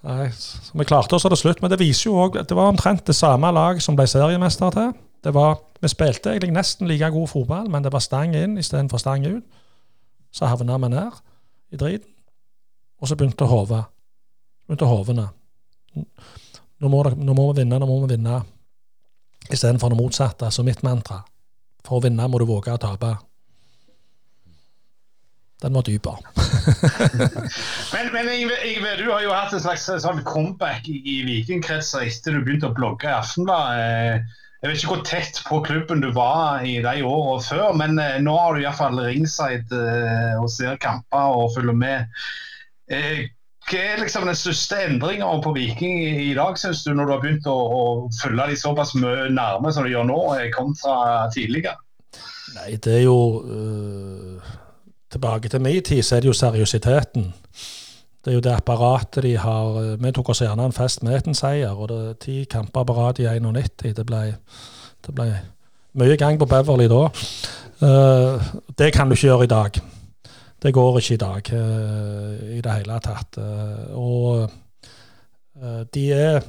nei, 0.06 0.28
så 0.34 0.78
vi 0.78 0.86
klarte 0.88 1.16
oss 1.16 1.26
til 1.26 1.40
slutt. 1.40 1.62
Men 1.62 1.72
det 1.72 1.80
viser 1.80 2.10
jo 2.10 2.16
også, 2.22 2.44
det 2.48 2.56
var 2.56 2.70
omtrent 2.70 3.06
det 3.06 3.16
samme 3.16 3.50
lag 3.54 3.80
som 3.82 3.96
ble 3.98 4.06
seriemester 4.10 4.74
til. 4.74 4.92
Det 5.24 5.32
var, 5.34 5.58
vi 5.82 5.90
spilte 5.90 6.30
egentlig 6.30 6.54
nesten 6.54 6.88
like 6.88 7.10
god 7.10 7.28
fotball, 7.28 7.66
men 7.70 7.82
det 7.82 7.92
var 7.92 8.04
stang 8.04 8.36
inn 8.38 8.58
istedenfor 8.60 9.02
stang 9.02 9.26
ut. 9.26 9.42
Så 10.30 10.46
havna 10.46 10.78
vi 10.78 10.92
ned 10.92 11.18
i 11.72 11.80
driten. 11.80 12.12
Og 13.00 13.08
så 13.08 13.16
begynte 13.16 13.46
hodet. 13.46 13.84
Begynte 14.66 14.86
hovene. 14.90 15.28
Nå 16.78 16.90
må, 16.90 17.02
nå 17.02 17.34
må 17.34 17.48
vi 17.52 17.62
vinne, 17.62 17.78
nå 17.78 17.86
må 17.86 18.00
vi 18.04 18.14
vinne. 18.14 18.40
Istedenfor 19.48 19.94
det 19.94 19.98
motsatte. 19.98 20.50
Så 20.50 20.62
mitt 20.66 20.82
mantra. 20.86 21.22
For 21.86 21.98
å 21.98 22.04
vinne 22.04 22.26
må 22.28 22.40
du 22.40 22.46
våge 22.48 22.74
å 22.74 22.80
tape. 22.82 23.14
Den 25.62 25.74
var 25.74 25.82
dypere. 25.82 26.18
men, 27.92 28.12
men 28.12 28.28
Yngve, 28.30 28.96
du 28.96 29.08
har 29.10 29.24
jo 29.24 29.32
hatt 29.34 29.54
en 29.56 29.62
slags 29.64 29.88
sånn 30.04 30.20
comeback 30.26 30.86
i, 30.86 31.00
i 31.02 31.16
vikingkretser 31.26 32.04
etter 32.06 32.36
du 32.36 32.44
begynte 32.46 32.70
å 32.70 32.76
blogge 32.76 33.08
i 33.08 33.16
Aftenbladet. 33.16 33.80
Eh, 33.82 34.44
jeg 34.62 34.70
vet 34.70 34.78
ikke 34.78 34.92
hvor 34.92 35.02
tett 35.06 35.40
på 35.46 35.58
klubben 35.66 36.02
du 36.02 36.12
var 36.14 36.62
i 36.66 36.76
de 36.82 37.02
årene 37.06 37.42
før, 37.42 37.72
men 37.78 37.98
eh, 38.02 38.20
nå 38.22 38.36
har 38.38 38.54
du 38.54 38.62
iallfall 38.62 39.02
ringside 39.02 39.74
eh, 39.74 40.38
og 40.38 40.46
ser 40.54 40.78
kamper 40.82 41.34
og 41.40 41.50
følger 41.56 41.78
med. 41.78 42.22
Hva 42.88 43.82
er 43.82 44.00
liksom 44.00 44.30
den 44.30 44.38
største 44.38 44.78
endringa 44.86 45.26
på 45.42 45.56
Viking 45.58 45.98
i 46.06 46.30
dag, 46.38 46.54
syns 46.56 46.84
du, 46.86 46.92
når 46.94 47.10
du 47.10 47.14
har 47.16 47.26
begynt 47.26 47.50
å, 47.50 47.58
å 47.58 47.82
følge 48.20 48.46
de 48.52 48.62
såpass 48.62 48.94
mye 48.94 49.26
nærme 49.34 49.74
som 49.74 49.84
du 49.84 49.90
gjør 49.90 50.06
nå, 50.08 50.22
kontra 50.54 51.26
tidligere? 51.34 51.74
Nei, 52.54 52.78
det 52.78 53.00
er 53.02 53.04
jo 53.08 53.18
øh 53.42 54.56
tilbake 55.10 55.48
til 55.48 55.60
min 55.60 55.82
tid, 55.82 56.02
så 56.02 56.16
er 56.16 56.20
det 56.20 56.28
jo 56.28 56.36
seriøsiteten. 56.36 57.32
Det 58.24 58.32
er 58.32 58.34
jo 58.34 58.40
det 58.44 58.52
apparatet 58.52 59.22
de 59.22 59.36
har 59.38 59.76
eh, 59.80 60.02
Vi 60.02 60.10
tok 60.12 60.28
oss 60.28 60.42
gjerne 60.42 60.66
en 60.68 60.72
fest 60.72 61.02
med 61.02 61.26
en 61.26 61.34
seier, 61.34 61.72
og 61.72 61.88
det 61.88 61.98
er 62.08 62.18
ti 62.20 62.44
kamper 62.50 62.84
på 62.84 62.96
rad 62.96 63.20
i 63.22 63.28
91. 63.28 63.94
Det 63.96 64.06
ble, 64.06 64.22
det 65.06 65.14
ble 65.14 65.28
mye 65.98 66.16
gang 66.16 66.38
på 66.38 66.46
Beverly 66.46 66.88
da. 66.90 67.06
Uh, 67.78 68.42
det 68.78 68.92
kan 68.92 69.08
du 69.08 69.14
ikke 69.14 69.28
gjøre 69.28 69.44
i 69.44 69.52
dag. 69.52 69.80
Det 70.62 70.74
går 70.74 70.98
ikke 70.98 71.14
i 71.14 71.22
dag 71.22 71.52
uh, 71.52 72.56
i 72.58 72.60
det 72.60 72.72
hele 72.72 72.98
tatt. 73.00 73.38
Uh, 73.38 73.96
og 73.96 74.50
de 75.94 76.04
er 76.12 76.42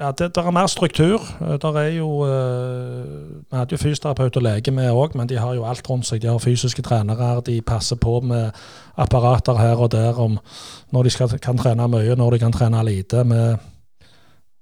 ja, 0.00 0.10
det, 0.12 0.34
det, 0.34 0.42
er 0.42 0.50
mer 0.50 0.66
struktur. 0.66 1.24
Eh, 1.40 1.56
der 1.60 1.78
er 1.78 1.88
jo 1.88 2.08
uh, 2.24 3.40
Vi 3.50 3.56
hadde 3.56 3.74
jo 3.74 3.80
fysioterapeut 3.80 4.36
og 4.36 4.42
lege 4.42 4.72
med 4.72 4.90
òg, 4.90 5.16
men 5.18 5.28
de 5.28 5.38
har 5.38 5.54
jo 5.54 5.66
alt 5.68 5.90
rundt 5.90 6.06
seg. 6.08 6.22
De 6.22 6.30
har 6.30 6.38
fysiske 6.40 6.82
trenere, 6.82 7.40
de 7.46 7.60
passer 7.60 7.96
på 8.00 8.20
med 8.20 8.50
apparater 8.96 9.58
her 9.60 9.76
og 9.76 9.92
der 9.92 10.18
om 10.20 10.38
når 10.90 11.02
de 11.02 11.10
skal, 11.10 11.38
kan 11.38 11.58
trene 11.58 11.88
mye, 11.88 12.16
når 12.16 12.30
de 12.30 12.38
kan 12.38 12.52
trene 12.52 12.80
lite. 12.84 13.24
Med, 13.24 13.58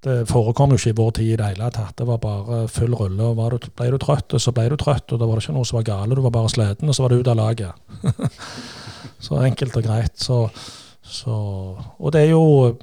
det 0.05 0.29
forekom 0.31 0.75
jo 0.75 0.79
ikke 0.79 0.91
i 0.91 0.99
vår 0.99 1.11
tid 1.11 1.33
i 1.33 1.39
det 1.39 1.53
hele 1.53 1.71
tatt. 1.75 1.97
Det 1.99 2.07
var 2.07 2.19
bare 2.23 2.67
full 2.69 2.95
rulle. 2.95 3.23
og 3.23 3.51
du, 3.51 3.71
Ble 3.77 3.91
du 3.91 3.99
trøtt, 3.99 4.35
så 4.41 4.53
ble 4.53 4.69
du 4.71 4.77
trøtt. 4.77 5.13
og 5.13 5.19
Da 5.19 5.27
var 5.27 5.39
det 5.39 5.47
ikke 5.47 5.57
noe 5.57 5.67
som 5.67 5.79
var 5.81 5.89
gale, 5.89 6.15
du 6.15 6.23
var 6.23 6.35
bare 6.35 6.51
sliten, 6.53 6.89
og 6.89 6.95
så 6.95 7.03
var 7.03 7.15
du 7.15 7.23
ute 7.23 7.31
av 7.31 7.37
laget. 7.37 7.73
så 9.27 9.43
enkelt 9.43 9.77
og 9.77 9.87
greit. 9.87 10.15
Så, 10.19 10.49
så, 11.03 11.35
og 11.99 12.13
det 12.13 12.27
er 12.27 12.31
jo 12.35 12.77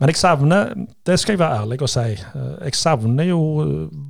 men 0.00 0.08
jeg 0.08 0.16
savner, 0.16 0.70
det 1.04 1.18
skal 1.20 1.34
jeg 1.34 1.42
være 1.42 1.56
ærlig 1.60 1.76
og 1.84 1.90
si, 1.92 2.14
eh, 2.16 2.52
jeg 2.64 2.76
savner 2.78 3.26
jo 3.28 3.40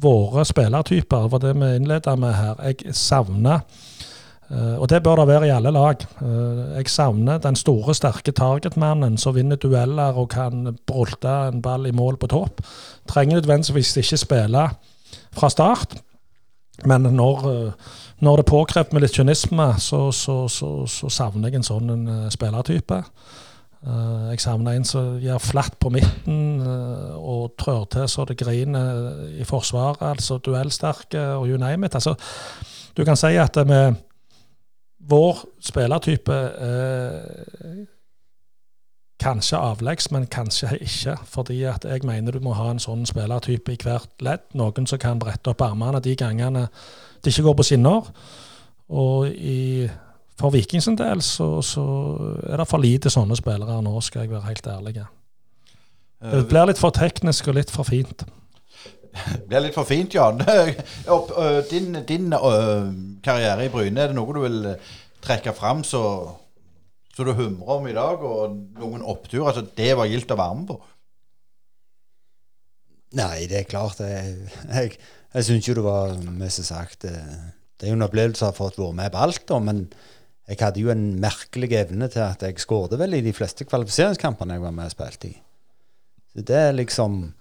våre 0.02 0.44
spillertyper. 0.46 1.24
Det 1.24 1.32
var 1.32 1.42
det 1.42 1.54
vi 1.58 1.70
innleda 1.76 2.14
med 2.14 2.34
her. 2.34 2.60
Jeg 2.62 2.94
savner 2.94 3.64
eh, 4.50 4.76
og 4.76 4.86
det 4.88 5.02
bør 5.02 5.24
det 5.24 5.26
være 5.32 5.48
i 5.48 5.50
alle 5.56 5.72
lag. 5.74 6.04
Eh, 6.22 6.76
jeg 6.76 6.92
savner 6.94 7.42
den 7.42 7.58
store, 7.58 7.94
sterke 7.98 8.30
targetmannen 8.30 9.18
som 9.18 9.34
vinner 9.34 9.58
dueller 9.58 10.14
og 10.14 10.30
kan 10.30 10.76
brolte 10.86 11.34
en 11.50 11.62
ball 11.62 11.90
i 11.90 11.94
mål 11.96 12.22
på 12.22 12.30
topp. 12.30 12.62
Trenger 13.10 13.40
nødvendigvis 13.40 13.96
ikke 13.96 14.22
spille 14.22 14.68
fra 15.34 15.50
start, 15.50 15.98
men 16.86 17.02
når, 17.02 17.74
når 18.22 18.36
det 18.36 18.46
er 18.46 18.52
påkrevd 18.54 18.94
med 18.94 19.02
litt 19.02 19.18
kynisme, 19.18 19.72
så, 19.82 20.12
så, 20.14 20.44
så, 20.48 20.86
så 20.86 21.10
savner 21.10 21.50
jeg 21.50 21.60
en 21.60 21.66
sånn 21.66 22.08
spillertype. 22.30 23.02
Uh, 23.86 24.28
jeg 24.30 24.42
savner 24.44 24.76
en 24.76 24.84
som 24.84 25.14
gjør 25.22 25.38
flatt 25.40 25.78
på 25.80 25.88
midten 25.94 26.60
uh, 26.60 27.16
og 27.16 27.54
trør 27.58 27.86
til 27.88 28.08
så 28.12 28.26
det 28.28 28.36
griner 28.40 29.30
i 29.40 29.46
forsvaret. 29.48 30.02
Altså 30.04 30.38
duellsterke 30.38 31.22
og 31.38 31.48
you 31.48 31.56
name 31.56 31.86
it. 31.86 31.94
Altså, 31.94 32.14
du 32.96 33.04
kan 33.04 33.16
si 33.16 33.32
at 33.40 33.56
med 33.66 33.94
vår 35.00 35.46
spillertype 35.60 36.42
uh, 36.60 37.86
Kanskje 39.20 39.58
avleggs, 39.60 40.10
men 40.10 40.26
kanskje 40.32 40.78
ikke. 40.80 41.16
Fordi 41.28 41.62
at 41.68 41.84
jeg 41.84 42.00
mener 42.04 42.32
du 42.32 42.40
må 42.40 42.54
ha 42.56 42.70
en 42.70 42.80
sånn 42.80 43.02
spillertype 43.04 43.74
i 43.74 43.80
hvert 43.82 44.22
ledd. 44.24 44.46
Noen 44.56 44.88
som 44.88 44.98
kan 44.98 45.20
brette 45.20 45.52
opp 45.52 45.60
armene 45.60 46.00
de 46.00 46.14
gangene 46.16 46.62
det 47.20 47.34
ikke 47.34 47.42
går 47.50 47.58
på 47.58 47.66
skinner. 47.68 48.08
Og 48.88 49.28
i, 49.28 49.84
for 50.40 50.54
Vikings 50.54 50.88
del 50.98 51.22
så, 51.24 51.48
så, 51.64 51.84
er 52.48 52.60
det 52.60 52.68
for 52.70 52.82
lite 52.82 53.12
sånne 53.12 53.38
spillere 53.38 53.80
nå, 53.84 53.94
skal 54.04 54.24
jeg 54.24 54.32
være 54.32 54.48
helt 54.48 54.68
ærlig. 54.72 55.06
Det 56.20 56.44
blir 56.48 56.68
litt 56.68 56.80
for 56.80 56.96
teknisk 56.96 57.48
og 57.52 57.58
litt 57.60 57.72
for 57.72 57.88
fint. 57.88 58.24
Det 58.24 59.46
blir 59.48 59.66
litt 59.66 59.76
for 59.76 59.88
fint, 59.88 60.14
Jan. 60.14 60.40
Din, 61.70 62.02
din 62.08 62.30
karriere 63.24 63.66
i 63.66 63.72
Bryne, 63.72 64.00
er 64.00 64.12
det 64.12 64.18
noe 64.18 64.36
du 64.36 64.42
vil 64.44 64.62
trekke 65.20 65.52
fram 65.56 65.84
så 65.84 66.04
så 67.20 67.24
du 67.26 67.34
humrer 67.36 67.72
om 67.74 67.86
i 67.90 67.92
dag, 67.92 68.22
og 68.24 68.54
noen 68.80 69.02
oppturer. 69.04 69.50
Altså, 69.50 69.66
det 69.76 69.90
var 69.98 70.08
gildt 70.08 70.30
å 70.32 70.38
være 70.40 70.56
med 70.56 70.68
på. 70.70 70.76
Nei, 73.18 73.46
det 73.50 73.58
er 73.58 73.66
klart. 73.68 74.00
Jeg, 74.00 74.36
jeg, 74.70 74.94
jeg 75.34 75.48
syns 75.48 75.68
jo 75.68 75.74
det 75.76 75.84
var 75.84 76.14
mest 76.30 76.62
sagt 76.64 77.04
eh, 77.10 77.34
Det 77.76 77.88
er 77.88 77.92
jo 77.92 77.98
en 77.98 78.06
opplevelse 78.06 78.46
å 78.46 78.52
ha 78.52 78.56
fått 78.56 78.78
være 78.78 78.96
med 79.02 79.12
på 79.12 79.24
alt, 79.26 79.42
da, 79.50 79.58
men 79.66 79.82
jeg 80.50 80.58
hadde 80.58 80.82
jo 80.82 80.90
en 80.90 81.04
merkelig 81.22 81.70
evne 81.78 82.08
til 82.10 82.24
at 82.24 82.42
jeg 82.42 82.58
skåret 82.58 82.98
vel 82.98 83.14
i 83.14 83.22
de 83.22 83.34
fleste 83.34 83.66
kvalifiseringskampene 83.68 84.56
jeg 84.56 84.64
var 84.64 84.74
med 84.74 84.90
og 84.90 84.94
spilte 84.96 85.30
i. 85.30 85.36
Så 86.34 86.42
det 86.46 86.56
er 86.56 86.72
liksom 86.74 87.32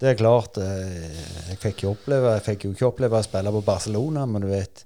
Det 0.00 0.08
er 0.08 0.16
klart 0.16 0.56
eh, 0.56 1.50
Jeg 1.50 1.58
fikk 1.60 1.82
jo 1.84 1.90
oppleve 1.92 2.30
Jeg 2.38 2.44
fikk 2.46 2.64
jo 2.64 2.70
ikke 2.72 2.86
oppleve 2.88 3.18
å 3.20 3.26
spille 3.26 3.52
på 3.52 3.60
Barcelona, 3.66 4.24
men 4.26 4.44
du 4.44 4.48
vet 4.48 4.84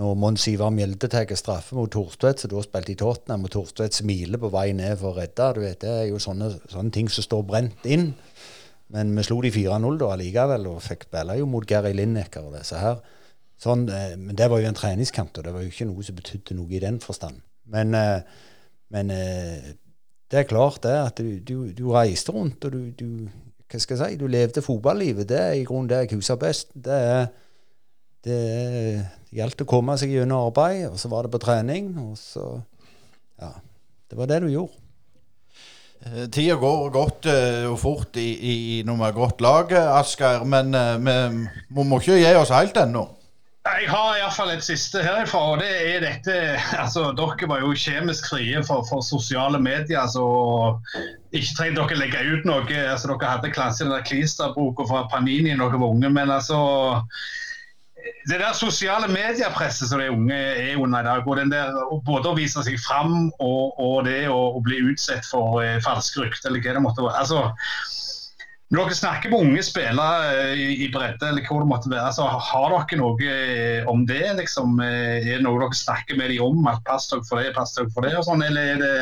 når 0.00 0.14
Mons 0.16 0.46
Ivar 0.48 0.70
Mjelde 0.72 1.08
tar 1.10 1.26
straffe 1.36 1.74
mot 1.74 1.90
Torstvedt, 1.90 2.40
som 2.40 2.52
da 2.52 2.60
spilte 2.62 2.92
i 2.94 2.96
Tottenham, 2.96 3.44
og 3.44 3.50
Torstvedt 3.52 3.98
smiler 3.98 4.38
på 4.40 4.48
vei 4.54 4.70
ned 4.72 4.94
for 5.00 5.10
å 5.10 5.18
redde. 5.18 5.48
du 5.54 5.60
vet, 5.60 5.80
Det 5.80 5.90
er 5.90 6.04
jo 6.08 6.20
sånne, 6.22 6.48
sånne 6.70 6.92
ting 6.94 7.08
som 7.10 7.26
står 7.26 7.42
brent 7.42 7.84
inn. 7.84 8.14
Men 8.94 9.10
vi 9.16 9.24
slo 9.26 9.40
de 9.42 9.50
4-0 9.50 9.98
da 9.98 10.12
allikevel, 10.14 10.68
og 10.70 10.82
fikk 10.82 11.08
spille 11.08 11.36
jo 11.40 11.46
mot 11.46 11.66
Gary 11.66 11.92
Lineker 11.92 12.46
og 12.46 12.54
disse 12.54 12.78
her. 12.78 13.02
Sånn, 13.60 13.84
eh, 13.92 14.14
men 14.16 14.36
det 14.38 14.48
var 14.48 14.62
jo 14.62 14.70
en 14.70 14.78
treningskamp, 14.78 15.36
og 15.36 15.44
det 15.44 15.52
var 15.52 15.64
jo 15.64 15.72
ikke 15.72 15.88
noe 15.90 16.04
som 16.06 16.16
betydde 16.16 16.56
noe 16.56 16.72
i 16.72 16.80
den 16.80 16.96
forstand. 17.02 17.42
Men, 17.70 17.92
eh, 17.94 18.22
men 18.94 19.12
eh, 19.12 19.74
det 20.32 20.40
er 20.40 20.48
klart 20.48 20.80
det 20.86 20.96
at 20.96 21.20
du, 21.20 21.36
du, 21.44 21.56
du 21.76 21.84
reiste 21.92 22.32
rundt, 22.32 22.64
og 22.64 22.72
du, 22.72 22.88
du, 22.96 23.28
hva 23.68 23.82
skal 23.82 23.98
jeg 23.98 24.14
si, 24.14 24.20
du 24.20 24.26
levde 24.30 24.64
fotballivet. 24.64 25.28
Det 25.28 25.40
er 25.42 25.58
i 25.58 25.66
grunnen 25.68 25.90
det 25.92 26.06
jeg 26.06 26.16
husker 26.16 26.40
best. 26.40 26.72
Det 26.74 26.96
det, 28.20 28.32
det 28.32 28.40
gjaldt 29.36 29.62
å 29.64 29.68
komme 29.68 29.94
seg 30.00 30.12
gjennom 30.12 30.48
arbeid, 30.48 30.86
og 30.88 30.98
så 31.00 31.08
var 31.12 31.26
det 31.26 31.34
på 31.36 31.44
trening. 31.44 31.92
Og 32.08 32.16
så 32.20 32.52
Ja. 33.40 33.54
Det 34.10 34.18
var 34.18 34.26
det 34.26 34.40
du 34.42 34.48
gjorde. 34.50 34.74
Tida 36.34 36.56
går 36.58 36.88
godt 36.90 37.28
og 37.30 37.76
fort 37.78 38.16
i, 38.18 38.26
i, 38.34 38.54
når 38.82 38.96
vi 38.96 39.04
har 39.04 39.14
godt 39.14 39.44
lag, 39.44 39.72
Asgeir. 40.00 40.42
Men 40.42 40.74
vi 40.74 41.84
må 41.86 42.00
ikke 42.00 42.18
gi 42.18 42.32
oss 42.34 42.50
helt 42.50 42.80
ennå. 42.82 43.04
Jeg 43.70 43.86
har 43.90 44.16
iallfall 44.18 44.50
et 44.50 44.64
siste 44.66 45.02
herifra. 45.04 45.40
og 45.52 45.60
det 45.62 45.70
er 45.70 46.00
dette, 46.02 46.36
altså 46.82 47.10
Dere 47.16 47.48
var 47.48 47.60
jo 47.62 47.74
kjemisk 47.76 48.30
frie 48.32 48.62
for, 48.66 48.82
for 48.88 49.04
sosiale 49.06 49.60
medier. 49.62 50.06
så 50.10 50.24
Ikke 51.30 51.54
trengte 51.58 51.84
dere 51.84 52.00
legge 52.00 52.24
ut 52.32 52.48
noe. 52.48 52.64
altså 52.64 53.12
Dere 53.12 53.30
hadde 53.30 53.52
kanskje 53.54 53.86
den 53.86 53.94
den 53.94 54.08
klisterboka 54.08 54.88
fra 54.90 55.04
Panini 55.12 55.54
da 55.54 55.68
dere 55.68 55.82
var 55.82 55.94
unge. 55.94 56.10
Men 56.10 56.34
altså 56.34 56.58
det 58.28 58.40
der 58.40 58.52
sosiale 58.56 59.08
mediepresset 59.12 59.88
som 59.88 60.00
de 60.00 60.10
unge 60.10 60.34
er 60.34 60.76
under 60.76 61.00
i 61.00 61.04
dag, 61.04 61.28
og 61.28 61.36
den 61.36 61.52
der, 61.52 61.72
både 62.06 62.30
å 62.30 62.36
vise 62.36 62.62
seg 62.64 62.78
fram 62.80 63.30
og, 63.38 63.78
og 63.80 64.04
det 64.08 64.28
å, 64.32 64.38
å, 64.56 64.60
bli 64.64 64.80
utsatt 64.90 65.26
for 65.28 65.60
eh, 65.64 65.80
falske 65.84 66.24
rykter, 66.24 66.50
eller 66.50 66.64
hva 66.64 66.76
det 66.76 66.84
måtte 66.84 67.04
være 67.04 67.22
altså, 67.22 67.42
Når 68.70 68.86
dere 68.86 68.94
snakker 69.00 69.32
med 69.32 69.42
unge 69.48 69.62
spillere 69.66 70.26
eh, 70.30 70.60
i, 70.62 70.66
i 70.84 70.88
bredde, 70.94 71.26
eller 71.26 71.46
hvor 71.48 71.64
det 71.64 71.70
måtte 71.72 71.90
være, 71.90 72.12
så 72.14 72.28
har 72.30 72.70
dere 72.70 72.98
noe 73.00 73.26
eh, 73.26 73.88
om 73.90 74.04
det? 74.06 74.22
Liksom, 74.38 74.76
eh, 74.84 75.16
er 75.24 75.40
det 75.40 75.42
noe 75.42 75.58
dere 75.58 75.74
snakker 75.74 76.18
med 76.18 76.30
dem 76.30 76.44
om? 76.46 76.68
at 76.70 76.84
Pass 76.86 77.08
dere 77.10 77.26
for 77.26 77.42
det, 77.42 77.50
pass 77.56 77.74
dere 77.74 77.90
for 77.90 78.06
det, 78.06 78.14
og 78.20 78.28
sånn, 78.28 78.44
eller 78.46 78.74
er 78.76 78.78
det, 78.78 78.92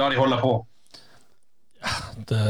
la 0.00 0.08
de 0.08 0.20
holde 0.20 0.40
på? 0.40 0.54
Ja, 1.84 1.96
det 2.32 2.44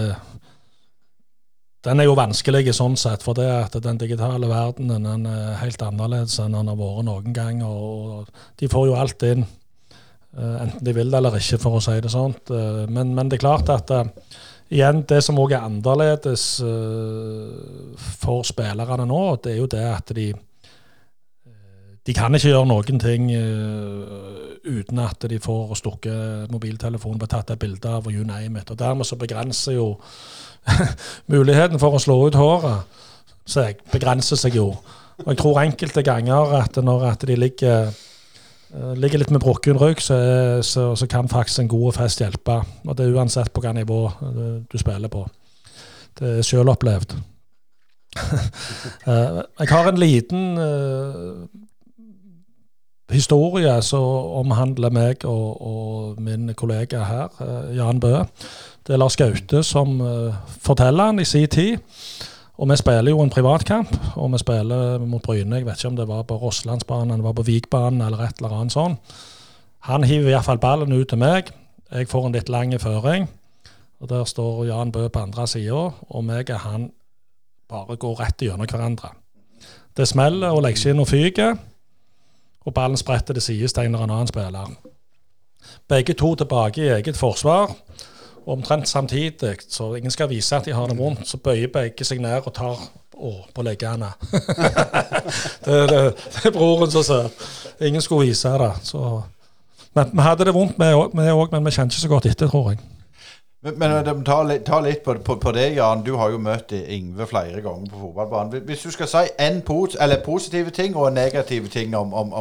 den 1.80 1.96
er 2.02 2.04
jo 2.04 2.12
vanskelig 2.12 2.74
sånn 2.76 2.92
sett, 3.00 3.22
for 3.24 3.32
det 3.38 3.46
at 3.48 3.76
den 3.80 3.96
digitale 3.96 4.50
verdenen 4.50 5.06
den 5.08 5.22
er 5.24 5.54
helt 5.62 5.80
annerledes 5.80 6.34
enn 6.42 6.52
den 6.52 6.68
har 6.68 6.76
vært 6.76 7.06
noen 7.08 7.32
gang. 7.32 7.62
og 7.64 8.28
De 8.60 8.68
får 8.68 8.90
jo 8.90 8.98
alt 9.00 9.24
inn, 9.24 9.46
enten 10.36 10.84
de 10.84 10.92
vil 10.92 11.08
det 11.08 11.16
eller 11.22 11.38
ikke, 11.40 11.56
for 11.62 11.78
å 11.78 11.80
si 11.80 11.96
det 12.04 12.12
sånn. 12.12 12.36
Men, 12.92 13.14
men, 13.16 13.32
det 13.32 13.38
er 13.38 13.46
klart 13.46 13.72
at 13.72 13.94
igjen, 14.70 15.02
det 15.08 15.18
som 15.26 15.38
òg 15.42 15.56
er 15.56 15.66
annerledes 15.66 16.44
uh, 16.62 17.96
for 18.22 18.46
spillerne 18.46 19.06
nå, 19.08 19.24
det 19.42 19.56
er 19.56 19.60
jo 19.60 19.68
det 19.70 19.84
at 19.90 20.14
de 20.16 20.30
de 22.06 22.14
kan 22.16 22.34
ikke 22.34 22.48
gjøre 22.48 22.66
noen 22.66 23.00
ting 23.00 23.26
uh, 23.36 24.56
uten 24.64 25.02
at 25.04 25.26
de 25.28 25.36
får 25.42 25.74
stukket 25.78 26.52
mobiltelefonen 26.52 27.20
og 27.20 27.28
tatt 27.30 27.52
et 27.52 27.60
bilde 27.60 27.90
av 27.90 28.08
og 28.08 28.14
you 28.14 28.24
name 28.24 28.58
it. 28.58 28.70
Og 28.72 28.78
Dermed 28.80 29.06
så 29.06 29.18
begrenser 29.20 29.76
jo 29.76 29.92
muligheten 31.32 31.78
for 31.78 31.96
å 31.96 32.00
slå 32.02 32.16
ut 32.26 32.38
håret 32.40 33.04
seg, 33.50 33.84
begrenser 33.92 34.40
seg 34.40 34.56
jo. 34.56 34.70
Og 35.20 35.28
jeg 35.32 35.40
tror 35.42 35.60
enkelte 35.60 36.04
ganger 36.06 36.56
at 36.62 36.80
når 36.80 37.06
at 37.10 37.26
de 37.28 37.36
ligger, 37.36 37.92
ligger 38.70 39.18
litt 39.18 39.32
med 39.34 39.42
brukken 39.42 39.78
røyk, 39.80 40.00
så, 40.04 40.16
så, 40.62 40.92
så, 40.96 41.06
kan 41.10 41.28
faktisk 41.28 41.64
en 41.64 41.70
god 41.72 41.96
fest 41.96 42.20
hjelpe. 42.22 42.60
Og 42.86 42.96
det 42.96 43.06
er 43.06 43.16
uansett 43.18 43.52
på 43.52 43.62
hvilket 43.62 43.80
nivå 43.82 44.04
uh, 44.06 44.60
du 44.62 44.78
spiller 44.78 45.10
på. 45.10 45.24
Det 46.18 46.38
er 46.38 46.46
selvopplevd. 46.46 47.16
opplevd. 47.16 47.26
jeg 49.60 49.68
har 49.70 49.88
en 49.88 49.98
liten 49.98 50.56
historie 53.10 53.76
som 53.86 54.34
omhandler 54.40 54.90
meg 54.90 55.24
og, 55.24 55.60
og, 55.62 56.20
min 56.22 56.50
kollega 56.54 57.04
her, 57.06 57.40
Jan 57.74 58.00
Bø. 58.02 58.24
Det 58.86 58.94
er 58.94 59.00
Lars 59.00 59.16
Gaute 59.16 59.62
som 59.62 60.00
uh, 60.00 60.34
forteller 60.62 61.12
han 61.12 61.20
i 61.22 61.24
sin 61.28 61.48
tid. 61.48 61.78
Og 62.60 62.68
vi 62.68 62.76
spiller 62.76 63.14
jo 63.14 63.22
en 63.24 63.32
privatkamp, 63.32 63.92
og 64.20 64.32
vi 64.34 64.38
spiller 64.38 64.98
mot 65.08 65.22
Bryne. 65.24 65.56
Jeg 65.56 65.64
vet 65.66 65.78
ikke 65.80 65.88
om 65.88 65.96
det 65.96 66.08
var 66.08 66.26
på 66.28 66.36
Rosslandsbanen, 66.36 67.22
det 67.24 67.36
på 67.36 67.42
Vikbanen 67.42 68.02
eller 68.04 68.26
et 68.26 68.42
eller 68.42 68.52
annet 68.52 68.74
sånn. 68.74 68.98
Han 69.88 70.04
hiver 70.04 70.34
iallfall 70.34 70.60
ballen 70.60 70.92
ut 70.92 71.08
til 71.08 71.22
meg. 71.22 71.48
Jeg 71.88 72.10
får 72.10 72.26
en 72.26 72.36
litt 72.36 72.52
lang 72.52 72.74
føring. 72.76 73.28
Og 74.00 74.08
Der 74.08 74.24
står 74.24 74.66
Jan 74.66 74.92
Bø 74.92 75.08
på 75.08 75.22
andre 75.22 75.46
sida, 75.48 75.88
og 76.08 76.24
meg 76.24 76.50
og 76.50 76.60
han 76.60 76.90
bare 77.68 77.96
går 77.96 78.20
rett 78.20 78.44
gjennom 78.44 78.68
hverandre. 78.68 79.14
Det 79.96 80.08
smeller, 80.08 80.52
og 80.52 80.62
leggskinn 80.62 81.00
og 81.00 81.08
fyker, 81.08 81.56
og 82.60 82.74
ballen 82.74 82.96
spretter 82.96 83.34
til 83.34 83.42
sides 83.42 83.72
til 83.72 83.88
en 83.88 83.96
annen 83.96 84.28
spiller. 84.28 84.68
Begge 85.88 86.12
to 86.14 86.34
tilbake 86.34 86.84
i 86.84 86.92
eget 86.92 87.16
forsvar 87.16 87.72
omtrent 88.46 88.88
samtidig, 88.88 89.56
så 89.68 89.94
ingen 89.94 90.10
skal 90.10 90.30
vise 90.30 90.56
at 90.56 90.64
de 90.64 90.72
har 90.72 90.86
det 90.86 90.98
vondt, 90.98 91.28
så 91.28 91.36
bøyer 91.36 91.68
begge 91.72 92.04
seg 92.04 92.20
ned 92.22 92.46
og 92.46 92.54
tar 92.54 92.78
å, 93.20 93.32
på 93.54 93.64
leggene. 93.66 94.12
det, 95.64 95.80
det, 95.90 95.98
det, 96.14 96.44
er 96.44 96.54
broren 96.54 96.90
som 96.90 97.04
ser. 97.04 97.28
Ingen 97.84 98.02
skulle 98.02 98.30
vise 98.30 98.52
det. 98.62 98.72
Så. 98.82 99.02
Men 99.94 100.14
vi 100.14 100.24
hadde 100.24 100.48
det 100.48 100.54
vondt, 100.54 100.78
vi 100.80 100.88
òg, 101.34 101.52
men 101.52 101.66
vi 101.66 101.74
kjente 101.74 101.94
ikke 101.94 102.06
så 102.06 102.14
godt 102.14 102.30
etter, 102.30 102.48
tror 102.48 102.72
jeg. 102.72 102.80
Men, 103.60 103.76
men 103.76 104.22
ta, 104.24 104.38
litt, 104.48 104.62
ta 104.64 104.78
litt 104.80 105.02
på, 105.04 105.18
på, 105.20 105.34
på, 105.36 105.52
det, 105.52 105.66
Jan. 105.76 106.00
Du 106.04 106.14
har 106.16 106.30
jo 106.32 106.38
møtt 106.40 106.72
Ingve 106.72 107.26
flere 107.28 107.60
ganger 107.60 107.90
på 107.92 107.98
fotballbanen. 108.06 108.62
Hvis 108.64 108.86
du 108.86 108.94
skal 108.94 109.10
si 109.10 109.24
en 109.36 109.60
pos 109.60 109.98
positive 110.24 110.72
ting 110.72 110.96
og 110.96 111.10
en 111.10 111.18
negative 111.20 111.68
ting 111.68 111.96
om, 111.96 112.14
om, 112.14 112.32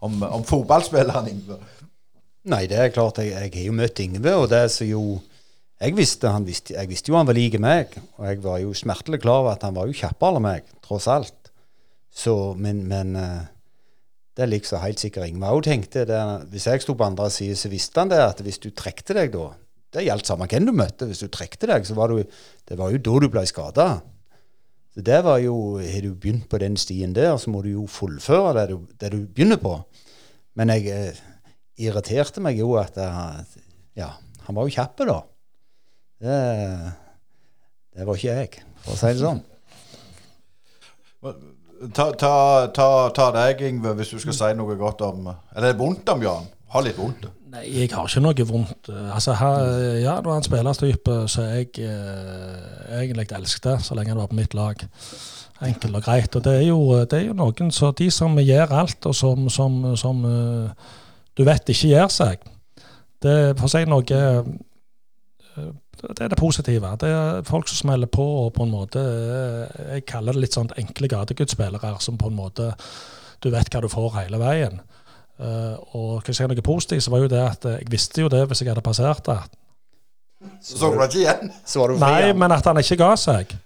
om, 0.00 0.22
om 0.22 0.44
fotballspilleren 0.44 1.28
Ingve 1.28 1.60
Nei, 2.46 2.66
det 2.70 2.78
er 2.78 2.92
klart. 2.94 3.18
Jeg, 3.18 3.34
jeg 3.34 3.54
har 3.56 3.66
jo 3.66 3.74
møtt 3.74 4.02
Ingve, 4.04 4.36
og 4.38 4.50
det 4.52 4.66
som 4.74 4.86
jo 4.86 5.02
jeg 5.76 5.92
visste, 5.92 6.30
visste, 6.46 6.72
jeg 6.72 6.88
visste, 6.88 7.10
jo 7.10 7.18
han 7.18 7.28
var 7.28 7.36
lik 7.36 7.58
meg, 7.60 7.98
og 8.16 8.24
jeg 8.30 8.38
var 8.40 8.60
jo 8.62 8.70
smertelig 8.72 9.18
klar 9.20 9.42
over 9.42 9.52
at 9.52 9.66
han 9.66 9.74
var 9.76 9.90
jo 9.90 9.96
kjappere 9.98 10.38
enn 10.38 10.46
meg, 10.46 10.70
tross 10.84 11.08
alt. 11.12 11.50
Så, 12.16 12.32
men, 12.56 12.80
men 12.88 13.12
eh, 13.20 13.42
det 14.36 14.46
er 14.46 14.52
liksom 14.54 14.80
helt 14.80 15.02
sikkert 15.02 15.28
Ingvar 15.28 15.58
òg 15.58 15.66
tenkte. 15.66 16.06
Det, 16.08 16.20
hvis 16.52 16.68
jeg 16.70 16.84
sto 16.84 16.96
på 16.96 17.04
andre 17.04 17.28
siden, 17.32 17.58
så 17.60 17.68
visste 17.72 18.00
han 18.00 18.12
det, 18.12 18.22
at 18.24 18.40
hvis 18.46 18.62
du 18.62 18.70
trekte 18.72 19.16
deg 19.18 19.34
da 19.34 19.50
Det 19.96 20.02
gjaldt 20.04 20.28
samme 20.28 20.48
hvem 20.48 20.66
du 20.66 20.72
møtte. 20.76 21.06
Hvis 21.08 21.22
du 21.24 21.28
trekte 21.32 21.68
deg, 21.68 21.84
så 21.88 21.94
var 21.96 22.12
du 22.12 22.24
Det 22.68 22.76
var 22.76 22.90
jo 22.92 22.98
da 22.98 23.20
du 23.20 23.28
ble 23.32 23.44
skada. 23.48 23.86
Så 24.94 25.04
det 25.04 25.22
var 25.24 25.38
jo, 25.44 25.78
Har 25.78 26.02
du 26.02 26.14
begynt 26.14 26.48
på 26.48 26.58
den 26.58 26.76
stien 26.76 27.12
der, 27.12 27.36
så 27.36 27.50
må 27.50 27.62
du 27.62 27.70
jo 27.74 27.86
fullføre 27.86 28.52
det 28.58 28.66
du, 28.72 28.86
det 29.00 29.12
du 29.12 29.20
begynner 29.26 29.60
på. 29.60 29.78
Men 30.56 30.72
jeg 30.72 30.88
eh, 30.88 31.24
irriterte 31.76 32.42
meg 32.44 32.60
jo 32.60 32.74
at 32.80 32.96
eh, 33.00 33.58
Ja, 33.96 34.12
han 34.46 34.56
var 34.56 34.66
jo 34.68 34.74
kjapp, 34.76 35.02
da. 35.08 35.20
Det, 36.20 36.40
det 37.96 38.06
var 38.08 38.18
ikke 38.18 38.36
jeg, 38.40 38.64
for 38.84 38.94
å 38.94 38.98
si 39.00 39.12
det 39.12 39.22
sånn. 39.22 39.42
Ta, 41.92 42.06
ta, 42.16 42.34
ta, 42.72 42.88
ta 43.12 43.30
deg, 43.34 43.60
Yngve, 43.68 43.96
hvis 43.98 44.14
du 44.14 44.20
skal 44.22 44.36
si 44.36 44.52
noe 44.56 44.76
godt 44.80 45.02
om 45.04 45.26
Eller 45.28 45.66
er 45.66 45.74
det 45.74 45.80
vondt 45.80 46.08
om 46.12 46.22
Jan? 46.24 46.46
Har 46.72 46.84
litt 46.84 46.96
vondt? 46.98 47.26
Nei, 47.52 47.62
jeg 47.70 47.90
har 47.92 48.08
ikke 48.08 48.22
noe 48.24 48.46
vondt. 48.48 48.90
Altså, 49.14 49.36
her, 49.38 49.68
ja, 50.02 50.16
det 50.20 50.28
var 50.28 50.44
spillerstype, 50.44 51.16
spillertype 51.24 51.30
som 51.30 51.46
jeg 51.46 51.70
eh, 51.86 53.00
egentlig 53.00 53.28
elsket 53.36 53.84
så 53.86 53.96
lenge 53.96 54.12
det 54.12 54.18
var 54.18 54.30
på 54.32 54.38
mitt 54.38 54.56
lag. 54.56 54.82
Enkelt 55.64 55.96
og 55.96 56.04
greit. 56.04 56.36
Og 56.36 56.44
det 56.44 56.54
er 56.58 56.66
jo, 56.66 56.80
det 57.04 57.20
er 57.20 57.28
jo 57.28 57.36
noen 57.38 57.70
så 57.72 57.92
de 57.96 58.10
som 58.12 58.36
gjør 58.40 58.74
alt, 58.76 59.08
og 59.08 59.16
som, 59.16 59.46
som, 59.52 59.78
som 60.00 60.24
eh, 60.28 60.90
du 61.36 61.44
vet 61.44 61.68
ikke 61.72 61.92
gjør 61.92 62.12
seg. 62.12 62.46
Det 63.22 63.32
er 63.32 63.58
For 63.58 63.72
seg 63.72 63.88
noe 63.88 64.04
eh, 64.16 64.48
det 65.96 66.20
er 66.20 66.28
det 66.28 66.38
positive. 66.38 66.90
Det 67.00 67.08
er 67.08 67.42
folk 67.48 67.68
som 67.68 67.78
smeller 67.80 68.10
på 68.12 68.24
og 68.24 68.50
på 68.56 68.66
en 68.66 68.72
måte 68.72 69.00
eh, 69.00 69.92
Jeg 69.94 70.06
kaller 70.08 70.36
det 70.36 70.44
litt 70.44 70.56
sånn 70.56 70.72
enkle 70.76 71.08
gategudsspillere 71.08 71.94
som 72.04 72.18
på 72.20 72.28
en 72.30 72.36
måte 72.36 72.72
Du 73.40 73.48
vet 73.52 73.72
hva 73.72 73.82
du 73.84 73.88
får 73.92 74.18
hele 74.20 74.40
veien. 74.40 74.80
Eh, 75.36 75.76
og 75.96 76.24
hva 76.24 76.32
jeg 76.32 76.50
noe 76.52 76.64
positivt, 76.64 77.04
så 77.04 77.12
var 77.12 77.24
jo 77.24 77.32
det 77.32 77.42
at 77.42 77.68
jeg 77.68 77.88
visste 77.92 78.24
jo 78.24 78.32
det 78.32 78.44
hvis 78.48 78.62
jeg 78.62 78.72
hadde 78.72 78.84
passert 78.84 79.24
det. 79.28 79.40
Så 80.62 80.78
så 80.78 80.92
du 80.92 81.00
ikke 81.00 81.22
igjen? 81.24 81.52
Nei, 82.00 82.32
men 82.36 82.52
at 82.52 82.64
han 82.68 82.78
ikke 82.80 82.98
ga 83.00 83.14
seg. 83.20 83.56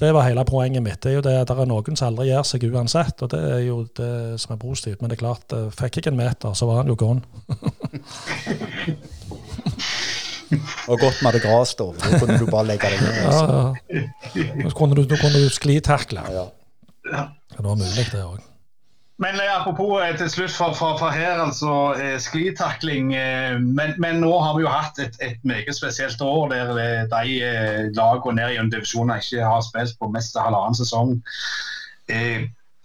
Det 0.00 0.10
var 0.14 0.26
hele 0.26 0.42
poenget 0.44 0.82
mitt. 0.82 0.98
Det 1.02 1.12
er 1.12 1.14
jo 1.18 1.22
det 1.22 1.34
at 1.38 1.50
det 1.50 1.62
er 1.62 1.68
noen 1.70 1.96
som 1.98 2.08
aldri 2.08 2.26
gir 2.32 2.46
seg 2.48 2.64
uansett, 2.66 3.22
og 3.22 3.30
det 3.30 3.42
er 3.52 3.60
jo 3.62 3.76
det 3.94 4.40
som 4.42 4.56
er 4.56 4.62
positivt. 4.62 5.00
Men 5.00 5.10
det 5.10 5.18
er 5.18 5.22
klart, 5.22 5.54
eh, 5.54 5.68
fikk 5.70 6.00
jeg 6.00 6.10
en 6.10 6.18
meter, 6.18 6.56
så 6.58 6.66
var 6.66 6.82
han 6.82 6.90
jo 6.90 6.96
gone. 6.98 7.22
Og 10.88 11.00
godt 11.00 11.22
med 11.24 11.32
det 11.34 11.42
gras, 11.42 11.74
da. 11.78 11.86
Da 11.98 12.18
kunne 12.20 12.38
du 12.38 12.46
bare 12.46 12.66
legge 12.68 12.90
deg 12.92 13.00
ned. 13.02 13.14
Ja, 13.16 13.22
altså. 13.30 13.46
ja. 14.38 14.68
Så 14.68 14.74
kunne 14.78 14.94
du, 14.98 15.02
da 15.08 15.16
kunne 15.18 15.40
du 15.40 15.48
sklitakle. 15.50 16.22
Ja. 16.30 16.44
Ja. 17.10 17.24
Det 17.54 17.64
var 17.64 17.78
mulig, 17.78 18.04
det 18.12 18.22
òg. 18.22 18.42
Men 19.22 19.38
eh, 19.38 19.60
apropos 19.60 20.00
eh, 20.02 20.16
til 20.18 20.30
slutt 20.30 20.54
fra, 20.56 20.72
fra, 20.74 20.90
fra 20.98 21.10
her, 21.14 21.38
altså 21.38 21.94
eh, 21.94 22.16
sklitakling. 22.22 23.12
Men, 23.62 23.94
men 24.02 24.20
nå 24.24 24.32
har 24.42 24.56
vi 24.56 24.64
jo 24.64 24.72
hatt 24.72 24.98
et, 25.02 25.14
et 25.22 25.38
meget 25.46 25.76
spesielt 25.76 26.20
år 26.24 26.50
der 26.50 26.74
de 27.12 27.38
lagene 27.94 28.36
ned 28.40 28.56
i 28.56 28.66
divisjoner 28.74 29.22
ikke 29.22 29.46
har 29.46 29.62
spilt 29.62 29.98
på 30.00 30.10
mest 30.10 30.38
halvannen 30.38 30.78
sesong. 30.78 31.16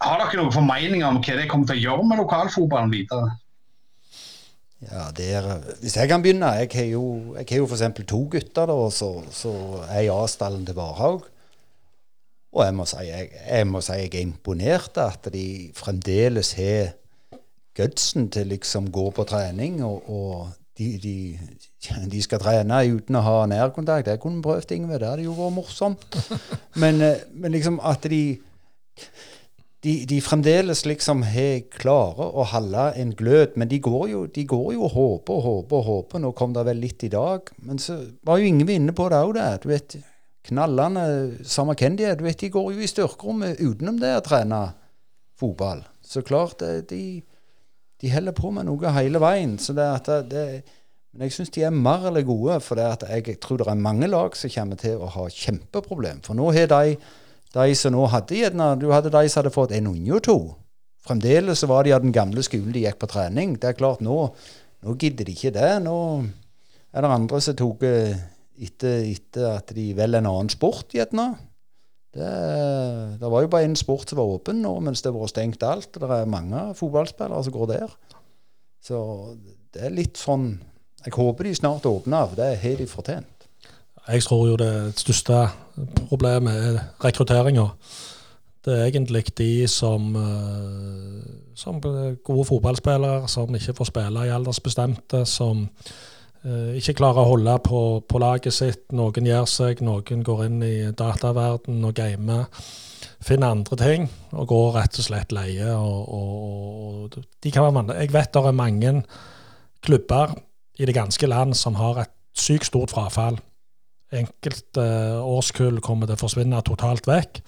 Har 0.00 0.22
dere 0.22 0.38
noen 0.38 0.54
formeninger 0.54 1.08
om 1.08 1.18
hva 1.20 1.36
det 1.36 1.48
kommer 1.50 1.68
til 1.68 1.80
å 1.80 1.84
gjøre 1.84 2.06
med 2.08 2.22
lokalfotballen 2.22 2.94
videre? 2.94 3.34
Ja, 4.80 5.10
er, 5.12 5.48
hvis 5.82 5.98
jeg 5.98 6.08
kan 6.08 6.22
begynne 6.24 6.54
Jeg 6.56 6.70
har 6.72 6.86
jo, 6.88 7.02
jeg 7.36 7.44
har 7.50 7.58
jo 7.58 7.66
f.eks. 7.68 7.82
to 8.08 8.22
gutter 8.32 8.70
da, 8.70 8.78
så 8.88 9.52
er 9.90 10.06
i 10.06 10.14
A-stallen 10.14 10.64
til 10.64 10.78
Varhaug. 10.78 11.26
Og 12.50 12.64
jeg 12.66 12.74
må, 12.74 12.86
si, 12.88 13.04
jeg, 13.06 13.28
jeg 13.46 13.66
må 13.70 13.82
si 13.84 13.98
jeg 14.00 14.10
er 14.10 14.24
imponert 14.24 14.98
at 14.98 15.28
de 15.32 15.44
fremdeles 15.76 16.52
har 16.58 16.96
gutsen 17.78 18.26
til 18.34 18.50
liksom 18.50 18.90
gå 18.90 19.06
på 19.14 19.24
trening. 19.28 19.78
Og, 19.86 20.10
og 20.10 20.48
de, 20.78 20.90
de, 21.02 21.14
de 22.10 22.22
skal 22.24 22.42
trene 22.42 22.82
uten 22.90 23.18
å 23.20 23.24
ha 23.26 23.36
nærkontakt. 23.50 24.10
Jeg 24.10 24.22
kunne 24.22 24.42
prøvd, 24.42 24.74
Ingve. 24.74 24.98
Det 24.98 25.12
hadde 25.12 25.28
jo 25.28 25.36
vært 25.38 25.58
morsomt. 25.60 26.18
Men, 26.80 27.02
eh, 27.04 27.26
men 27.34 27.54
liksom 27.54 27.78
at 27.86 28.10
de 28.10 28.24
de, 29.80 29.94
de 30.04 30.18
fremdeles 30.20 30.82
liksom 30.84 31.22
har 31.24 31.62
klarer 31.72 32.34
å 32.36 32.44
holde 32.52 32.82
en 33.00 33.14
glød, 33.16 33.54
men 33.60 33.70
de 33.70 33.78
går 33.80 34.02
jo, 34.10 34.24
de 34.28 34.44
går 34.48 34.74
jo 34.74 34.84
og 34.84 34.92
håper 34.96 35.38
og 35.38 35.46
håper 35.46 35.78
og 35.78 35.86
håper. 35.86 36.22
Nå 36.24 36.32
kom 36.36 36.52
det 36.56 36.66
vel 36.68 36.82
litt 36.82 37.04
i 37.06 37.12
dag, 37.12 37.48
men 37.64 37.80
så 37.80 37.96
var 38.26 38.40
jo 38.40 38.50
Ingve 38.50 38.76
inne 38.76 38.92
på 38.96 39.08
det 39.08 39.22
òg, 39.24 39.32
det. 39.38 39.48
Du 39.62 39.70
vet, 39.70 39.96
knallene, 40.48 41.04
samme 41.44 41.76
hvem 41.76 41.98
de 41.98 42.06
er, 42.08 42.16
du 42.16 42.24
vet, 42.24 42.40
de 42.40 42.52
går 42.52 42.72
jo 42.74 42.80
i 42.80 42.88
styrkerommet 42.90 43.60
utenom 43.60 44.00
det 44.00 44.14
å 44.16 44.24
trene 44.24 44.60
fotball. 45.40 45.82
Så 46.04 46.22
klart, 46.26 46.64
de, 46.90 47.02
de 48.00 48.12
holder 48.12 48.36
på 48.36 48.52
med 48.54 48.68
noe 48.68 48.92
hele 48.96 49.20
veien. 49.22 49.58
Så 49.60 49.76
det 49.76 49.86
at 49.86 50.10
det, 50.30 50.44
men 51.12 51.26
jeg 51.26 51.36
syns 51.36 51.52
de 51.54 51.64
er 51.66 51.74
mer 51.74 52.06
eller 52.10 52.26
gode, 52.26 52.60
for 52.64 52.78
jeg 52.80 53.38
tror 53.42 53.60
det 53.60 53.68
er 53.68 53.82
mange 53.82 54.08
lag 54.10 54.36
som 54.38 54.52
kommer 54.52 54.78
til 54.80 55.00
å 55.00 55.10
ha 55.16 55.26
kjempeproblem. 55.34 56.22
For 56.26 56.38
nå 56.38 56.52
har 56.56 56.70
de 56.70 56.96
de 57.50 57.74
som 57.74 57.94
nå 57.94 58.04
hadde 58.06 58.36
gjerne 58.38 58.76
Du 58.78 58.90
hadde 58.94 59.10
de 59.10 59.28
som 59.28 59.40
hadde 59.40 59.54
fått 59.54 59.72
en 59.74 59.90
unge 59.90 60.12
og 60.14 60.22
to. 60.22 60.38
Fremdeles 61.02 61.64
var 61.66 61.82
de 61.84 61.94
av 61.96 62.04
den 62.04 62.14
gamle 62.14 62.42
skolen 62.46 62.70
de 62.74 62.84
gikk 62.84 63.00
på 63.00 63.08
trening. 63.10 63.56
Det 63.58 63.72
er 63.72 63.78
klart, 63.78 64.02
nå, 64.04 64.18
nå 64.84 64.94
gidder 65.00 65.26
de 65.26 65.34
ikke 65.34 65.54
det. 65.56 65.70
Nå 65.82 65.96
er 66.92 67.02
det 67.02 67.10
andre 67.10 67.40
som 67.42 67.56
tok 67.58 67.82
eh, 67.88 68.20
etter, 68.60 69.04
etter 69.08 69.46
at 69.54 69.72
de 69.76 69.90
velger 69.96 70.20
en 70.20 70.30
annen 70.30 70.52
sport, 70.52 70.92
gjerne. 70.94 71.32
Det, 72.10 72.30
det 73.20 73.30
var 73.30 73.44
jo 73.44 73.50
bare 73.52 73.68
én 73.68 73.76
sport 73.78 74.10
som 74.10 74.18
var 74.18 74.32
åpen 74.34 74.62
nå, 74.64 74.72
mens 74.82 75.02
det 75.04 75.12
var 75.14 75.30
stengt 75.30 75.62
alt. 75.62 75.92
Det 75.94 76.10
er 76.10 76.30
mange 76.30 76.70
fotballspillere 76.78 77.44
som 77.46 77.54
går 77.54 77.70
der. 77.70 77.92
Så 78.82 78.98
det 79.74 79.86
er 79.86 79.94
litt 79.94 80.18
sånn 80.18 80.54
Jeg 81.00 81.14
håper 81.16 81.46
de 81.46 81.54
snart 81.56 81.86
åpner, 81.88 82.26
for 82.28 82.36
det 82.36 82.58
har 82.60 82.76
de 82.76 82.86
fortjent. 82.88 83.46
Jeg 84.10 84.24
tror 84.26 84.42
jo 84.50 84.56
det 84.60 84.98
største 85.00 85.46
problemet 86.10 86.52
er 86.52 86.80
rekrutteringa. 87.00 87.70
Det 88.60 88.74
er 88.74 88.90
egentlig 88.90 89.22
de 89.38 89.66
som, 89.68 90.10
eh, 90.16 91.22
som 91.56 91.80
gode 91.80 92.44
fotballspillere, 92.44 93.28
som 93.28 93.54
ikke 93.54 93.72
får 93.78 93.88
spille 93.88 94.26
i 94.26 94.34
aldersbestemte, 94.34 95.24
som 95.24 95.70
ikke 96.40 96.96
klarer 97.00 97.22
å 97.22 97.32
holde 97.34 97.56
på, 97.64 97.80
på 98.08 98.20
laget 98.22 98.56
sitt. 98.56 98.86
Noen 98.96 99.28
gjør 99.28 99.48
seg, 99.50 99.82
noen 99.84 100.24
går 100.26 100.46
inn 100.46 100.62
i 100.64 100.76
dataverden 100.96 101.82
og 101.84 101.96
gamer. 101.98 102.46
Finner 103.20 103.52
andre 103.52 103.76
ting 103.76 104.06
og 104.32 104.48
går 104.48 104.72
rett 104.78 104.96
og 104.96 105.06
slett 105.06 105.34
leie. 105.36 105.68
Og, 105.74 106.00
og, 106.16 107.18
og 107.18 107.20
de 107.44 107.52
kan 107.52 107.66
være 107.66 107.76
mange. 107.76 107.98
Jeg 108.00 108.14
vet 108.16 108.32
det 108.32 108.46
er 108.46 108.56
mange 108.56 108.94
klubber 109.84 110.34
i 110.80 110.88
det 110.88 110.96
ganske 110.96 111.28
land 111.28 111.56
som 111.56 111.76
har 111.76 112.04
et 112.06 112.16
sykt 112.36 112.70
stort 112.70 112.92
frafall 112.94 113.40
enkelte 114.10 114.84
årskull 115.22 115.80
kommer 115.84 116.08
til 116.08 116.18
å 116.18 116.20
forsvinne 116.24 116.62
totalt 116.66 117.06
vekk. 117.10 117.40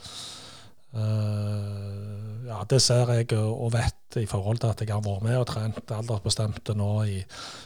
Uh, 0.93 2.22
ja, 2.53 2.65
Det 2.69 2.81
ser 2.83 3.11
jeg 3.17 3.33
og 3.39 3.73
vet 3.73 4.19
i 4.21 4.27
forhold 4.29 4.61
til 4.61 4.73
at 4.73 4.81
jeg 4.81 4.93
har 4.93 5.05
vært 5.05 5.25
med 5.25 5.39
og 5.41 5.47
trent 5.49 5.93
aldersbestemte 5.97 6.75
nå 6.77 6.91
i 7.09 7.23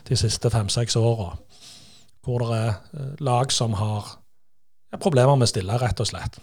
de 0.06 0.18
siste 0.18 0.50
fem-seks 0.52 0.96
åra. 1.00 1.32
Hvor 2.22 2.44
det 2.44 2.58
er 2.58 2.74
uh, 2.94 3.14
lag 3.26 3.52
som 3.52 3.74
har 3.78 4.16
problemer 5.02 5.36
med 5.36 5.50
stille, 5.50 5.78
rett 5.82 6.00
og 6.00 6.08
slett. 6.08 6.38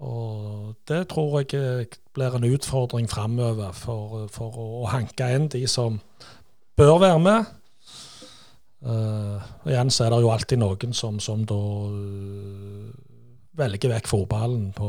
Og 0.00 0.74
det 0.88 1.02
tror 1.12 1.42
jeg 1.42 1.88
blir 2.16 2.36
en 2.36 2.48
utfordring 2.48 3.08
framover 3.10 3.72
for, 3.76 4.26
for 4.32 4.56
å 4.56 4.68
hanke 4.88 5.28
inn 5.36 5.50
de 5.52 5.66
som 5.68 6.00
bør 6.80 6.96
være 7.04 7.20
med. 7.20 7.56
Uh, 8.80 9.36
igjen 9.68 9.92
så 9.92 10.06
er 10.06 10.14
det 10.14 10.22
jo 10.24 10.32
alltid 10.32 10.62
noen 10.62 10.96
som, 10.96 11.20
som 11.20 11.44
da 11.44 11.60
velger 13.60 13.92
vekk 13.92 14.08
fotballen 14.08 14.70
på, 14.72 14.88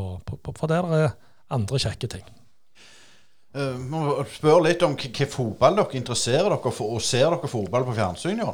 for 0.56 0.72
det 0.72 0.80
er 0.80 1.18
andre 1.52 1.82
kjekke 1.84 2.08
ting. 2.16 2.24
Uh, 3.52 3.76
må 3.84 4.04
spørre 4.32 4.70
litt 4.70 4.84
om 4.88 4.94
hva 4.96 5.26
fotball 5.28 5.82
dere 5.82 5.98
interesserer 6.00 6.54
dere 6.54 6.72
for, 6.72 6.96
og 6.96 7.04
ser 7.04 7.28
dere 7.34 7.50
fotball 7.52 7.84
på 7.88 7.98
fjernsyn? 7.98 8.40
Ja, 8.40 8.54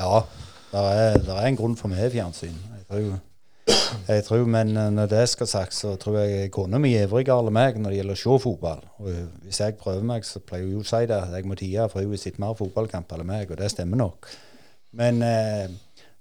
ja 0.00 0.24
det 0.72 0.82
er, 0.82 1.20
er 1.36 1.46
en 1.46 1.60
grunn 1.60 1.76
for 1.78 1.92
meg 1.92 2.10
fjernsyn. 2.10 2.56
Jeg 2.74 2.88
tror, 2.88 3.76
jeg 4.08 4.24
tror, 4.26 4.42
Men 4.50 4.74
når 4.96 5.12
det 5.12 5.22
skal 5.30 5.46
sagt, 5.46 5.76
så 5.78 5.94
tror 6.00 6.18
jeg 6.24 6.50
kona 6.52 6.80
mi 6.82 6.96
er 6.98 7.06
ivrigere 7.06 7.46
enn 7.46 7.54
meg 7.54 7.78
når 7.78 7.94
det 7.94 8.00
gjelder 8.00 8.18
å 8.18 8.22
se 8.24 8.40
fotball. 8.42 8.82
Og 8.98 9.14
hvis 9.46 9.62
jeg 9.62 9.78
prøver 9.78 10.02
meg, 10.10 10.26
så 10.26 10.42
pleier 10.42 10.66
hun 10.66 10.82
å 10.82 10.88
si 10.90 11.06
det. 11.06 11.20
Jeg 11.36 11.46
må 11.46 11.54
tie, 11.60 11.86
for 11.92 12.02
hun 12.02 12.16
har 12.16 12.22
sett 12.24 12.42
mer 12.42 12.58
fotballkamp 12.58 13.14
enn 13.14 13.26
meg, 13.30 13.54
og 13.54 13.62
det 13.62 13.70
stemmer 13.70 14.02
nok. 14.02 14.32
Men 14.98 15.22
uh, 15.22 15.70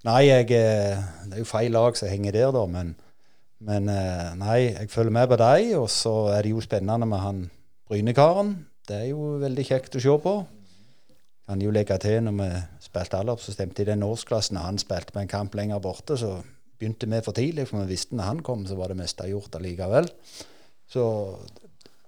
Nei, 0.03 0.25
jeg, 0.27 0.49
det 0.51 1.37
er 1.37 1.39
jo 1.39 1.47
feil 1.47 1.71
lag 1.71 1.95
som 1.95 2.09
henger 2.11 2.35
der, 2.35 2.49
da. 2.51 2.63
Men, 2.67 2.89
men 3.64 3.88
nei, 4.40 4.60
jeg 4.73 4.91
følger 4.91 5.14
med 5.15 5.30
på 5.31 5.38
dem. 5.40 5.73
Og 5.80 5.90
så 5.91 6.14
er 6.34 6.44
det 6.44 6.52
jo 6.52 6.64
spennende 6.64 7.07
med 7.07 7.22
han 7.23 7.44
Brynekaren. 7.90 8.56
Det 8.88 8.98
er 8.98 9.10
jo 9.14 9.38
veldig 9.40 9.64
kjekt 9.68 9.95
å 9.95 10.02
se 10.03 10.15
på. 10.23 10.34
Kan 11.48 11.61
jo 11.64 11.72
legge 11.76 11.95
til 12.03 12.22
når 12.23 12.35
vi 12.40 12.49
spilte 12.84 13.19
alle 13.19 13.35
opp, 13.35 13.44
så 13.44 13.53
stemte 13.56 13.84
i 13.84 13.88
den 13.88 14.03
årsklassen. 14.03 14.60
Han 14.60 14.80
spilte 14.81 15.15
med 15.15 15.26
en 15.26 15.31
kamp 15.31 15.56
lenger 15.60 15.81
borte, 15.84 16.18
så 16.19 16.38
begynte 16.80 17.07
vi 17.11 17.22
for 17.23 17.35
tidlig. 17.35 17.68
For 17.69 17.84
vi 17.84 17.94
visste 17.95 18.15
når 18.15 18.30
han 18.30 18.44
kom, 18.44 18.65
så 18.68 18.77
var 18.80 18.91
det 18.91 18.99
meste 18.99 19.27
gjort 19.31 19.56
allikevel. 19.60 20.10
Så 20.91 21.06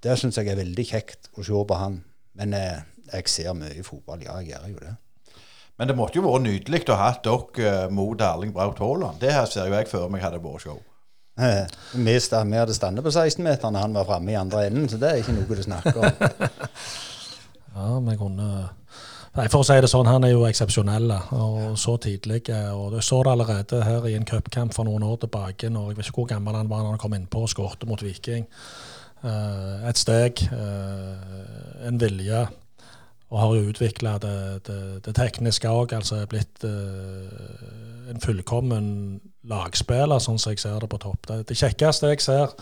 det 0.04 0.18
syns 0.20 0.40
jeg 0.40 0.52
er 0.52 0.60
veldig 0.60 0.86
kjekt 0.88 1.32
å 1.36 1.44
se 1.48 1.64
på 1.68 1.80
han. 1.80 2.02
Men 2.36 2.56
eh, 2.56 2.84
jeg 3.12 3.32
ser 3.32 3.56
mye 3.58 3.84
fotball, 3.88 4.24
ja, 4.26 4.40
jeg 4.42 4.56
gjør 4.56 4.72
jo 4.74 4.84
det. 4.84 4.96
Men 5.76 5.92
det 5.92 5.96
måtte 6.00 6.20
jo 6.20 6.24
vært 6.24 6.46
nydelig 6.46 6.86
å 6.88 6.96
ha 6.96 7.10
hatt 7.12 7.26
dere 7.28 7.90
mot 7.92 8.22
Erling 8.24 8.54
Braut 8.56 8.80
Haaland. 8.80 9.20
Det 9.20 9.34
her 9.36 9.48
ser 9.52 9.68
jo 9.68 9.76
jeg 9.76 9.90
før 9.92 10.08
meg 10.12 10.24
hadde 10.24 10.40
vært 10.44 10.64
show. 10.64 10.80
Eh, 11.36 11.66
Vi, 11.94 12.14
vi 12.52 12.58
hadde 12.58 12.74
standet 12.74 13.04
på 13.04 13.12
16-meteren, 13.12 13.76
han 13.76 13.94
var 13.94 14.08
framme 14.08 14.32
i 14.32 14.40
andre 14.40 14.68
enden, 14.68 14.88
så 14.90 14.98
det 14.98 15.10
er 15.10 15.20
ikke 15.20 15.36
noe 15.36 15.60
du 15.60 15.64
snakker 15.68 16.00
om. 16.00 16.12
Ja, 17.76 18.00
vi 18.00 18.14
kunne 18.16 18.50
Nei, 19.36 19.50
For 19.52 19.60
å 19.60 19.66
si 19.68 19.76
det 19.84 19.90
sånn, 19.92 20.08
han 20.08 20.24
er 20.24 20.32
jo 20.32 20.46
eksepsjonell 20.48 21.12
og 21.36 21.74
så 21.76 21.98
tidlig. 22.00 22.46
og 22.72 22.94
Du 22.94 23.02
så 23.04 23.18
det 23.26 23.34
allerede 23.34 23.82
her 23.84 24.06
i 24.08 24.14
en 24.16 24.24
cupkamp 24.24 24.72
for 24.72 24.88
noen 24.88 25.04
år 25.04 25.18
tilbake. 25.26 25.68
når 25.70 25.90
Jeg 25.90 25.98
vet 25.98 26.08
ikke 26.08 26.22
hvor 26.22 26.30
gammel 26.30 26.56
han 26.56 26.70
var 26.72 26.86
da 26.86 26.94
han 26.94 27.02
kom 27.02 27.18
innpå 27.18 27.42
og 27.44 27.52
skårte 27.52 27.90
mot 27.90 28.00
Viking. 28.00 28.48
Eh, 29.26 29.90
et 29.90 30.00
steg, 30.00 30.40
eh, 30.56 31.88
en 31.90 32.00
vilje, 32.00 32.46
og 33.28 33.40
har 33.42 33.56
jo 33.58 33.74
utvikla 33.74 34.18
det, 34.24 34.38
det, 34.70 34.80
det 35.04 35.16
tekniske 35.20 35.68
òg. 35.68 35.98
Altså 36.00 36.22
blitt 36.32 36.64
eh, 36.64 38.14
en 38.14 38.24
fullkommen 38.24 39.20
lagspiller, 39.50 40.22
sånn 40.22 40.40
som 40.42 40.54
jeg 40.54 40.62
ser 40.64 40.80
det 40.82 40.90
på 40.92 41.00
topp. 41.02 41.28
Det, 41.30 41.40
det 41.50 41.58
kjekkeste 41.60 42.12
jeg 42.14 42.24
ser 42.26 42.54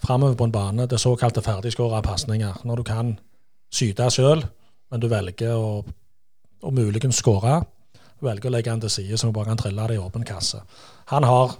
framover 0.00 0.36
på 0.38 0.48
en 0.48 0.54
bane, 0.54 0.86
det 0.88 0.96
er 0.96 1.02
såkalte 1.02 1.44
ferdigskåra 1.44 2.00
pasninger. 2.04 2.62
Når 2.64 2.80
du 2.80 2.84
kan 2.88 3.14
syte 3.72 4.08
sjøl, 4.12 4.44
men 4.90 5.02
du 5.02 5.08
velger 5.10 5.54
å, 5.54 5.80
å 6.60 6.72
muligens 6.74 7.20
skåre. 7.20 7.60
Du 8.18 8.26
velger 8.26 8.50
å 8.50 8.54
legge 8.54 8.72
den 8.72 8.84
til 8.84 8.92
side, 8.92 9.18
så 9.18 9.28
du 9.28 9.36
bare 9.36 9.52
kan 9.52 9.60
trille 9.60 9.88
det 9.88 9.98
i 9.98 10.02
åpen 10.02 10.24
kasse. 10.26 10.62
Han 11.12 11.26
har 11.28 11.54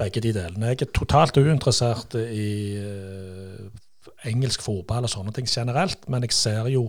begge 0.00 0.22
de 0.24 0.32
delene. 0.34 0.72
Jeg 0.72 0.88
er 0.88 0.94
totalt 0.96 1.36
uinteressert 1.38 2.16
i 2.18 2.48
eh, 2.80 3.68
engelsk 4.28 4.64
fotball 4.64 5.06
og 5.06 5.12
sånne 5.12 5.34
ting 5.36 5.46
generelt, 5.48 6.08
men 6.10 6.26
jeg 6.26 6.34
ser 6.36 6.68
jo 6.72 6.88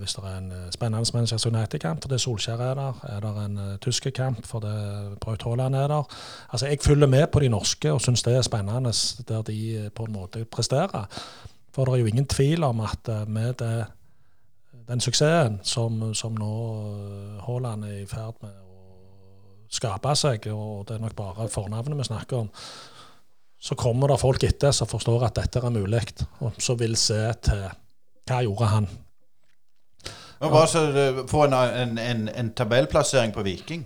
hvis 0.00 0.14
det 0.14 0.24
er 0.24 0.38
en 0.38 0.52
eh, 0.52 0.70
spennende 0.74 1.10
Manchester 1.14 1.50
United-kamp 1.50 2.02
fordi 2.02 2.18
Solskjær 2.18 2.62
er 2.64 2.74
der, 2.74 3.00
er 3.08 3.20
det 3.20 3.44
en 3.44 3.58
uh, 3.58 3.76
tysk 3.78 4.06
kamp 4.14 4.46
fordi 4.46 4.72
Braut 5.20 5.42
Haaland 5.42 5.74
er 5.74 5.86
der. 5.86 6.16
Altså, 6.52 6.66
Jeg 6.66 6.78
følger 6.82 7.06
med 7.06 7.26
på 7.26 7.40
de 7.40 7.48
norske 7.48 7.92
og 7.92 8.00
syns 8.00 8.22
det 8.22 8.36
er 8.36 8.42
spennende 8.42 8.92
der 9.28 9.42
de 9.42 9.76
eh, 9.76 9.90
på 9.90 10.04
en 10.04 10.12
måte 10.12 10.44
presterer. 10.44 11.06
For 11.74 11.84
det 11.84 11.94
er 11.94 11.98
jo 11.98 12.06
ingen 12.06 12.26
tvil 12.26 12.64
om 12.64 12.80
at 12.80 13.08
eh, 13.08 13.28
med 13.28 13.54
det, 13.54 13.86
den 14.88 15.00
suksessen 15.00 15.60
som, 15.62 16.14
som 16.14 16.34
nå 16.34 16.54
eh, 16.90 17.44
Haaland 17.46 17.84
er 17.84 18.00
i 18.02 18.06
ferd 18.06 18.40
med 18.42 18.50
å 18.50 19.68
skape 19.70 20.16
seg, 20.16 20.48
og 20.50 20.88
det 20.88 20.96
er 20.96 21.04
nok 21.04 21.14
bare 21.16 21.48
fornavnet 21.48 21.98
vi 21.98 22.08
snakker 22.08 22.42
om, 22.42 22.48
så 23.60 23.76
kommer 23.76 24.08
det 24.08 24.18
folk 24.20 24.42
etter 24.42 24.72
som 24.72 24.88
forstår 24.88 25.28
at 25.28 25.36
dette 25.36 25.60
er 25.62 25.70
mulig, 25.70 26.02
og 26.40 26.58
som 26.58 26.78
vil 26.80 26.96
se 26.96 27.20
til 27.44 27.68
hva 28.26 28.42
gjorde 28.42 28.72
han. 28.72 28.90
Men 30.40 30.50
bare 30.50 30.68
så 30.68 31.24
få 31.28 31.44
en, 31.44 31.54
en, 31.54 31.98
en, 31.98 32.28
en 32.28 32.52
tabellplassering 32.56 33.32
på 33.34 33.42
Viking. 33.44 33.82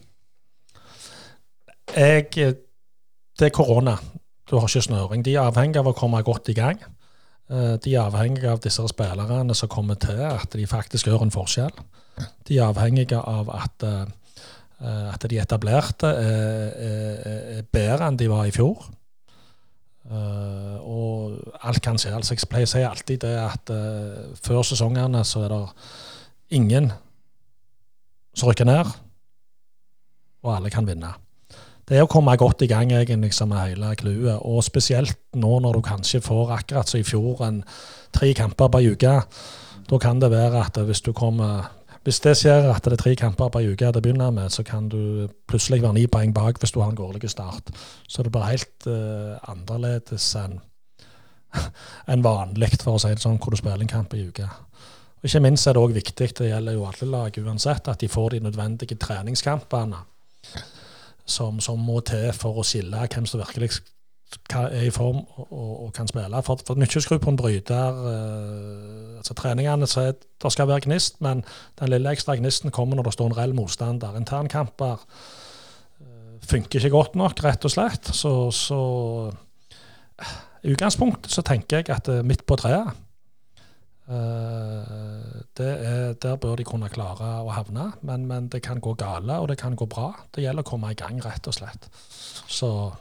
Jeg, 1.96 2.28
det 3.38 3.46
er 3.48 3.54
korona. 3.54 3.96
Du 4.50 4.56
har 4.56 4.68
ikke 4.68 4.84
snøring. 4.86 5.24
De 5.24 5.34
er 5.34 5.48
avhengig 5.48 5.80
av 5.80 5.88
å 5.90 5.96
komme 5.96 6.22
godt 6.22 6.52
i 6.52 6.56
gang. 6.56 6.78
Eh, 7.50 7.76
De 7.82 7.94
er 7.94 8.04
avhengig 8.04 8.46
av 8.48 8.60
disse 8.64 8.84
spillerne 8.88 9.54
som 9.54 9.68
kommer 9.68 9.98
til, 10.00 10.20
at 10.20 10.52
de 10.52 10.66
faktisk 10.66 11.08
gjør 11.08 11.26
en 11.26 11.34
forskjell. 11.34 11.74
De 12.48 12.58
er 12.58 12.68
avhengige 12.68 13.18
av 13.18 13.50
at, 13.50 13.82
eh, 13.82 15.12
at 15.12 15.26
de 15.30 15.40
etablerte 15.40 16.06
er, 16.06 16.70
er, 17.58 17.62
bedre 17.72 18.08
enn 18.08 18.20
de 18.20 18.30
var 18.30 18.46
i 18.46 18.54
fjor. 18.54 18.86
Eh, 20.04 20.76
og 20.80 21.40
alt 21.62 21.82
kan 21.82 21.98
skje. 21.98 22.14
Altså, 22.14 22.34
jeg 22.34 22.48
pleier 22.48 22.68
å 22.68 22.74
si 22.74 22.84
alltid 22.84 23.24
det 23.24 23.36
at 23.40 23.72
før 24.44 24.62
sesongene 24.62 25.24
så 25.24 25.44
er 25.48 25.54
det 25.56 25.62
ingen 26.50 26.90
som 28.34 28.50
rykker 28.50 28.68
ned, 28.68 28.90
og 30.44 30.56
alle 30.56 30.72
kan 30.72 30.86
vinne. 30.88 31.12
Det 31.84 31.98
er 31.98 32.06
å 32.06 32.08
komme 32.08 32.32
godt 32.40 32.64
i 32.64 32.68
gang 32.70 32.92
egentlig 32.96 33.34
som 33.36 33.52
er 33.52 33.74
hele 33.74 33.92
clouet, 34.00 34.40
og 34.40 34.64
spesielt 34.64 35.18
nå 35.36 35.58
når 35.60 35.78
du 35.78 35.84
kanskje 35.84 36.22
får 36.24 36.56
akkurat 36.56 36.88
som 36.88 37.00
i 37.00 37.06
fjor 37.06 37.44
en 37.44 37.60
tre 38.14 38.32
kamper 38.36 38.70
på 38.72 38.80
ei 38.80 38.94
uke. 38.94 39.14
Da 39.84 39.98
kan 40.00 40.20
det 40.22 40.32
være 40.32 40.64
at 40.64 40.80
hvis 40.80 41.04
du 41.04 41.12
kommer 41.12 41.68
hvis 42.04 42.20
det 42.20 42.34
skjer 42.36 42.66
at 42.68 42.84
det 42.84 42.98
er 42.98 43.00
tre 43.00 43.14
kamper 43.16 43.48
på 43.48 43.62
ei 43.62 43.70
uke 43.72 43.86
til 43.86 43.96
å 43.96 44.04
begynne 44.04 44.26
med, 44.36 44.52
så 44.52 44.60
kan 44.66 44.90
du 44.92 45.24
plutselig 45.48 45.80
være 45.80 45.96
ni 45.96 46.04
poeng 46.12 46.34
bak 46.36 46.60
hvis 46.60 46.74
du 46.74 46.82
har 46.82 46.90
en 46.92 46.98
dårlig 46.98 47.30
start. 47.32 47.72
Så 48.08 48.24
det 48.24 48.32
blir 48.32 48.44
helt 48.44 48.88
uh, 48.88 49.40
annerledes 49.48 50.26
enn 50.36 50.58
en 52.12 52.24
vanlig, 52.24 52.74
for 52.82 52.98
å 52.98 53.00
si 53.00 53.12
det 53.14 53.24
sånn, 53.24 53.38
hvor 53.40 53.54
du 53.54 53.60
spiller 53.60 53.80
en 53.80 53.88
kamp 53.88 54.12
i 54.12 54.26
uka. 54.26 54.50
Og 55.24 55.28
Ikke 55.30 55.40
minst 55.40 55.64
er 55.64 55.72
det 55.72 55.80
òg 55.80 55.94
viktig, 55.96 56.26
det 56.36 56.50
gjelder 56.50 56.74
jo 56.76 56.82
alle 56.84 57.06
lag 57.08 57.36
uansett, 57.40 57.86
at 57.88 58.02
de 58.02 58.08
får 58.12 58.34
de 58.34 58.40
nødvendige 58.44 58.98
treningskampene 59.00 60.02
som, 61.24 61.60
som 61.64 61.78
må 61.80 62.02
til 62.04 62.26
for 62.36 62.60
å 62.60 62.64
skille 62.68 63.06
hvem 63.08 63.24
som 63.24 63.40
virkelig 63.40 63.70
er 64.52 64.82
i 64.84 64.90
form 64.92 65.22
og, 65.24 65.46
og, 65.86 65.86
kan 65.96 66.10
spille. 66.10 66.42
For, 66.44 66.60
for 66.60 66.76
det 66.76 66.82
nytter 66.82 66.98
ikke 66.98 67.00
å 67.00 67.06
skru 67.06 67.22
på 67.22 67.32
en 67.32 67.38
bryter. 67.40 68.02
eh, 68.10 69.14
altså 69.22 69.36
Treningene 69.38 69.88
så 69.88 70.10
det 70.12 70.52
skal 70.52 70.68
være 70.68 70.84
gnist, 70.90 71.16
men 71.24 71.40
den 71.80 71.94
lille 71.94 72.12
ekstra 72.12 72.36
gnisten 72.36 72.74
kommer 72.74 73.00
når 73.00 73.08
det 73.08 73.14
står 73.16 73.30
en 73.30 73.36
reell 73.38 73.56
motstander. 73.56 74.18
Internkamper 74.20 75.06
eh, 76.04 76.36
funker 76.44 76.84
ikke 76.84 76.92
godt 76.98 77.16
nok, 77.16 77.40
rett 77.46 77.64
og 77.64 77.72
slett. 77.72 78.12
Så, 78.12 78.34
så 78.52 78.82
eh, 80.20 80.36
i 80.68 80.76
utgangspunktet 80.76 81.32
så 81.32 81.46
tenker 81.48 81.80
jeg 81.80 81.94
at 81.96 82.12
eh, 82.12 82.20
midt 82.26 82.44
på 82.44 82.60
treet 82.60 82.92
er, 84.08 86.12
Der 86.20 86.36
bør 86.36 86.56
de 86.56 86.64
kunne 86.64 86.90
klare 86.92 87.30
å 87.40 87.54
havne, 87.56 87.92
men, 88.02 88.26
men 88.26 88.48
det 88.52 88.60
kan 88.62 88.80
gå 88.80 88.92
gale, 89.00 89.38
og 89.40 89.48
det 89.48 89.58
kan 89.58 89.76
gå 89.76 89.86
bra. 89.86 90.12
Det 90.34 90.44
gjelder 90.44 90.66
å 90.66 90.68
komme 90.68 90.92
i 90.92 90.98
gang, 90.98 91.22
rett 91.24 91.48
og 91.48 91.56
slett. 91.56 91.88
Så 92.48 92.92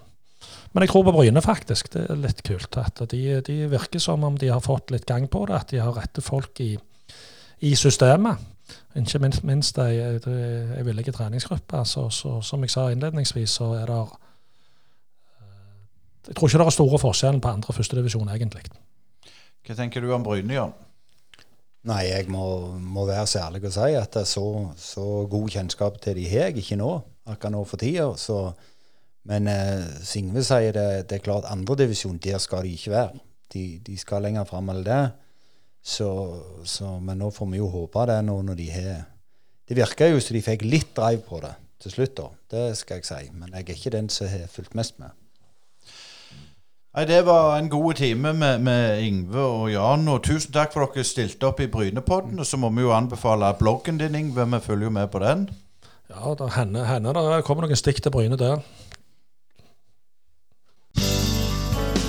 men 0.74 0.84
jeg 0.84 0.90
tror 0.90 1.04
på 1.06 1.14
Bryne, 1.14 1.42
faktisk. 1.42 1.92
Det 1.94 2.08
er 2.10 2.18
litt 2.18 2.42
kult. 2.46 2.78
at 2.82 3.04
De, 3.12 3.20
de 3.46 3.58
virker 3.70 4.02
som 4.02 4.24
om 4.26 4.38
de 4.38 4.50
har 4.50 4.64
fått 4.64 4.92
litt 4.92 5.06
gang 5.06 5.28
på 5.30 5.46
det. 5.46 5.60
At 5.60 5.70
de 5.70 5.82
har 5.82 5.94
rette 5.94 6.22
folk 6.22 6.60
i, 6.66 6.74
i 7.62 7.76
systemet. 7.78 8.42
Ikke 8.98 9.22
minst, 9.22 9.44
minst 9.46 9.78
ei, 9.82 10.00
ei 10.02 10.86
villig 10.86 11.14
treningsgruppe. 11.14 11.84
Så, 11.86 12.08
så, 12.10 12.40
som 12.42 12.66
jeg 12.66 12.74
sa 12.74 12.88
innledningsvis, 12.92 13.60
så 13.60 13.70
er 13.78 13.92
det 13.92 14.00
eh, 14.02 14.16
Jeg 16.30 16.40
tror 16.40 16.50
ikke 16.50 16.64
det 16.64 16.68
er 16.68 16.78
store 16.80 17.02
forskjellen 17.06 17.42
på 17.42 17.54
andre 17.54 17.70
og 17.70 17.78
førstedivisjon, 17.78 18.34
egentlig. 18.34 18.66
Hva 19.64 19.78
tenker 19.78 20.02
du 20.02 20.10
om 20.14 20.26
Bryne, 20.26 20.58
Jan? 20.58 20.74
Nei, 21.84 22.04
jeg 22.08 22.30
må, 22.32 22.44
må 22.80 23.04
være 23.10 23.26
så 23.28 23.42
ærlig 23.44 23.66
å 23.68 23.74
si 23.76 23.96
at 24.00 24.14
det 24.16 24.24
så, 24.30 24.46
så 24.80 25.26
god 25.32 25.50
kjennskap 25.52 25.98
til 26.04 26.16
de 26.16 26.30
har 26.32 26.48
jeg 26.48 26.62
ikke 26.62 26.78
nå, 26.80 26.92
akkurat 27.28 27.52
nå 27.58 27.64
for 27.68 27.82
tida. 27.82 28.06
Så, 28.20 28.38
men 29.28 29.50
eh, 29.52 29.84
Singve 30.08 30.46
sier 30.48 30.72
det, 30.76 30.88
det 31.10 31.18
er 31.18 31.26
klart 31.26 31.50
andredivisjon, 31.52 32.22
der 32.24 32.40
skal 32.40 32.64
de 32.64 32.72
ikke 32.78 32.94
være. 32.94 33.20
De, 33.52 33.66
de 33.84 33.98
skal 34.00 34.24
lenger 34.24 34.48
fram 34.48 34.72
enn 34.72 34.80
det. 34.88 35.02
Så, 35.84 36.08
så, 36.64 36.94
men 37.04 37.20
nå 37.20 37.28
får 37.36 37.52
vi 37.52 37.60
jo 37.60 37.68
håpe 37.74 38.08
det 38.08 38.22
nå 38.24 38.38
når 38.48 38.56
de 38.56 38.70
har 38.72 39.02
Det 39.68 39.76
virker 39.76 40.14
jo 40.14 40.22
som 40.24 40.38
de 40.38 40.44
fikk 40.46 40.64
litt 40.64 40.94
drive 40.96 41.20
på 41.28 41.42
det 41.44 41.52
til 41.84 41.92
slutt, 41.92 42.16
da. 42.16 42.30
Det 42.54 42.64
skal 42.80 43.02
jeg 43.02 43.10
si. 43.10 43.22
Men 43.36 43.52
jeg 43.52 43.68
er 43.68 43.76
ikke 43.76 43.92
den 43.98 44.08
som 44.12 44.32
har 44.32 44.48
fulgt 44.52 44.76
mest 44.80 45.04
med. 45.04 45.12
Nei, 46.94 47.06
Det 47.06 47.26
var 47.26 47.58
en 47.58 47.70
god 47.70 47.94
time 47.94 48.34
med, 48.34 48.60
med 48.60 49.02
Yngve 49.02 49.42
og 49.42 49.72
Jan. 49.72 50.08
Og 50.08 50.24
tusen 50.24 50.54
takk 50.54 50.74
for 50.74 50.86
at 50.86 50.94
dere 50.94 51.04
stilte 51.04 51.48
opp 51.50 51.60
i 51.60 51.68
Brynepodden. 51.68 52.40
Og 52.40 52.46
så 52.46 52.58
må 52.58 52.70
vi 52.70 52.86
jo 52.86 52.94
anbefale 52.94 53.50
bloggen 53.60 53.98
din, 53.98 54.16
Yngve. 54.16 54.46
Vi 54.46 54.60
følger 54.62 54.86
jo 54.86 54.90
med 54.90 55.08
på 55.08 55.20
den. 55.20 55.50
Ja, 56.10 56.34
det 56.38 56.54
hender 56.54 57.14
det 57.14 57.44
kommer 57.46 57.66
noen 57.66 57.80
stikk 57.80 58.04
til 58.04 58.12
Bryne 58.14 58.38
der. 58.38 58.62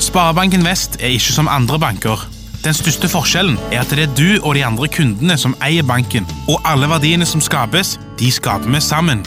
Sparebanken 0.01 0.65
Vest 0.67 1.01
er 1.01 1.15
ikke 1.17 1.33
som 1.33 1.49
andre 1.49 1.79
banker. 1.81 2.27
Den 2.65 2.77
største 2.77 3.09
forskjellen 3.09 3.57
er 3.73 3.81
at 3.81 3.91
det 3.93 4.05
er 4.05 4.13
du 4.19 4.45
og 4.45 4.55
de 4.55 4.65
andre 4.65 4.89
kundene 4.89 5.39
som 5.41 5.57
eier 5.65 5.85
banken, 5.85 6.29
og 6.49 6.61
alle 6.65 6.89
verdiene 6.93 7.25
som 7.29 7.41
skapes, 7.41 7.97
de 8.21 8.31
skaper 8.33 8.69
vi 8.69 8.81
sammen. 8.85 9.25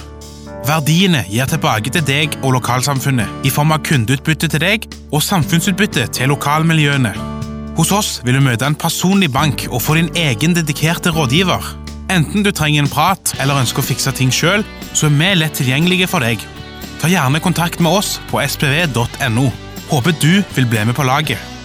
Verdiene 0.66 1.22
gir 1.30 1.48
tilbake 1.50 1.92
til 1.94 2.04
deg 2.08 2.38
og 2.42 2.56
lokalsamfunnet 2.58 3.46
i 3.46 3.52
form 3.54 3.76
av 3.76 3.84
kundeutbytte 3.86 4.50
til 4.52 4.64
deg 4.64 4.88
og 5.12 5.22
samfunnsutbytte 5.24 6.08
til 6.18 6.32
lokalmiljøene. 6.34 7.14
Hos 7.78 7.92
oss 7.94 8.12
vil 8.26 8.40
du 8.40 8.42
møte 8.42 8.66
en 8.66 8.78
personlig 8.80 9.30
bank 9.32 9.68
og 9.70 9.84
få 9.86 10.00
din 10.00 10.10
egen 10.18 10.56
dedikerte 10.58 11.14
rådgiver. 11.14 11.62
Enten 12.10 12.44
du 12.44 12.50
trenger 12.52 12.84
en 12.84 12.92
prat 12.92 13.36
eller 13.38 13.62
ønsker 13.62 13.84
å 13.84 13.90
fikse 13.90 14.16
ting 14.18 14.32
sjøl, 14.34 14.66
så 14.94 15.12
er 15.12 15.18
vi 15.20 15.34
lett 15.38 15.60
tilgjengelige 15.60 16.10
for 16.10 16.26
deg. 16.26 16.42
Ta 16.98 17.12
gjerne 17.12 17.44
kontakt 17.44 17.84
med 17.84 17.94
oss 17.94 18.16
på 18.32 18.42
spv.no. 18.42 19.52
Håper 19.92 20.18
du 20.24 20.34
vil 20.56 20.68
bli 20.72 20.88
med 20.88 20.98
på 20.98 21.06
laget. 21.08 21.57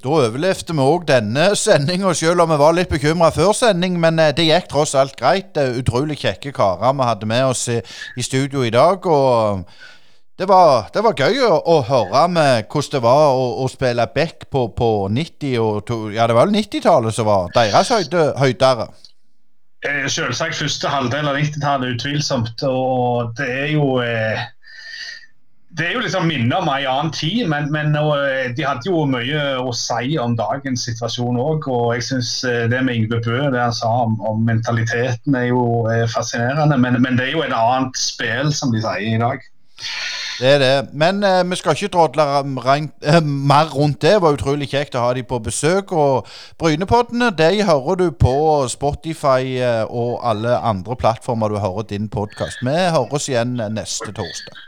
Da 0.00 0.08
overlevde 0.08 0.72
vi 0.72 0.80
òg 0.80 1.02
denne 1.10 1.50
sendinga, 1.60 2.14
selv 2.16 2.40
om 2.40 2.48
vi 2.54 2.56
var 2.62 2.72
litt 2.72 2.88
bekymra 2.88 3.28
før 3.34 3.52
sending. 3.56 3.98
Men 4.00 4.18
eh, 4.22 4.32
det 4.32 4.46
gikk 4.48 4.70
tross 4.72 4.94
alt 4.96 5.12
greit. 5.18 5.58
Utrolig 5.76 6.16
kjekke 6.22 6.54
karer 6.56 6.94
vi 6.96 7.08
hadde 7.08 7.28
med 7.28 7.50
oss 7.50 7.66
i, 7.68 7.80
i 8.16 8.24
studio 8.24 8.64
i 8.64 8.72
dag. 8.72 9.04
Og 9.04 9.66
det 10.40 10.48
var, 10.48 10.88
det 10.94 11.02
var 11.04 11.18
gøy 11.20 11.42
å, 11.44 11.58
å 11.68 11.76
høre 11.84 12.24
med 12.32 12.70
hvordan 12.72 12.94
det 12.94 13.02
var 13.04 13.26
å, 13.36 13.44
å 13.60 13.68
spille 13.68 14.06
back 14.14 14.48
på, 14.48 14.70
på 14.72 14.90
90- 15.12 15.58
og 15.60 15.84
to, 15.84 15.98
Ja, 16.16 16.24
det 16.30 16.38
var 16.38 16.48
vel 16.48 16.56
90-tallet 16.56 17.18
som 17.18 17.28
var 17.28 17.52
deres 17.58 17.92
høyde, 17.92 18.30
høydere. 18.40 18.88
Eh, 19.84 20.06
Selvsagt 20.08 20.56
første 20.62 20.88
halvdel 20.92 21.28
av 21.28 21.36
90-tallet, 21.36 21.98
utvilsomt. 21.98 22.64
Og 22.64 23.36
det 23.36 23.50
er 23.66 23.68
jo 23.74 23.98
eh, 24.00 24.48
det 25.78 25.86
er 25.86 25.92
jo 25.94 26.02
liksom 26.02 26.26
minner 26.26 26.58
om 26.58 26.68
en 26.68 26.86
annen 26.90 27.12
tid, 27.14 27.44
men, 27.48 27.68
men 27.72 27.94
uh, 27.94 28.50
de 28.56 28.66
hadde 28.66 28.88
jo 28.88 29.04
mye 29.06 29.42
å 29.62 29.70
si 29.76 30.16
om 30.18 30.34
dagens 30.38 30.82
situasjon 30.88 31.38
òg. 31.38 31.68
Og 31.70 31.92
jeg 31.94 32.06
syns 32.08 32.32
uh, 32.42 32.66
det 32.70 32.80
med 32.86 32.98
Yngve 32.98 33.20
Bø, 33.22 33.38
det 33.54 33.62
han 33.62 33.76
sa 33.76 33.90
om, 34.02 34.16
om 34.26 34.42
mentaliteten, 34.46 35.36
er 35.38 35.52
jo 35.52 35.86
uh, 35.86 36.02
fascinerende. 36.10 36.78
Men, 36.78 36.98
men, 37.04 37.18
det 37.18 37.28
er 37.28 37.36
jo 37.36 37.44
et 37.46 37.54
annet 37.54 37.98
spill, 37.98 38.50
som 38.54 38.74
de 38.74 38.82
sier 38.82 39.14
i 39.14 39.20
dag. 39.22 39.46
Det 40.40 40.48
er 40.56 40.60
det. 40.60 40.76
Men 40.96 41.20
vi 41.50 41.56
skal 41.60 41.76
ikke 41.76 41.90
trådle 41.92 42.24
mer 42.48 43.68
rundt 43.74 44.00
det. 44.00 44.14
Det 44.16 44.22
var 44.24 44.34
utrolig 44.38 44.70
kjekt 44.72 44.96
å 44.96 45.02
ha 45.04 45.10
de 45.14 45.22
på 45.22 45.38
besøk. 45.44 45.92
Og 45.92 46.28
Brynepoddene 46.58 47.28
de 47.36 47.60
hører 47.68 48.00
du 48.00 48.06
på 48.16 48.32
Spotify 48.72 49.60
og 49.84 50.16
alle 50.24 50.56
andre 50.56 50.96
plattformer 50.96 51.52
du 51.52 51.60
hører 51.60 51.90
din 51.92 52.08
podkast. 52.08 52.64
Vi 52.64 52.76
høres 52.96 53.28
igjen 53.28 53.60
neste 53.76 54.16
torsdag. 54.16 54.64